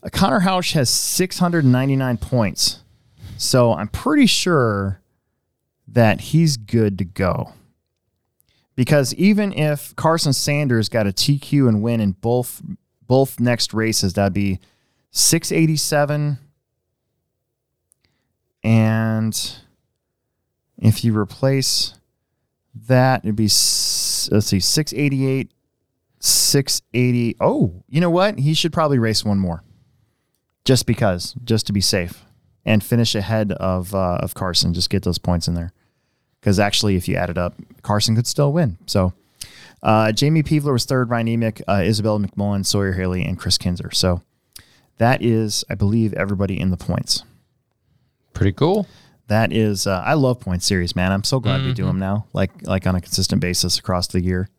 Uh, 0.04 0.10
Connor 0.12 0.42
Hausch 0.42 0.74
has 0.74 0.90
699 0.90 2.18
points, 2.18 2.84
so 3.38 3.74
I'm 3.74 3.88
pretty 3.88 4.26
sure 4.26 5.02
that 5.88 6.22
he's 6.22 6.58
good 6.58 6.98
to 6.98 7.06
go. 7.06 7.54
Because 8.76 9.14
even 9.16 9.54
if 9.54 9.96
Carson 9.96 10.34
Sanders 10.34 10.90
got 10.90 11.06
a 11.06 11.12
TQ 11.12 11.68
and 11.70 11.84
win 11.84 12.00
in 12.00 12.14
both 12.14 12.62
both 13.06 13.40
next 13.40 13.74
races, 13.74 14.14
that'd 14.14 14.34
be 14.34 14.60
687 15.12 16.40
and 18.64 19.56
if 20.78 21.04
you 21.04 21.18
replace 21.18 21.94
that, 22.88 23.24
it'd 23.24 23.36
be 23.36 23.44
let's 23.44 24.48
see, 24.48 24.60
688 24.60 25.52
680. 26.20 27.36
Oh, 27.42 27.84
you 27.90 28.00
know 28.00 28.10
what? 28.10 28.40
He 28.40 28.54
should 28.54 28.72
probably 28.72 28.98
race 28.98 29.26
one 29.26 29.38
more. 29.38 29.64
Just 30.66 30.86
because, 30.86 31.36
just 31.44 31.68
to 31.68 31.74
be 31.74 31.82
safe 31.82 32.24
and 32.66 32.84
finish 32.84 33.16
ahead 33.16 33.52
of 33.54 33.94
uh, 33.94 34.18
of 34.22 34.34
Carson. 34.34 34.74
Just 34.74 34.90
get 34.90 35.04
those 35.04 35.18
points 35.18 35.48
in 35.48 35.54
there. 35.56 35.74
Because 36.40 36.60
actually, 36.60 36.96
if 36.96 37.08
you 37.08 37.16
add 37.16 37.30
it 37.30 37.38
up, 37.38 37.56
Carson 37.82 38.16
could 38.16 38.28
still 38.28 38.52
win. 38.52 38.78
So, 38.86 39.14
uh, 39.82 40.12
Jamie 40.12 40.44
Peevler 40.44 40.74
was 40.74 40.86
third, 40.86 41.10
Ryan 41.10 41.28
Emick, 41.30 41.62
uh, 41.68 41.82
Isabella 41.84 42.20
McMullen, 42.20 42.66
Sawyer 42.66 42.94
Haley, 42.94 43.24
and 43.24 43.40
Chris 43.40 43.58
Kinzer. 43.58 43.92
So, 43.92 44.22
that 44.98 45.22
is, 45.22 45.64
I 45.70 45.76
believe, 45.76 46.14
everybody 46.14 46.60
in 46.60 46.70
the 46.70 46.78
points. 46.78 47.24
Pretty 48.34 48.52
cool. 48.52 48.88
That 49.28 49.54
is, 49.54 49.88
uh, 49.88 50.04
I 50.06 50.16
love 50.16 50.42
point 50.42 50.64
series, 50.64 50.96
man. 50.98 51.14
I'm 51.14 51.24
so 51.24 51.40
glad 51.40 51.64
we 51.64 51.74
do 51.74 51.86
them 51.86 51.98
now, 51.98 52.26
like 52.34 52.52
like 52.64 52.86
on 52.86 52.96
a 52.96 53.02
consistent 53.02 53.42
basis 53.42 53.80
across 53.80 54.08
the 54.08 54.22
year, 54.22 54.50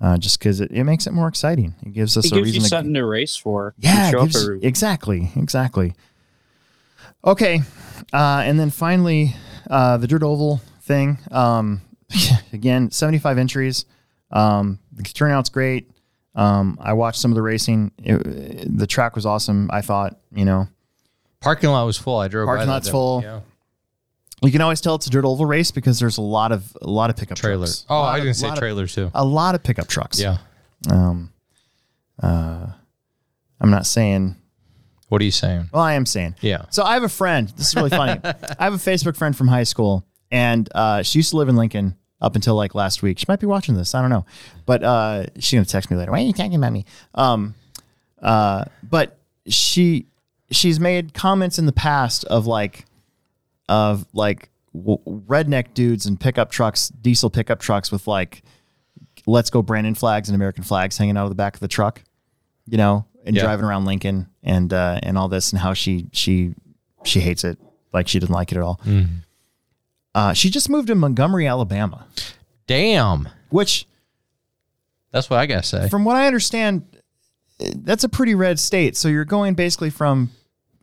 uh, 0.00 0.16
just 0.18 0.38
because 0.38 0.60
it, 0.60 0.70
it 0.72 0.84
makes 0.84 1.06
it 1.06 1.12
more 1.12 1.28
exciting. 1.28 1.74
It 1.84 1.92
gives 1.92 2.16
us 2.16 2.26
It 2.26 2.32
a 2.32 2.34
gives 2.36 2.44
reason 2.46 2.54
you 2.60 2.62
to 2.64 2.68
something 2.68 2.94
to 2.94 3.04
race 3.06 3.36
for. 3.36 3.74
yeah, 3.78 4.10
show 4.10 4.22
gives- 4.22 4.48
up 4.48 4.58
exactly, 4.62 5.30
exactly. 5.36 5.94
Okay, 7.24 7.60
uh, 8.12 8.42
and 8.44 8.58
then 8.58 8.70
finally, 8.70 9.34
uh, 9.68 9.96
the 9.98 10.06
dirt 10.06 10.22
oval 10.22 10.60
thing. 10.82 11.18
Um, 11.30 11.82
again, 12.52 12.90
seventy-five 12.90 13.36
entries. 13.38 13.84
Um, 14.30 14.78
the 14.92 15.02
turnout's 15.02 15.48
great. 15.50 15.90
Um, 16.34 16.78
I 16.80 16.92
watched 16.94 17.20
some 17.20 17.30
of 17.30 17.34
the 17.34 17.42
racing. 17.42 17.90
It, 17.98 18.78
the 18.78 18.86
track 18.86 19.16
was 19.16 19.26
awesome. 19.26 19.68
I 19.72 19.80
thought, 19.82 20.18
you 20.32 20.44
know, 20.44 20.68
Parking 21.40 21.70
lot 21.70 21.84
was 21.84 21.98
full. 21.98 22.18
I 22.18 22.28
drove 22.28 22.46
Parking 22.46 22.66
that 22.66 22.72
lot's 22.72 22.86
day. 22.86 22.92
full. 22.92 23.20
Yeah. 23.22 23.40
You 24.42 24.52
can 24.52 24.60
always 24.60 24.80
tell 24.80 24.94
it's 24.94 25.06
a 25.06 25.10
dirt 25.10 25.24
oval 25.24 25.46
race 25.46 25.70
because 25.70 25.98
there's 26.00 26.18
a 26.18 26.22
lot 26.22 26.52
of 26.52 26.76
a 26.82 26.88
lot 26.88 27.10
of 27.10 27.16
pickup 27.16 27.36
Trailers. 27.38 27.82
trucks. 27.82 27.86
Oh, 27.90 28.00
I 28.00 28.18
of- 28.18 28.24
didn't 28.24 28.36
say 28.36 28.46
lot 28.48 28.54
of- 28.54 28.58
trailers 28.60 28.94
too. 28.94 29.10
a 29.14 29.24
lot 29.24 29.54
of 29.54 29.62
pickup 29.62 29.86
trucks. 29.88 30.18
Yeah. 30.20 30.38
Um, 30.90 31.32
uh, 32.22 32.66
I'm 33.60 33.70
not 33.70 33.86
saying. 33.86 34.36
What 35.08 35.20
are 35.20 35.24
you 35.24 35.30
saying? 35.32 35.68
Well, 35.72 35.82
I 35.82 35.94
am 35.94 36.06
saying. 36.06 36.36
Yeah. 36.40 36.66
So 36.70 36.84
I 36.84 36.94
have 36.94 37.02
a 37.02 37.08
friend. 37.08 37.48
This 37.56 37.68
is 37.68 37.74
really 37.74 37.90
funny. 37.90 38.20
I 38.24 38.64
have 38.64 38.74
a 38.74 38.78
Facebook 38.78 39.16
friend 39.16 39.36
from 39.36 39.48
high 39.48 39.64
school, 39.64 40.04
and 40.30 40.68
uh, 40.74 41.02
she 41.02 41.18
used 41.18 41.30
to 41.30 41.36
live 41.36 41.48
in 41.48 41.56
Lincoln 41.56 41.96
up 42.20 42.36
until 42.36 42.54
like 42.54 42.74
last 42.76 43.02
week. 43.02 43.18
She 43.18 43.24
might 43.28 43.40
be 43.40 43.46
watching 43.46 43.74
this. 43.74 43.94
I 43.94 44.00
don't 44.02 44.10
know, 44.10 44.24
but 44.66 44.84
uh, 44.84 45.26
she's 45.38 45.56
gonna 45.58 45.64
text 45.64 45.90
me 45.90 45.96
later. 45.96 46.12
Why 46.12 46.18
are 46.20 46.24
you 46.24 46.32
talking 46.32 46.54
about 46.54 46.72
me? 46.72 46.84
Um, 47.14 47.54
uh, 48.22 48.64
but 48.88 49.18
she 49.48 50.06
she's 50.52 50.78
made 50.78 51.12
comments 51.12 51.58
in 51.58 51.66
the 51.66 51.72
past 51.72 52.24
of 52.26 52.46
like 52.46 52.84
of 53.70 54.04
like 54.12 54.50
w- 54.74 54.98
redneck 55.06 55.72
dudes 55.72 56.04
and 56.04 56.20
pickup 56.20 56.50
trucks, 56.50 56.88
diesel 56.90 57.30
pickup 57.30 57.60
trucks 57.60 57.90
with 57.90 58.06
like 58.06 58.42
let's 59.26 59.48
go 59.50 59.62
Brandon 59.62 59.94
flags 59.94 60.28
and 60.28 60.34
American 60.36 60.64
flags 60.64 60.98
hanging 60.98 61.16
out 61.16 61.24
of 61.24 61.30
the 61.30 61.34
back 61.36 61.54
of 61.54 61.60
the 61.60 61.68
truck, 61.68 62.02
you 62.66 62.76
know, 62.76 63.06
and 63.24 63.34
Yeah. 63.36 63.42
driving 63.42 63.64
around 63.64 63.84
Lincoln 63.86 64.26
and 64.42 64.72
uh, 64.72 64.98
and 65.02 65.16
all 65.16 65.28
this 65.28 65.52
and 65.52 65.60
how 65.60 65.72
she 65.72 66.06
she 66.12 66.54
she 67.04 67.20
hates 67.20 67.44
it, 67.44 67.58
like 67.94 68.08
she 68.08 68.18
doesn't 68.18 68.34
like 68.34 68.52
it 68.52 68.56
at 68.58 68.62
all. 68.62 68.80
Uh, 70.14 70.32
she 70.32 70.50
just 70.50 70.68
moved 70.68 70.88
to 70.88 70.94
Montgomery, 70.94 71.46
Alabama, 71.46 72.04
Damn. 72.66 73.28
which, 73.50 73.86
That's 75.12 75.30
what 75.30 75.38
I 75.38 75.46
gotta 75.46 75.62
say. 75.62 75.88
from 75.88 76.04
what 76.04 76.16
I 76.16 76.26
understand, 76.26 76.84
eh, 77.60 77.72
that's 77.76 78.02
a 78.04 78.08
pretty 78.08 78.34
red 78.34 78.58
state. 78.58 78.96
So 78.96 79.08
you're 79.08 79.24
going 79.24 79.54
basically 79.54 79.88
from, 79.90 80.30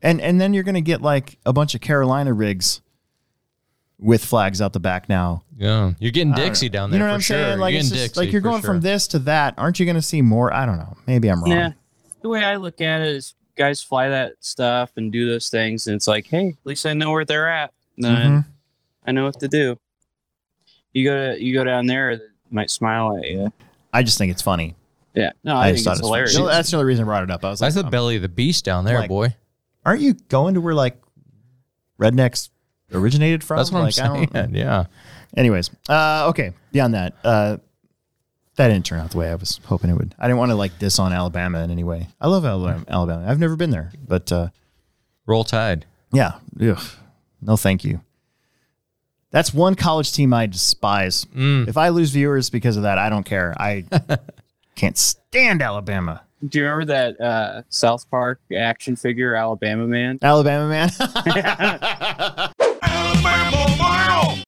and 0.01 0.21
and 0.21 0.39
then 0.39 0.53
you're 0.53 0.63
going 0.63 0.75
to 0.75 0.81
get 0.81 1.01
like 1.01 1.37
a 1.45 1.53
bunch 1.53 1.75
of 1.75 1.81
Carolina 1.81 2.33
rigs 2.33 2.81
with 3.99 4.23
flags 4.23 4.61
out 4.61 4.73
the 4.73 4.79
back 4.79 5.09
now. 5.09 5.43
Yeah. 5.57 5.93
You're 5.99 6.11
getting 6.11 6.33
Dixie 6.33 6.69
down 6.69 6.91
there. 6.91 6.99
You 6.99 7.05
know 7.05 7.11
what 7.11 7.13
for 7.13 7.15
I'm 7.15 7.21
sure. 7.21 7.37
saying? 7.37 7.59
Like 7.59 7.71
you're 7.73 7.79
it's 7.79 7.89
just, 7.89 8.01
Dixie 8.03 8.19
like 8.19 8.31
you're 8.31 8.41
going 8.41 8.61
sure. 8.61 8.67
from 8.69 8.81
this 8.81 9.07
to 9.09 9.19
that. 9.19 9.55
Aren't 9.57 9.79
you 9.79 9.85
going 9.87 9.95
to 9.95 10.01
see 10.03 10.21
more? 10.21 10.53
I 10.53 10.65
don't 10.67 10.77
know. 10.77 10.95
Maybe 11.07 11.29
I'm 11.29 11.41
wrong. 11.41 11.51
Yeah. 11.51 11.71
The 12.21 12.29
way 12.29 12.43
I 12.43 12.57
look 12.57 12.79
at 12.79 13.01
it 13.01 13.07
is 13.07 13.33
guys 13.55 13.81
fly 13.81 14.09
that 14.09 14.33
stuff 14.39 14.91
and 14.97 15.11
do 15.11 15.27
those 15.27 15.49
things 15.49 15.87
and 15.87 15.95
it's 15.95 16.07
like, 16.07 16.27
hey, 16.27 16.49
at 16.49 16.55
least 16.65 16.85
I 16.85 16.93
know 16.93 17.11
where 17.11 17.25
they're 17.25 17.49
at. 17.49 17.73
Then 17.97 18.15
Mhm. 18.43 18.45
I 19.07 19.11
know 19.13 19.25
what 19.25 19.39
to 19.39 19.47
do. 19.47 19.79
You 20.93 21.03
go 21.05 21.33
to 21.33 21.43
you 21.43 21.53
go 21.55 21.63
down 21.63 21.87
there, 21.87 22.17
they 22.17 22.23
might 22.51 22.69
smile 22.69 23.17
at 23.17 23.27
you. 23.27 23.51
I 23.91 24.03
just 24.03 24.19
think 24.19 24.31
it's 24.31 24.43
funny. 24.43 24.75
Yeah. 25.15 25.31
No, 25.43 25.55
I, 25.55 25.71
just 25.71 25.83
think 25.83 25.85
thought 25.85 25.91
it's 25.93 25.99
it 26.01 26.03
was 26.03 26.09
funny. 26.11 26.31
hilarious. 26.43 26.55
That's 26.55 26.69
the 26.71 26.77
only 26.77 26.85
reason 26.85 27.03
I 27.03 27.05
brought 27.07 27.23
it 27.23 27.31
up. 27.31 27.43
I 27.43 27.49
was 27.49 27.61
like, 27.61 27.69
That's 27.73 27.81
the 27.81 27.85
um, 27.85 27.91
belly 27.91 28.17
of 28.17 28.21
the 28.21 28.29
beast 28.29 28.63
down 28.63 28.85
there, 28.85 28.99
like- 28.99 29.09
boy. 29.09 29.35
Aren't 29.87 30.01
you 30.01 30.13
going 30.29 30.53
to 30.53 30.61
where 30.61 30.75
like 30.75 31.01
rednecks 31.99 32.49
originated 32.93 33.43
from? 33.43 33.57
That's 33.57 33.71
what 33.71 33.81
like, 33.83 33.99
I 33.99 34.05
I'm 34.07 34.13
don't- 34.25 34.31
saying. 34.33 34.55
Yeah. 34.55 34.85
Anyways, 35.35 35.71
uh, 35.89 36.27
okay. 36.29 36.53
Beyond 36.71 36.93
that, 36.93 37.13
uh, 37.23 37.57
that 38.55 38.67
didn't 38.69 38.85
turn 38.85 38.99
out 38.99 39.11
the 39.11 39.17
way 39.17 39.29
I 39.29 39.35
was 39.35 39.59
hoping 39.65 39.89
it 39.89 39.93
would. 39.95 40.15
I 40.17 40.27
didn't 40.27 40.37
want 40.39 40.51
to 40.51 40.55
like 40.55 40.77
diss 40.79 40.99
on 40.99 41.13
Alabama 41.13 41.59
in 41.63 41.71
any 41.71 41.83
way. 41.83 42.07
I 42.21 42.27
love 42.27 42.45
Alabama. 42.45 42.83
Alabama. 42.87 43.25
I've 43.27 43.39
never 43.39 43.55
been 43.55 43.69
there, 43.71 43.91
but 44.07 44.31
uh, 44.31 44.49
Roll 45.25 45.43
Tide. 45.43 45.85
yeah, 46.11 46.33
ugh, 46.61 46.81
no, 47.41 47.55
thank 47.57 47.83
you. 47.83 48.01
That's 49.29 49.53
one 49.53 49.75
college 49.75 50.13
team 50.13 50.33
I 50.33 50.47
despise. 50.47 51.25
Mm. 51.25 51.67
If 51.67 51.77
I 51.77 51.89
lose 51.89 52.11
viewers 52.11 52.49
because 52.49 52.77
of 52.77 52.83
that, 52.83 52.97
I 52.97 53.09
don't 53.09 53.25
care. 53.25 53.53
I 53.59 53.83
can't 54.75 54.97
stand 54.97 55.61
Alabama. 55.61 56.23
Do 56.45 56.59
you 56.59 56.65
remember 56.65 56.85
that 56.85 57.19
uh, 57.19 57.63
South 57.69 58.07
Park 58.11 58.39
action 58.55 58.95
figure, 58.95 59.33
Alabama 59.33 59.87
Man? 59.87 60.19
Alabama 60.21 60.69
man. 60.69 60.91
Alabama 62.83 63.75
Man. 63.79 64.43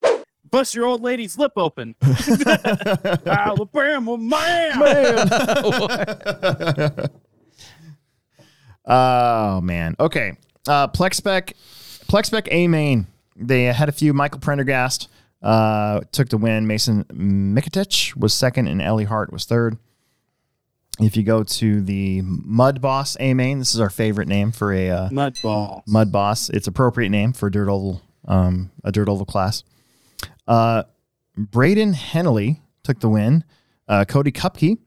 Bust 0.52 0.76
your 0.76 0.86
old 0.86 1.02
lady's 1.02 1.38
lip 1.38 1.54
open. 1.58 1.96
Alabama 3.26 4.18
Man. 4.18 4.80
Oh 8.86 9.62
man. 9.62 9.96
Okay. 10.00 10.38
Uh 10.68 10.88
Plexpec, 10.88 11.54
Plexspec 12.08 12.48
A 12.52 12.68
main. 12.68 13.08
They 13.36 13.64
had 13.66 13.90
a 13.90 13.92
few 13.92 14.14
Michael 14.14 14.40
Prendergast 14.40 15.08
uh 15.42 16.02
took 16.12 16.30
the 16.30 16.38
win. 16.38 16.68
Mason 16.68 17.04
Mikitich 17.06 18.16
was 18.16 18.34
second 18.34 18.68
and 18.68 18.82
Ellie 18.82 19.06
Hart 19.06 19.32
was 19.34 19.46
third. 19.46 19.78
If 21.00 21.16
you 21.16 21.24
go 21.24 21.44
to 21.44 21.82
the 21.82 22.22
Mud 22.24 22.82
Boss 22.82 23.16
A 23.20 23.34
main, 23.34 23.60
this 23.60 23.74
is 23.74 23.80
our 23.80 23.90
favorite 23.90 24.28
name 24.28 24.52
for 24.52 24.74
a 24.74 24.90
uh, 24.90 25.10
Mud 25.12 25.38
ball. 25.42 25.84
Mud 25.88 26.12
Boss. 26.12 26.50
It's 26.50 26.68
appropriate 26.68 27.10
name 27.10 27.32
for 27.32 27.48
a 27.48 27.52
dirt 27.52 27.70
oval 27.70 28.02
um, 28.28 28.72
a 28.84 28.92
dirt 28.92 29.08
oval 29.08 29.26
class. 29.26 29.64
Uh, 30.48 30.84
Braden 31.38 31.94
Henley 31.94 32.62
took 32.84 33.00
the 33.00 33.10
win. 33.10 33.44
Uh, 33.88 34.06
Cody 34.06 34.32
Kupke, 34.32 34.78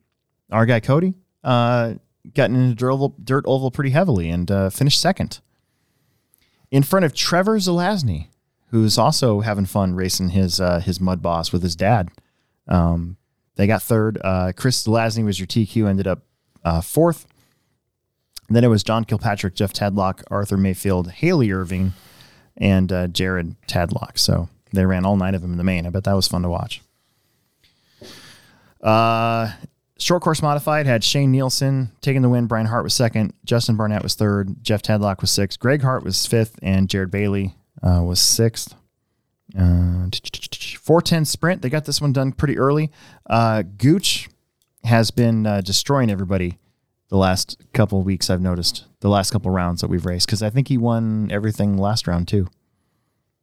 our 0.51 0.67
guy 0.67 0.81
Cody, 0.81 1.15
uh, 1.43 1.95
got 2.35 2.51
into 2.51 2.75
dirt 2.75 2.91
oval, 2.91 3.17
dirt 3.23 3.45
oval 3.47 3.71
pretty 3.71 3.91
heavily 3.91 4.29
and 4.29 4.51
uh, 4.51 4.71
finished 4.71 5.01
second 5.01 5.41
in 6.71 6.83
front 6.83 7.05
of 7.05 7.15
Trevor 7.15 7.59
Zelazny, 7.59 8.29
who's 8.69 8.97
also 8.99 9.41
having 9.41 9.67
fun 9.67 9.95
racing 9.95 10.31
his 10.31 10.61
uh, 10.61 10.81
his 10.81 11.01
mud 11.01 11.23
boss 11.23 11.53
with 11.53 11.63
his 11.63 11.75
dad. 11.75 12.11
Um, 12.69 13.17
they 13.57 13.67
got 13.67 13.83
third. 13.83 14.19
Uh, 14.23 14.53
Chris 14.57 14.87
Lasney 14.87 15.25
was 15.25 15.39
your 15.39 15.47
TQ, 15.47 15.89
ended 15.89 16.07
up 16.07 16.23
uh, 16.65 16.81
fourth. 16.81 17.27
then 18.49 18.65
it 18.65 18.69
was 18.69 18.83
John 18.83 19.05
Kilpatrick, 19.05 19.55
Jeff 19.55 19.73
Tadlock, 19.73 20.23
Arthur 20.31 20.57
Mayfield, 20.57 21.11
Haley 21.11 21.53
Irving, 21.53 21.93
and 22.57 22.93
uh, 22.93 23.07
Jared 23.09 23.57
Tadlock. 23.67 24.19
So 24.19 24.49
they 24.73 24.87
ran 24.87 25.05
all 25.05 25.17
nine 25.17 25.35
of 25.35 25.43
them 25.43 25.53
in 25.53 25.59
the 25.59 25.65
main. 25.65 25.87
I 25.87 25.91
bet 25.91 26.05
that 26.05 26.15
was 26.15 26.29
fun 26.29 26.43
to 26.43 26.49
watch. 26.49 26.83
Uh, 28.83 29.53
short 29.99 30.23
course 30.23 30.43
modified 30.43 30.87
had 30.87 31.05
Shane 31.05 31.31
Nielsen 31.31 31.93
taking 32.01 32.23
the 32.23 32.29
win. 32.29 32.47
Brian 32.47 32.67
Hart 32.67 32.85
was 32.85 32.95
second. 32.95 33.33
Justin 33.45 33.77
Barnett 33.77 34.03
was 34.03 34.15
third. 34.15 34.63
Jeff 34.63 34.83
Tadlock 34.83 35.21
was 35.21 35.31
sixth. 35.31 35.61
Greg 35.61 35.83
Hart 35.83 36.03
was 36.05 36.27
fifth, 36.27 36.59
and 36.63 36.89
Jared 36.89 37.11
Bailey 37.11 37.55
uh, 37.83 38.03
was 38.03 38.21
sixth. 38.21 38.75
Uh, 39.57 40.09
410 40.81 41.25
sprint. 41.25 41.63
They 41.63 41.69
got 41.69 41.85
this 41.85 42.01
one 42.01 42.13
done 42.13 42.33
pretty 42.33 42.59
early. 42.59 42.91
Uh, 43.29 43.63
Gooch 43.63 44.29
has 44.85 45.11
been 45.11 45.47
uh, 45.47 45.61
destroying 45.61 46.11
everybody 46.11 46.59
the 47.09 47.17
last 47.17 47.61
couple 47.73 48.01
of 48.01 48.07
weeks. 48.07 48.31
I've 48.31 48.41
noticed 48.41 48.87
the 49.01 49.09
last 49.09 49.31
couple 49.31 49.51
rounds 49.51 49.81
that 49.83 49.89
we've 49.89 50.07
raced 50.07 50.27
because 50.27 50.43
I 50.43 50.51
think 50.51 50.69
he 50.69 50.79
won 50.79 51.31
everything 51.31 51.77
last 51.77 52.07
round 52.07 52.29
too. 52.29 52.49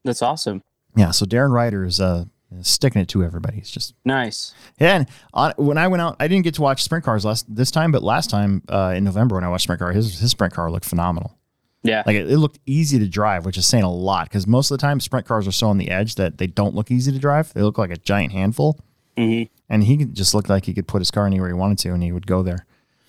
That's 0.04 0.22
awesome. 0.22 0.64
Yeah. 0.96 1.12
So 1.12 1.26
Darren 1.26 1.52
Ryder 1.52 1.86
is 1.86 2.00
uh, 2.02 2.26
sticking 2.62 3.02
it 3.02 3.08
to 3.10 3.24
everybody. 3.24 3.58
He's 3.58 3.70
just 3.70 3.94
Nice. 4.04 4.54
yeah. 4.80 4.96
And 4.96 5.08
on, 5.34 5.54
when 5.58 5.78
I 5.78 5.88
went 5.88 6.02
out, 6.02 6.16
I 6.20 6.28
didn't 6.28 6.44
get 6.46 6.56
to 6.56 6.62
watch 6.62 6.84
sprint 6.84 7.06
cars 7.06 7.24
last 7.26 7.46
this 7.54 7.70
time, 7.72 7.92
but 7.92 8.02
last 8.02 8.30
time 8.30 8.64
uh, 8.70 8.94
in 8.96 9.04
November 9.04 9.36
when 9.36 9.44
I 9.44 9.50
watched 9.50 9.64
sprint 9.64 9.80
car, 9.80 9.92
his 9.92 10.20
his 10.20 10.32
sprint 10.32 10.54
car 10.54 10.72
looked 10.72 10.86
phenomenal. 10.86 11.38
Yeah. 11.84 12.04
Like 12.06 12.16
it, 12.16 12.30
it 12.30 12.38
looked 12.38 12.60
easy 12.66 13.00
to 13.00 13.08
drive, 13.08 13.46
which 13.46 13.58
is 13.58 13.66
saying 13.66 13.84
a 13.84 13.92
lot 13.92 14.26
because 14.30 14.46
most 14.46 14.70
of 14.72 14.78
the 14.78 14.82
time 14.82 15.00
sprint 15.00 15.26
cars 15.26 15.48
are 15.48 15.52
so 15.52 15.70
on 15.70 15.78
the 15.78 15.90
edge 15.90 16.16
that 16.16 16.38
they 16.38 16.48
don't 16.48 16.76
look 16.76 16.92
easy 16.92 17.12
to 17.12 17.20
drive. 17.20 17.54
They 17.54 17.62
look 17.62 17.78
like 17.78 17.92
a 17.92 17.98
giant 17.98 18.34
handful. 18.34 18.78
Mhm. 19.18 19.50
And 19.70 19.84
he 19.84 19.98
just 20.06 20.34
looked 20.34 20.50
like 20.50 20.66
he 20.66 20.74
could 20.74 20.88
put 20.88 21.00
his 21.00 21.12
car 21.12 21.26
anywhere 21.26 21.48
he 21.48 21.54
wanted 21.54 21.78
to, 21.80 21.94
and 21.94 22.02
he 22.04 22.12
would 22.12 22.28
go 22.28 22.44
there. 22.44 22.66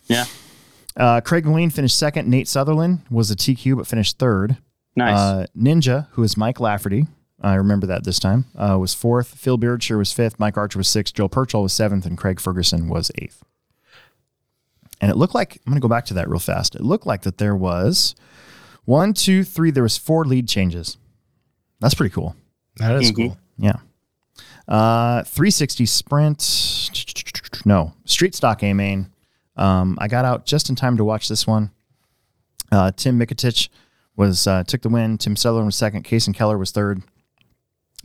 Yeah. 0.07 0.25
Uh, 0.97 1.21
Craig 1.21 1.47
Moline 1.47 1.71
finished 1.71 1.97
second. 1.97 2.29
Nate 2.29 2.49
Sutherland 2.49 3.01
was 3.11 3.31
a 3.31 3.37
TQ 3.37 3.77
but 3.77 3.87
finished 3.87 4.19
third. 4.19 4.57
Nice. 4.97 5.17
Uh, 5.19 5.47
Ninja, 5.57 6.09
who 6.13 6.23
is 6.23 6.37
Mike 6.37 6.59
Lafferty, 6.61 7.07
I 7.41 7.55
remember 7.55 7.87
that 7.87 8.05
this 8.05 8.19
time, 8.19 8.47
uh, 8.57 8.77
was 8.79 8.93
fourth. 8.93 9.29
Phil 9.29 9.57
Beardshire 9.57 9.97
was 9.99 10.13
fifth. 10.13 10.39
Mike 10.39 10.59
Archer 10.59 10.79
was 10.79 10.89
sixth. 10.89 11.15
Joe 11.15 11.29
Purchell 11.29 11.63
was 11.63 11.73
seventh, 11.73 12.05
and 12.07 12.19
Craig 12.19 12.41
Ferguson 12.41 12.89
was 12.89 13.11
eighth. 13.19 13.43
And 15.01 15.11
it 15.11 15.17
looked 15.17 15.35
like 15.35 15.61
I'm 15.67 15.71
going 15.73 15.81
to 15.81 15.85
go 15.85 15.89
back 15.89 16.05
to 16.07 16.15
that 16.15 16.29
real 16.29 16.41
fast. 16.41 16.75
It 16.75 16.83
looked 16.83 17.07
like 17.07 17.23
that 17.23 17.39
there 17.39 17.57
was 17.57 18.15
one, 18.91 19.15
two, 19.15 19.45
three. 19.45 19.71
There 19.71 19.83
was 19.83 19.97
four 19.97 20.25
lead 20.25 20.49
changes. 20.49 20.97
That's 21.81 21.95
pretty 21.95 22.13
cool. 22.13 22.35
That 22.77 22.97
is 23.01 23.13
Mhm. 23.13 23.17
cool. 23.17 23.39
Yeah. 23.59 23.77
Uh, 24.69 25.23
360 25.25 25.87
sprint. 25.87 26.91
No, 27.65 27.93
street 28.05 28.35
stock 28.35 28.63
A 28.63 28.73
main. 28.73 29.11
Um, 29.57 29.97
I 30.01 30.09
got 30.09 30.25
out 30.25 30.47
just 30.47 30.69
in 30.71 30.77
time 30.77 30.97
to 30.97 31.05
watch 31.05 31.29
this 31.29 31.47
one. 31.47 31.71
Uh, 32.73 32.91
Tim 32.93 33.19
Mikatich 33.19 33.69
was 34.17 34.47
uh, 34.47 34.65
took 34.65 34.83
the 34.83 34.89
win. 34.89 35.19
Tim 35.19 35.37
Sutherland 35.37 35.67
was 35.67 35.77
second. 35.77 36.05
Kason 36.05 36.35
Keller 36.35 36.57
was 36.59 36.71
third. 36.71 37.03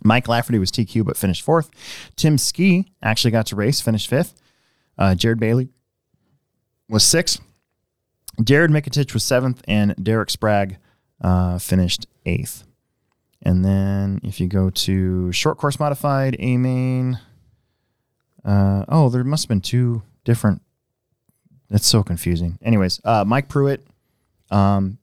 Mike 0.03 0.27
Lafferty 0.27 0.59
was 0.59 0.71
TQ 0.71 1.05
but 1.05 1.17
finished 1.17 1.41
fourth. 1.41 1.69
Tim 2.15 2.37
Ski 2.37 2.91
actually 3.01 3.31
got 3.31 3.45
to 3.47 3.55
race, 3.55 3.79
finished 3.79 4.09
fifth. 4.09 4.33
Uh, 4.97 5.15
Jared 5.15 5.39
Bailey 5.39 5.69
was 6.89 7.03
sixth. 7.03 7.39
Jared 8.43 8.71
Mikatich 8.71 9.13
was 9.13 9.23
seventh, 9.23 9.61
and 9.67 9.95
Derek 10.01 10.29
Sprague 10.29 10.77
uh, 11.21 11.57
finished 11.59 12.07
eighth. 12.25 12.65
And 13.41 13.63
then 13.63 14.19
if 14.23 14.39
you 14.39 14.47
go 14.47 14.69
to 14.71 15.31
short 15.31 15.57
course 15.57 15.79
modified, 15.79 16.35
A 16.39 16.57
main. 16.57 17.19
Uh, 18.43 18.85
oh, 18.89 19.09
there 19.09 19.23
must 19.23 19.43
have 19.43 19.49
been 19.49 19.61
two 19.61 20.03
different. 20.23 20.61
That's 21.69 21.87
so 21.87 22.03
confusing. 22.03 22.57
Anyways, 22.61 23.01
uh, 23.03 23.23
Mike 23.25 23.49
Pruitt. 23.49 23.85
Um, 24.51 24.99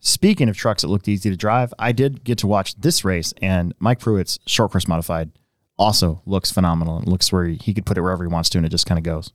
speaking 0.00 0.48
of 0.48 0.56
trucks 0.56 0.82
that 0.82 0.88
looked 0.88 1.08
easy 1.08 1.30
to 1.30 1.36
drive, 1.36 1.74
I 1.78 1.92
did 1.92 2.24
get 2.24 2.38
to 2.38 2.46
watch 2.46 2.76
this 2.76 3.04
race, 3.04 3.32
and 3.40 3.74
Mike 3.78 4.00
Pruitt's 4.00 4.38
short 4.46 4.70
course 4.70 4.86
modified 4.86 5.32
also 5.76 6.22
looks 6.24 6.52
phenomenal. 6.52 7.00
It 7.00 7.08
looks 7.08 7.32
where 7.32 7.46
he, 7.46 7.56
he 7.56 7.74
could 7.74 7.86
put 7.86 7.98
it 7.98 8.02
wherever 8.02 8.22
he 8.22 8.32
wants 8.32 8.48
to, 8.50 8.58
and 8.58 8.66
it 8.66 8.70
just 8.70 8.86
kind 8.86 8.98
of 8.98 9.04
goes. 9.04 9.32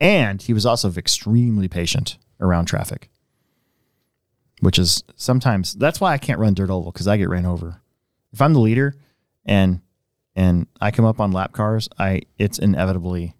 And 0.00 0.42
he 0.42 0.52
was 0.52 0.66
also 0.66 0.92
extremely 0.92 1.68
patient 1.68 2.18
around 2.42 2.66
traffic, 2.66 3.08
which 4.60 4.78
is 4.78 5.02
sometimes 5.16 5.72
that's 5.72 6.00
why 6.00 6.12
I 6.12 6.18
can't 6.18 6.38
run 6.38 6.52
dirt 6.52 6.68
oval 6.68 6.92
because 6.92 7.08
I 7.08 7.16
get 7.16 7.30
ran 7.30 7.46
over. 7.46 7.80
If 8.32 8.42
I'm 8.42 8.52
the 8.52 8.60
leader 8.60 8.94
and 9.46 9.80
and 10.34 10.66
I 10.80 10.90
come 10.90 11.04
up 11.04 11.20
on 11.20 11.32
lap 11.32 11.52
cars, 11.52 11.88
I 11.98 12.22
it's 12.38 12.58
inevitably 12.58 13.34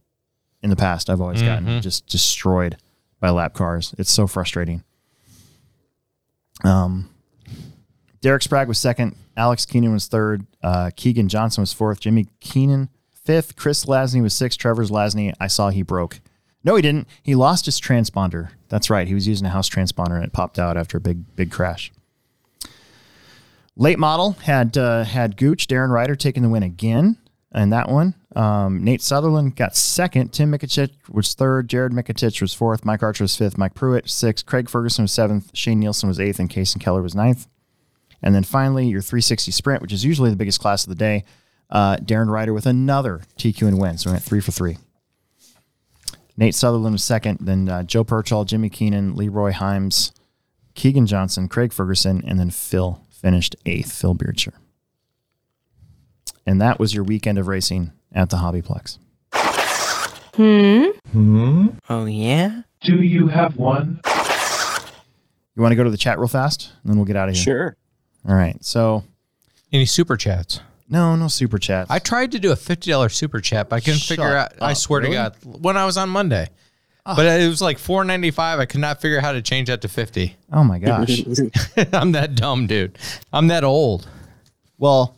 in 0.62 0.70
the 0.70 0.76
past 0.76 1.10
I've 1.10 1.20
always 1.20 1.42
gotten 1.42 1.80
just 1.82 2.06
destroyed 2.06 2.76
by 3.20 3.30
lap 3.30 3.52
cars. 3.54 3.94
It's 3.98 4.10
so 4.10 4.26
frustrating. 4.26 4.84
Um, 6.64 7.10
Derek 8.20 8.42
Sprague 8.42 8.68
was 8.68 8.78
second. 8.78 9.16
Alex 9.36 9.66
Keenan 9.66 9.92
was 9.92 10.06
third. 10.06 10.46
Uh, 10.62 10.90
Keegan 10.94 11.28
Johnson 11.28 11.62
was 11.62 11.72
fourth. 11.72 12.00
Jimmy 12.00 12.28
Keenan 12.40 12.88
fifth. 13.12 13.56
Chris 13.56 13.84
Lasney 13.86 14.22
was 14.22 14.34
sixth. 14.34 14.58
Trevor 14.58 14.84
Zelazny, 14.84 15.32
I 15.40 15.46
saw 15.46 15.70
he 15.70 15.82
broke. 15.82 16.20
No, 16.64 16.76
he 16.76 16.82
didn't. 16.82 17.08
He 17.22 17.34
lost 17.34 17.66
his 17.66 17.80
transponder. 17.80 18.50
That's 18.68 18.88
right. 18.88 19.08
He 19.08 19.14
was 19.14 19.26
using 19.26 19.46
a 19.46 19.50
house 19.50 19.68
transponder 19.68 20.16
and 20.16 20.24
it 20.24 20.32
popped 20.32 20.58
out 20.58 20.76
after 20.76 20.98
a 20.98 21.00
big, 21.00 21.34
big 21.36 21.50
crash. 21.50 21.92
Late 23.76 23.98
model 23.98 24.32
had 24.32 24.76
uh, 24.76 25.04
had 25.04 25.36
Gooch, 25.36 25.66
Darren 25.66 25.90
Ryder 25.90 26.14
taking 26.14 26.42
the 26.42 26.48
win 26.48 26.62
again 26.62 27.16
in 27.54 27.70
that 27.70 27.88
one. 27.88 28.14
Um, 28.36 28.84
Nate 28.84 29.02
Sutherland 29.02 29.56
got 29.56 29.76
second. 29.76 30.32
Tim 30.32 30.52
Mikatich 30.52 30.92
was 31.08 31.34
third. 31.34 31.68
Jared 31.68 31.92
Mikatich 31.92 32.40
was 32.40 32.52
fourth. 32.54 32.84
Mike 32.84 33.02
Archer 33.02 33.24
was 33.24 33.34
fifth. 33.34 33.56
Mike 33.56 33.74
Pruitt 33.74 34.10
sixth. 34.10 34.44
Craig 34.46 34.68
Ferguson 34.68 35.04
was 35.04 35.12
seventh. 35.12 35.50
Shane 35.54 35.80
Nielsen 35.80 36.08
was 36.08 36.20
eighth, 36.20 36.38
and 36.38 36.50
Kason 36.50 36.80
Keller 36.80 37.02
was 37.02 37.14
ninth. 37.14 37.46
And 38.22 38.34
then 38.34 38.44
finally, 38.44 38.86
your 38.86 39.00
360 39.00 39.50
sprint, 39.50 39.82
which 39.82 39.92
is 39.92 40.04
usually 40.04 40.30
the 40.30 40.36
biggest 40.36 40.60
class 40.60 40.84
of 40.84 40.90
the 40.90 40.94
day. 40.94 41.24
Uh, 41.68 41.96
Darren 41.96 42.28
Ryder 42.28 42.52
with 42.52 42.66
another 42.66 43.22
TQ 43.38 43.66
and 43.66 43.80
win. 43.80 43.98
So 43.98 44.10
we 44.10 44.14
went 44.14 44.24
three 44.24 44.40
for 44.40 44.52
three. 44.52 44.76
Nate 46.42 46.56
Sutherland 46.56 46.92
was 46.92 47.04
second. 47.04 47.38
Then 47.40 47.68
uh, 47.68 47.84
Joe 47.84 48.02
Perchall, 48.02 48.44
Jimmy 48.44 48.68
Keenan, 48.68 49.14
Leroy 49.14 49.52
Himes, 49.52 50.10
Keegan 50.74 51.06
Johnson, 51.06 51.46
Craig 51.46 51.72
Ferguson, 51.72 52.20
and 52.26 52.36
then 52.40 52.50
Phil 52.50 53.00
finished 53.10 53.54
eighth. 53.64 53.92
Phil 53.92 54.12
Beardshire. 54.12 54.54
And 56.44 56.60
that 56.60 56.80
was 56.80 56.94
your 56.94 57.04
weekend 57.04 57.38
of 57.38 57.46
racing 57.46 57.92
at 58.12 58.30
the 58.30 58.38
Hobbyplex. 58.38 58.98
Hmm? 60.34 60.86
Hmm? 61.12 61.66
Oh, 61.88 62.06
yeah? 62.06 62.62
Do 62.80 62.96
you 62.96 63.28
have 63.28 63.56
one? 63.56 64.00
You 65.54 65.62
want 65.62 65.70
to 65.70 65.76
go 65.76 65.84
to 65.84 65.90
the 65.90 65.96
chat 65.96 66.18
real 66.18 66.26
fast, 66.26 66.72
and 66.82 66.90
then 66.90 66.96
we'll 66.96 67.06
get 67.06 67.14
out 67.14 67.28
of 67.28 67.36
here. 67.36 67.44
Sure. 67.44 67.76
All 68.28 68.34
right. 68.34 68.56
So 68.64 69.04
Any 69.72 69.86
super 69.86 70.16
chats? 70.16 70.58
No, 70.92 71.16
no 71.16 71.26
super 71.28 71.58
chat. 71.58 71.86
I 71.90 71.98
tried 71.98 72.32
to 72.32 72.38
do 72.38 72.52
a 72.52 72.56
fifty 72.56 72.90
dollars 72.90 73.16
super 73.16 73.40
chat, 73.40 73.68
but 73.68 73.76
I 73.76 73.80
couldn't 73.80 73.98
Shut 74.00 74.18
figure 74.18 74.36
out. 74.36 74.52
I 74.60 74.72
up, 74.72 74.76
swear 74.76 75.00
really? 75.00 75.12
to 75.16 75.16
God, 75.16 75.36
when 75.62 75.76
I 75.76 75.84
was 75.86 75.96
on 75.96 76.08
Monday, 76.10 76.48
but 77.04 77.26
it 77.26 77.48
was 77.48 77.60
like 77.62 77.78
four 77.78 78.04
ninety 78.04 78.30
five. 78.30 78.60
I 78.60 78.66
could 78.66 78.80
not 78.80 79.00
figure 79.00 79.16
out 79.18 79.24
how 79.24 79.32
to 79.32 79.42
change 79.42 79.68
that 79.68 79.80
to 79.82 79.88
fifty. 79.88 80.36
oh 80.52 80.62
my 80.62 80.78
gosh. 80.78 81.20
I'm 81.92 82.12
that 82.12 82.34
dumb, 82.36 82.66
dude. 82.66 82.96
I'm 83.32 83.48
that 83.48 83.64
old. 83.64 84.06
well, 84.78 85.16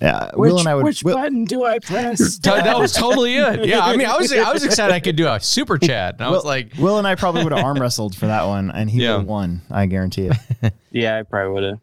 yeah. 0.00 0.30
Will 0.34 0.58
and 0.58 0.66
I 0.68 0.74
would. 0.74 1.00
Will, 1.04 1.14
button 1.14 1.44
do 1.44 1.64
I 1.64 1.78
press? 1.78 2.38
That 2.42 2.64
that 2.64 2.78
was 2.78 2.92
totally 2.92 3.36
it. 3.36 3.66
Yeah, 3.66 3.80
I 3.80 3.96
mean, 3.96 4.06
I 4.08 4.16
was 4.16 4.32
I 4.32 4.52
was 4.52 4.64
excited 4.64 4.92
I 4.92 4.98
could 5.00 5.16
do 5.16 5.28
a 5.28 5.38
super 5.40 5.78
chat, 5.88 6.14
and 6.14 6.22
I 6.22 6.30
was 6.30 6.44
like, 6.44 6.72
Will 6.78 6.98
and 6.98 7.06
I 7.06 7.14
probably 7.14 7.44
would 7.44 7.52
have 7.52 7.64
arm 7.64 7.80
wrestled 7.80 8.16
for 8.16 8.26
that 8.26 8.44
one, 8.46 8.70
and 8.70 8.90
he 8.90 9.02
Yeah. 9.02 9.12
would 9.12 9.18
have 9.20 9.28
won. 9.28 9.60
I 9.70 9.86
guarantee 9.86 10.30
it. 10.62 10.72
yeah, 10.90 11.18
I 11.18 11.22
probably 11.22 11.52
would 11.52 11.62
have. 11.64 11.78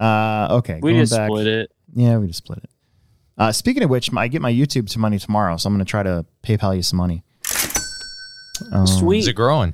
Uh, 0.00 0.54
okay. 0.58 0.80
We 0.82 0.92
going 0.92 1.02
just 1.02 1.12
back- 1.14 1.28
split 1.28 1.46
it. 1.46 1.70
Yeah, 1.94 2.18
we 2.18 2.26
just 2.28 2.38
split 2.38 2.58
it. 2.64 2.70
Uh, 3.38 3.52
speaking 3.52 3.82
of 3.82 3.90
which, 3.90 4.10
I 4.14 4.28
get 4.28 4.42
my 4.42 4.52
YouTube 4.52 4.88
to 4.90 4.98
money 4.98 5.18
tomorrow, 5.18 5.56
so 5.56 5.66
I'm 5.68 5.74
going 5.74 5.84
to 5.84 5.90
try 5.90 6.02
to 6.02 6.26
PayPal 6.42 6.76
you 6.76 6.82
some 6.82 6.98
money. 6.98 7.22
Um, 8.72 8.86
Sweet. 8.86 9.20
is 9.20 9.28
it 9.28 9.32
growing? 9.34 9.72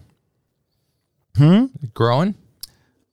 Hmm? 1.36 1.66
Growing? 1.92 2.34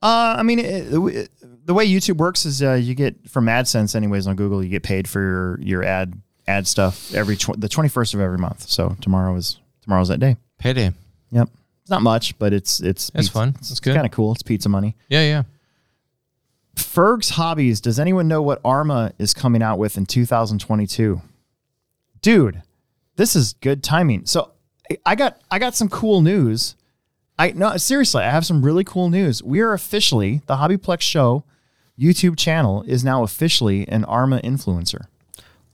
Uh, 0.02 0.36
I 0.38 0.44
mean, 0.44 0.60
it, 0.60 0.94
it, 0.94 1.30
the 1.66 1.74
way 1.74 1.88
YouTube 1.88 2.18
works 2.18 2.46
is 2.46 2.62
uh, 2.62 2.74
you 2.74 2.94
get 2.94 3.30
from 3.30 3.46
AdSense, 3.48 3.96
anyways, 3.96 4.28
on 4.28 4.36
Google, 4.36 4.64
you 4.64 4.70
get 4.70 4.84
paid 4.84 5.08
for 5.08 5.20
your, 5.22 5.60
your 5.62 5.84
ad 5.84 6.14
ad 6.46 6.68
stuff 6.68 7.14
every 7.16 7.38
tw- 7.38 7.60
the 7.60 7.70
21st 7.70 8.14
of 8.16 8.20
every 8.20 8.38
month. 8.38 8.68
So 8.70 8.96
tomorrow 9.02 9.34
is 9.36 9.60
tomorrow's 9.82 10.10
that 10.10 10.20
day. 10.20 10.36
Payday. 10.60 10.92
Yep, 11.32 11.50
it's 11.82 11.90
not 11.90 12.02
much, 12.02 12.38
but 12.38 12.52
it's 12.54 12.80
it's 12.82 13.10
That's 13.12 13.28
pizza- 13.28 13.32
fun. 13.34 13.56
It's, 13.60 13.70
That's 13.70 13.80
good. 13.80 13.96
kind 13.96 14.06
of 14.06 14.12
cool. 14.12 14.34
It's 14.34 14.44
pizza 14.44 14.68
money. 14.70 14.96
Yeah, 15.10 15.22
yeah. 15.24 15.44
Ferg's 16.76 17.32
hobbies. 17.32 17.80
Does 17.82 18.00
anyone 18.00 18.28
know 18.28 18.42
what 18.42 18.62
ARRMA 18.64 19.14
is 19.20 19.34
coming 19.34 19.62
out 19.62 19.78
with 19.78 19.98
in 19.98 20.06
2022? 20.06 21.22
Dude, 22.22 22.62
this 23.16 23.36
is 23.36 23.54
good 23.62 23.84
timing. 23.84 24.26
So 24.26 24.52
I- 24.90 24.98
I 25.06 25.16
got 25.16 25.40
I 25.52 25.60
got 25.60 25.76
some 25.76 25.90
cool 25.90 26.22
news. 26.22 26.76
I 27.38 27.52
no 27.52 27.78
seriously, 27.78 28.24
I 28.24 28.30
have 28.32 28.46
some 28.46 28.64
really 28.64 28.84
cool 28.84 29.10
news. 29.10 29.42
We 29.44 29.60
are 29.62 29.74
officially 29.74 30.42
the 30.46 30.56
Hobbyplex 30.58 31.02
Show 31.02 31.44
YouTube 32.00 32.38
channel 32.38 32.84
is 32.88 33.04
now 33.04 33.24
officially 33.24 33.88
an 33.88 34.04
ARRMA 34.06 34.42
influencer. 34.44 35.06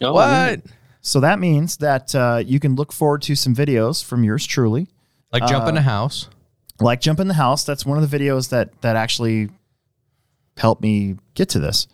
Oh, 0.01 0.13
What? 0.13 0.61
So 1.01 1.19
that 1.21 1.39
means 1.39 1.77
that 1.77 2.13
uh, 2.13 2.43
you 2.45 2.59
can 2.59 2.75
look 2.75 2.91
forward 2.91 3.21
to 3.23 3.35
some 3.35 3.55
videos 3.55 4.03
from 4.03 4.23
yours 4.23 4.45
truly, 4.45 4.87
Like 5.31 5.47
jump 5.47 5.65
Uh, 5.65 5.69
in 5.69 5.75
the 5.75 5.81
house. 5.81 6.27
like 6.81 6.99
jump 7.01 7.19
in 7.19 7.27
the 7.29 7.33
house. 7.35 7.63
That's 7.63 7.85
one 7.85 8.01
of 8.01 8.09
the 8.09 8.17
videos 8.17 8.49
that 8.49 8.81
that 8.81 8.95
actually 8.95 9.49
helped 10.59 10.81
me 10.81 11.15
get 11.33 11.49
to 11.49 11.59
this. 11.59 11.87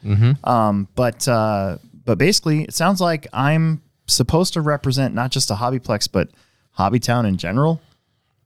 Um, 0.44 0.88
but 0.96 1.28
uh, 1.28 1.78
but 2.04 2.18
basically, 2.18 2.64
it 2.64 2.74
sounds 2.74 3.00
like 3.00 3.28
I'm 3.32 3.82
supposed 4.08 4.54
to 4.54 4.62
represent 4.62 5.14
not 5.14 5.32
just 5.32 5.50
a 5.52 5.56
Hobbyplex, 5.56 6.12
but 6.12 6.30
Hobbytown 6.78 7.26
in 7.28 7.38
general, 7.38 7.80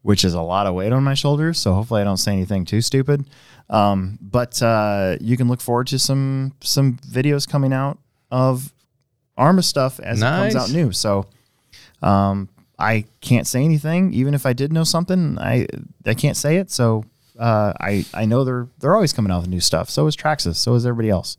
which 0.04 0.24
is 0.24 0.34
a 0.34 0.42
lot 0.42 0.68
of 0.68 0.76
weight 0.76 0.92
on 0.94 1.04
my 1.04 1.14
shoulders. 1.16 1.58
So 1.58 1.74
hopefully, 1.74 2.02
I 2.02 2.04
don't 2.04 2.18
say 2.18 2.34
anything 2.34 2.66
too 2.66 2.82
stupid. 2.82 3.26
Um, 3.70 4.18
but 4.22 4.62
uh, 4.62 5.18
you 5.22 5.38
can 5.38 5.48
look 5.48 5.62
forward 5.62 5.88
to 5.88 6.00
some 6.00 6.54
some 6.62 6.98
videos 6.98 7.48
coming 7.48 7.74
out 7.74 7.98
of 8.32 8.74
ARRMA 9.38 9.64
stuff 9.64 10.00
as 10.00 10.22
it 10.22 10.26
comes 10.42 10.56
out 10.56 10.72
new. 10.72 10.92
So 10.92 11.26
um, 12.02 12.50
I 12.78 13.06
can't 13.22 13.48
say 13.48 13.64
anything, 13.64 14.14
even 14.14 14.34
if 14.34 14.46
I 14.46 14.54
did 14.54 14.72
know 14.74 14.84
something. 14.84 15.38
I 15.40 15.68
I 16.06 16.14
can't 16.14 16.38
say 16.38 16.58
it. 16.58 16.72
So 16.72 17.04
uh, 17.40 17.74
I 17.80 18.06
I 18.14 18.26
know 18.26 18.44
they're 18.44 18.68
they're 18.80 18.94
always 18.96 19.14
coming 19.14 19.32
out 19.32 19.42
with 19.42 19.50
new 19.50 19.60
stuff. 19.62 19.90
So 19.90 20.06
is 20.08 20.16
Traxxas. 20.16 20.56
So 20.58 20.76
is 20.76 20.86
everybody 20.86 21.10
else. 21.10 21.38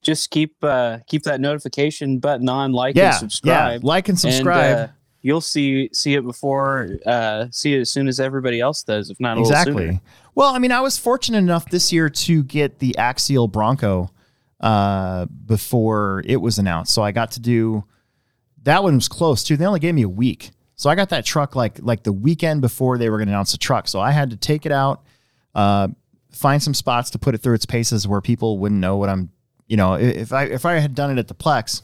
Just 0.00 0.30
keep 0.30 0.56
uh, 0.64 0.98
keep 1.06 1.22
that 1.24 1.40
notification 1.40 2.18
button 2.18 2.48
on, 2.48 2.72
like 2.72 2.96
Yeah, 2.96 3.10
and 3.10 3.16
subscribe. 3.18 3.82
yeah. 3.82 3.86
Like 3.86 4.08
and 4.08 4.18
subscribe. 4.18 4.76
uh, 4.76 4.92
you'll 5.20 5.40
see 5.40 5.90
see 5.92 6.14
it 6.14 6.24
before 6.24 6.88
uh, 7.06 7.46
see 7.52 7.74
it 7.74 7.80
as 7.80 7.90
soon 7.90 8.08
as 8.08 8.18
everybody 8.18 8.58
else 8.60 8.82
does, 8.82 9.10
if 9.10 9.20
not 9.20 9.38
exactly. 9.38 10.00
Well, 10.34 10.54
I 10.54 10.58
mean, 10.58 10.72
I 10.72 10.80
was 10.80 10.98
fortunate 10.98 11.38
enough 11.38 11.68
this 11.70 11.92
year 11.92 12.08
to 12.08 12.42
get 12.42 12.78
the 12.78 12.96
Axial 12.98 13.46
Bronco 13.48 14.10
uh, 14.60 15.26
before 15.26 16.22
it 16.24 16.36
was 16.36 16.58
announced. 16.58 16.94
So 16.94 17.02
I 17.02 17.12
got 17.12 17.32
to 17.32 17.40
do 17.40 17.84
that 18.62 18.82
one 18.82 18.94
was 18.94 19.08
close 19.08 19.44
too. 19.44 19.56
They 19.56 19.66
only 19.66 19.80
gave 19.80 19.94
me 19.94 20.02
a 20.02 20.08
week. 20.08 20.50
So 20.74 20.90
I 20.90 20.94
got 20.94 21.10
that 21.10 21.24
truck 21.24 21.54
like 21.54 21.78
like 21.80 22.02
the 22.02 22.12
weekend 22.12 22.60
before 22.60 22.98
they 22.98 23.08
were 23.10 23.18
going 23.18 23.28
to 23.28 23.32
announce 23.32 23.52
the 23.52 23.58
truck. 23.58 23.86
So 23.86 24.00
I 24.00 24.10
had 24.10 24.30
to 24.30 24.36
take 24.36 24.66
it 24.66 24.72
out, 24.72 25.04
uh, 25.54 25.88
find 26.30 26.62
some 26.62 26.74
spots 26.74 27.10
to 27.10 27.18
put 27.18 27.34
it 27.34 27.38
through 27.38 27.54
its 27.54 27.66
paces 27.66 28.06
where 28.08 28.20
people 28.20 28.58
wouldn't 28.58 28.80
know 28.80 28.96
what 28.96 29.08
I'm. 29.08 29.30
You 29.68 29.76
know, 29.76 29.94
if 29.94 30.32
I 30.32 30.44
if 30.44 30.66
I 30.66 30.74
had 30.74 30.94
done 30.94 31.10
it 31.10 31.18
at 31.18 31.28
the 31.28 31.34
Plex, 31.34 31.82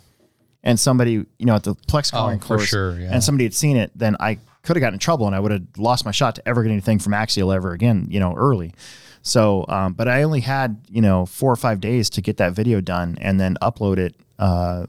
and 0.63 0.79
somebody 0.79 1.13
you 1.13 1.27
know 1.47 1.55
at 1.55 1.63
the 1.63 1.75
Plex 1.75 2.13
Oh, 2.13 2.19
calling 2.19 2.39
for 2.39 2.57
course, 2.57 2.67
sure, 2.67 2.99
yeah. 2.99 3.11
and 3.13 3.23
somebody 3.25 3.45
had 3.45 3.55
seen 3.55 3.77
it, 3.77 3.91
then 3.95 4.17
I 4.21 4.39
could 4.63 4.77
have 4.77 4.81
gotten 4.81 4.95
in 4.95 5.01
trouble 5.01 5.27
and 5.27 5.35
I 5.35 5.41
would 5.41 5.53
have 5.53 5.63
lost 5.79 6.05
my 6.05 6.11
shot 6.11 6.35
to 6.35 6.47
ever 6.49 6.63
get 6.63 6.71
anything 6.71 6.99
from 6.99 7.15
Axial 7.15 7.53
ever 7.55 7.73
again. 7.73 8.07
You 8.11 8.21
know, 8.21 8.35
early. 8.35 8.75
So, 9.23 9.65
um, 9.69 9.93
but 9.95 10.09
I 10.09 10.23
only 10.23 10.41
had 10.41 10.81
you 10.91 11.01
know 11.01 11.25
four 11.27 11.53
or 11.53 11.57
five 11.57 11.81
days 11.81 12.11
to 12.11 12.21
get 12.21 12.37
that 12.39 12.53
video 12.53 12.81
done 12.81 13.17
and 13.21 13.39
then 13.41 13.57
upload 13.63 13.99
it 13.99 14.15
uh, 14.39 14.87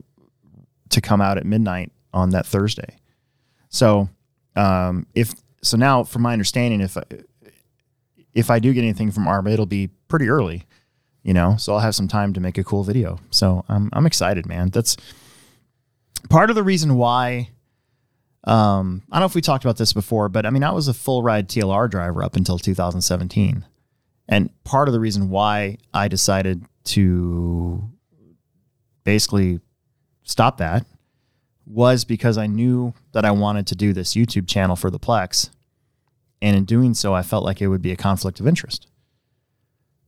to 0.89 1.01
come 1.01 1.21
out 1.21 1.37
at 1.37 1.45
midnight 1.45 1.91
on 2.13 2.31
that 2.31 2.45
Thursday. 2.45 2.97
So, 3.69 4.09
um, 4.55 5.05
if 5.13 5.33
so 5.61 5.77
now, 5.77 6.03
from 6.03 6.21
my 6.23 6.33
understanding, 6.33 6.81
if 6.81 6.97
I, 6.97 7.03
if 8.33 8.49
I 8.49 8.59
do 8.59 8.73
get 8.73 8.83
anything 8.83 9.11
from 9.11 9.25
ARRMA, 9.25 9.51
it'll 9.51 9.65
be 9.65 9.89
pretty 10.07 10.29
early, 10.29 10.65
you 11.23 11.33
know. 11.33 11.55
So 11.57 11.73
I'll 11.73 11.79
have 11.79 11.95
some 11.95 12.07
time 12.07 12.33
to 12.33 12.39
make 12.39 12.57
a 12.57 12.63
cool 12.63 12.83
video. 12.83 13.19
So 13.31 13.65
I'm 13.67 13.89
I'm 13.93 14.05
excited, 14.05 14.45
man. 14.45 14.69
That's 14.69 14.97
part 16.29 16.49
of 16.49 16.55
the 16.55 16.63
reason 16.63 16.95
why. 16.95 17.49
Um, 18.45 19.03
I 19.11 19.17
don't 19.17 19.23
know 19.23 19.25
if 19.25 19.35
we 19.35 19.41
talked 19.41 19.65
about 19.65 19.77
this 19.77 19.91
before, 19.91 20.29
but 20.29 20.45
I 20.45 20.49
mean, 20.49 20.63
I 20.63 20.71
was 20.71 20.87
a 20.87 20.93
full 20.93 21.23
ride 21.23 21.49
TLR 21.49 21.89
driver 21.89 22.23
up 22.23 22.35
until 22.35 22.57
2017. 22.57 23.65
And 24.29 24.63
part 24.63 24.87
of 24.87 24.93
the 24.93 24.99
reason 24.99 25.29
why 25.29 25.77
I 25.93 26.07
decided 26.07 26.63
to 26.85 27.83
basically 29.03 29.59
stop 30.23 30.57
that 30.57 30.85
was 31.65 32.05
because 32.05 32.37
I 32.37 32.47
knew 32.47 32.93
that 33.11 33.25
I 33.25 33.31
wanted 33.31 33.67
to 33.67 33.75
do 33.75 33.91
this 33.91 34.13
YouTube 34.13 34.47
channel 34.47 34.75
for 34.75 34.89
the 34.89 34.99
Plex. 34.99 35.49
And 36.41 36.55
in 36.55 36.65
doing 36.65 36.93
so, 36.93 37.13
I 37.13 37.21
felt 37.21 37.43
like 37.43 37.61
it 37.61 37.67
would 37.67 37.81
be 37.81 37.91
a 37.91 37.97
conflict 37.97 38.39
of 38.39 38.47
interest. 38.47 38.87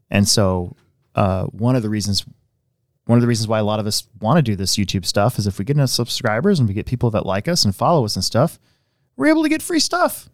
And 0.10 0.28
so, 0.28 0.76
uh, 1.16 1.46
one 1.46 1.76
of 1.76 1.84
the 1.84 1.90
reasons, 1.90 2.26
one 3.06 3.18
of 3.18 3.22
the 3.22 3.28
reasons 3.28 3.48
why 3.48 3.60
a 3.60 3.64
lot 3.64 3.80
of 3.80 3.88
us 3.88 4.08
want 4.20 4.38
to 4.38 4.42
do 4.42 4.56
this 4.56 4.78
YouTube 4.78 5.06
stuff 5.06 5.38
is 5.38 5.48
if 5.48 5.60
we 5.60 5.66
get 5.66 5.76
enough 5.76 5.90
subscribers 5.90 6.60
and 6.60 6.68
we 6.68 6.74
get 6.74 6.86
people 6.86 7.10
that 7.12 7.26
like 7.26 7.48
us 7.48 7.66
and 7.66 7.76
follow 7.76 8.06
us 8.06 8.16
and 8.16 8.24
stuff, 8.24 8.60
we're 9.16 9.28
able 9.28 9.44
to 9.44 9.50
get 9.50 9.62
free 9.62 9.80
stuff. 9.80 10.30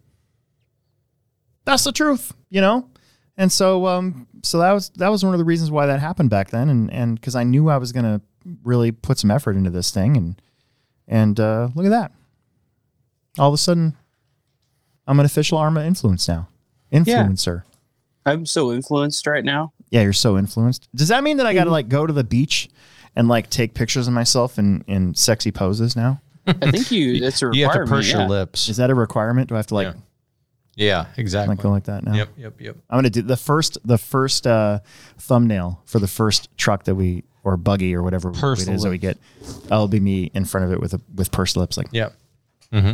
That's 1.64 1.84
the 1.84 1.92
truth, 1.92 2.32
you 2.48 2.60
know. 2.60 2.88
And 3.36 3.52
so, 3.52 3.86
um, 3.86 4.26
so 4.42 4.58
that 4.58 4.72
was 4.72 4.90
that 4.96 5.10
was 5.10 5.24
one 5.24 5.34
of 5.34 5.38
the 5.38 5.44
reasons 5.44 5.70
why 5.70 5.86
that 5.86 6.00
happened 6.00 6.30
back 6.30 6.50
then, 6.50 6.68
and 6.68 6.92
and 6.92 7.14
because 7.14 7.36
I 7.36 7.44
knew 7.44 7.68
I 7.68 7.76
was 7.76 7.92
gonna 7.92 8.20
really 8.64 8.90
put 8.90 9.18
some 9.18 9.30
effort 9.30 9.56
into 9.56 9.70
this 9.70 9.90
thing, 9.90 10.16
and 10.16 10.42
and 11.06 11.38
uh, 11.38 11.68
look 11.74 11.86
at 11.86 11.90
that. 11.90 12.12
All 13.38 13.48
of 13.48 13.54
a 13.54 13.58
sudden, 13.58 13.96
I'm 15.08 15.18
an 15.18 15.26
official 15.26 15.58
ARRMA 15.58 15.84
influence 15.84 16.28
now. 16.28 16.48
Influencer. 16.92 17.62
I'm 18.26 18.46
so 18.46 18.72
influenced 18.72 19.26
right 19.26 19.44
now. 19.44 19.72
Yeah. 19.90 20.02
you're 20.02 20.12
so 20.12 20.36
influenced. 20.36 20.88
Does 20.94 21.08
that 21.08 21.24
mean 21.24 21.38
that 21.38 21.46
I 21.46 21.54
got 21.54 21.64
to 21.64 21.70
like 21.70 21.88
go 21.88 22.06
to 22.06 22.12
the 22.12 22.24
beach 22.24 22.68
and 23.16 23.26
like 23.26 23.48
take 23.48 23.74
pictures 23.74 24.06
of 24.06 24.14
myself 24.14 24.58
in 24.58 24.84
in 24.86 25.14
sexy 25.14 25.50
poses 25.50 25.96
now? 25.96 26.20
I 26.46 26.70
think 26.70 26.90
you. 26.90 27.20
That's 27.22 27.40
a 27.42 27.46
requirement. 27.46 27.56
You 27.56 27.64
have 27.80 27.88
to 27.88 27.90
purse 27.90 28.10
yeah. 28.10 28.18
your 28.18 28.28
lips. 28.28 28.68
Is 28.68 28.76
that 28.76 28.90
a 28.90 28.94
requirement? 28.94 29.48
Do 29.48 29.54
I 29.54 29.58
have 29.58 29.66
to 29.68 29.74
like 29.74 29.86
Yeah. 29.88 29.94
Yeah, 30.76 31.06
exactly. 31.16 31.56
like 31.56 31.62
go 31.62 31.70
like 31.70 31.84
that 31.84 32.04
now? 32.04 32.14
Yep, 32.14 32.28
yep, 32.36 32.60
yep. 32.60 32.76
I'm 32.88 32.98
gonna 32.98 33.10
do 33.10 33.22
the 33.22 33.36
first 33.36 33.78
the 33.84 33.98
first 33.98 34.46
uh, 34.46 34.78
thumbnail 35.18 35.82
for 35.86 35.98
the 35.98 36.06
first 36.06 36.56
truck 36.56 36.84
that 36.84 36.94
we 36.94 37.24
or 37.42 37.56
buggy 37.56 37.96
or 37.96 38.02
whatever 38.04 38.30
Pursed 38.30 38.68
it 38.68 38.74
is 38.74 38.82
that 38.84 38.90
we 38.90 38.98
get. 38.98 39.18
I'll 39.72 39.88
be 39.88 39.98
me 39.98 40.30
in 40.34 40.44
front 40.44 40.66
of 40.66 40.72
it 40.72 40.80
with 40.80 40.94
a, 40.94 41.00
with 41.12 41.32
purse 41.32 41.56
lips, 41.56 41.76
like 41.76 41.88
Yep. 41.90 42.14
Mm-hmm. 42.72 42.92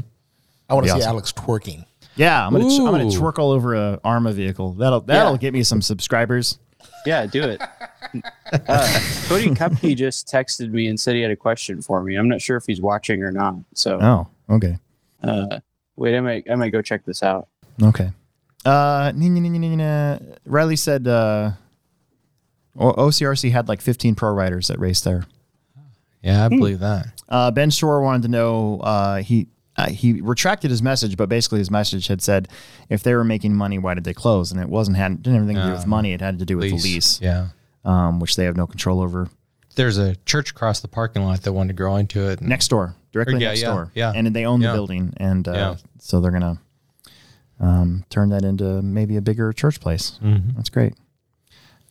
I 0.68 0.74
want 0.74 0.86
to 0.86 0.92
see 0.92 0.98
awesome. 0.98 1.10
Alex 1.10 1.32
twerking. 1.32 1.84
Yeah. 2.16 2.46
I'm 2.46 2.52
gonna 2.52 2.64
I'm 2.66 2.84
gonna 2.84 3.06
Ooh. 3.06 3.10
twerk 3.10 3.38
all 3.38 3.50
over 3.50 3.74
a 3.74 4.00
ARRMA 4.04 4.32
vehicle. 4.32 4.72
That'll 4.72 5.00
that'll 5.00 5.32
Yeah. 5.32 5.38
get 5.38 5.52
me 5.52 5.62
some 5.62 5.82
subscribers. 5.82 6.58
Yeah, 7.06 7.26
do 7.26 7.42
it. 7.42 7.60
Uh, 8.68 9.00
Cody 9.26 9.48
Kupke 9.50 9.96
just 9.96 10.28
texted 10.28 10.70
me 10.70 10.86
and 10.86 11.00
said 11.00 11.16
he 11.16 11.22
had 11.22 11.32
a 11.32 11.36
question 11.36 11.82
for 11.82 12.04
me. 12.04 12.14
I'm 12.14 12.28
not 12.28 12.40
sure 12.40 12.56
if 12.56 12.64
he's 12.66 12.80
watching 12.80 13.24
or 13.24 13.32
not. 13.32 13.56
So 13.74 13.98
Oh, 14.00 14.54
okay, 14.54 14.78
uh, 15.24 15.58
wait, 15.96 16.16
I 16.16 16.20
might 16.20 16.48
I 16.48 16.54
might 16.54 16.68
go 16.70 16.80
check 16.80 17.04
this 17.04 17.24
out. 17.24 17.48
okay. 17.82 18.12
Uh, 18.64 19.10
nee, 19.16 19.28
nee, 19.28 19.40
nee, 19.40 19.48
nee, 19.48 19.58
nee, 19.58 19.74
nee. 19.76 20.18
Riley 20.46 20.76
said 20.76 21.08
uh, 21.08 21.52
O- 22.78 22.92
OCRC 23.08 23.50
had 23.50 23.66
like 23.66 23.80
15 23.80 24.14
pro 24.14 24.30
riders 24.32 24.68
that 24.68 24.78
raced 24.78 25.02
there. 25.04 25.24
Yeah, 26.22 26.44
I 26.44 26.48
believe 26.48 26.78
that. 26.78 27.06
Uh, 27.28 27.50
ben 27.50 27.70
Shore 27.70 28.00
wanted 28.02 28.22
to 28.22 28.28
know 28.28 28.78
uh, 28.80 29.16
he 29.16 29.48
uh, 29.76 29.88
he 29.90 30.20
retracted 30.20 30.70
his 30.70 30.82
message, 30.82 31.16
but 31.16 31.28
basically 31.28 31.58
his 31.58 31.70
message 31.70 32.06
had 32.06 32.22
said 32.22 32.48
if 32.88 33.02
they 33.02 33.14
were 33.14 33.24
making 33.24 33.54
money, 33.54 33.78
why 33.78 33.94
did 33.94 34.04
they 34.04 34.14
close? 34.14 34.52
And 34.52 34.60
it 34.60 34.68
wasn't 34.68 34.96
had 34.96 35.22
didn't 35.22 35.34
have 35.34 35.42
anything 35.42 35.56
to 35.62 35.66
do 35.68 35.72
with 35.72 35.84
Um, 35.84 35.90
money. 35.90 36.12
It 36.12 36.20
had 36.20 36.38
to 36.38 36.44
do 36.44 36.56
with 36.58 36.70
the 36.70 36.76
lease, 36.76 37.20
Yeah. 37.20 37.48
um, 37.84 38.20
which 38.20 38.36
they 38.36 38.44
have 38.44 38.56
no 38.56 38.66
control 38.66 39.00
over. 39.00 39.28
There's 39.76 39.98
a 39.98 40.14
church 40.24 40.50
across 40.52 40.78
the 40.80 40.86
parking 40.88 41.24
lot 41.24 41.42
that 41.42 41.52
wanted 41.52 41.68
to 41.68 41.74
grow 41.74 41.96
into 41.96 42.28
it. 42.28 42.38
and- 42.40 42.48
Next 42.48 42.68
door, 42.68 42.94
directly 43.12 43.40
Yeah, 43.40 43.48
next 43.48 43.62
yeah, 43.62 43.66
door, 43.72 43.90
yeah. 43.94 44.12
and 44.14 44.26
they 44.28 44.44
own 44.46 44.60
the 44.60 44.66
Yeah. 44.66 44.72
building, 44.74 45.12
and 45.16 45.48
uh, 45.48 45.52
Yeah. 45.52 45.74
so 45.98 46.20
they're 46.20 46.30
gonna 46.30 46.58
um, 47.60 48.04
turn 48.10 48.28
that 48.30 48.44
into 48.44 48.82
maybe 48.82 49.16
a 49.16 49.22
bigger 49.22 49.52
church 49.52 49.80
place. 49.80 50.18
Mm-hmm. 50.22 50.56
That's 50.56 50.70
great. 50.70 50.94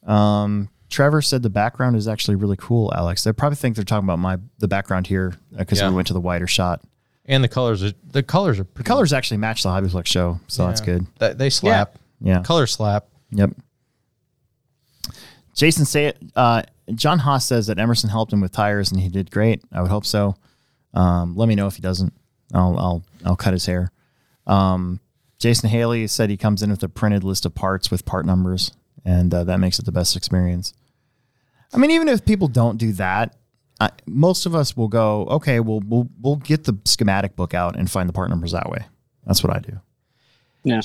Um, 0.05 0.69
Trevor 0.89 1.21
said 1.21 1.41
the 1.41 1.49
background 1.49 1.95
is 1.95 2.07
actually 2.07 2.35
really 2.35 2.57
cool, 2.59 2.91
Alex. 2.95 3.23
They 3.23 3.31
probably 3.31 3.55
think 3.55 3.75
they're 3.75 3.85
talking 3.85 4.03
about 4.05 4.19
my 4.19 4.37
the 4.59 4.67
background 4.67 5.07
here 5.07 5.33
because 5.57 5.79
Yeah. 5.79 5.89
we 5.89 5.95
went 5.95 6.07
to 6.07 6.13
the 6.13 6.21
wider 6.21 6.47
shot. 6.47 6.81
And 7.25 7.43
the 7.43 7.47
colors 7.47 7.83
are 7.83 7.93
the 8.11 8.23
colors 8.23 8.59
are 8.59 8.67
The 8.73 8.83
colors 8.83 9.13
actually 9.13 9.37
match 9.37 9.63
the 9.63 9.69
Hobbyplex 9.69 10.07
show, 10.07 10.39
so 10.47 10.67
that's 10.67 10.81
good. 10.81 11.05
They, 11.19 11.33
they 11.33 11.49
slap. 11.49 11.97
Yeah. 12.19 12.41
Color 12.43 12.67
slap. 12.67 13.07
Yep. 13.31 13.51
Jason 15.55 15.85
say. 15.85 16.13
Uh, 16.35 16.63
John 16.95 17.19
Haas 17.19 17.45
says 17.45 17.67
that 17.67 17.79
Emerson 17.79 18.09
helped 18.09 18.33
him 18.33 18.41
with 18.41 18.51
tires 18.51 18.91
and 18.91 18.99
he 18.99 19.07
did 19.07 19.31
great. 19.31 19.61
I 19.71 19.81
would 19.81 19.89
hope 19.89 20.05
so. 20.05 20.35
Um, 20.93 21.35
let 21.37 21.47
me 21.47 21.55
know 21.55 21.67
if 21.67 21.75
he 21.75 21.81
doesn't. 21.81 22.13
I'll 22.53 22.77
I'll 22.77 23.03
I'll 23.25 23.35
cut 23.35 23.53
his 23.53 23.65
hair. 23.65 23.91
Um, 24.45 24.99
Jason 25.39 25.69
Haley 25.69 26.07
said 26.07 26.29
he 26.29 26.37
comes 26.37 26.61
in 26.61 26.69
with 26.69 26.83
a 26.83 26.89
printed 26.89 27.23
list 27.23 27.45
of 27.45 27.55
parts 27.55 27.89
with 27.89 28.05
part 28.05 28.25
numbers, 28.25 28.71
and 29.05 29.33
uh, 29.33 29.43
that 29.45 29.59
makes 29.59 29.79
it 29.79 29.85
the 29.85 29.91
best 29.91 30.15
experience. 30.15 30.73
I 31.73 31.77
mean, 31.77 31.91
even 31.91 32.07
if 32.07 32.25
people 32.25 32.47
don't 32.47 32.77
do 32.77 32.91
that, 32.93 33.35
I, 33.79 33.89
most 34.05 34.45
of 34.45 34.55
us 34.55 34.77
will 34.77 34.87
go, 34.87 35.25
okay, 35.25 35.59
we'll 35.59 35.81
we'll 35.85 36.09
we'll 36.21 36.37
get 36.37 36.63
the 36.63 36.77
schematic 36.85 37.35
book 37.35 37.53
out 37.53 37.75
and 37.75 37.89
find 37.89 38.07
the 38.07 38.13
part 38.13 38.29
numbers 38.29 38.51
that 38.51 38.69
way. 38.69 38.85
That's 39.25 39.43
what 39.43 39.55
I 39.55 39.59
do. 39.59 39.79
Yeah. 40.63 40.81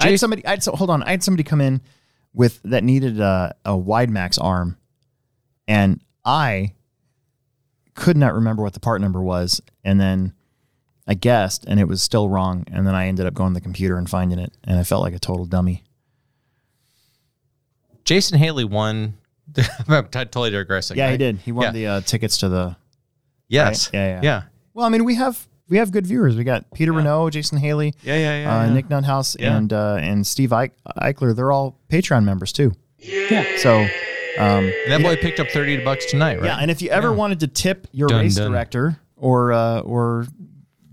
I 0.00 0.10
had 0.10 0.20
somebody. 0.20 0.46
I 0.46 0.50
had 0.50 0.62
so 0.62 0.72
hold 0.72 0.90
on. 0.90 1.02
I 1.02 1.10
had 1.10 1.22
somebody 1.22 1.44
come 1.44 1.60
in 1.60 1.82
with 2.32 2.60
that 2.62 2.84
needed 2.84 3.20
a, 3.20 3.54
a 3.64 3.76
wide 3.76 4.10
max 4.10 4.38
arm, 4.38 4.78
and 5.68 6.00
I 6.24 6.74
could 7.94 8.16
not 8.16 8.34
remember 8.34 8.62
what 8.62 8.72
the 8.72 8.80
part 8.80 9.00
number 9.00 9.20
was, 9.20 9.60
and 9.84 10.00
then 10.00 10.32
I 11.06 11.14
guessed, 11.14 11.64
and 11.66 11.78
it 11.78 11.88
was 11.88 12.02
still 12.02 12.28
wrong, 12.28 12.64
and 12.72 12.86
then 12.86 12.94
I 12.94 13.08
ended 13.08 13.26
up 13.26 13.34
going 13.34 13.50
to 13.50 13.54
the 13.54 13.60
computer 13.60 13.98
and 13.98 14.08
finding 14.08 14.38
it, 14.38 14.52
and 14.64 14.78
I 14.78 14.84
felt 14.84 15.02
like 15.02 15.14
a 15.14 15.18
total 15.18 15.44
dummy. 15.44 15.82
Jason 18.04 18.38
Haley 18.38 18.64
won. 18.64 19.14
I'm 19.88 20.04
t- 20.10 20.10
totally 20.10 20.50
digressing. 20.50 20.96
Yeah, 20.96 21.10
he 21.10 21.16
did. 21.16 21.38
He 21.38 21.52
won 21.52 21.64
Yeah. 21.66 21.70
the 21.72 21.86
uh, 21.86 22.00
tickets 22.02 22.38
to 22.38 22.48
the. 22.48 22.76
Yes. 23.48 23.88
right? 23.88 23.94
Yeah, 23.98 24.06
yeah, 24.06 24.20
Yeah. 24.22 24.42
Well, 24.74 24.86
I 24.86 24.88
mean, 24.88 25.04
we 25.04 25.16
have 25.16 25.46
we 25.68 25.78
have 25.78 25.90
good 25.92 26.06
viewers. 26.06 26.36
We 26.36 26.44
got 26.44 26.70
Peter 26.72 26.92
Renault, 26.92 27.30
Jason 27.30 27.58
Haley, 27.58 27.94
Yeah. 28.02 28.16
Yeah. 28.16 28.42
Yeah. 28.42 28.58
uh, 28.60 28.64
yeah. 28.66 28.72
Nick 28.74 28.88
Nuthouse, 28.88 29.36
Yeah. 29.38 29.56
and 29.56 29.72
uh, 29.72 29.96
and 30.00 30.26
Steve 30.26 30.50
Eich- 30.50 30.72
Eichler. 30.98 31.34
They're 31.34 31.52
all 31.52 31.78
Patreon 31.88 32.24
members 32.24 32.52
too. 32.52 32.72
Yeah. 32.98 33.44
So, 33.58 33.80
um, 34.38 34.72
that 34.88 35.00
boy 35.02 35.16
picked 35.16 35.40
up 35.40 35.48
thirty 35.48 35.82
bucks 35.84 36.06
tonight, 36.06 36.36
right? 36.38 36.46
yeah. 36.46 36.56
And 36.60 36.70
if 36.70 36.80
you 36.82 36.90
ever 36.90 37.08
Yeah. 37.08 37.14
wanted 37.14 37.40
to 37.40 37.46
tip 37.48 37.86
your 37.92 38.08
Dun, 38.08 38.20
race 38.20 38.36
dun. 38.36 38.50
director 38.52 38.98
or 39.16 39.52
uh, 39.52 39.80
or 39.80 40.26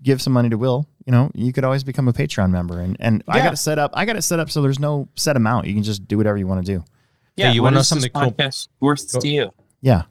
give 0.02 0.22
some 0.22 0.34
money 0.34 0.50
to 0.50 0.58
Will, 0.58 0.88
you 1.06 1.12
know, 1.12 1.30
you 1.36 1.52
could 1.54 1.64
always 1.64 1.84
become 1.84 2.08
a 2.08 2.14
Patreon 2.14 2.50
member. 2.50 2.80
And 2.80 2.98
and 3.00 3.24
I 3.28 3.40
got 3.40 3.54
it 3.54 3.58
set 3.58 3.78
up. 3.78 3.92
I 3.94 4.06
got 4.06 4.16
it 4.16 4.22
set 4.24 4.40
up 4.40 4.50
so 4.50 4.62
there's 4.62 4.80
no 4.80 5.08
set 5.16 5.36
amount. 5.36 5.68
You 5.68 5.74
can 5.74 5.84
just 5.84 6.08
do 6.08 6.18
whatever 6.18 6.38
you 6.38 6.48
want 6.48 6.66
to 6.66 6.72
do. 6.78 6.84
Yeah. 7.38 7.52
you 7.52 7.64
wanna 7.64 7.76
know 7.76 7.80
is 7.82 7.90
this 7.90 8.02
something 8.04 8.12
cool? 8.12 8.32
podcast 8.32 8.68
Worth 8.80 9.20
to 9.20 9.28
you. 9.28 9.52
Yeah. 9.82 10.04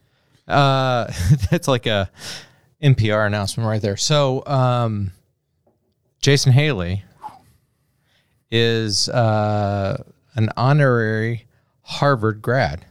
Uh, 0.49 1.13
that's 1.51 1.69
like 1.69 1.87
a 1.87 2.11
NPR 2.83 3.27
announcement 3.27 3.69
right 3.69 3.83
there. 3.83 3.97
So, 3.97 4.47
um, 4.47 5.13
Jason 6.23 6.53
Haley 6.53 7.05
is 8.51 9.09
uh, 9.09 10.03
an 10.35 10.51
honorary 10.57 11.47
Harvard 11.83 12.43
grad. 12.43 12.85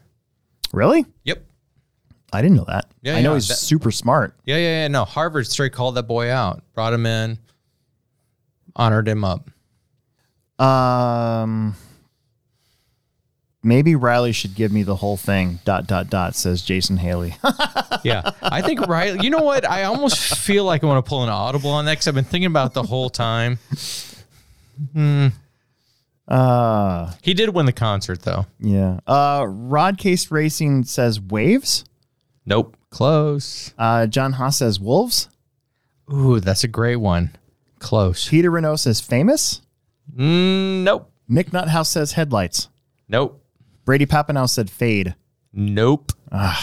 Really? 0.74 1.06
Yep. 1.24 1.44
I 2.34 2.42
didn't 2.42 2.58
know 2.58 2.66
that. 2.68 2.86
Yeah, 3.02 3.16
I 3.16 3.22
know 3.22 3.32
yeah, 3.32 3.36
he's 3.36 3.48
that- 3.48 3.56
super 3.58 3.92
smart. 3.92 4.36
Yeah, 4.46 4.58
yeah, 4.58 4.82
yeah. 4.82 4.88
No, 4.90 5.06
Harvard 5.06 5.48
straight 5.48 5.72
called 5.72 5.96
that 5.96 6.04
boy 6.04 6.30
out, 6.32 6.64
brought 6.74 6.92
him 6.94 7.06
in, 7.06 7.38
honored 8.76 9.08
him 9.08 9.24
up. 9.24 9.50
Um, 10.60 11.76
maybe 13.66 13.96
Riley 13.96 14.32
should 14.32 14.56
give 14.56 14.72
me 14.72 14.84
the 14.84 14.96
whole 14.96 15.18
thing. 15.18 15.60
Dot 15.66 15.88
dot 15.88 16.10
dot 16.10 16.36
says 16.36 16.62
Jason 16.62 16.98
Haley. 16.98 17.36
Yeah, 18.04 18.32
I 18.44 18.62
think 18.62 18.82
Riley. 18.82 19.24
You 19.24 19.32
know 19.32 19.42
what? 19.42 19.68
I 19.68 19.84
almost 19.84 20.38
feel 20.38 20.64
like 20.64 20.84
I 20.84 20.86
want 20.88 21.04
to 21.04 21.10
pull 21.10 21.24
an 21.24 21.30
audible 21.30 21.72
on 21.72 21.86
that 21.86 21.94
because 21.94 22.08
I've 22.08 22.14
been 22.14 22.24
thinking 22.24 22.46
about 22.46 22.68
it 22.68 22.74
the 22.76 22.84
whole 22.84 23.10
time. 23.10 23.58
Hmm. 24.94 25.28
uh, 26.28 27.12
He 27.24 27.34
did 27.34 27.50
win 27.50 27.66
the 27.66 27.72
concert 27.72 28.22
though. 28.22 28.46
yeah. 28.60 29.00
Uh, 29.08 29.46
Rod 29.48 29.98
Case 29.98 30.30
Racing 30.30 30.84
says 30.84 31.20
waves. 31.20 31.84
Nope. 32.46 32.78
Close. 32.92 33.74
Uh, 33.78 34.06
John 34.08 34.34
Haas 34.34 34.58
says 34.58 34.80
wolves. 34.80 35.28
Ooh, 36.14 36.40
that's 36.40 36.64
a 36.64 36.68
great 36.68 36.98
one. 36.98 37.36
Close. 37.80 38.30
Peter 38.30 38.52
Renault 38.52 38.76
says 38.78 39.02
famous. 39.02 39.62
Mm, 40.16 40.84
nope. 40.84 41.12
Nick 41.28 41.50
Nuthouse 41.52 41.88
says 41.88 42.12
headlights. 42.14 42.70
Nope. 43.10 43.44
Brady 43.86 44.06
Papanow 44.06 44.50
said 44.50 44.70
fade. 44.70 45.16
Nope. 45.54 46.12
Uh, 46.32 46.56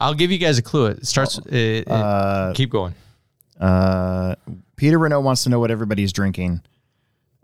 I'll 0.00 0.14
give 0.14 0.30
you 0.30 0.38
guys 0.38 0.58
a 0.58 0.62
clue. 0.62 0.86
It 0.86 1.06
starts. 1.06 1.38
It, 1.38 1.54
it- 1.54 1.88
uh, 1.90 2.52
keep 2.54 2.70
going. 2.70 2.94
uh, 3.58 4.34
Peter 4.76 4.98
Renault 4.98 5.20
wants 5.20 5.44
to 5.44 5.50
know 5.50 5.60
what 5.60 5.70
everybody's 5.70 6.12
drinking. 6.12 6.62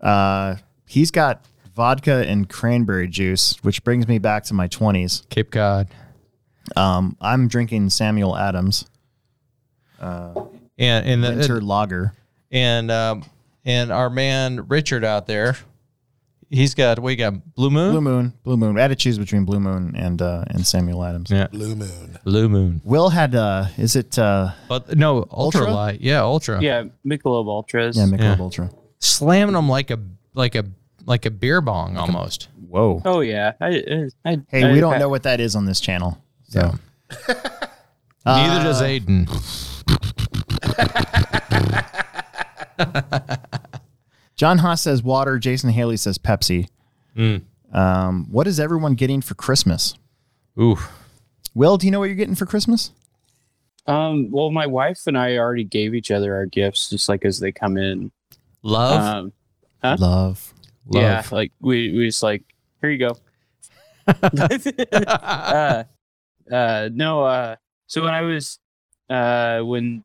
Uh, 0.01 0.55
he's 0.87 1.11
got 1.11 1.45
vodka 1.75 2.25
and 2.27 2.49
cranberry 2.49 3.07
juice, 3.07 3.55
which 3.63 3.83
brings 3.83 4.07
me 4.07 4.17
back 4.17 4.43
to 4.45 4.53
my 4.53 4.67
20s. 4.67 5.27
Cape 5.29 5.51
Cod. 5.51 5.87
Um, 6.75 7.15
I'm 7.21 7.47
drinking 7.47 7.91
Samuel 7.91 8.35
Adams 8.35 8.85
And 9.99 10.49
and 10.77 11.23
the, 11.23 11.29
winter 11.35 11.61
lager. 11.61 12.13
and 12.51 12.91
um 12.91 13.23
and 13.63 13.91
our 13.91 14.09
man 14.09 14.67
Richard 14.67 15.05
out 15.05 15.27
there, 15.27 15.55
he's 16.49 16.75
got 16.75 16.99
we 16.99 17.15
got 17.15 17.53
Blue 17.55 17.69
Moon. 17.69 17.91
Blue 17.91 18.01
Moon, 18.01 18.33
Blue 18.43 18.57
Moon. 18.57 18.77
I 18.77 18.81
had 18.81 18.87
to 18.89 18.95
choose 18.95 19.17
between 19.17 19.45
Blue 19.45 19.59
Moon 19.59 19.95
and 19.95 20.21
uh, 20.21 20.43
and 20.47 20.65
Samuel 20.65 21.03
Adams. 21.03 21.31
Yeah. 21.31 21.47
Blue 21.47 21.75
Moon. 21.75 22.19
Blue 22.23 22.49
Moon. 22.49 22.81
Will 22.83 23.09
had 23.09 23.35
uh, 23.35 23.65
is 23.77 23.95
it 23.95 24.17
uh, 24.19 24.51
But 24.67 24.97
no, 24.97 25.25
ultra, 25.31 25.61
Ultra? 25.61 25.73
light. 25.73 26.01
Yeah, 26.01 26.21
ultra. 26.21 26.61
Yeah. 26.61 26.85
Michelob 27.05 27.47
Ultras. 27.47 27.97
yeah, 27.97 28.05
Michelob 28.05 28.37
Yeah. 28.37 28.43
Ultra. 28.43 28.69
Slamming 28.99 29.53
them 29.53 29.69
like 29.69 29.91
a 29.91 29.99
like 30.33 30.55
a 30.55 30.65
like 31.05 31.25
a 31.25 31.31
beer 31.31 31.61
bong 31.61 31.97
almost. 31.97 32.49
Whoa. 32.67 33.01
Oh 33.05 33.21
yeah. 33.21 33.53
I, 33.61 33.67
I, 33.67 34.09
I, 34.31 34.41
Hey, 34.49 34.63
I- 34.63 34.71
we 34.73 34.79
don't 34.79 34.99
know 34.99 35.09
what 35.09 35.23
that 35.23 35.39
is 35.39 35.55
on 35.55 35.65
this 35.65 35.79
channel. 35.79 36.21
So 36.49 36.73
Neither 38.25 38.63
does 38.63 38.81
Aiden. 38.81 39.27
John 44.37 44.59
Haas 44.59 44.81
says 44.81 45.03
water. 45.03 45.37
Jason 45.39 45.71
Haley 45.71 45.97
says 45.97 46.17
Pepsi. 46.17 46.69
Mm. 47.15 47.43
Um, 47.73 48.27
what 48.31 48.47
is 48.47 48.59
everyone 48.59 48.93
getting 48.95 49.21
for 49.21 49.35
Christmas? 49.35 49.95
Ooh. 50.59 50.77
Will, 51.53 51.77
do 51.77 51.87
you 51.87 51.91
know 51.91 51.99
what 51.99 52.05
you're 52.05 52.15
getting 52.15 52.35
for 52.35 52.45
Christmas? 52.45 52.91
Um. 53.87 54.31
Well, 54.31 54.51
my 54.51 54.67
wife 54.67 55.01
and 55.07 55.17
I 55.17 55.37
already 55.37 55.63
gave 55.63 55.93
each 55.93 56.11
other 56.11 56.35
our 56.35 56.45
gifts 56.45 56.89
just 56.89 57.09
like 57.09 57.25
as 57.25 57.39
they 57.39 57.51
come 57.51 57.77
in. 57.77 58.11
Love. 58.61 59.01
Um. 59.01 59.33
Huh? 59.83 59.97
Love. 59.99 60.53
Yeah. 60.91 61.17
Love. 61.17 61.31
Like 61.31 61.51
we 61.59 61.91
we 61.93 62.05
just 62.05 62.23
like 62.23 62.43
here 62.81 62.89
you 62.89 62.99
go. 62.99 63.17
uh, 65.07 65.83
uh, 66.51 66.89
no, 66.93 67.23
uh, 67.23 67.55
so 67.87 68.03
when 68.03 68.13
I 68.13 68.21
was, 68.21 68.59
uh, 69.09 69.59
when, 69.61 70.03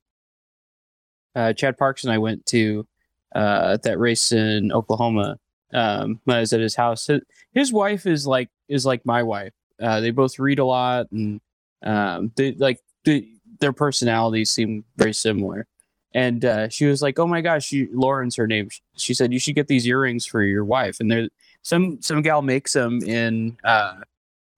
uh, 1.35 1.53
Chad 1.53 1.77
Parks 1.79 2.05
and 2.05 2.13
I 2.13 2.19
went 2.19 2.47
to, 2.47 2.87
uh, 3.35 3.77
that 3.83 3.99
race 3.99 4.33
in 4.33 4.73
Oklahoma, 4.73 5.39
um, 5.73 6.21
when 6.25 6.37
I 6.37 6.41
was 6.41 6.53
at 6.53 6.61
his 6.61 6.77
house, 6.77 7.09
his, 7.53 7.73
wife 7.73 8.07
is 8.07 8.27
like, 8.27 8.51
is 8.69 8.85
like 8.85 9.05
my 9.07 9.23
wife. 9.23 9.53
Uh, 9.81 10.01
they 10.01 10.11
both 10.11 10.39
read 10.39 10.59
a 10.59 10.65
lot 10.65 11.11
and, 11.11 11.41
um, 11.83 12.33
they 12.37 12.53
like, 12.53 12.81
they, 13.05 13.29
their 13.61 13.73
personalities 13.73 14.51
seem 14.51 14.85
very 14.97 15.15
similar. 15.15 15.67
And, 16.15 16.45
uh, 16.45 16.69
she 16.69 16.87
was 16.87 17.01
like, 17.01 17.19
oh 17.19 17.27
my 17.27 17.41
gosh, 17.41 17.65
she, 17.67 17.89
Lauren's 17.93 18.37
her 18.37 18.47
name. 18.47 18.69
She 18.97 19.15
said, 19.15 19.33
you 19.33 19.39
should 19.39 19.55
get 19.55 19.69
these 19.69 19.87
earrings 19.87 20.27
for 20.27 20.43
your 20.43 20.65
wife. 20.65 20.99
And 21.01 21.11
they're, 21.11 21.29
some 21.63 22.03
some 22.03 22.23
gal 22.23 22.43
makes 22.43 22.73
them 22.73 23.03
in 23.03 23.57
uh 23.65 23.97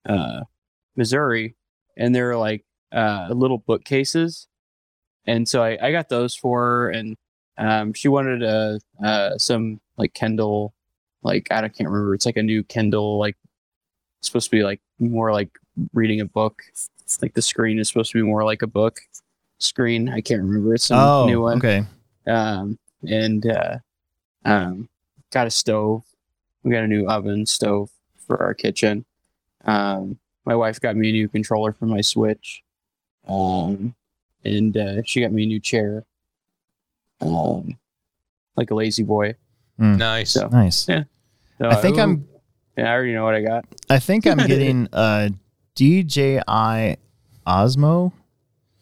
uh 0.07 0.41
Missouri 0.95 1.55
and 1.95 2.13
they're 2.13 2.35
like 2.35 2.65
uh 2.91 3.27
little 3.29 3.59
bookcases 3.59 4.47
and 5.25 5.47
so 5.47 5.63
I, 5.63 5.77
I 5.81 5.91
got 5.91 6.09
those 6.09 6.35
for 6.35 6.61
her 6.61 6.89
and 6.89 7.15
um 7.57 7.93
she 7.93 8.07
wanted 8.07 8.43
a 8.43 8.79
uh 9.03 9.37
some 9.37 9.79
like 9.97 10.13
Kindle 10.13 10.73
like 11.23 11.47
I 11.51 11.61
don't 11.61 11.73
can't 11.75 11.89
remember. 11.89 12.13
It's 12.15 12.25
like 12.25 12.37
a 12.37 12.43
new 12.43 12.63
Kindle 12.63 13.17
like 13.17 13.35
supposed 14.21 14.49
to 14.49 14.55
be 14.55 14.63
like 14.63 14.81
more 14.99 15.31
like 15.31 15.49
reading 15.93 16.21
a 16.21 16.25
book. 16.25 16.61
It's 17.01 17.21
like 17.21 17.33
the 17.33 17.41
screen 17.41 17.79
is 17.79 17.87
supposed 17.87 18.11
to 18.11 18.17
be 18.17 18.23
more 18.27 18.43
like 18.43 18.61
a 18.61 18.67
book 18.67 18.99
screen. 19.59 20.09
I 20.09 20.21
can't 20.21 20.41
remember. 20.41 20.73
It's 20.73 20.89
a 20.91 20.95
Oh, 20.95 21.25
new 21.27 21.41
one. 21.41 21.57
okay. 21.57 21.85
um, 22.27 22.77
and 23.07 23.45
uh, 23.45 23.77
um, 24.45 24.89
got 25.31 25.47
a 25.47 25.51
stove. 25.51 26.03
We 26.63 26.71
got 26.71 26.83
a 26.83 26.87
new 26.87 27.07
oven 27.07 27.45
stove 27.45 27.89
for 28.25 28.41
our 28.41 28.53
kitchen. 28.55 29.05
Um, 29.65 30.17
my 30.45 30.55
wife 30.55 30.79
got 30.81 30.95
me 30.95 31.09
a 31.09 31.11
new 31.11 31.27
controller 31.29 31.73
for 31.73 31.85
my 31.85 32.01
Switch, 32.01 32.63
um, 33.27 33.95
and 34.43 34.75
uh, 34.77 35.01
she 35.05 35.21
got 35.21 35.31
me 35.31 35.43
a 35.43 35.47
new 35.47 35.59
chair, 35.59 36.03
um, 37.21 37.77
like 38.55 38.71
a 38.71 38.75
lazy 38.75 39.03
boy. 39.03 39.35
nice. 39.77 40.31
So, 40.31 40.47
Nice. 40.47 40.87
Yeah. 40.87 41.03
So, 41.59 41.69
I 41.69 41.75
think 41.75 41.97
ooh, 41.97 42.01
I'm. 42.01 42.27
Yeah, 42.77 42.91
I 42.91 42.93
already 42.93 43.13
know 43.13 43.23
what 43.23 43.35
I 43.35 43.41
got. 43.41 43.65
I 43.89 43.99
think 43.99 44.27
I'm 44.27 44.37
getting 44.47 44.89
a 44.91 45.31
DJI 45.75 46.97
Osmo, 47.47 48.11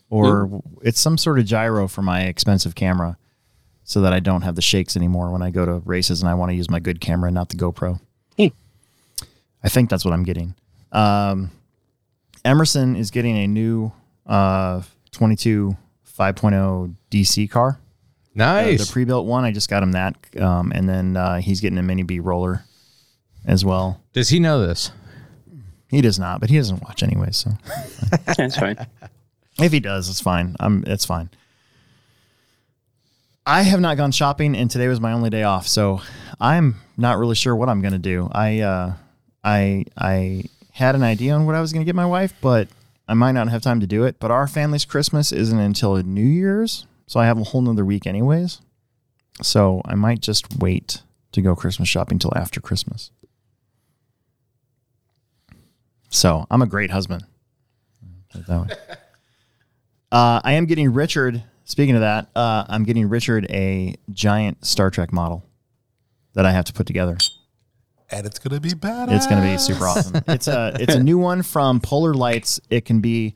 or 0.09 0.63
it's 0.81 0.99
some 0.99 1.17
sort 1.17 1.37
of 1.37 1.45
gyro 1.45 1.87
for 1.87 2.01
my 2.01 2.23
expensive 2.23 2.73
camera, 2.73 3.17
so 3.83 4.01
that 4.01 4.13
I 4.13 4.19
don't 4.19 4.41
have 4.41 4.55
the 4.55 4.61
shakes 4.61 4.97
anymore 4.97 5.31
when 5.31 5.41
I 5.43 5.51
go 5.51 5.65
to 5.65 5.73
races 5.85 6.21
and 6.21 6.29
I 6.29 6.33
want 6.33 6.49
to 6.49 6.55
use 6.55 6.69
my 6.69 6.79
good 6.79 6.99
camera, 7.01 7.29
not 7.29 7.49
the 7.49 7.57
GoPro. 7.57 7.99
Hmm. 8.37 8.47
I 9.63 9.69
think 9.69 9.89
that's 9.89 10.03
what 10.03 10.13
I'm 10.13 10.23
getting. 10.23 10.55
Um, 10.91 11.51
Emerson 12.45 12.95
is 12.95 13.11
getting 13.11 13.37
a 13.37 13.47
new 13.47 13.91
uh, 14.25 14.81
22 15.11 15.77
5.0 16.17 16.95
DC 17.11 17.49
car. 17.49 17.79
Uh, 18.35 18.39
Nice. 18.39 18.87
the 18.87 18.91
pre-built 18.91 19.25
one. 19.27 19.43
I 19.43 19.51
just 19.51 19.69
got 19.69 19.83
him 19.83 19.91
that, 19.91 20.15
um, 20.41 20.71
and 20.73 20.89
then 20.89 21.15
uh, 21.15 21.39
he's 21.39 21.61
getting 21.61 21.77
a 21.77 21.83
mini 21.83 22.01
B 22.03 22.19
roller 22.19 22.65
as 23.45 23.63
well. 23.63 24.01
Does 24.13 24.29
he 24.29 24.39
know 24.39 24.65
this? 24.65 24.91
He 25.89 26.01
does 26.01 26.17
not, 26.17 26.39
but 26.41 26.49
he 26.49 26.57
doesn't 26.57 26.81
watch 26.81 27.03
anyway. 27.03 27.29
So 27.31 27.51
That's 28.37 28.57
fine. 28.57 28.77
if 29.59 29.71
he 29.71 29.79
does, 29.79 30.09
it's 30.09 30.19
fine. 30.21 30.55
I'm. 30.59 30.83
It's 30.87 31.05
fine. 31.05 31.29
I 33.45 33.63
have 33.63 33.81
not 33.81 33.97
gone 33.97 34.11
shopping, 34.11 34.55
and 34.55 34.71
today 34.71 34.87
was 34.87 35.01
my 35.01 35.11
only 35.11 35.29
day 35.29 35.43
off, 35.43 35.67
so 35.67 36.01
I'm 36.39 36.75
not 36.97 37.17
really 37.17 37.35
sure 37.35 37.55
what 37.55 37.67
I'm 37.69 37.81
going 37.81 37.91
to 37.93 37.99
do. 37.99 38.29
I 38.31 38.61
uh, 38.61 38.93
I 39.43 39.85
I 39.97 40.45
had 40.71 40.95
an 40.95 41.03
idea 41.03 41.33
on 41.33 41.45
what 41.45 41.53
I 41.53 41.61
was 41.61 41.73
going 41.73 41.81
to 41.81 41.85
get 41.85 41.95
my 41.95 42.05
wife, 42.05 42.33
but 42.41 42.69
I 43.07 43.13
might 43.13 43.33
not 43.33 43.49
have 43.49 43.61
time 43.61 43.81
to 43.81 43.87
do 43.87 44.05
it. 44.05 44.15
But 44.19 44.31
our 44.31 44.47
family's 44.47 44.85
Christmas 44.85 45.31
isn't 45.31 45.59
until 45.59 45.97
New 45.97 46.25
Year's, 46.25 46.87
so 47.07 47.19
I 47.19 47.25
have 47.25 47.37
a 47.37 47.43
whole 47.43 47.61
nother 47.61 47.85
week 47.85 48.07
anyways. 48.07 48.61
So 49.41 49.81
I 49.85 49.95
might 49.95 50.21
just 50.21 50.57
wait 50.59 51.01
to 51.31 51.41
go 51.41 51.55
Christmas 51.55 51.89
shopping 51.89 52.19
till 52.19 52.33
after 52.35 52.61
Christmas. 52.61 53.11
So 56.09 56.45
I'm 56.51 56.61
a 56.61 56.67
great 56.67 56.91
husband. 56.91 57.25
That 58.33 58.49
way. 58.49 58.75
Uh, 60.11 60.39
I 60.43 60.53
am 60.53 60.67
getting 60.67 60.93
Richard. 60.93 61.41
Speaking 61.65 61.95
of 61.95 62.01
that, 62.01 62.29
uh, 62.35 62.65
I'm 62.69 62.83
getting 62.83 63.09
Richard 63.09 63.47
a 63.49 63.95
giant 64.11 64.63
Star 64.63 64.91
Trek 64.91 65.11
model 65.11 65.43
that 66.33 66.45
I 66.45 66.51
have 66.51 66.65
to 66.65 66.73
put 66.73 66.85
together. 66.85 67.17
And 68.11 68.23
it's 68.27 68.37
gonna 68.37 68.59
be 68.59 68.75
bad. 68.75 69.11
It's 69.11 69.25
going 69.25 69.41
to 69.41 69.47
be 69.47 69.57
super 69.57 69.87
awesome. 69.87 70.21
It's 70.27 70.47
a 70.47 70.77
it's 70.79 70.93
a 70.93 71.01
new 71.03 71.17
one 71.17 71.41
from 71.41 71.79
Polar 71.79 72.13
Lights. 72.13 72.61
It 72.69 72.85
can 72.85 72.99
be 72.99 73.33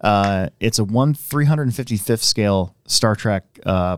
uh, 0.00 0.48
it's 0.60 0.78
a 0.78 0.84
one 0.84 1.14
three 1.14 1.44
hundred 1.44 1.64
and 1.64 1.74
fifty 1.74 1.96
fifth 1.96 2.22
scale 2.22 2.74
Star 2.86 3.14
Trek 3.14 3.44
uh, 3.64 3.96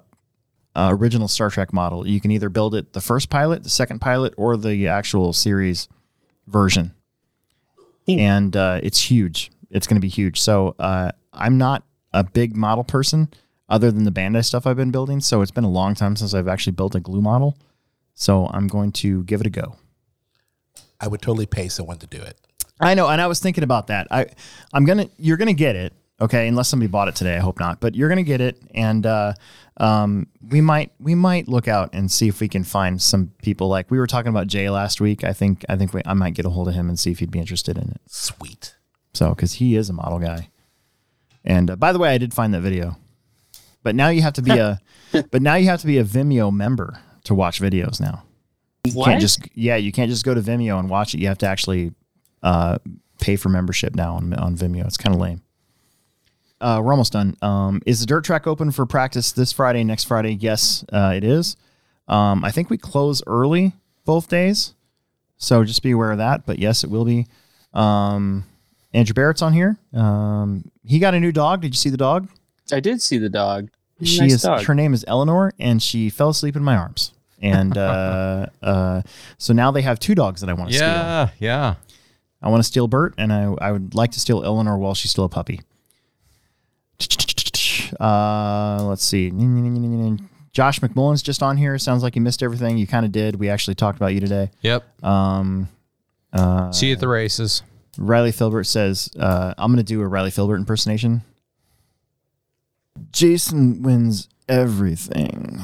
uh, 0.75 0.91
original 0.93 1.29
Star 1.29 1.51
Trek 1.51 1.73
model. 1.73 2.07
You 2.07 2.21
can 2.21 2.31
either 2.31 2.49
build 2.49 2.75
it 2.75 2.93
the 2.93 3.01
first 3.01 3.31
pilot, 3.31 3.63
the 3.65 3.71
second 3.71 4.01
pilot, 4.01 4.35
or 4.37 4.57
the 4.57 4.89
actual 4.89 5.33
series 5.33 5.89
version. 6.47 6.95
And 8.07 8.57
uh, 8.57 8.81
it's 8.83 9.11
huge. 9.11 9.51
It's 9.71 9.87
going 9.87 9.97
to 9.97 10.01
be 10.01 10.09
huge. 10.09 10.41
So 10.41 10.75
uh, 10.79 11.11
I'm 11.33 11.59
not 11.59 11.83
a 12.15 12.25
big 12.25 12.57
model 12.57 12.85
person, 12.85 13.29
other 13.69 13.91
than 13.91 14.05
the 14.05 14.11
Bandai 14.11 14.43
stuff 14.43 14.67
I've 14.67 14.77
been 14.77 14.91
building. 14.91 15.21
So 15.21 15.43
it's 15.43 15.51
been 15.51 15.65
a 15.65 15.71
long 15.71 15.95
time 15.95 16.17
since 16.17 16.33
I've 16.33 16.49
actually 16.49 16.73
built 16.73 16.95
a 16.95 17.01
glue 17.01 17.21
model. 17.21 17.59
So 18.15 18.47
I'm 18.47 18.67
going 18.67 18.93
to 18.93 19.25
give 19.25 19.43
it 19.43 19.47
a 19.47 19.51
go. 19.51 19.77
I 20.99 21.07
would 21.07 21.21
totally 21.21 21.47
pay 21.47 21.69
someone 21.69 21.99
to 21.99 22.07
do 22.07 22.23
it. 22.23 22.39
I 22.81 22.95
know, 22.95 23.09
and 23.09 23.21
I 23.21 23.27
was 23.27 23.41
thinking 23.41 23.65
about 23.65 23.89
that. 23.89 24.07
I, 24.11 24.27
I'm 24.73 24.85
gonna, 24.85 25.09
you're 25.19 25.37
gonna 25.37 25.53
get 25.53 25.75
it, 25.77 25.93
okay? 26.21 26.47
Unless 26.49 26.69
somebody 26.69 26.89
bought 26.89 27.09
it 27.09 27.17
today, 27.17 27.37
I 27.37 27.41
hope 27.41 27.59
not. 27.59 27.81
But 27.81 27.95
you're 27.95 28.09
gonna 28.09 28.23
get 28.23 28.41
it, 28.41 28.61
and 28.75 29.05
uh, 29.05 29.33
um, 29.79 30.27
we 30.49 30.61
might, 30.61 30.93
we 31.01 31.15
might 31.15 31.49
look 31.49 31.67
out 31.69 31.91
and 31.93 32.11
see 32.11 32.29
if 32.29 32.41
we 32.41 32.49
can 32.49 32.65
find 32.65 33.01
some 33.03 33.33
people. 33.43 33.69
Like 33.69 33.91
we 33.91 33.99
were 33.99 34.07
talking 34.07 34.31
about 34.31 34.47
Jay 34.47 34.71
last 34.71 35.01
week. 35.01 35.25
I 35.25 35.33
think, 35.33 35.65
I 35.69 35.77
think 35.77 35.93
we, 35.93 36.03
I 36.07 36.15
might 36.15 36.35
get 36.35 36.47
a 36.47 36.51
hold 36.51 36.69
of 36.69 36.75
him 36.75 36.89
and 36.89 36.99
see 36.99 37.11
if 37.11 37.19
he'd 37.19 37.31
be 37.31 37.39
interested 37.41 37.77
in 37.79 37.91
it. 37.91 38.01
Sweet. 38.07 38.77
So, 39.15 39.31
because 39.31 39.55
he 39.55 39.75
is 39.77 39.89
a 39.91 39.93
model 39.93 40.19
guy. 40.21 40.51
And 41.45 41.71
uh, 41.71 41.77
by 41.77 41.93
the 41.93 41.99
way, 41.99 42.11
I 42.11 42.19
did 42.19 42.35
find 42.35 42.53
that 42.55 42.61
video. 42.61 42.97
But 43.83 43.95
now 43.95 44.09
you 44.09 44.23
have 44.23 44.35
to 44.35 44.43
be 44.43 44.59
a, 44.59 44.81
but 45.31 45.41
now 45.41 45.55
you 45.55 45.67
have 45.69 45.81
to 45.81 45.87
be 45.87 45.99
a 45.99 46.05
Vimeo 46.05 46.53
member 46.53 47.01
to 47.25 47.35
watch 47.35 47.61
videos 47.61 48.01
now. 48.01 48.25
You 48.85 48.93
What? 48.93 49.07
can't 49.07 49.21
just 49.21 49.41
yeah, 49.55 49.77
you 49.77 49.93
can't 49.93 50.11
just 50.11 50.25
go 50.25 50.35
to 50.35 50.41
Vimeo 50.41 50.79
and 50.79 50.91
watch 50.91 51.15
it. 51.15 51.21
You 51.21 51.29
have 51.29 51.39
to 51.39 51.47
actually 51.47 51.93
uh, 52.43 52.79
pay 53.21 53.37
for 53.37 53.49
membership 53.49 53.95
now 53.95 54.15
on 54.15 54.33
on 54.35 54.57
Vimeo. 54.57 54.87
It's 54.87 54.97
kind 54.97 55.15
of 55.15 55.21
lame. 55.21 55.43
Uh, 56.61 56.81
we're 56.83 56.93
almost 56.93 57.13
done. 57.13 57.37
Um, 57.41 57.81
is 57.87 58.01
the 58.01 58.07
dirt 58.07 58.25
track 58.25 58.47
open 58.47 58.73
for 58.73 58.85
practice 58.85 59.31
this 59.33 59.53
Friday, 59.53 59.85
next 59.85 60.05
Friday? 60.05 60.33
Yes, 60.33 60.85
uh, 60.93 61.13
it 61.15 61.23
is. 61.23 61.57
Um, 62.09 62.45
I 62.45 62.51
think 62.51 62.69
we 62.69 62.79
close 62.79 63.23
early 63.27 63.75
both 64.05 64.29
days, 64.29 64.75
so 65.37 65.63
just 65.63 65.83
be 65.83 65.93
aware 65.93 66.11
of 66.11 66.19
that. 66.19 66.47
But 66.47 66.59
yes, 66.59 66.83
it 66.83 66.91
will 66.91 67.05
be. 67.05 67.27
Um, 67.75 68.45
Andrew 68.93 69.15
Barrett's 69.15 69.43
on 69.43 69.53
here. 69.53 69.77
Um, 69.93 70.71
he 70.85 70.99
got 70.99 71.15
a 71.15 71.21
new 71.21 71.31
dog. 71.31 71.61
Did 71.61 71.75
you 71.75 71.79
see 71.79 71.91
the 71.91 71.97
dog? 71.97 72.29
I 72.73 72.81
did 72.81 73.01
see 73.03 73.19
the 73.19 73.29
dog. 73.29 73.71
She 74.03 74.21
Nice 74.21 74.35
is 74.35 74.43
dog. 74.43 74.65
her 74.65 74.75
name 74.75 74.95
is 74.95 75.05
Eleanor, 75.07 75.53
and 75.59 75.83
she 75.83 76.09
fell 76.11 76.31
asleep 76.31 76.57
in 76.57 76.65
my 76.65 76.77
arms. 76.77 77.13
And 77.41 77.77
uh, 77.77 78.47
uh, 78.63 79.03
so 79.37 79.53
now 79.53 79.71
they 79.71 79.83
have 79.83 79.99
two 80.01 80.15
dogs 80.15 80.41
that 80.41 80.51
I 80.51 80.55
want 80.55 80.71
to 80.71 80.77
steal. 80.77 80.89
Yeah, 80.89 81.29
yeah. 81.39 81.75
I 82.43 82.49
want 82.51 82.61
to 82.61 82.67
steal 82.67 82.87
Bert, 82.89 83.15
and 83.19 83.33
I, 83.33 83.55
I 83.61 83.73
would 83.73 83.95
like 83.95 84.13
to 84.13 84.21
steal 84.21 84.45
Eleanor 84.45 84.79
while 84.79 84.95
she's 84.95 85.11
still 85.11 85.25
a 85.25 85.29
puppy. 85.29 85.61
Uh, 87.99 88.83
let's 88.83 89.03
see. 89.03 89.31
Josh 90.53 90.81
McMullen's 90.81 91.23
just 91.23 91.43
on 91.43 91.57
here. 91.57 91.79
Sounds 91.79 92.03
like 92.03 92.17
you 92.17 92.21
missed 92.21 92.43
everything. 92.43 92.77
You 92.77 92.87
kind 92.87 93.07
of 93.07 93.13
did. 93.13 93.37
We 93.37 93.49
actually 93.49 93.77
talked 93.77 93.97
about 93.97 94.13
you 94.13 94.21
today. 94.21 94.51
Yep. 94.61 95.05
Um, 95.05 95.69
uh, 96.35 96.71
See 96.71 96.89
you 96.89 96.93
at 96.93 97.01
the 97.01 97.09
races. 97.09 97.63
Riley 97.97 98.33
Filbert 98.33 98.67
says, 98.67 99.09
uh, 99.19 99.55
I'm 99.57 99.73
going 99.73 99.79
to 99.79 99.83
do 99.83 100.03
a 100.03 100.07
Riley 100.07 100.31
Filbert 100.31 100.57
impersonation. 100.57 101.23
Jason 103.13 103.83
wins 103.83 104.29
everything. 104.49 105.61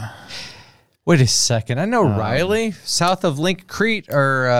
Wait 1.06 1.20
a 1.20 1.26
second. 1.26 1.78
I 1.78 1.84
know 1.84 2.06
Um, 2.06 2.16
Riley, 2.18 2.70
south 2.84 3.24
of 3.24 3.38
Link 3.38 3.66
Crete, 3.66 4.08
or 4.08 4.48
uh, 4.48 4.54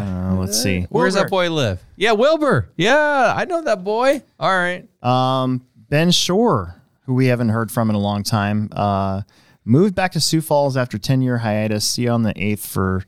Uh, 0.00 0.34
let's 0.38 0.60
see. 0.62 0.86
where's 0.88 1.14
that 1.14 1.28
boy 1.28 1.50
live? 1.50 1.84
Yeah, 1.96 2.12
Wilber. 2.12 2.70
Yeah, 2.76 3.34
I 3.36 3.44
know 3.44 3.60
that 3.62 3.84
boy. 3.84 4.22
All 4.40 4.50
right. 4.50 4.88
Um, 5.04 5.66
Ben 5.90 6.10
Shore, 6.10 6.80
who 7.02 7.12
we 7.14 7.26
haven't 7.26 7.50
heard 7.50 7.70
from 7.70 7.90
in 7.90 7.96
a 7.96 8.00
long 8.00 8.22
time, 8.22 8.70
uh, 8.72 9.20
moved 9.66 9.94
back 9.94 10.12
to 10.12 10.20
Sioux 10.20 10.40
Falls 10.40 10.76
after 10.78 10.96
10 10.96 11.20
year 11.20 11.38
hiatus. 11.38 11.84
See 11.86 12.02
you 12.04 12.10
on 12.10 12.22
the 12.22 12.32
8th 12.34 12.60
for 12.66 13.04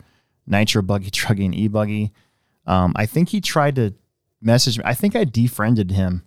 Nitro 0.47 0.83
Buggy 0.83 1.11
Truggy 1.11 1.47
and 1.47 1.55
E 1.55 1.69
Buggy. 1.69 2.13
Um, 2.67 2.93
I 2.97 3.07
think 3.07 3.31
he 3.31 3.41
tried 3.41 3.77
to 3.77 3.95
message 4.43 4.77
me. 4.77 4.85
I 4.87 4.93
think 4.93 5.17
I 5.17 5.25
defriended 5.25 5.91
him 5.93 6.23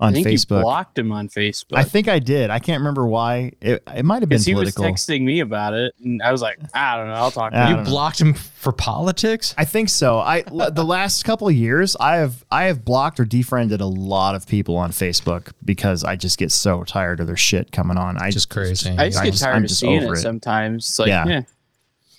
on 0.00 0.10
I 0.10 0.12
think 0.22 0.28
Facebook. 0.28 0.58
you 0.58 0.62
blocked 0.62 0.96
him 0.96 1.10
on 1.10 1.28
Facebook. 1.28 1.76
I 1.76 1.82
think 1.82 2.06
I 2.06 2.20
did. 2.20 2.50
I 2.50 2.60
can't 2.60 2.78
remember 2.80 3.04
why. 3.06 3.50
It, 3.60 3.82
it 3.96 4.04
might 4.04 4.22
have 4.22 4.28
been 4.28 4.36
because 4.38 4.44
he 4.46 4.54
was 4.54 4.72
texting 4.74 5.22
me 5.22 5.40
about 5.40 5.74
it, 5.74 5.92
and 6.04 6.22
I 6.22 6.30
was 6.30 6.40
like, 6.40 6.58
I 6.72 6.96
don't 6.96 7.08
know. 7.08 7.14
I'll 7.14 7.32
talk 7.32 7.50
to 7.50 7.58
I 7.58 7.64
you. 7.70 7.76
You 7.76 7.82
know. 7.82 7.84
blocked 7.90 8.20
him 8.20 8.34
for 8.34 8.70
politics? 8.72 9.56
I 9.58 9.64
think 9.64 9.88
so. 9.88 10.18
I 10.18 10.44
l- 10.52 10.70
the 10.70 10.84
last 10.84 11.24
couple 11.24 11.48
of 11.48 11.54
years, 11.54 11.96
I 11.98 12.16
have 12.18 12.44
I 12.50 12.64
have 12.64 12.84
blocked 12.84 13.18
or 13.18 13.24
defriended 13.24 13.80
a 13.80 13.86
lot 13.86 14.36
of 14.36 14.46
people 14.46 14.76
on 14.76 14.90
Facebook 14.90 15.52
because 15.64 16.04
I 16.04 16.14
just 16.14 16.38
get 16.38 16.52
so 16.52 16.84
tired 16.84 17.18
of 17.18 17.26
their 17.26 17.36
shit 17.36 17.72
coming 17.72 17.96
on. 17.98 18.18
I 18.18 18.30
Just 18.30 18.50
crazy. 18.50 18.90
I 18.96 19.08
just 19.08 19.18
I 19.20 19.24
get 19.24 19.30
just- 19.32 19.42
tired 19.42 19.56
I'm 19.56 19.64
of 19.64 19.68
just 19.68 19.80
seeing 19.80 20.04
over 20.04 20.14
it, 20.14 20.18
it. 20.18 20.22
sometimes. 20.22 20.88
It's 20.88 20.98
like, 21.00 21.08
Yeah. 21.08 21.26
yeah, 21.26 21.40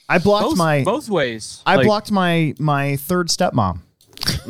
I 0.10 0.18
blocked 0.18 0.50
both, 0.50 0.58
my 0.58 0.84
both 0.84 1.08
ways. 1.08 1.62
I 1.66 1.78
Like, 1.78 1.86
blocked 1.86 2.12
my 2.12 2.56
my 2.60 2.98
third 2.98 3.30
stepmom. 3.30 3.80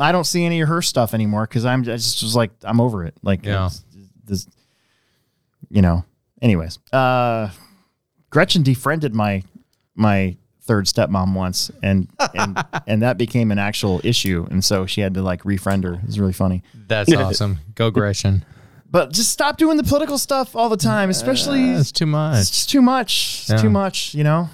I 0.00 0.12
don't 0.12 0.24
see 0.24 0.44
any 0.44 0.60
of 0.60 0.68
her 0.68 0.82
stuff 0.82 1.14
anymore 1.14 1.46
because 1.46 1.64
I'm 1.64 1.80
I 1.82 1.96
just 1.96 2.22
was 2.22 2.34
like 2.36 2.50
I'm 2.62 2.80
over 2.80 3.04
it. 3.04 3.14
Like 3.22 3.44
Yeah. 3.44 3.66
it's- 3.66 3.82
this, 4.24 4.46
you 5.68 5.82
know. 5.82 6.04
Anyways, 6.42 6.78
uh, 6.92 7.50
Gretchen 8.30 8.62
defriended 8.62 9.14
my 9.14 9.42
my 9.94 10.36
third 10.62 10.86
stepmom 10.86 11.34
once, 11.34 11.70
and 11.82 12.08
and 12.34 12.64
and 12.86 13.02
that 13.02 13.18
became 13.18 13.50
an 13.50 13.58
actual 13.58 14.00
issue, 14.04 14.46
and 14.50 14.64
so 14.64 14.86
she 14.86 15.00
had 15.00 15.14
to 15.14 15.22
like 15.22 15.42
refriend 15.42 15.84
her. 15.84 15.94
It 15.94 16.06
was 16.06 16.18
really 16.20 16.32
funny. 16.32 16.62
That's 16.86 17.12
awesome. 17.14 17.58
Go 17.74 17.90
Gretchen. 17.90 18.44
But 18.92 19.12
just 19.12 19.30
stop 19.30 19.56
doing 19.56 19.76
the 19.76 19.84
political 19.84 20.18
stuff 20.18 20.56
all 20.56 20.68
the 20.68 20.76
time, 20.76 21.10
especially 21.10 21.70
it's 21.72 21.92
too 21.92 22.06
much. 22.06 22.40
It's 22.40 22.66
too 22.66 22.82
much. 22.82 23.40
It's 23.42 23.50
Yeah. 23.50 23.56
too 23.58 23.70
much, 23.70 24.14
you 24.14 24.24
know. 24.24 24.48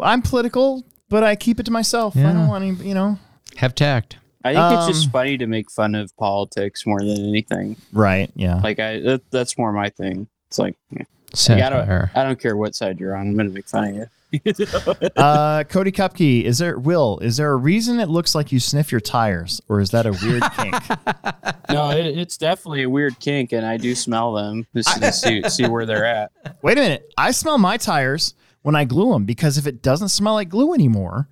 I'm 0.00 0.22
political, 0.22 0.84
but 1.08 1.22
I 1.22 1.36
keep 1.36 1.60
it 1.60 1.64
to 1.66 1.70
myself. 1.72 2.16
I 2.16 2.22
don't 2.32 2.48
want 2.48 2.64
any, 2.64 2.88
you 2.88 2.94
know. 2.94 3.18
Have 3.56 3.74
tact. 3.76 4.16
I 4.46 4.70
think 4.70 4.78
it's 4.78 4.98
just 4.98 5.06
um, 5.08 5.12
funny 5.12 5.38
to 5.38 5.46
make 5.46 5.70
fun 5.70 5.94
of 5.94 6.16
politics 6.16 6.86
more 6.86 7.00
than 7.00 7.26
anything. 7.26 7.76
Right? 7.92 8.30
Yeah. 8.34 8.60
Like 8.60 8.78
I, 8.78 9.00
that, 9.00 9.22
that's 9.30 9.58
more 9.58 9.72
my 9.72 9.90
thing. 9.90 10.28
It's 10.48 10.58
like, 10.58 10.76
yeah. 10.90 11.04
Like, 11.48 11.62
I 11.62 11.70
don't, 11.70 12.16
I 12.16 12.22
don't 12.22 12.40
care 12.40 12.56
what 12.56 12.74
side 12.74 12.98
you're 12.98 13.14
on. 13.14 13.28
I'm 13.28 13.36
gonna 13.36 13.50
make 13.50 13.68
fun 13.68 13.88
of 13.88 13.96
you. 13.96 14.06
uh, 15.16 15.64
Cody 15.64 15.92
Kupke, 15.92 16.42
is 16.42 16.58
there 16.58 16.78
Will? 16.78 17.18
Is 17.20 17.36
there 17.36 17.52
a 17.52 17.56
reason 17.56 18.00
it 18.00 18.08
looks 18.08 18.34
like 18.34 18.52
you 18.52 18.60
sniff 18.60 18.90
your 18.90 19.00
tires, 19.00 19.60
or 19.68 19.80
is 19.80 19.90
that 19.90 20.06
a 20.06 20.12
weird 20.12 20.42
kink? 20.56 20.74
no, 21.70 21.90
it, 21.90 22.18
it's 22.18 22.36
definitely 22.36 22.82
a 22.82 22.90
weird 22.90 23.18
kink, 23.20 23.52
and 23.52 23.64
I 23.64 23.76
do 23.76 23.94
smell 23.94 24.32
them 24.32 24.66
just 24.74 25.00
to 25.00 25.12
see 25.12 25.42
see 25.48 25.66
where 25.66 25.86
they're 25.86 26.04
at. 26.04 26.32
Wait 26.62 26.78
a 26.78 26.80
minute, 26.80 27.12
I 27.16 27.30
smell 27.30 27.58
my 27.58 27.76
tires 27.76 28.34
when 28.62 28.74
I 28.74 28.84
glue 28.84 29.12
them 29.12 29.24
because 29.24 29.58
if 29.58 29.66
it 29.66 29.82
doesn't 29.82 30.08
smell 30.08 30.34
like 30.34 30.48
glue 30.48 30.74
anymore, 30.74 31.28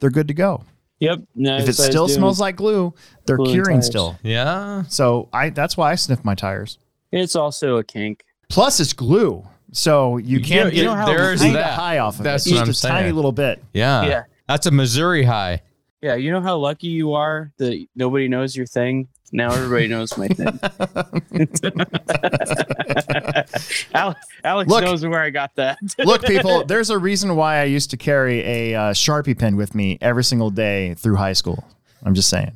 they're 0.00 0.10
good 0.10 0.28
to 0.28 0.34
go. 0.34 0.64
Yep. 1.02 1.18
No, 1.34 1.56
If 1.58 1.68
it 1.68 1.72
still 1.72 2.06
smells 2.06 2.38
like 2.38 2.54
glue, 2.54 2.94
they're 3.26 3.36
Glue 3.36 3.52
curing 3.52 3.78
tires. 3.78 3.86
still. 3.86 4.18
Yeah. 4.22 4.84
So 4.88 5.28
I 5.32 5.50
that's 5.50 5.76
why 5.76 5.90
I 5.90 5.96
sniff 5.96 6.24
my 6.24 6.36
tires. 6.36 6.78
it's 7.10 7.34
also 7.34 7.78
a 7.78 7.84
kink. 7.84 8.24
Plus, 8.48 8.78
it's 8.78 8.92
glue, 8.92 9.44
so 9.72 10.18
you 10.18 10.38
can't 10.40 10.72
you 10.72 10.82
get 10.82 10.86
know 10.86 10.94
how 10.94 11.06
There's 11.06 11.40
kinda 11.42 11.58
that. 11.58 11.72
high 11.74 11.98
off 11.98 12.18
of 12.18 12.24
That's 12.24 12.46
it. 12.46 12.54
what 12.54 12.66
Just 12.66 12.84
I'm 12.84 12.92
a 12.92 12.94
tiny 13.00 13.10
little 13.12 13.32
bit. 13.32 13.60
Yeah. 13.74 14.04
Yeah. 14.04 14.22
That's 14.46 14.66
a 14.66 14.70
Missouri 14.70 15.24
high. 15.24 15.62
Yeah, 16.02 16.14
you 16.14 16.30
know 16.30 16.40
how 16.40 16.56
lucky 16.58 16.86
you 16.88 17.14
are 17.14 17.50
that 17.58 17.84
nobody 17.96 18.28
knows 18.28 18.54
your 18.56 18.66
thing. 18.66 19.08
Now 19.32 19.52
everybody 19.52 19.88
knows 19.88 20.16
my 20.18 20.28
thing. 20.28 20.46
Alex, 23.94 24.20
Alex 24.44 24.70
Look. 24.70 24.84
knows 24.84 25.04
where 25.04 25.20
I 25.20 25.30
got 25.30 25.54
that. 25.56 25.78
Look, 25.98 26.22
people, 26.22 26.64
there's 26.64 26.90
a 26.90 26.98
reason 26.98 27.36
why 27.36 27.60
I 27.60 27.64
used 27.64 27.90
to 27.90 27.96
carry 27.96 28.40
a 28.40 28.74
uh, 28.74 28.92
Sharpie 28.92 29.38
pen 29.38 29.56
with 29.56 29.74
me 29.74 29.98
every 30.00 30.24
single 30.24 30.50
day 30.50 30.94
through 30.94 31.16
high 31.16 31.32
school. 31.32 31.64
I'm 32.04 32.14
just 32.14 32.28
saying. 32.28 32.52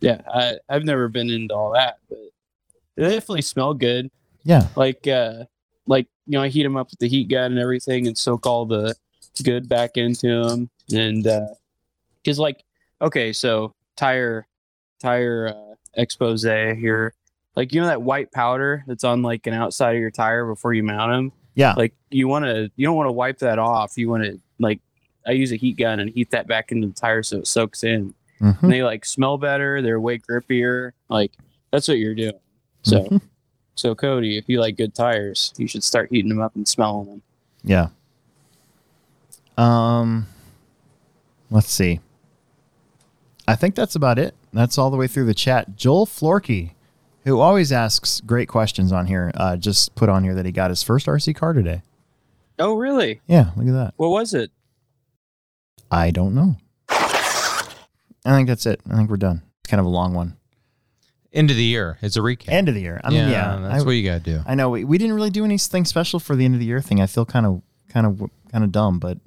yeah, 0.00 0.20
I, 0.32 0.54
I've 0.68 0.84
never 0.84 1.08
been 1.08 1.30
into 1.30 1.54
all 1.54 1.72
that, 1.72 1.98
but 2.08 2.18
they 2.96 3.04
definitely 3.04 3.42
smell 3.42 3.74
good. 3.74 4.10
Yeah. 4.44 4.68
Like, 4.76 5.06
uh, 5.06 5.44
like 5.86 6.06
you 6.26 6.32
know, 6.32 6.42
I 6.42 6.48
heat 6.48 6.62
them 6.62 6.76
up 6.76 6.90
with 6.90 6.98
the 6.98 7.08
heat 7.08 7.28
gun 7.28 7.52
and 7.52 7.60
everything, 7.60 8.06
and 8.06 8.16
soak 8.16 8.46
all 8.46 8.66
the 8.66 8.94
good 9.42 9.68
back 9.68 9.96
into 9.96 10.44
them. 10.44 10.70
And 10.92 11.26
because, 12.22 12.38
like, 12.38 12.62
okay, 13.00 13.32
so 13.32 13.74
tire 13.96 14.46
tire 15.00 15.48
uh, 15.48 15.74
expose 15.94 16.42
here. 16.42 17.14
Like 17.58 17.72
you 17.74 17.80
know 17.80 17.88
that 17.88 18.02
white 18.02 18.30
powder 18.30 18.84
that's 18.86 19.02
on 19.02 19.20
like 19.22 19.48
an 19.48 19.52
outside 19.52 19.96
of 19.96 20.00
your 20.00 20.12
tire 20.12 20.46
before 20.46 20.74
you 20.74 20.84
mount 20.84 21.10
them. 21.10 21.32
Yeah. 21.56 21.74
Like 21.76 21.92
you 22.08 22.28
want 22.28 22.44
to, 22.44 22.70
you 22.76 22.86
don't 22.86 22.94
want 22.94 23.08
to 23.08 23.12
wipe 23.12 23.40
that 23.40 23.58
off. 23.58 23.98
You 23.98 24.08
want 24.08 24.22
to 24.22 24.38
like, 24.60 24.78
I 25.26 25.32
use 25.32 25.50
a 25.50 25.56
heat 25.56 25.76
gun 25.76 25.98
and 25.98 26.08
heat 26.08 26.30
that 26.30 26.46
back 26.46 26.70
into 26.70 26.86
the 26.86 26.94
tire 26.94 27.24
so 27.24 27.38
it 27.38 27.48
soaks 27.48 27.82
in. 27.82 28.14
Mhm. 28.40 28.62
And 28.62 28.70
they 28.72 28.84
like 28.84 29.04
smell 29.04 29.38
better. 29.38 29.82
They're 29.82 29.98
way 29.98 30.18
grippier. 30.20 30.92
Like 31.08 31.32
that's 31.72 31.88
what 31.88 31.98
you're 31.98 32.14
doing. 32.14 32.38
So, 32.82 33.02
Mhm. 33.06 33.22
so 33.74 33.92
Cody, 33.96 34.38
if 34.38 34.44
you 34.46 34.60
like 34.60 34.76
good 34.76 34.94
tires, 34.94 35.52
you 35.56 35.66
should 35.66 35.82
start 35.82 36.10
heating 36.12 36.28
them 36.28 36.40
up 36.40 36.54
and 36.54 36.68
smelling 36.68 37.08
them. 37.08 37.22
Yeah. 37.64 37.88
Um, 39.56 40.28
let's 41.50 41.72
see. 41.72 41.98
I 43.48 43.56
think 43.56 43.74
that's 43.74 43.96
about 43.96 44.16
it. 44.20 44.36
That's 44.52 44.78
all 44.78 44.90
the 44.92 44.96
way 44.96 45.08
through 45.08 45.24
the 45.26 45.34
chat. 45.34 45.74
Joel 45.76 46.06
Florkey, 46.06 46.74
who 47.28 47.40
always 47.40 47.70
asks 47.70 48.20
great 48.22 48.48
questions 48.48 48.90
on 48.90 49.06
here, 49.06 49.30
uh, 49.34 49.56
just 49.56 49.94
put 49.94 50.08
on 50.08 50.24
here 50.24 50.34
that 50.34 50.46
he 50.46 50.52
got 50.52 50.70
his 50.70 50.82
first 50.82 51.06
RC 51.06 51.36
car 51.36 51.52
today. 51.52 51.82
Oh, 52.58 52.74
really? 52.74 53.20
Yeah, 53.26 53.50
look 53.54 53.68
at 53.68 53.72
that. 53.72 53.94
What 53.96 54.08
was 54.08 54.34
it? 54.34 54.50
I 55.90 56.10
don't 56.10 56.34
know. 56.34 56.56
I 56.88 57.70
think 58.24 58.48
that's 58.48 58.66
it. 58.66 58.80
I 58.90 58.96
think 58.96 59.10
we're 59.10 59.16
done. 59.16 59.42
It's 59.60 59.70
kind 59.70 59.78
of 59.78 59.86
a 59.86 59.90
long 59.90 60.14
one. 60.14 60.36
End 61.32 61.50
of 61.50 61.56
the 61.56 61.64
year. 61.64 61.98
It's 62.00 62.16
a 62.16 62.20
recap. 62.20 62.48
End 62.48 62.68
of 62.68 62.74
the 62.74 62.80
year. 62.80 63.00
I 63.04 63.10
mean, 63.10 63.28
yeah, 63.28 63.58
that's 63.60 63.82
I, 63.82 63.86
what 63.86 63.92
you 63.92 64.04
got 64.04 64.24
to 64.24 64.30
do. 64.38 64.40
I 64.46 64.54
know 64.54 64.70
we, 64.70 64.84
we 64.84 64.96
didn't 64.96 65.14
really 65.14 65.30
do 65.30 65.44
anything 65.44 65.84
special 65.84 66.18
for 66.18 66.34
the 66.34 66.46
end 66.46 66.54
of 66.54 66.60
the 66.60 66.66
year 66.66 66.80
thing. 66.80 67.00
I 67.00 67.06
feel 67.06 67.26
kind 67.26 67.44
of 67.44 67.62
kind 67.90 68.06
of 68.06 68.30
kind 68.50 68.64
of 68.64 68.72
dumb, 68.72 68.98
but 68.98 69.18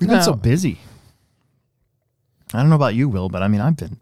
we've 0.00 0.08
been 0.08 0.22
so 0.22 0.32
busy. 0.32 0.78
I 2.54 2.60
don't 2.60 2.70
know 2.70 2.76
about 2.76 2.94
you, 2.94 3.08
Will, 3.08 3.28
but 3.28 3.42
I 3.42 3.48
mean, 3.48 3.60
I've 3.60 3.76
been 3.76 3.98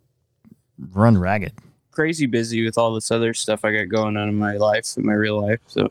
run 0.92 1.18
ragged. 1.18 1.52
Crazy 1.96 2.26
busy 2.26 2.62
with 2.62 2.76
all 2.76 2.92
this 2.92 3.10
other 3.10 3.32
stuff 3.32 3.64
I 3.64 3.72
got 3.72 3.88
going 3.88 4.18
on 4.18 4.28
in 4.28 4.34
my 4.34 4.58
life, 4.58 4.86
in 4.98 5.06
my 5.06 5.14
real 5.14 5.40
life. 5.40 5.60
So 5.66 5.90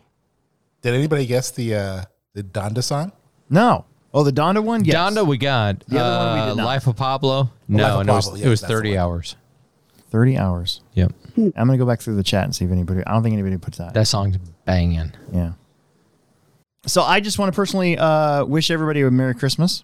Did 0.84 0.94
anybody 0.94 1.26
guess 1.26 1.50
the 1.50 1.74
uh, 1.74 2.04
the 2.36 2.44
Donda 2.44 2.84
song? 2.84 3.12
No. 3.50 3.86
Oh, 4.14 4.24
the 4.24 4.32
Donda 4.32 4.64
one? 4.64 4.86
Yes. 4.86 4.96
Donda, 4.96 5.26
we 5.26 5.40
got. 5.40 5.80
The 5.88 6.00
other 6.00 6.26
one 6.26 6.36
we 6.36 6.42
uh, 6.42 6.50
did 6.50 6.58
not. 6.58 6.66
Life 6.66 6.86
of 6.86 6.96
Pablo. 6.96 7.50
No, 7.68 7.84
Life 7.84 7.94
of 7.94 8.00
and 8.02 8.10
it 8.10 8.14
was, 8.14 8.26
Pablo, 8.28 8.42
it 8.42 8.48
was 8.50 8.62
that's 8.62 8.72
the 8.72 8.78
30 8.78 8.98
hours. 9.00 9.36
30 10.12 10.38
hours. 10.38 10.82
Yep. 10.94 11.12
I'm 11.38 11.52
going 11.54 11.72
to 11.72 11.78
go 11.78 11.88
back 11.88 12.02
through 12.02 12.16
the 12.18 12.24
chat 12.24 12.44
and 12.44 12.56
see 12.56 12.66
if 12.66 12.72
anybody, 12.72 13.04
I 13.04 13.12
don't 13.12 13.24
think 13.24 13.34
anybody 13.34 13.58
puts 13.58 13.80
that. 13.80 13.96
That 13.96 14.06
song's 14.06 14.38
banging. 14.64 15.12
yeah. 15.34 15.54
So 16.86 17.02
I 17.02 17.20
just 17.20 17.40
want 17.40 17.52
to 17.52 17.56
personally 17.56 17.98
uh, 17.98 18.46
wish 18.46 18.70
everybody 18.70 19.02
a 19.02 19.10
Merry 19.10 19.34
Christmas 19.34 19.84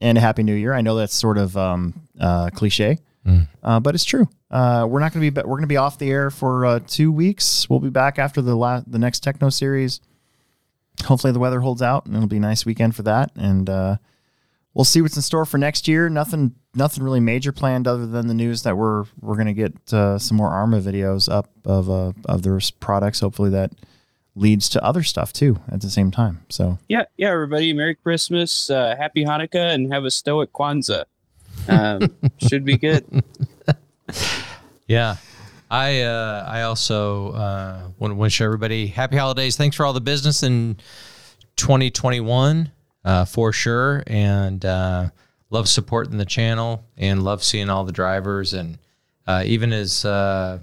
and 0.00 0.18
a 0.18 0.20
Happy 0.20 0.42
New 0.42 0.54
Year. 0.54 0.74
I 0.74 0.82
know 0.82 0.94
that's 0.96 1.14
sort 1.14 1.38
of 1.38 1.56
um, 1.56 2.02
uh, 2.20 2.50
cliche, 2.50 2.98
Mm. 3.28 3.48
uh, 3.62 3.80
but 3.80 3.94
it's 3.94 4.04
true. 4.04 4.26
Uh, 4.50 4.86
we're 4.88 5.00
not 5.00 5.12
going 5.12 5.24
to 5.24 5.30
be 5.30 5.40
we're 5.42 5.56
going 5.56 5.62
to 5.62 5.66
be 5.66 5.76
off 5.76 5.98
the 5.98 6.10
air 6.10 6.30
for 6.30 6.64
uh, 6.64 6.80
two 6.86 7.12
weeks. 7.12 7.68
We'll 7.68 7.80
be 7.80 7.90
back 7.90 8.18
after 8.18 8.40
the 8.40 8.56
la- 8.56 8.82
the 8.86 8.98
next 8.98 9.22
techno 9.22 9.50
series. 9.50 10.00
Hopefully 11.04 11.32
the 11.32 11.38
weather 11.38 11.60
holds 11.60 11.82
out 11.82 12.06
and 12.06 12.16
it'll 12.16 12.26
be 12.28 12.38
a 12.38 12.40
nice 12.40 12.64
weekend 12.64 12.96
for 12.96 13.02
that. 13.02 13.30
And 13.36 13.68
uh, 13.68 13.96
we'll 14.72 14.84
see 14.84 15.02
what's 15.02 15.16
in 15.16 15.22
store 15.22 15.44
for 15.44 15.58
next 15.58 15.86
year. 15.86 16.08
Nothing 16.08 16.54
nothing 16.74 17.04
really 17.04 17.20
major 17.20 17.52
planned 17.52 17.86
other 17.86 18.06
than 18.06 18.28
the 18.28 18.34
news 18.34 18.62
that 18.62 18.76
we're 18.76 19.04
we're 19.20 19.36
going 19.36 19.46
to 19.46 19.52
get 19.52 19.92
uh, 19.92 20.18
some 20.18 20.38
more 20.38 20.50
ARRMA 20.50 20.80
videos 20.80 21.30
up 21.30 21.50
of 21.66 21.90
uh, 21.90 22.12
of 22.24 22.42
their 22.42 22.58
products. 22.80 23.20
Hopefully 23.20 23.50
that 23.50 23.72
leads 24.34 24.70
to 24.70 24.82
other 24.82 25.02
stuff 25.02 25.32
too 25.32 25.60
at 25.70 25.82
the 25.82 25.90
same 25.90 26.10
time. 26.10 26.46
So 26.48 26.78
yeah, 26.88 27.04
yeah, 27.18 27.30
everybody, 27.30 27.74
Merry 27.74 27.96
Christmas, 27.96 28.68
Happy 28.68 29.24
Hanukkah, 29.24 29.74
and 29.74 29.92
have 29.92 30.04
a 30.04 30.10
stoic 30.10 30.52
Kwanzaa. 30.54 31.04
Um, 31.68 32.14
should 32.38 32.64
be 32.64 32.76
good. 32.76 33.04
Yeah. 34.88 35.16
I 35.70 36.00
uh, 36.00 36.46
I 36.48 36.62
also 36.62 37.32
uh, 37.32 37.88
want 37.98 38.12
to 38.12 38.14
wish 38.14 38.40
everybody 38.40 38.86
happy 38.86 39.16
holidays. 39.18 39.56
Thanks 39.56 39.76
for 39.76 39.84
all 39.84 39.92
the 39.92 40.00
business 40.00 40.42
in 40.42 40.78
2021 41.56 42.72
uh, 43.04 43.24
for 43.26 43.52
sure, 43.52 44.02
and 44.06 44.64
uh, 44.64 45.10
love 45.50 45.68
supporting 45.68 46.16
the 46.16 46.24
channel 46.24 46.84
and 46.96 47.22
love 47.22 47.44
seeing 47.44 47.68
all 47.68 47.84
the 47.84 47.92
drivers. 47.92 48.54
And 48.54 48.78
uh, 49.26 49.42
even 49.44 49.74
as 49.74 50.06
uh, 50.06 50.60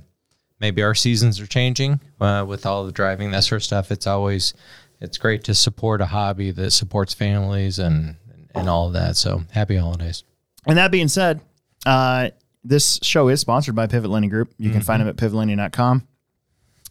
maybe 0.60 0.82
our 0.82 0.96
seasons 0.96 1.40
are 1.40 1.48
changing 1.48 2.00
with 2.20 2.66
all 2.66 2.86
the 2.86 2.92
driving 2.92 3.30
that 3.32 3.44
sort 3.44 3.62
of 3.62 3.64
stuff, 3.64 3.92
it's 3.92 4.08
always 4.08 4.56
it's 5.00 5.20
great 5.20 5.44
to 5.44 5.54
support 5.54 6.02
a 6.02 6.08
hobby 6.08 6.50
that 6.50 6.72
supports 6.72 7.14
families 7.14 7.78
and 7.78 8.16
and 8.56 8.68
all 8.68 8.88
of 8.88 8.94
that. 8.94 9.18
So 9.18 9.44
happy 9.52 9.76
holidays. 9.76 10.24
And 10.68 10.78
that 10.78 10.92
being 10.92 11.08
said, 11.08 11.42
uh, 11.86 12.30
this 12.64 13.00
show 13.04 13.28
is 13.28 13.40
sponsored 13.40 13.76
by 13.76 13.88
Pivot 13.88 14.10
Lending 14.10 14.30
Group. 14.32 14.54
You 14.58 14.72
can 14.72 14.82
find 14.82 15.00
them 15.02 15.08
at 15.08 15.16
pivotlending.com. 15.18 16.08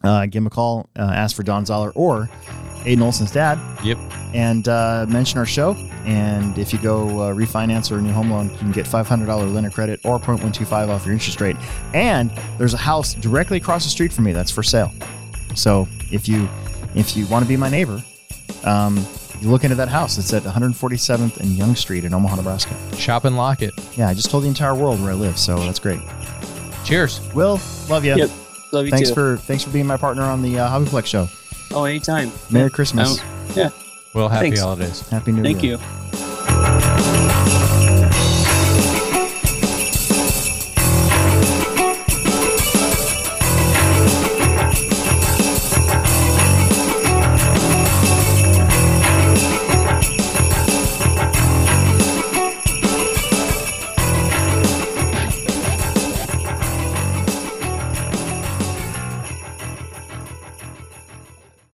Uh, 0.03 0.23
give 0.27 0.33
them 0.35 0.47
a 0.47 0.51
call, 0.51 0.89
uh, 0.99 1.03
ask 1.03 1.35
for 1.35 1.43
Don 1.43 1.65
Zoller 1.65 1.91
or 1.93 2.29
Aiden 2.85 3.01
Olsen's 3.01 3.31
dad, 3.31 3.59
Yep. 3.83 3.97
and 4.35 4.69
uh, 4.69 5.07
mention 5.09 5.39
our 5.39 5.47
show. 5.47 5.73
And 6.05 6.59
if 6.59 6.75
you 6.75 6.79
go 6.79 7.09
uh, 7.21 7.35
refinance 7.35 7.91
or 7.91 7.99
a 7.99 8.03
new 8.03 8.13
home 8.13 8.31
loan, 8.31 8.51
you 8.51 8.57
can 8.59 8.71
get 8.71 8.85
$500 8.85 9.55
lender 9.55 9.71
credit 9.71 10.01
or 10.05 10.19
0.125 10.21 10.89
off 10.91 11.07
your 11.07 11.15
interest 11.15 11.41
rate. 11.41 11.57
And 11.95 12.31
there's 12.59 12.75
a 12.75 12.79
house 12.79 13.15
directly 13.15 13.57
across 13.57 13.85
the 13.85 13.91
street 13.91 14.13
from 14.13 14.25
me 14.25 14.33
that's 14.33 14.51
for 14.51 14.63
sale. 14.63 14.93
So 15.55 15.89
if 16.13 16.29
you 16.29 16.49
if 16.95 17.17
you 17.17 17.27
want 17.29 17.43
to 17.45 17.49
be 17.49 17.57
my 17.57 17.71
neighbor, 17.71 18.05
um, 18.65 18.97
you 19.41 19.49
look 19.51 19.65
into 19.65 19.77
that 19.77 19.89
house. 19.89 20.19
It's 20.19 20.33
at 20.33 20.43
147th 20.43 21.39
and 21.39 21.51
Young 21.51 21.75
Street 21.75 22.05
in 22.05 22.15
Omaha, 22.15 22.37
Nebraska. 22.37 22.75
Shop 22.97 23.25
and 23.25 23.37
lock 23.37 23.63
it. 23.63 23.75
Yeah, 23.97 24.09
I 24.09 24.15
just 24.15 24.31
told 24.31 24.45
the 24.45 24.49
entire 24.49 24.75
world 24.75 25.01
where 25.01 25.11
I 25.11 25.15
live, 25.15 25.39
so 25.39 25.57
that's 25.59 25.79
great. 25.79 26.01
Cheers. 26.85 27.21
Will, 27.35 27.61
love 27.89 28.05
you. 28.05 28.15
Yep. 28.17 28.31
Love 28.73 28.85
you 28.87 28.91
Thanks 28.91 29.09
too. 29.11 29.15
for 29.15 29.37
thanks 29.37 29.63
for 29.63 29.71
being 29.71 29.87
my 29.87 29.97
partner 29.97 30.23
on 30.25 30.43
the 30.43 30.59
uh, 30.59 30.69
Hobbyplex 30.69 31.07
show. 31.07 31.29
oh, 31.73 31.85
anytime. 31.85 32.33
Merry 32.51 32.71
Christmas. 32.71 33.21
yeah. 33.57 33.71
Well, 34.15 34.29
happy 34.29 34.47
Thanks. 34.47 34.61
holidays. 34.61 35.09
Happy 35.09 35.33
New 35.33 35.43
Thank 35.43 35.63
Year. 35.63 35.79
Thank 35.79 37.39
you. 37.39 37.44